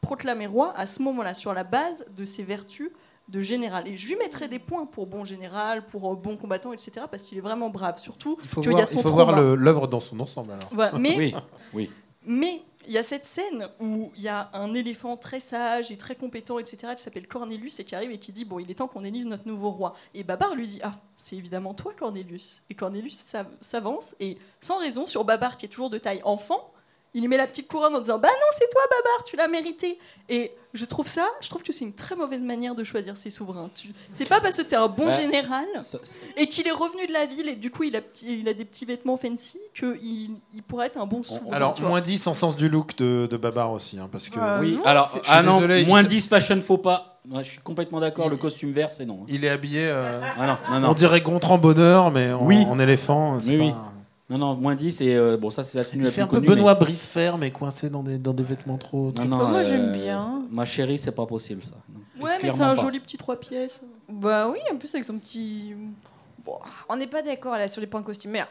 proclamer 0.00 0.46
roi 0.46 0.72
à 0.76 0.86
ce 0.86 1.02
moment-là, 1.02 1.34
sur 1.34 1.54
la 1.54 1.64
base 1.64 2.06
de 2.16 2.24
ses 2.24 2.42
vertus 2.42 2.90
de 3.30 3.40
général. 3.40 3.86
Et 3.88 3.96
je 3.96 4.08
lui 4.08 4.16
mettrai 4.16 4.48
des 4.48 4.58
points 4.58 4.86
pour 4.86 5.06
bon 5.06 5.24
général, 5.24 5.84
pour 5.86 6.12
euh, 6.12 6.16
bon 6.16 6.36
combattant, 6.36 6.72
etc., 6.72 7.06
parce 7.10 7.22
qu'il 7.24 7.38
est 7.38 7.42
vraiment 7.42 7.70
brave. 7.70 7.98
Surtout 7.98 8.38
Il 8.42 8.48
faut 8.48 8.60
voir, 8.62 8.82
a 8.82 8.86
son 8.86 8.98
il 8.98 9.02
faut 9.02 9.10
voir 9.10 9.28
trauma. 9.28 9.42
le- 9.42 9.54
l'œuvre 9.54 9.86
dans 9.88 10.00
son 10.00 10.18
ensemble. 10.20 10.52
Alors. 10.52 10.68
Voilà. 10.72 10.98
Mais, 10.98 11.16
Oui, 11.18 11.34
oui. 11.72 11.90
mais 12.26 12.62
il 12.86 12.94
y 12.94 12.98
a 12.98 13.02
cette 13.02 13.26
scène 13.26 13.68
où 13.78 14.10
il 14.16 14.22
y 14.22 14.28
a 14.28 14.50
un 14.54 14.72
éléphant 14.74 15.16
très 15.16 15.38
sage 15.38 15.92
et 15.92 15.96
très 15.98 16.16
compétent, 16.16 16.58
etc., 16.58 16.94
qui 16.96 17.02
s'appelle 17.02 17.28
Cornelius 17.28 17.78
et 17.78 17.84
qui 17.84 17.94
arrive 17.94 18.10
et 18.10 18.18
qui 18.18 18.32
dit 18.32 18.44
Bon, 18.44 18.58
il 18.58 18.70
est 18.70 18.74
temps 18.74 18.88
qu'on 18.88 19.04
élise 19.04 19.26
notre 19.26 19.46
nouveau 19.46 19.70
roi. 19.70 19.94
Et 20.14 20.24
Babar 20.24 20.54
lui 20.54 20.66
dit 20.66 20.80
Ah, 20.82 20.92
c'est 21.14 21.36
évidemment 21.36 21.74
toi, 21.74 21.92
Cornelius. 21.96 22.62
Et 22.70 22.74
Cornelius 22.74 23.14
s'av- 23.16 23.50
s'avance 23.60 24.16
et, 24.18 24.38
sans 24.60 24.78
raison, 24.78 25.06
sur 25.06 25.24
Babar, 25.24 25.56
qui 25.56 25.66
est 25.66 25.68
toujours 25.68 25.90
de 25.90 25.98
taille 25.98 26.22
enfant, 26.24 26.72
il 27.14 27.22
lui 27.22 27.28
met 27.28 27.36
la 27.36 27.46
petite 27.46 27.68
couronne 27.68 27.94
en 27.94 28.00
disant 28.00 28.18
Bah 28.18 28.28
non, 28.28 28.46
c'est 28.56 28.68
toi, 28.70 28.82
Babar, 28.90 29.22
tu 29.24 29.36
l'as 29.36 29.48
mérité. 29.48 29.98
Et 30.28 30.52
je 30.74 30.84
trouve 30.84 31.08
ça, 31.08 31.26
je 31.40 31.48
trouve 31.48 31.62
que 31.64 31.72
c'est 31.72 31.84
une 31.84 31.92
très 31.92 32.14
mauvaise 32.14 32.40
manière 32.40 32.76
de 32.76 32.84
choisir 32.84 33.16
ses 33.16 33.30
souverains. 33.30 33.68
Tu- 33.74 33.88
C'est 34.10 34.28
pas 34.28 34.40
parce 34.40 34.56
que 34.58 34.62
t'es 34.62 34.76
un 34.76 34.86
bon 34.86 35.06
Bah, 35.06 35.20
général 35.20 35.64
Ça- 35.82 35.98
et 36.36 36.46
qu'il 36.46 36.68
est 36.68 36.72
revenu 36.72 37.06
de 37.08 37.12
la 37.12 37.26
ville 37.26 37.48
et 37.48 37.56
du 37.56 37.70
coup 37.72 37.82
il 37.82 37.96
a, 37.96 38.00
petit- 38.00 38.38
il 38.40 38.48
a 38.48 38.54
des 38.54 38.64
petits 38.64 38.84
vêtements 38.84 39.16
fancy 39.16 39.58
qu'il 39.74 40.30
il 40.54 40.62
pourrait 40.62 40.86
être 40.86 40.98
un 41.00 41.06
bon 41.06 41.22
souverain. 41.24 41.52
Alors, 41.56 41.80
moins 41.82 42.00
10 42.00 42.26
en 42.28 42.34
sens 42.34 42.54
du 42.54 42.68
look 42.68 42.96
de, 42.96 43.26
de 43.28 43.36
Babar 43.36 43.72
aussi, 43.72 43.98
hein, 43.98 44.08
parce 44.12 44.28
que 44.28 44.38
Euh, 44.38 44.60
oui, 44.60 44.76
non, 44.76 44.84
alors, 44.84 45.10
ah 45.26 45.42
non, 45.42 45.54
désolé, 45.56 45.84
moins 45.86 46.02
il- 46.02 46.08
10 46.08 46.28
fashion 46.28 46.60
faux 46.60 46.78
pas. 46.78 47.20
Ouais, 47.30 47.44
je 47.44 47.50
suis 47.50 47.58
complètement 47.58 48.00
d'accord, 48.00 48.28
le 48.30 48.36
costume 48.36 48.72
vert, 48.72 48.90
c'est 48.92 49.04
non. 49.04 49.20
hein. 49.22 49.26
il 49.28 49.44
est 49.44 49.50
habillé. 49.50 49.82
euh, 49.84 50.20
Ah 50.38 50.58
non, 50.70 50.80
non, 50.80 50.90
On 50.90 50.94
dirait 50.94 51.20
Gontran 51.20 51.58
Bonheur, 51.58 52.10
mais 52.12 52.32
en, 52.32 52.46
Oui. 52.46 52.64
en 52.68 52.78
éléphant. 52.78 53.38
c'est 53.40 53.58
oui. 53.58 53.74
Non, 54.30 54.38
non, 54.38 54.54
moins 54.54 54.74
10, 54.76 55.00
et 55.00 55.16
euh, 55.16 55.36
bon, 55.36 55.50
ça, 55.50 55.64
c'est 55.64 55.76
la 55.76 55.84
tenue 55.84 56.02
Il 56.02 56.04
la 56.04 56.10
fait 56.10 56.14
plus 56.14 56.22
un 56.22 56.26
peu 56.28 56.34
connue, 56.36 56.46
Benoît 56.46 56.74
Brisefer, 56.74 57.32
mais 57.38 57.50
coincé 57.50 57.90
dans 57.90 58.02
des, 58.04 58.16
dans 58.16 58.32
des 58.32 58.44
vêtements 58.44 58.78
trop. 58.78 59.12
mais- 59.18 59.24
Non, 59.26 59.36
non, 59.38 59.48
Moi, 59.48 59.58
euh, 59.58 59.68
j'aime 59.68 59.92
bien. 59.92 60.18
c'est- 60.20 60.54
Ma 60.54 60.64
chérie, 60.64 60.98
c'est 60.98 61.10
pas 61.14 61.26
possible, 61.26 61.64
ça. 61.64 61.72
Non. 61.92 62.24
Ouais, 62.24 62.30
mais 62.42 62.50
c'est 62.50 62.54
Clairement 62.56 62.72
un 62.72 62.76
pas. 62.76 62.82
joli 62.82 63.00
petit 63.00 63.16
trois 63.18 63.36
pièces. 63.40 63.80
Bah 64.08 64.48
oui, 64.48 64.58
en 64.72 64.76
plus 64.76 64.94
avec 64.94 65.04
son 65.04 65.18
petit. 65.18 65.74
Bon, 66.44 66.54
on 66.88 66.96
n'est 66.96 67.06
pas 67.08 67.22
d'accord 67.22 67.52
là 67.56 67.66
sur 67.68 67.80
les 67.80 67.86
points 67.86 68.02
costumes. 68.02 68.30
Mais 68.30 68.44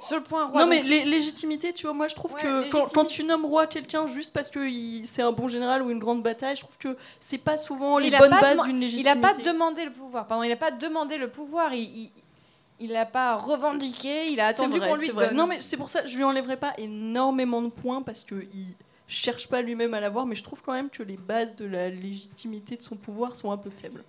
sur 0.00 0.16
le 0.16 0.22
point 0.22 0.46
roi. 0.48 0.60
non, 0.62 0.66
mais 0.68 0.80
donc- 0.80 0.88
lé- 0.90 1.04
légitimité, 1.04 1.72
tu 1.72 1.86
vois, 1.86 1.94
moi 1.94 2.08
je 2.08 2.14
trouve 2.14 2.34
Ouais, 2.34 2.40
que 2.40 2.46
quand, 2.46 2.60
légitimité. 2.60 2.90
quand 2.94 3.04
tu 3.06 3.24
nommes 3.24 3.46
roi 3.46 3.66
quelqu'un 3.66 4.06
juste 4.06 4.34
parce 4.34 4.50
que 4.50 4.58
il- 4.68 5.06
c'est 5.06 5.22
un 5.22 5.32
bon 5.32 5.48
général 5.48 5.80
ou 5.82 5.90
une 5.90 5.98
grande 5.98 6.22
bataille, 6.22 6.56
je 6.56 6.60
trouve 6.60 6.76
que 6.78 6.96
c'est 7.20 7.38
pas 7.38 7.56
souvent 7.56 7.96
les 7.98 8.08
Il 8.08 8.14
a 8.14 8.18
bonnes 8.18 8.28
pas 8.30 8.40
bases 8.42 8.66
d'une 8.66 8.76
Il 8.76 8.80
légitimité. 8.80 9.14
n'a 9.14 9.20
pas 9.20 9.34
demandé 9.42 9.84
le 9.86 9.92
pouvoir. 9.92 10.26
Pardon, 10.26 10.42
il 10.42 10.50
n'a 10.50 10.56
pas 10.56 10.70
demandé 10.70 11.16
le 11.16 11.28
pouvoir. 11.28 11.72
Il. 11.72 11.80
il... 11.80 12.10
Il 12.78 12.92
n'a 12.92 13.06
pas 13.06 13.36
revendiqué, 13.36 14.26
il 14.30 14.38
a 14.40 14.46
attendu 14.48 14.78
qu'on 14.80 14.94
lui 14.96 15.08
donne. 15.08 15.34
Non, 15.34 15.46
mais 15.46 15.60
c'est 15.60 15.76
pour 15.78 15.88
ça, 15.88 16.04
je 16.04 16.16
lui 16.16 16.24
enlèverai 16.24 16.56
pas 16.58 16.74
énormément 16.78 17.62
de 17.62 17.68
points 17.68 18.02
parce 18.02 18.22
que 18.22 18.34
il 18.52 18.74
cherche 19.08 19.48
pas 19.48 19.62
lui-même 19.62 19.94
à 19.94 20.00
l'avoir, 20.00 20.26
mais 20.26 20.34
je 20.34 20.42
trouve 20.42 20.60
quand 20.62 20.72
même 20.74 20.90
que 20.90 21.02
les 21.02 21.16
bases 21.16 21.56
de 21.56 21.64
la 21.64 21.88
légitimité 21.88 22.76
de 22.76 22.82
son 22.82 22.96
pouvoir 22.96 23.34
sont 23.36 23.50
un 23.50 23.56
peu 23.56 23.70
faibles. 23.70 24.04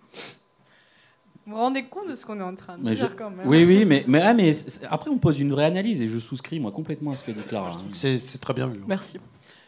Vous 1.46 1.54
vous 1.54 1.60
rendez 1.60 1.84
compte 1.86 2.10
de 2.10 2.16
ce 2.16 2.26
qu'on 2.26 2.38
est 2.42 2.44
en 2.44 2.56
train 2.56 2.78
de 2.78 2.84
Mais 2.84 2.96
dire 2.96 3.10
je- 3.12 3.16
quand 3.16 3.30
même 3.30 3.48
Oui, 3.48 3.64
oui, 3.64 3.86
mais, 3.86 4.04
mais, 4.06 4.20
ah, 4.22 4.34
mais 4.34 4.52
après, 4.90 5.10
on 5.10 5.18
pose 5.18 5.40
une 5.40 5.52
vraie 5.52 5.64
analyse, 5.64 6.02
et 6.02 6.08
je 6.10 6.20
souscris, 6.20 6.60
moi, 6.60 6.72
complètement 6.72 7.12
à 7.12 7.16
ce 7.16 7.24
que 7.24 7.32
dit 7.32 7.42
Clara. 7.48 7.70
hein. 7.72 7.82
C'est 7.94 8.18
c'est 8.18 8.40
très 8.40 8.54
bien 8.54 8.68
vu. 8.68 8.82
Merci. 8.86 9.20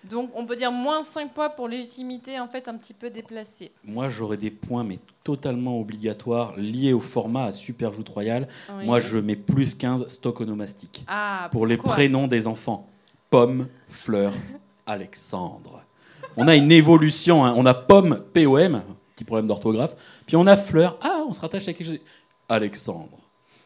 Donc 0.04 0.30
on 0.36 0.46
peut 0.46 0.56
dire 0.56 0.72
moins 0.72 1.04
5 1.04 1.34
points 1.34 1.50
pour 1.50 1.68
légitimité 1.68 2.40
en 2.40 2.48
fait 2.48 2.68
un 2.68 2.76
petit 2.76 2.94
peu 2.94 3.10
déplacée. 3.10 3.72
Moi, 3.84 4.10
j'aurais 4.10 4.38
des 4.38 4.52
points, 4.52 4.84
mais 4.84 5.00
totalement 5.24 5.80
obligatoires, 5.80 6.56
liés 6.58 6.94
au 6.94 7.00
format 7.02 7.46
à 7.46 7.52
Super 7.52 7.92
Joute 7.94 8.10
Royale. 8.10 8.48
Oui. 8.78 8.86
Moi, 8.86 9.00
je 9.02 9.18
mets 9.18 9.36
plus 9.36 9.76
15 9.76 10.08
stock 10.08 10.40
onomastique. 10.42 11.04
Ah, 11.08 11.50
pour 11.52 11.66
les 11.68 11.78
prénoms 11.78 12.28
des 12.28 12.48
enfants. 12.48 12.88
Pomme, 13.30 13.68
Fleur, 13.88 14.34
Alexandre. 14.86 15.82
On 16.38 16.48
a 16.48 16.56
une 16.56 16.72
évolution. 16.72 17.44
hein. 17.46 17.54
On 17.58 17.66
a 17.66 17.74
Pomme, 17.74 18.24
P-O-M, 18.34 18.82
petit 19.16 19.24
problème 19.26 19.48
d'orthographe. 19.48 19.96
Puis 20.26 20.36
on 20.36 20.48
a 20.48 20.56
Fleur. 20.58 20.98
Ah, 21.02 21.24
on 21.28 21.34
se 21.34 21.42
rattache 21.42 21.68
à 21.68 21.74
quelque 21.74 21.88
chose. 21.88 22.00
Alexandre. 22.48 23.20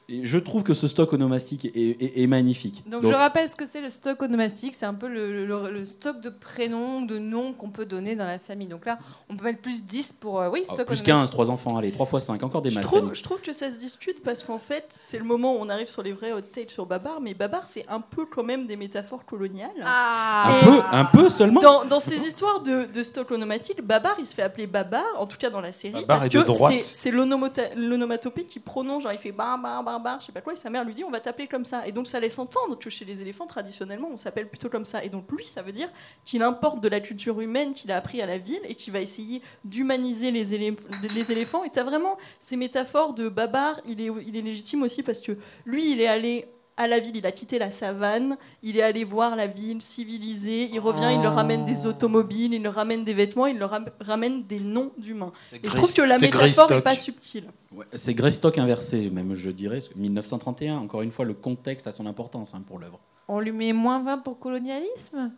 Je 0.10 0.38
trouve 0.38 0.64
que 0.64 0.74
ce 0.74 0.88
stock 0.88 1.14
onomastique 1.14 1.66
est, 1.66 1.70
est- 1.76 2.22
est 2.24 2.28
magnifique. 2.28 2.84
Donc, 2.88 3.04
Donc, 3.04 3.12
je 3.12 3.16
rappelle 3.18 3.48
ce 3.48 3.56
que 3.56 3.66
c'est 3.66 3.80
le 3.82 3.90
stock 3.90 4.22
onomastique, 4.22 4.76
c'est 4.76 4.86
un 4.86 4.94
peu 4.94 5.08
le, 5.08 5.46
le- 5.46 5.72
le 5.72 5.86
stock 5.86 6.20
de 6.20 6.30
prénoms, 6.30 7.02
de 7.02 7.18
noms 7.18 7.54
qu'on 7.54 7.70
peut 7.70 7.86
donner 7.86 8.16
dans 8.16 8.26
la 8.26 8.38
famille. 8.40 8.68
Donc 8.68 8.86
là, 8.86 9.00
on 9.30 9.36
peut 9.38 9.46
mettre 9.46 9.62
plus 9.62 9.86
10 9.86 10.12
pour 10.14 10.42
euh, 10.42 10.50
oui, 10.50 10.60
ah, 10.64 10.74
stock 10.74 10.88
plus 10.88 11.00
onomastique. 11.02 11.06
15, 11.08 11.32
3 11.32 11.52
enfants, 11.52 11.78
allez, 11.78 11.92
3 11.92 12.06
fois 12.06 12.20
5, 12.20 12.44
encore 12.44 12.62
des 12.62 12.70
Je 12.70 12.76
maths. 12.76 12.84
trouve, 12.84 13.00
Fanny. 13.00 13.12
je 13.16 13.24
trouve 13.24 13.40
que 13.42 13.54
ça 13.54 13.70
se 13.70 13.76
discute 13.80 14.22
parce 14.24 14.44
qu'en 14.44 14.60
fait, 14.60 14.86
c'est 14.90 15.18
le 15.18 15.24
moment 15.24 15.54
où 15.56 15.60
on 15.62 15.70
arrive 15.70 15.88
sur 15.88 16.04
les 16.04 16.12
vrais 16.12 16.34
hot 16.34 16.42
takes 16.42 16.72
sur 16.72 16.86
Babar, 16.86 17.22
mais 17.22 17.34
Babar, 17.34 17.66
c'est 17.66 17.86
un 17.88 18.02
peu 18.02 18.26
quand 18.26 18.44
même 18.44 18.66
des 18.68 18.76
métaphores 18.76 19.24
coloniales. 19.26 19.72
Ah. 19.84 20.60
Un 20.62 20.66
peu, 20.66 20.82
un 20.92 21.06
peu 21.06 21.30
seulement. 21.30 21.62
Dans, 21.62 21.86
dans 21.86 22.00
ces 22.02 22.18
histoires 22.28 22.60
de, 22.62 22.92
de 22.94 23.04
stock 23.04 23.32
onomastique, 23.32 23.82
Babar, 23.82 24.16
il 24.20 24.26
se 24.28 24.36
fait 24.36 24.42
appeler 24.44 24.68
Babar, 24.68 25.04
en 25.18 25.26
tout 25.28 25.38
cas 25.38 25.50
dans 25.50 25.62
la 25.62 25.72
série, 25.72 25.94
Babar 25.94 26.18
parce 26.20 26.30
que 26.30 26.40
c'est- 26.82 27.12
l'onomatopée 27.12 28.44
qui 28.46 28.60
prononce, 28.60 29.04
genre 29.04 29.12
il 29.14 29.18
fait 29.18 29.32
bar, 29.32 29.58
bar, 29.62 29.84
bar, 29.84 29.93
bar, 30.00 30.20
je 30.20 30.28
sais 30.28 30.32
pas 30.32 30.42
quoi, 30.42 30.54
et 30.54 30.56
sa 30.56 30.70
mère 30.70 30.84
lui 30.84 30.94
dit 30.94 31.04
on 31.04 31.12
va 31.12 31.20
t'appeler 31.20 31.48
comme 31.48 31.66
ça. 31.66 31.88
Et 31.88 31.92
donc 31.92 32.08
ça 32.08 32.20
laisse 32.20 32.40
entendre 32.40 32.78
que 32.78 32.90
chez 32.90 33.06
les 33.06 33.22
éléphants, 33.22 33.48
traditionnellement, 33.48 34.10
on 34.12 34.18
s'appelle 34.18 34.48
plutôt 34.50 34.70
comme 34.70 34.86
ça. 34.86 35.04
Et 35.04 35.10
donc 35.10 35.32
lui, 35.32 35.46
ça 35.46 35.62
veut 35.62 35.72
dire 35.72 35.90
qu'il 36.26 36.42
importe 36.44 36.80
de 36.82 36.90
la 36.90 37.00
culture 37.00 37.40
humaine 37.42 37.74
qu'il 37.74 37.92
a 37.92 37.98
appris 37.98 38.22
à 38.22 38.26
la 38.26 38.38
ville 38.38 38.62
et 38.66 38.76
qu'il 38.76 38.94
va 38.94 39.02
essayer 39.02 39.42
d'humaniser 39.66 40.32
les, 40.32 40.54
élé- 40.56 40.78
les 41.14 41.32
éléphants. 41.32 41.64
Et 41.64 41.70
tu 41.70 41.80
as 41.80 41.84
vraiment 41.84 42.18
ces 42.40 42.56
métaphores 42.56 43.14
de 43.14 43.30
Babar, 43.30 43.80
il 43.86 44.02
est 44.02 44.42
légitime 44.42 44.84
aussi 44.84 45.04
parce 45.04 45.20
que 45.22 45.38
lui, 45.66 45.92
il 45.92 46.02
est 46.02 46.08
allé 46.08 46.48
à 46.78 46.88
la 46.88 47.00
ville, 47.00 47.16
il 47.16 47.26
a 47.26 47.32
quitté 47.32 47.60
la 47.60 47.70
savane, 47.72 48.38
il 48.64 48.78
est 48.78 48.82
allé 48.82 49.04
voir 49.04 49.36
la 49.36 49.48
ville 49.48 49.82
civilisée, 49.82 50.70
il 50.72 50.80
revient, 50.80 51.10
il 51.14 51.22
leur 51.22 51.36
ramène 51.36 51.66
des 51.66 51.86
automobiles, 51.86 52.54
il 52.54 52.64
leur 52.64 52.74
ramène 52.74 53.04
des 53.04 53.14
vêtements, 53.14 53.46
il 53.48 53.58
leur 53.60 53.70
ram- 53.70 53.90
ramène 54.00 54.44
des 54.46 54.60
noms 54.60 54.92
d'humains. 54.98 55.32
C'est 55.46 55.64
Et 55.64 55.70
je 55.70 55.76
trouve 55.76 55.94
que 55.94 56.02
la 56.02 56.18
c'est 56.18 56.26
métaphore 56.34 56.70
n'est 56.72 56.82
pas 56.82 56.96
subtile. 56.96 57.46
Ouais, 57.72 57.86
c'est 57.94 58.14
Greystock 58.14 58.58
inversé, 58.58 59.10
même 59.10 59.36
je 59.36 59.50
dirais. 59.52 59.82
1931, 59.96 60.78
encore 60.78 61.02
une 61.02 61.12
fois, 61.12 61.26
le 61.26 61.34
contexte 61.34 61.88
a 61.88 61.92
son 61.92 62.06
importance 62.06 62.54
hein, 62.56 62.64
pour 62.68 62.80
l'œuvre. 62.80 63.00
On 63.28 63.40
lui 63.40 63.52
met 63.52 63.72
moins 63.74 64.02
20 64.02 64.18
pour 64.20 64.40
colonialisme? 64.40 65.32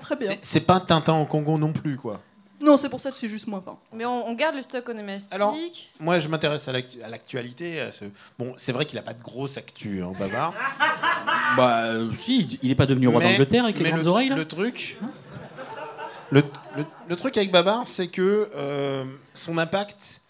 Très 0.00 0.16
bien. 0.16 0.28
C'est- 0.28 0.38
C'est 0.42 0.60
pas 0.66 0.80
Tintin 0.80 1.12
en 1.12 1.26
Congo 1.26 1.58
non 1.58 1.72
plus, 1.72 1.96
quoi. 1.96 2.20
Non, 2.62 2.76
c'est 2.76 2.88
pour 2.90 3.00
ça 3.00 3.10
que 3.10 3.16
c'est 3.16 3.28
juste 3.28 3.46
moins 3.46 3.60
20. 3.60 3.78
Mais 3.94 4.04
on, 4.04 4.26
on 4.28 4.34
garde 4.34 4.54
le 4.54 4.62
stock 4.62 4.88
onomastique. 4.88 5.32
Alors- 5.32 5.56
Moi, 5.98 6.18
je 6.18 6.28
m'intéresse 6.28 6.68
à 6.68 6.72
l'actu- 6.72 7.02
à 7.02 7.08
l'actualité. 7.08 7.80
à 7.80 7.90
ce- 7.92 8.04
Bon, 8.38 8.52
c'est 8.58 8.72
vrai 8.72 8.84
qu'il 8.86 8.98
a 8.98 9.02
pas 9.02 9.14
de 9.14 9.22
grosse 9.22 9.56
actu, 9.56 10.02
hein, 10.02 10.12
Bavard. 10.18 10.54
Bah, 11.56 11.84
euh, 11.86 12.12
si, 12.12 12.58
il 12.62 12.70
est 12.70 12.74
pas 12.76 12.86
devenu 12.86 13.08
roi 13.08 13.18
Mais- 13.20 13.32
d'Angleterre 13.32 13.64
avec 13.64 13.76
les 13.78 13.84
mais 13.84 13.90
grandes 13.90 14.02
le, 14.02 14.08
oreilles, 14.08 14.28
là 14.28 14.36
Le 14.36 14.44
truc, 14.44 14.98
le, 16.30 16.42
le- 16.76 16.84
le 17.08 17.16
truc 17.16 17.36
avec 17.36 17.50
Babar, 17.50 17.86
c'est 17.86 18.08
que 18.08 18.48
euh, 18.54 19.04
son 19.34 19.58
impact 19.58 20.20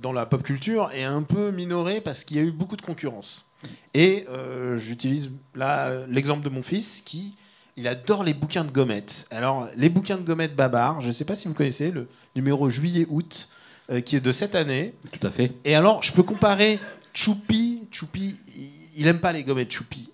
dans 0.00 0.12
la 0.12 0.24
pop 0.26 0.42
culture 0.42 0.90
est 0.92 1.04
un 1.04 1.22
peu 1.22 1.50
minoré 1.50 2.00
parce 2.00 2.24
qu'il 2.24 2.38
y 2.38 2.40
a 2.40 2.42
eu 2.42 2.50
beaucoup 2.50 2.76
de 2.76 2.82
concurrence. 2.82 3.44
Et 3.92 4.24
euh, 4.30 4.78
j'utilise 4.78 5.30
là 5.54 5.86
euh, 5.88 6.06
l'exemple 6.08 6.42
de 6.42 6.48
mon 6.50 6.62
fils 6.62 7.02
qui 7.02 7.34
il 7.76 7.88
adore 7.88 8.22
les 8.24 8.34
bouquins 8.34 8.64
de 8.64 8.70
gommettes. 8.70 9.26
Alors 9.30 9.68
les 9.76 9.88
bouquins 9.88 10.16
de 10.16 10.22
gommettes 10.22 10.54
Babar, 10.54 11.00
je 11.00 11.08
ne 11.08 11.12
sais 11.12 11.24
pas 11.24 11.34
si 11.36 11.48
vous 11.48 11.54
connaissez 11.54 11.90
le 11.90 12.08
numéro 12.36 12.70
juillet-août 12.70 13.48
euh, 13.90 14.00
qui 14.00 14.16
est 14.16 14.20
de 14.20 14.32
cette 14.32 14.54
année. 14.54 14.94
Tout 15.12 15.26
à 15.26 15.30
fait. 15.30 15.52
Et 15.64 15.74
alors, 15.74 16.02
je 16.02 16.12
peux 16.12 16.22
comparer 16.22 16.78
Choupi. 17.12 17.82
Choupi, 17.90 18.36
il- 18.56 18.70
il 18.96 19.06
aime 19.06 19.20
pas 19.20 19.32
les 19.32 19.42
gommettes 19.44 19.72
Choupi. 19.72 20.10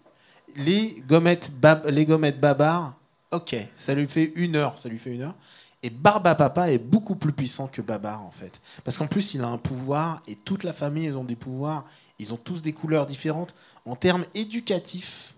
Les 0.57 1.03
gommettes, 1.07 1.51
bab, 1.61 1.87
les 1.87 2.05
gommettes 2.05 2.41
Babar, 2.41 2.95
ok, 3.31 3.55
ça 3.77 3.95
lui 3.95 4.09
fait 4.09 4.33
une 4.35 4.57
heure, 4.57 4.79
ça 4.79 4.89
lui 4.89 4.99
fait 4.99 5.11
une 5.15 5.23
heure. 5.23 5.35
Et 5.83 5.91
Barba 5.91 6.35
Papa 6.35 6.71
est 6.73 6.79
beaucoup 6.79 7.15
plus 7.15 7.33
puissant 7.33 7.69
que 7.69 7.81
Babar 7.81 8.23
en 8.23 8.31
fait, 8.33 8.61
parce 8.85 8.99
qu'en 8.99 9.07
plus 9.07 9.33
il 9.35 9.43
a 9.43 9.47
un 9.47 9.57
pouvoir 9.57 10.21
et 10.29 10.35
toute 10.35 10.63
la 10.65 10.73
famille 10.75 11.07
ils 11.07 11.17
ont 11.17 11.25
des 11.25 11.37
pouvoirs. 11.37 11.85
Ils 12.19 12.35
ont 12.35 12.37
tous 12.37 12.61
des 12.61 12.73
couleurs 12.75 13.07
différentes 13.07 13.55
en 13.87 13.97
termes 13.97 14.25
éducatifs. 14.35 15.35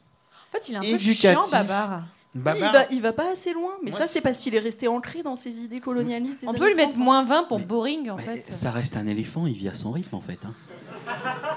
En 0.53 0.59
fait, 0.59 0.69
il 0.69 0.75
est 0.75 0.79
un 0.79 0.81
peu 0.81 0.87
Éducatif. 0.87 1.21
chiant, 1.21 1.41
Babar. 1.51 2.03
Babar, 2.35 2.57
Il 2.57 2.73
va, 2.73 2.87
il 2.93 3.03
va 3.03 3.13
pas 3.13 3.31
assez 3.33 3.53
loin, 3.53 3.73
mais 3.83 3.91
Moi, 3.91 4.01
ça 4.01 4.07
c'est- 4.07 4.21
parce 4.23 4.39
qu'il 4.39 4.55
est 4.55 4.59
resté 4.61 4.89
ancré 4.89 5.23
dans 5.23 5.37
ses 5.37 5.57
idées 5.65 5.81
colonialistes. 5.81 6.45
On 6.47 6.55
peut 6.55 6.69
lui 6.69 6.75
mettre 6.75 6.93
30. 6.93 7.05
moins 7.05 7.25
20 7.25 7.45
pour 7.45 7.59
Mais- 7.59 7.65
boring 7.65 8.11
en 8.11 8.17
Mais 8.17 8.23
fait. 8.23 8.51
Ça 8.51 8.71
reste 8.71 8.97
un 8.97 9.07
éléphant, 9.07 9.47
il 9.47 9.53
vit 9.55 9.69
à 9.69 9.75
son 9.75 9.93
rythme 9.93 10.15
en 10.15 10.21
fait. 10.23 10.39
hein. 10.45 10.55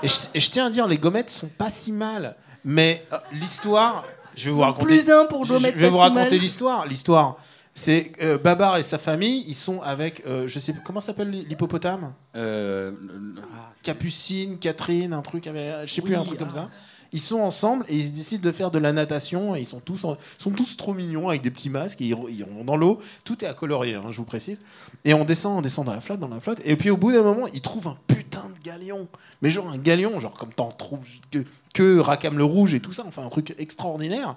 et, 0.03 0.07
je, 0.07 0.15
et 0.33 0.39
je 0.39 0.51
tiens 0.51 0.65
à 0.65 0.69
dire, 0.69 0.87
les 0.87 0.97
gommettes 0.97 1.29
sont 1.29 1.47
pas 1.49 1.69
si 1.69 1.91
mal, 1.93 2.35
mais 2.65 3.05
euh, 3.13 3.17
l'histoire, 3.31 4.03
je 4.35 4.45
vais 4.45 4.51
vous 4.51 4.59
raconter. 4.61 4.85
Plus 4.85 5.09
un 5.11 5.25
pour 5.25 5.45
Je, 5.45 5.53
Joe 5.53 5.61
je 5.61 5.67
vais 5.71 5.89
vous 5.89 5.97
si 5.97 6.01
raconter 6.03 6.39
l'histoire. 6.39 6.85
L'histoire, 6.87 7.37
c'est 7.73 8.11
euh, 8.21 8.37
Babar 8.37 8.75
et 8.77 8.83
sa 8.83 8.97
famille, 8.97 9.45
ils 9.47 9.53
sont 9.55 9.81
avec, 9.81 10.23
euh, 10.25 10.45
je 10.47 10.59
sais 10.59 10.73
comment 10.83 10.99
s'appelle 10.99 11.29
l'hippopotame? 11.29 12.13
Euh, 12.35 12.91
ah, 13.37 13.71
Capucine, 13.81 14.57
Catherine, 14.59 15.13
un 15.13 15.21
truc, 15.21 15.47
avec- 15.47 15.87
je 15.87 15.93
sais 15.93 16.01
plus, 16.01 16.15
un 16.15 16.23
truc 16.23 16.39
comme 16.39 16.49
ah. 16.51 16.55
ça. 16.55 16.69
Ils 17.11 17.19
sont 17.19 17.39
ensemble 17.39 17.85
et 17.87 17.95
ils 17.95 18.11
décident 18.11 18.43
de 18.43 18.51
faire 18.51 18.71
de 18.71 18.79
la 18.79 18.91
natation 18.91 19.55
ils 19.55 19.65
sont 19.65 19.79
tous, 19.79 20.05
sont 20.37 20.51
tous 20.51 20.77
trop 20.77 20.93
mignons 20.93 21.29
avec 21.29 21.41
des 21.41 21.51
petits 21.51 21.69
masques 21.69 22.01
et 22.01 22.05
ils, 22.05 22.15
vont 22.15 22.63
dans 22.65 22.75
l'eau. 22.75 22.99
Tout 23.23 23.43
est 23.43 23.47
à 23.47 23.53
colorier, 23.53 23.95
hein, 23.95 24.07
je 24.11 24.17
vous 24.17 24.25
précise. 24.25 24.59
Et 25.03 25.13
on 25.13 25.25
descend, 25.25 25.57
on 25.57 25.61
descend 25.61 25.85
dans 25.85 25.93
la 25.93 26.01
flotte, 26.01 26.19
dans 26.19 26.27
la 26.27 26.41
flotte. 26.41 26.61
Et 26.65 26.75
puis 26.75 26.89
au 26.89 26.97
bout 26.97 27.11
d'un 27.11 27.23
moment, 27.23 27.47
ils 27.47 27.61
trouvent 27.61 27.87
un 27.87 27.97
putain 28.07 28.49
de 28.49 28.63
galion. 28.63 29.07
Mais 29.41 29.49
genre 29.49 29.69
un 29.69 29.77
galion, 29.77 30.19
genre 30.19 30.33
comme 30.33 30.53
t'en 30.53 30.69
trouves 30.69 31.05
que, 31.31 31.43
que 31.73 32.35
le 32.35 32.43
Rouge 32.43 32.73
et 32.73 32.79
tout 32.79 32.91
ça. 32.91 33.03
Enfin 33.07 33.25
un 33.25 33.29
truc 33.29 33.55
extraordinaire. 33.57 34.35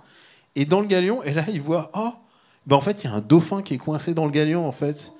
Et 0.57 0.65
dans 0.65 0.81
le 0.81 0.87
galion, 0.87 1.23
et 1.23 1.35
là 1.35 1.45
ils 1.49 1.63
voient, 1.63 1.91
oh, 1.95 2.13
ben 2.67 2.77
en 2.77 2.81
fait 2.81 3.05
il 3.05 3.11
y 3.11 3.11
a 3.11 3.15
un 3.15 3.21
dauphin 3.21 3.63
qui 3.63 3.75
est 3.75 3.79
coincé 3.79 4.15
dans 4.15 4.25
le 4.25 4.31
galion 4.31 4.67
en 4.67 4.73
fait. 4.73 5.13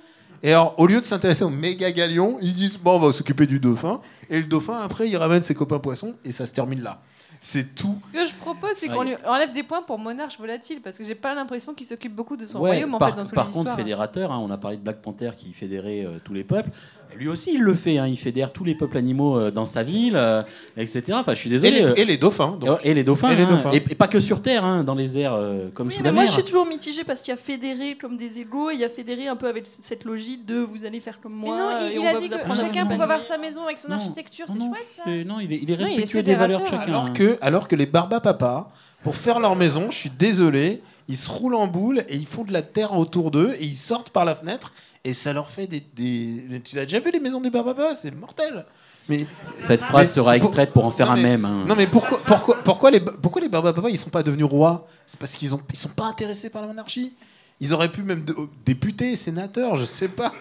Et 0.43 0.53
alors, 0.53 0.75
au 0.79 0.87
lieu 0.87 1.01
de 1.01 1.05
s'intéresser 1.05 1.43
au 1.45 1.51
méga 1.51 1.91
galion, 1.91 2.39
ils 2.41 2.53
disent 2.53 2.79
bon, 2.79 2.97
on 2.97 2.99
va 3.01 3.13
s'occuper 3.13 3.47
du 3.47 3.59
dauphin. 3.59 4.01
Et 4.31 4.39
le 4.39 4.47
dauphin, 4.47 4.81
après, 4.81 5.09
il 5.09 5.17
ramène 5.17 5.43
ses 5.43 5.55
copains 5.55 5.81
poissons 5.81 6.15
et 6.25 6.33
ça 6.33 6.47
se 6.47 6.55
termine 6.55 6.81
là. 6.81 7.01
C'est 7.41 7.75
tout. 7.75 7.97
Ce 8.15 8.19
que 8.19 8.27
je 8.27 8.35
propose, 8.35 8.71
c'est 8.75 8.89
qu'on 8.89 9.03
lui 9.03 9.15
enlève 9.27 9.53
des 9.53 9.63
points 9.63 9.83
pour 9.83 9.99
Monarche 9.99 10.39
Volatile, 10.39 10.81
parce 10.83 10.99
que 10.99 11.05
j'ai 11.05 11.15
pas 11.15 11.35
l'impression 11.35 11.73
qu'il 11.75 11.87
s'occupe 11.87 12.15
beaucoup 12.15 12.37
de 12.37 12.47
son 12.47 12.59
Ouais, 12.61 12.71
royaume 12.71 12.95
en 12.95 12.99
par, 12.99 13.11
fait 13.11 13.17
dans 13.23 13.27
par 13.29 13.51
contre, 13.51 13.75
fédérateur, 13.77 14.33
hein, 14.33 14.41
on 14.43 14.51
a 14.51 14.57
parlé 14.59 14.77
de 14.77 14.83
Black 14.83 15.01
Panther 15.01 15.31
qui 15.37 15.53
fédérait 15.53 16.05
euh, 16.05 16.19
tous 16.25 16.35
les 16.35 16.45
peuples. 16.45 16.71
Lui 17.17 17.27
aussi, 17.29 17.53
il 17.55 17.63
le 17.63 17.73
fait. 17.75 17.97
hein, 17.99 18.07
il 18.07 18.19
fédère 18.19 18.53
tous 18.53 18.65
les 18.65 18.75
peuples 18.75 18.99
animaux 18.99 19.39
euh, 19.39 19.51
dans 19.51 19.65
sa 19.65 19.83
ville, 19.83 20.15
euh, 20.15 20.43
etc. 20.77 21.05
Enfin, 21.15 21.33
je 21.33 21.39
suis 21.39 21.49
Et 21.49 21.53
désolé. 21.59 21.87
les, 21.95 22.03
et 22.03 22.05
les 22.05 22.19
dauphins. 22.19 22.59
donc. 22.61 22.81
et 22.85 22.93
les 22.93 23.03
dauphins. 23.03 23.31
et 23.31 23.37
les 23.37 23.45
hein, 23.45 23.51
dauphins. 23.51 23.71
Et, 23.71 23.77
et 23.77 23.95
pas 23.95 24.09
que 24.09 24.21
sur 24.21 24.43
Terre, 24.43 24.63
hein, 24.65 24.85
dans 24.85 24.95
les 24.95 25.19
airs 25.19 25.33
euh, 25.33 25.69
comme 25.73 25.89
Oui, 25.89 25.95
sous 25.95 26.01
mais 26.03 26.09
la 26.11 26.13
moi 26.13 26.23
mer. 26.25 26.29
je 26.31 26.35
suis 26.35 26.45
toujours 26.45 26.67
mitigée 26.67 27.05
parce 27.05 27.23
qu'il 27.23 27.33
y 27.33 27.35
a 27.35 27.39
fédéré 27.41 27.97
comme 27.99 28.19
des 28.19 28.39
égaux 28.41 28.71
et 28.71 28.75
il 28.75 28.81
y 28.81 28.85
a 28.85 28.91
fédéré 28.91 29.27
un 29.27 29.37
peu 29.37 29.49
avec 29.49 29.65
cette 29.67 30.05
logique 30.05 30.45
de 30.45 30.59
vous 30.59 30.85
allez 30.85 31.01
faire 31.01 31.19
comme 31.19 31.33
Mais 31.33 31.47
moi. 31.49 31.57
non, 31.57 31.87
et 31.89 31.95
il, 31.95 31.99
on 31.99 32.07
a 32.07 32.13
va 32.13 32.21
dit 32.21 32.29
que 32.29 32.55
chacun 32.55 32.85
pouvait 32.87 33.03
avoir 33.03 33.23
sa 33.23 33.39
maison 33.39 33.65
avec 33.65 33.79
son 33.79 33.89
Non, 33.89 33.95
architecture, 33.97 34.45
c'est 34.47 34.59
non, 34.59 34.67
non, 34.67 34.75
chouette 34.75 34.87
ça. 35.05 35.11
Non, 35.25 35.41
il 35.41 35.53
est, 35.53 35.59
il 35.63 35.71
est 35.71 35.77
Non, 35.77 35.87
il 35.87 35.93
est 35.93 35.95
respectueux 35.95 36.23
des 36.23 36.35
valeurs 36.35 36.61
de 36.61 36.67
chacun. 36.67 36.81
Alors 36.83 37.13
que, 37.15 37.28
alors 37.41 37.69
que 37.69 37.77
les 37.77 37.87
barbapapas, 37.87 38.71
pour 39.05 39.17
faire 39.17 39.41
leur 39.41 39.57
maison, 39.57 39.91
je 39.91 39.97
suis 39.97 40.11
désolé, 40.11 40.83
ils 41.09 41.17
se 41.17 41.31
roulent 41.31 41.55
en 41.55 41.67
boule 41.67 42.05
et 42.09 42.17
ils 42.17 42.27
font 42.27 42.45
de 42.45 42.53
la 42.53 42.63
terre 42.63 42.93
autour 42.97 43.31
d'eux 43.31 43.55
et 43.59 43.65
ils 43.65 43.75
sortent 43.75 44.11
par 44.11 44.25
la 44.25 44.35
fenêtre 44.35 44.73
et 45.05 45.13
ça 45.13 45.33
leur 45.33 45.49
fait 45.51 45.67
des. 45.67 45.81
des... 45.95 46.61
Tu 46.63 46.79
as 46.79 46.85
déjà 46.85 47.01
vu 47.01 47.11
les 47.11 47.21
maisons 47.21 47.41
des 47.41 47.51
barbapapas? 47.51 47.97
C'est 47.97 48.11
mortel. 48.15 48.65
Mais 49.09 49.27
Cette 49.61 49.81
phrase 49.83 50.09
Mais 50.09 50.15
sera 50.15 50.37
extraite 50.37 50.71
pour 50.73 50.85
en 50.85 50.91
faire 50.91 51.11
un 51.11 51.17
mème. 51.17 51.45
hein. 51.47 51.65
non 51.67 51.75
mais 51.75 51.87
pourquoi 51.87 52.21
pourquoi 52.27 52.57
pourquoi 52.63 52.91
les 52.91 53.01
pourquoi 53.01 53.41
les 53.41 53.49
barbapapas 53.49 53.89
ils 53.89 53.97
sont 53.97 54.11
pas 54.11 54.23
devenus 54.23 54.45
rois? 54.45 54.87
C'est 55.07 55.19
parce 55.19 55.35
qu'ils 55.35 55.55
ont 55.55 55.63
ils 55.73 55.79
sont 55.79 55.89
pas 55.89 56.05
intéressés 56.05 56.51
par 56.51 56.61
la 56.61 56.69
monarchie. 56.69 57.15
Ils 57.61 57.73
auraient 57.73 57.89
pu 57.91 58.03
même 58.03 58.23
de- 58.25 58.37
députés, 58.67 59.17
sénateurs, 59.17 59.77
je 59.77 59.85
sais 59.87 60.09
pas. 60.09 60.33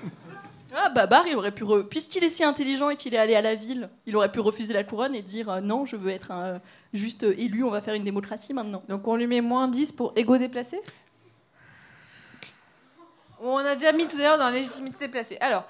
Ah, 0.76 0.90
Babar, 0.90 1.24
il 1.28 1.36
aurait 1.36 1.52
pu. 1.54 1.64
re- 1.64 1.84
Puisqu'il 1.84 2.24
est 2.24 2.30
si 2.30 2.44
intelligent 2.44 2.90
et 2.90 2.98
qu'il 2.98 3.14
est 3.14 3.18
allé 3.18 3.36
à 3.36 3.42
la 3.42 3.56
ville, 3.56 3.90
il 4.06 4.16
aurait 4.18 4.32
pu 4.32 4.40
refuser 4.42 4.74
la 4.74 4.84
couronne 4.84 5.16
et 5.16 5.22
dire 5.22 5.50
euh, 5.50 5.62
non, 5.62 5.86
je 5.86 5.96
veux 5.96 6.12
être 6.12 6.30
un, 6.32 6.44
euh, 6.44 6.60
juste 6.94 7.24
euh, 7.24 7.36
élu, 7.38 7.64
on 7.64 7.70
va 7.72 7.82
faire 7.82 7.94
une 7.94 8.04
démocratie 8.04 8.54
maintenant. 8.54 8.80
Donc 8.90 9.08
on 9.08 9.16
lui 9.16 9.28
met 9.28 9.42
moins 9.42 9.68
10 9.68 9.92
pour 9.94 10.14
égo 10.16 10.38
déplacé? 10.38 10.80
On 13.42 13.58
a 13.58 13.76
déjà 13.76 13.92
mis 13.92 14.08
tout 14.08 14.16
à 14.18 14.22
l'heure 14.22 14.38
dans 14.38 14.50
légitimité 14.50 15.06
déplacée. 15.06 15.38
Alors, 15.42 15.64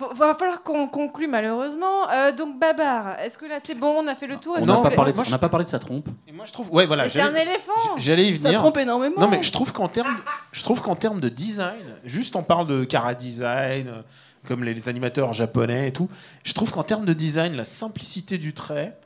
il 0.00 0.16
va 0.16 0.34
falloir 0.34 0.62
qu'on 0.64 0.88
conclue 0.88 1.28
malheureusement. 1.28 2.10
Euh, 2.10 2.32
donc 2.32 2.58
Babar, 2.58 3.20
est-ce 3.20 3.38
que 3.38 3.46
là 3.46 3.58
c'est 3.64 3.76
bon, 3.76 4.02
on 4.02 4.08
a 4.08 4.16
fait 4.16 4.26
le 4.26 4.36
tour? 4.38 4.56
On 4.60 4.66
n'a 4.66 4.80
pas, 4.80 4.90
parlé 4.90 5.12
de- 5.12 5.16
moi, 5.16 5.24
on 5.26 5.30
n'a 5.30 5.38
pas 5.38 5.48
parlé 5.48 5.64
de 5.64 5.70
sa 5.70 5.78
trompe. 5.78 6.08
Et 6.26 6.32
moi 6.32 6.44
je 6.46 6.52
trouve 6.52 6.68
ouais 6.72 6.84
voilà, 6.86 7.08
c'est 7.08 7.20
un 7.20 7.34
éléphant 7.34 7.72
j'allais 7.96 8.26
y 8.28 8.36
Ça 8.36 8.48
venir. 8.48 8.58
trompe 8.60 8.76
énormément. 8.78 9.20
Non 9.20 9.28
mais 9.28 9.40
je 9.42 9.52
trouve 9.52 9.72
qu'en 9.72 9.86
termes 9.86 10.16
je 10.50 10.64
trouve 10.64 10.80
qu'en 10.80 10.96
termes 10.96 11.20
de 11.20 11.28
design, 11.28 11.94
juste 12.04 12.34
on 12.34 12.42
parle 12.42 12.66
de 12.66 12.82
cara 12.84 13.14
design 13.14 13.86
euh, 13.86 14.02
comme 14.48 14.64
les, 14.64 14.74
les 14.74 14.88
animateurs 14.88 15.32
japonais 15.32 15.88
et 15.88 15.92
tout, 15.92 16.08
je 16.42 16.52
trouve 16.54 16.72
qu'en 16.72 16.82
termes 16.82 17.06
de 17.06 17.12
design, 17.14 17.54
la 17.54 17.64
simplicité 17.64 18.36
du 18.36 18.52
trait, 18.52 18.98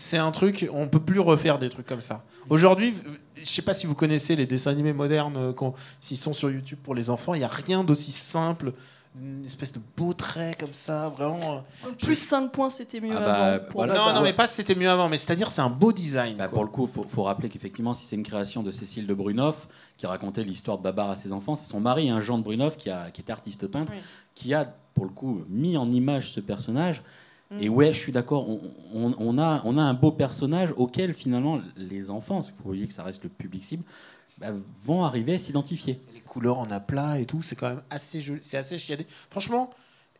c'est 0.00 0.18
un 0.18 0.30
truc 0.30 0.68
on 0.72 0.88
peut 0.88 1.00
plus 1.00 1.20
refaire 1.20 1.58
des 1.58 1.68
trucs 1.70 1.86
comme 1.86 2.00
ça. 2.00 2.24
Aujourd'hui, 2.48 2.94
je 3.36 3.44
sais 3.44 3.62
pas 3.62 3.74
si 3.74 3.86
vous 3.86 3.94
connaissez 3.94 4.34
les 4.36 4.46
dessins 4.46 4.70
animés 4.70 4.92
modernes 4.92 5.36
euh, 5.36 5.52
s'ils 6.00 6.16
sont 6.16 6.32
sur 6.32 6.50
YouTube 6.50 6.78
pour 6.82 6.94
les 6.94 7.10
enfants, 7.10 7.34
il 7.34 7.40
y 7.40 7.44
a 7.44 7.48
rien 7.48 7.84
d'aussi 7.84 8.10
simple, 8.12 8.72
une 9.20 9.44
espèce 9.44 9.72
de 9.72 9.80
beau 9.96 10.14
trait 10.14 10.56
comme 10.58 10.72
ça, 10.72 11.08
vraiment. 11.10 11.64
euh, 11.86 11.90
Plus 12.00 12.14
5 12.16 12.50
points, 12.50 12.70
c'était 12.70 13.00
mieux 13.00 13.14
Ah 13.16 13.20
bah, 13.20 13.34
avant. 13.34 13.64
pour 13.66 13.80
voilà. 13.80 13.92
Non, 13.94 13.98
Babar. 14.00 14.14
non, 14.14 14.22
mais 14.22 14.32
pas 14.32 14.46
c'était 14.46 14.74
mieux 14.74 14.88
avant, 14.88 15.08
mais 15.08 15.18
c'est-à-dire 15.18 15.50
c'est 15.50 15.62
un 15.62 15.68
beau 15.70 15.92
design. 15.92 16.36
Bah, 16.36 16.44
quoi. 16.46 16.54
pour 16.54 16.64
le 16.64 16.70
coup, 16.70 16.86
il 16.86 16.92
faut, 16.92 17.04
faut 17.08 17.24
rappeler 17.24 17.48
qu'effectivement, 17.48 17.92
si 17.92 18.06
c'est 18.06 18.16
une 18.16 18.22
création 18.22 18.62
de 18.62 18.70
Cécile 18.70 19.06
de 19.06 19.14
Brunoff, 19.14 19.68
qui 19.98 20.06
racontait 20.06 20.44
l'histoire 20.44 20.78
de 20.78 20.82
Babar 20.82 21.10
à 21.10 21.16
ses 21.16 21.32
enfants, 21.32 21.56
c'est 21.56 21.70
son 21.70 21.80
mari, 21.80 22.08
un 22.08 22.20
Jean 22.20 22.38
de 22.38 22.44
Brunoff, 22.44 22.76
qui, 22.76 22.88
a, 22.88 23.10
qui 23.10 23.20
était 23.20 23.32
artiste 23.32 23.66
peintre, 23.66 23.92
Oui. 23.94 24.00
qui 24.34 24.54
a, 24.54 24.64
pour 24.94 25.04
le 25.04 25.10
coup, 25.10 25.42
mis 25.48 25.76
en 25.76 25.90
image 25.90 26.30
ce 26.32 26.40
personnage. 26.40 27.02
Mm. 27.50 27.60
Et 27.62 27.68
ouais, 27.68 27.92
je 27.92 27.98
suis 27.98 28.12
d'accord, 28.12 28.48
on, 28.48 28.60
on- 28.94 29.14
on 29.18 29.38
a, 29.38 29.60
on 29.64 29.76
a 29.78 29.82
un 29.82 29.94
beau 29.94 30.12
personnage 30.12 30.70
auquel, 30.76 31.14
finalement, 31.14 31.60
les 31.76 32.10
enfants, 32.10 32.42
il 32.42 32.62
faut 32.62 32.68
oublier 32.70 32.86
que 32.86 32.92
ça 32.92 33.02
reste 33.02 33.24
le 33.24 33.28
public 33.30 33.64
cible, 33.64 33.82
bah, 34.38 34.48
vont 34.84 35.04
arriver 35.04 35.34
à 35.34 35.38
s'identifier. 35.38 35.98
Les 36.14 36.20
couleurs 36.20 36.58
en 36.58 36.70
aplat 36.70 37.18
et 37.18 37.26
tout, 37.26 37.42
c'est 37.42 37.56
quand 37.56 37.68
même 37.68 37.82
assez 37.90 38.20
joli, 38.20 38.40
c'est 38.42 38.56
assez 38.56 38.78
chiadé. 38.78 39.04
Franchement, 39.30 39.70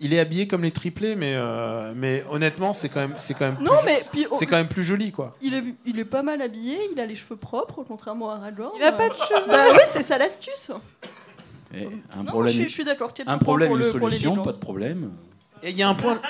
il 0.01 0.12
est 0.15 0.19
habillé 0.19 0.48
comme 0.48 0.62
les 0.62 0.70
triplés, 0.73 1.15
mais, 1.15 1.35
euh, 1.36 1.93
mais 1.94 2.24
honnêtement, 2.31 2.73
c'est 2.73 2.89
quand 2.89 3.01
même, 3.01 3.15
c'est 3.16 3.35
quand 3.35 3.44
même, 3.52 3.59
Non, 3.62 3.73
plus, 3.77 3.86
mais 3.86 4.01
puis, 4.11 4.27
oh, 4.31 4.36
c'est 4.39 4.47
quand 4.47 4.57
même 4.57 4.69
plus 4.69 4.82
joli, 4.82 5.12
quoi. 5.12 5.36
il, 5.40 5.55
est, 5.55 5.62
il 5.86 5.98
est 6.01 6.05
pas 6.05 6.23
mal 6.23 6.43
habillé, 6.43 6.77
il 6.93 6.98
a 6.98 7.07
les 7.07 7.15
cheveux 7.15 7.36
propres, 7.36 7.85
contrairement 7.86 8.31
à 8.31 8.36
Aragorn. 8.36 8.73
Il 8.77 8.82
a 8.82 8.93
pas 8.93 9.09
de 9.09 9.15
cheveux 9.15 9.47
Bah 9.48 9.65
oui, 9.73 9.81
c'est 9.86 10.02
ça 10.02 10.19
l'astuce. 10.19 10.73
Et 11.73 11.85
un 12.15 12.24
Non, 12.24 12.24
problème, 12.24 12.52
je, 12.52 12.59
suis- 12.61 12.69
je 12.69 12.74
suis 12.74 12.85
d'accord. 12.85 13.12
un 13.27 13.39
problème 13.39 13.69
pour 13.69 13.77
une 13.78 13.85
le- 13.85 13.90
solution, 13.93 14.43
pas 14.43 14.52
de 14.52 14.59
problème. 14.59 15.12
Et 15.62 15.70
il 15.70 15.77
y 15.77 15.82
a 15.82 15.89
un 15.89 15.95
point, 15.95 16.20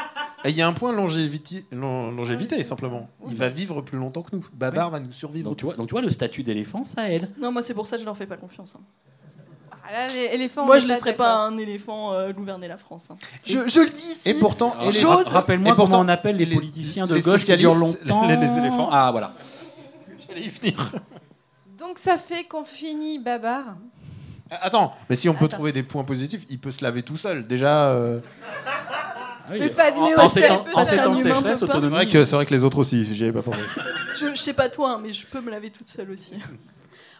et 0.44 0.50
il 0.50 0.56
y 0.56 0.62
a 0.62 0.66
un 0.66 0.72
point 0.72 0.92
longévité, 0.92 1.64
lon- 1.72 2.10
longévité 2.10 2.62
simplement. 2.64 3.08
Il 3.28 3.36
va 3.36 3.48
vivre 3.48 3.80
plus 3.82 3.98
longtemps 3.98 4.22
que 4.22 4.34
nous. 4.36 4.44
Babar 4.52 4.90
va 4.90 5.00
nous 5.00 5.12
survivre. 5.12 5.48
Donc 5.50 5.58
tu, 5.58 5.64
vois, 5.64 5.74
donc 5.74 5.86
tu 5.88 5.92
vois, 5.92 6.02
le 6.02 6.10
statut 6.10 6.42
d'éléphant, 6.42 6.84
ça 6.84 7.10
aide. 7.10 7.30
Non, 7.38 7.52
moi 7.52 7.62
c'est 7.62 7.74
pour 7.74 7.86
ça 7.86 7.96
que 7.96 8.00
je 8.00 8.06
leur 8.06 8.16
fais 8.16 8.26
pas 8.26 8.36
confiance. 8.36 8.74
hein. 8.76 8.82
Ah, 9.92 9.92
là, 9.92 10.08
les 10.08 10.26
éléphants, 10.34 10.66
Moi 10.66 10.78
je 10.78 10.84
est 10.84 10.88
laisserai 10.88 11.14
pas 11.14 11.34
un 11.34 11.58
éléphant 11.58 12.12
euh, 12.12 12.32
gouverner 12.32 12.68
la 12.68 12.76
France. 12.78 13.08
hein. 13.10 13.16
Je, 13.44 13.66
je 13.68 13.80
le 13.80 13.90
dis 13.90 14.06
ici. 14.10 14.30
Et 14.30 14.34
pourtant, 14.34 14.70
Rappelle-moi 15.26 15.74
comment 15.74 15.98
on 16.00 16.08
appelle 16.08 16.36
les, 16.36 16.44
les- 16.46 16.54
politiciens 16.54 17.06
de 17.08 17.14
les 17.14 17.20
gauche 17.20 17.44
qui 17.44 17.56
durent 17.56 17.74
longtemps. 17.74 18.26
les- 18.28 18.36
les 18.36 18.58
éléphants. 18.58 18.88
Ah 18.92 19.10
voilà. 19.10 19.32
J'allais 20.28 20.42
y 20.42 20.48
venir. 20.48 20.92
Donc 21.78 21.98
ça 21.98 22.18
fait 22.18 22.44
qu'on 22.44 22.62
finit 22.64 23.18
Babar. 23.18 23.64
Attends, 24.50 24.94
mais 25.08 25.16
si 25.16 25.28
on 25.28 25.34
peut 25.34 25.44
Attends. 25.46 25.56
trouver 25.56 25.72
des 25.72 25.82
points 25.84 26.04
positifs, 26.04 26.42
il 26.50 26.58
peut 26.58 26.70
se 26.72 26.84
laver 26.84 27.02
tout 27.02 27.16
seul. 27.16 27.46
Déjà, 27.46 27.88
euh, 27.90 28.20
oui, 29.50 29.58
Mais 29.60 29.68
pas 29.70 29.90
de 29.90 29.96
en- 29.96 30.06
Néo 30.06 30.18
en 30.20 30.28
ces 30.28 30.46
temps- 30.46 30.64
peut 30.64 30.70
en 30.74 30.84
ces 30.84 30.94
faire 30.96 31.04
temps 31.04 31.14
de 31.14 31.22
sécheresse, 31.22 31.62
autonomie. 31.62 31.90
vrai 31.94 32.08
que 32.08 32.24
c'est 32.24 32.36
vrai 32.36 32.46
que 32.46 32.54
les 32.54 32.64
autres 32.64 32.78
aussi, 32.78 33.04
j'y 33.14 33.24
avais 33.24 33.32
pas 33.32 33.42
pensé. 33.42 33.60
Je, 34.16 34.26
je 34.30 34.34
sais 34.40 34.52
pas 34.54 34.68
toi, 34.68 34.90
hein, 34.92 35.00
mais 35.02 35.12
je 35.12 35.26
peux 35.26 35.40
me 35.40 35.50
laver 35.50 35.70
toute 35.70 35.88
seule 35.88 36.10
aussi. 36.10 36.34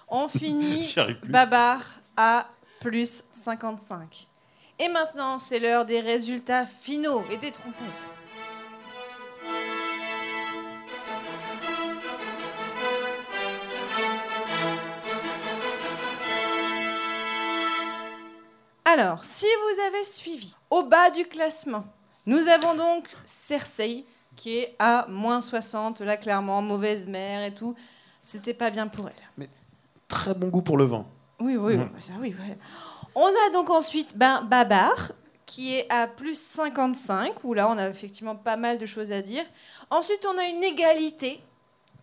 On 0.08 0.28
finit. 0.38 0.94
Babar 1.28 1.80
à 2.16 2.46
plus 2.80 3.22
55. 3.32 4.26
Et 4.78 4.88
maintenant, 4.88 5.38
c'est 5.38 5.58
l'heure 5.58 5.84
des 5.84 6.00
résultats 6.00 6.66
finaux 6.66 7.24
et 7.30 7.36
des 7.36 7.50
trompettes. 7.52 7.84
Alors, 18.84 19.24
si 19.24 19.46
vous 19.46 19.80
avez 19.82 20.04
suivi, 20.04 20.54
au 20.70 20.82
bas 20.82 21.10
du 21.10 21.24
classement, 21.24 21.84
nous 22.30 22.48
avons 22.48 22.74
donc 22.74 23.08
Cersei, 23.24 24.04
qui 24.36 24.58
est 24.58 24.76
à 24.78 25.06
moins 25.08 25.40
60, 25.40 26.00
là 26.00 26.16
clairement, 26.16 26.62
mauvaise 26.62 27.06
mère 27.06 27.42
et 27.42 27.52
tout. 27.52 27.74
C'était 28.22 28.54
pas 28.54 28.70
bien 28.70 28.86
pour 28.88 29.08
elle. 29.08 29.48
Très 30.08 30.34
bon 30.34 30.48
goût 30.48 30.62
pour 30.62 30.76
le 30.78 30.84
vin. 30.84 31.06
Oui, 31.40 31.56
oui, 31.56 31.76
Mhm. 31.76 31.84
bah 31.92 32.00
ça, 32.00 32.12
oui. 32.20 32.34
voilà. 32.36 32.54
On 33.14 33.26
a 33.26 33.50
donc 33.52 33.70
ensuite 33.70 34.16
ben, 34.16 34.42
Babar, 34.42 35.12
qui 35.46 35.74
est 35.74 35.90
à 35.90 36.06
plus 36.06 36.38
55, 36.38 37.42
où 37.44 37.54
là, 37.54 37.68
on 37.68 37.76
a 37.78 37.88
effectivement 37.88 38.36
pas 38.36 38.56
mal 38.56 38.78
de 38.78 38.86
choses 38.86 39.10
à 39.12 39.20
dire. 39.22 39.44
Ensuite, 39.90 40.24
on 40.32 40.38
a 40.38 40.44
une 40.44 40.62
égalité. 40.62 41.40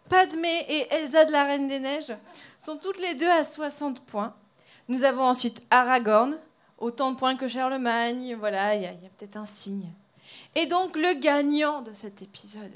Padmé 0.10 0.66
et 0.70 0.88
Elsa 0.94 1.26
de 1.26 1.32
la 1.32 1.44
Reine 1.44 1.68
des 1.68 1.80
Neiges 1.80 2.14
sont 2.60 2.78
toutes 2.78 3.00
les 3.00 3.14
deux 3.16 3.30
à 3.30 3.44
60 3.44 4.02
points. 4.06 4.34
Nous 4.88 5.04
avons 5.04 5.24
ensuite 5.24 5.62
Aragorn, 5.70 6.38
autant 6.78 7.12
de 7.12 7.18
points 7.18 7.36
que 7.36 7.48
Charlemagne. 7.48 8.36
Voilà, 8.40 8.76
il 8.76 8.84
y 8.84 8.86
a, 8.86 8.92
il 8.94 9.04
y 9.04 9.06
a 9.06 9.10
peut-être 9.18 9.36
un 9.38 9.46
signe. 9.46 9.88
Et 10.58 10.66
donc, 10.66 10.98
le 10.98 11.20
gagnant 11.20 11.84
de 11.84 11.94
cet 11.94 12.24
épisode 12.24 12.74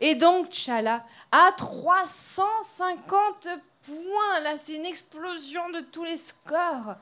est 0.00 0.14
donc 0.14 0.46
Chala 0.52 1.04
à 1.30 1.52
350 1.54 3.46
points. 3.86 4.40
Là, 4.42 4.56
c'est 4.56 4.74
une 4.74 4.86
explosion 4.86 5.68
de 5.68 5.80
tous 5.92 6.04
les 6.04 6.16
scores. 6.16 6.96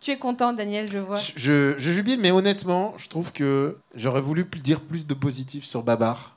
Tu 0.00 0.10
es 0.10 0.18
content, 0.18 0.52
Daniel, 0.52 0.92
je 0.92 0.98
vois. 0.98 1.16
Je, 1.16 1.74
je, 1.78 1.90
jubile, 1.90 2.20
mais 2.20 2.30
honnêtement, 2.30 2.92
je 2.98 3.08
trouve 3.08 3.32
que 3.32 3.78
j'aurais 3.94 4.20
voulu 4.20 4.44
dire 4.44 4.82
plus 4.82 5.06
de 5.06 5.14
positif 5.14 5.64
sur 5.64 5.82
Babar. 5.82 6.36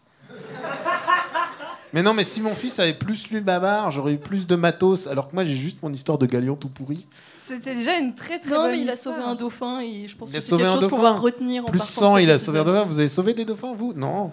Mais 1.94 2.02
non, 2.04 2.14
mais 2.14 2.24
si 2.24 2.42
mon 2.42 2.56
fils 2.56 2.80
avait 2.80 2.94
plus 2.94 3.30
lu 3.30 3.42
Babar, 3.42 3.92
j'aurais 3.92 4.14
eu 4.14 4.18
plus 4.18 4.48
de 4.48 4.56
matos, 4.56 5.08
alors 5.08 5.30
que 5.30 5.36
moi 5.36 5.46
j'ai 5.46 5.54
juste 5.56 5.82
mon 5.84 5.92
histoire 5.92 6.18
de 6.18 6.26
galion 6.26 6.56
tout 6.56 6.70
pourri. 6.70 7.08
C'était 7.36 7.76
déjà 7.76 7.98
une 7.98 8.16
très 8.16 8.40
très 8.40 8.52
non, 8.52 8.62
bonne 8.64 8.72
mais 8.72 8.80
il 8.82 8.90
a 8.90 8.94
histoire. 8.94 9.16
sauvé 9.16 9.28
un 9.28 9.36
dauphin 9.36 9.80
et 9.82 10.08
je 10.08 10.16
pense 10.16 10.30
Il 10.30 10.34
que 10.34 10.38
a 10.38 10.42
c'est 10.42 10.48
sauvé 10.50 10.64
quelque 10.64 10.80
chose 10.82 10.90
qu'on 10.90 11.00
va 11.02 11.12
retenir 11.12 11.64
en 11.64 11.68
Plus 11.68 11.80
partant 11.80 11.94
100, 12.12 12.16
de 12.16 12.22
il 12.22 12.32
a 12.32 12.38
sauvé 12.40 12.60
un 12.60 12.64
dauphin. 12.64 12.84
Vous 12.84 13.00
avez 13.00 13.08
sauvé 13.10 13.34
des 13.34 13.44
dauphins, 13.46 13.74
vous? 13.74 13.94
Non. 13.94 14.32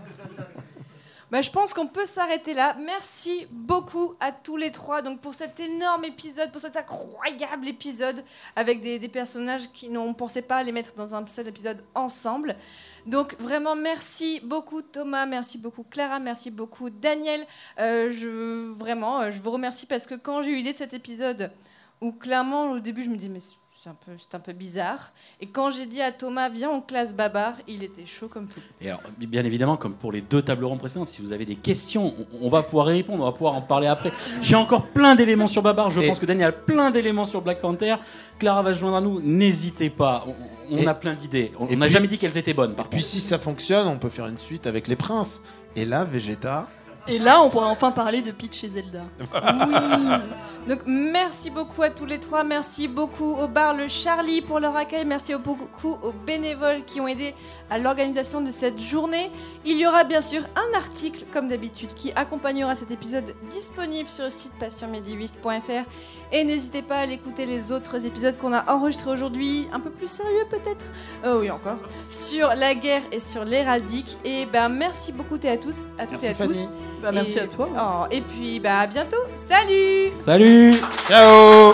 Bah, 1.30 1.42
je 1.42 1.50
pense 1.50 1.74
qu'on 1.74 1.86
peut 1.86 2.06
s'arrêter 2.06 2.54
là. 2.54 2.74
Merci 2.80 3.46
beaucoup 3.50 4.14
à 4.18 4.32
tous 4.32 4.56
les 4.56 4.72
trois 4.72 5.02
donc 5.02 5.20
pour 5.20 5.34
cet 5.34 5.60
énorme 5.60 6.06
épisode, 6.06 6.50
pour 6.50 6.60
cet 6.60 6.76
incroyable 6.78 7.68
épisode 7.68 8.24
avec 8.56 8.80
des, 8.80 8.98
personnages 9.08 9.70
qui 9.72 9.90
n'ont 9.90 10.14
pensé 10.14 10.40
pas 10.40 10.62
les 10.62 10.72
mettre 10.72 10.94
dans 10.94 11.14
un 11.14 11.26
seul 11.26 11.46
épisode 11.46 11.84
ensemble. 11.94 12.56
Donc 13.04 13.36
vraiment 13.40 13.76
merci 13.76 14.40
beaucoup 14.42 14.80
Thomas, 14.80 15.26
merci 15.26 15.58
beaucoup 15.58 15.84
Clara, 15.84 16.18
merci 16.18 16.50
beaucoup 16.50 16.88
Daniel. 16.88 17.44
Euh, 17.78 18.72
vraiment, 18.74 19.20
euh, 19.20 19.30
je 19.30 19.42
vous 19.42 19.50
remercie 19.50 19.84
parce 19.84 20.06
que 20.06 20.14
quand 20.14 20.40
j'ai 20.40 20.52
eu 20.52 20.56
l'idée 20.56 20.72
de 20.72 20.78
cet 20.78 20.94
épisode, 20.94 21.50
où 22.00 22.12
clairement 22.12 22.70
au 22.70 22.78
début 22.78 23.02
je 23.02 23.10
me 23.10 23.16
disais 23.16 23.28
mais 23.30 23.40
c'est 23.80 23.90
un 23.90 23.94
peu, 23.94 24.10
c'est 24.16 24.34
un 24.34 24.40
peu 24.40 24.52
bizarre. 24.52 25.12
Et 25.40 25.46
quand 25.46 25.70
j'ai 25.70 25.86
dit 25.86 26.00
à 26.02 26.10
Thomas 26.10 26.48
viens 26.48 26.68
on 26.68 26.80
classe 26.80 27.14
Babar, 27.14 27.52
il 27.68 27.84
était 27.84 28.06
chaud 28.06 28.26
comme 28.26 28.48
tout. 28.48 28.58
Et 28.80 28.88
alors, 28.88 29.00
bien 29.16 29.44
évidemment, 29.44 29.76
comme 29.76 29.94
pour 29.94 30.10
les 30.10 30.20
deux 30.20 30.42
tables 30.42 30.64
rondes 30.64 30.80
précédentes, 30.80 31.06
si 31.06 31.22
vous 31.22 31.30
avez 31.32 31.44
des 31.46 31.54
questions, 31.54 32.12
on, 32.42 32.46
on 32.46 32.48
va 32.48 32.64
pouvoir 32.64 32.90
y 32.90 32.94
répondre, 32.94 33.22
on 33.22 33.26
va 33.26 33.32
pouvoir 33.32 33.54
en 33.54 33.62
parler 33.62 33.86
après. 33.86 34.10
J'ai 34.42 34.56
encore 34.56 34.86
plein 34.86 35.14
d'éléments 35.14 35.46
sur 35.46 35.62
Babar, 35.62 35.90
je 35.90 36.00
Et- 36.00 36.08
pense 36.08 36.18
que 36.18 36.26
Daniel 36.26 36.48
a 36.48 36.52
plein 36.52 36.90
d'éléments 36.90 37.24
sur 37.24 37.40
Black 37.40 37.60
Panther. 37.60 37.94
Clara 38.40 38.62
va 38.64 38.74
se 38.74 38.80
joindre 38.80 38.96
à 38.96 39.00
nous, 39.00 39.20
n'hésitez 39.20 39.90
pas, 39.90 40.24
on, 40.26 40.74
on 40.74 40.78
Et- 40.78 40.86
a 40.88 40.94
plein 40.94 41.14
d'idées. 41.14 41.52
On 41.60 41.68
et 41.68 41.76
n'a 41.76 41.88
jamais 41.88 42.08
dit 42.08 42.18
qu'elles 42.18 42.36
étaient 42.36 42.54
bonnes, 42.54 42.74
par 42.74 42.88
Puis 42.88 42.98
contre. 42.98 43.10
si 43.10 43.20
ça 43.20 43.38
fonctionne, 43.38 43.86
on 43.86 43.98
peut 43.98 44.10
faire 44.10 44.26
une 44.26 44.38
suite 44.38 44.66
avec 44.66 44.88
les 44.88 44.96
princes. 44.96 45.42
Et 45.76 45.84
là, 45.84 46.02
Vegeta. 46.04 46.66
Et 47.08 47.18
là, 47.18 47.40
on 47.42 47.48
pourra 47.50 47.68
enfin 47.68 47.90
parler 47.90 48.20
de 48.22 48.30
Peach 48.30 48.62
et 48.64 48.68
Zelda. 48.68 49.02
Oui. 49.20 49.74
Donc 50.68 50.80
merci 50.86 51.50
beaucoup 51.50 51.82
à 51.82 51.88
tous 51.90 52.04
les 52.04 52.18
trois. 52.20 52.44
Merci 52.44 52.88
beaucoup 52.88 53.32
au 53.32 53.48
bar 53.48 53.74
Le 53.74 53.88
Charlie 53.88 54.42
pour 54.42 54.60
leur 54.60 54.76
accueil. 54.76 55.04
Merci 55.06 55.34
beaucoup 55.34 55.96
aux 56.02 56.12
bénévoles 56.12 56.84
qui 56.84 57.00
ont 57.00 57.08
aidé 57.08 57.34
à 57.70 57.78
l'organisation 57.78 58.40
de 58.42 58.50
cette 58.50 58.78
journée. 58.78 59.30
Il 59.64 59.78
y 59.78 59.86
aura 59.86 60.04
bien 60.04 60.20
sûr 60.20 60.42
un 60.56 60.76
article, 60.78 61.24
comme 61.32 61.48
d'habitude, 61.48 61.94
qui 61.94 62.12
accompagnera 62.12 62.74
cet 62.74 62.90
épisode 62.90 63.34
disponible 63.50 64.08
sur 64.08 64.24
le 64.24 64.30
site 64.30 64.52
passionmedieviste.fr. 64.60 65.88
Et 66.32 66.44
n'hésitez 66.44 66.82
pas 66.82 66.96
à 66.96 67.00
aller 67.00 67.14
écouter 67.14 67.46
les 67.46 67.72
autres 67.72 68.04
épisodes 68.04 68.36
qu'on 68.36 68.52
a 68.52 68.70
enregistrés 68.70 69.10
aujourd'hui, 69.10 69.66
un 69.72 69.80
peu 69.80 69.90
plus 69.90 70.08
sérieux 70.08 70.44
peut-être. 70.50 70.84
Oh 71.26 71.38
oui, 71.40 71.50
encore. 71.50 71.78
Sur 72.10 72.48
la 72.48 72.74
guerre 72.74 73.02
et 73.12 73.20
sur 73.20 73.44
l'héraldique. 73.46 74.18
Et 74.24 74.44
ben 74.46 74.68
merci 74.68 75.12
beaucoup 75.12 75.36
à 75.36 75.56
tous, 75.56 75.74
à 75.98 76.06
toutes 76.06 76.22
Merci, 76.22 76.26
et 76.26 76.30
à 76.30 76.34
Fanny. 76.34 76.52
tous. 76.52 76.68
Bah, 77.02 77.10
merci 77.12 77.38
Et- 77.38 77.40
à 77.42 77.46
toi. 77.46 77.68
Oh, 77.76 78.06
et 78.10 78.20
puis 78.20 78.60
bah 78.60 78.80
à 78.80 78.86
bientôt. 78.86 79.16
Salut 79.36 80.10
Salut 80.14 80.74
Ciao 81.06 81.72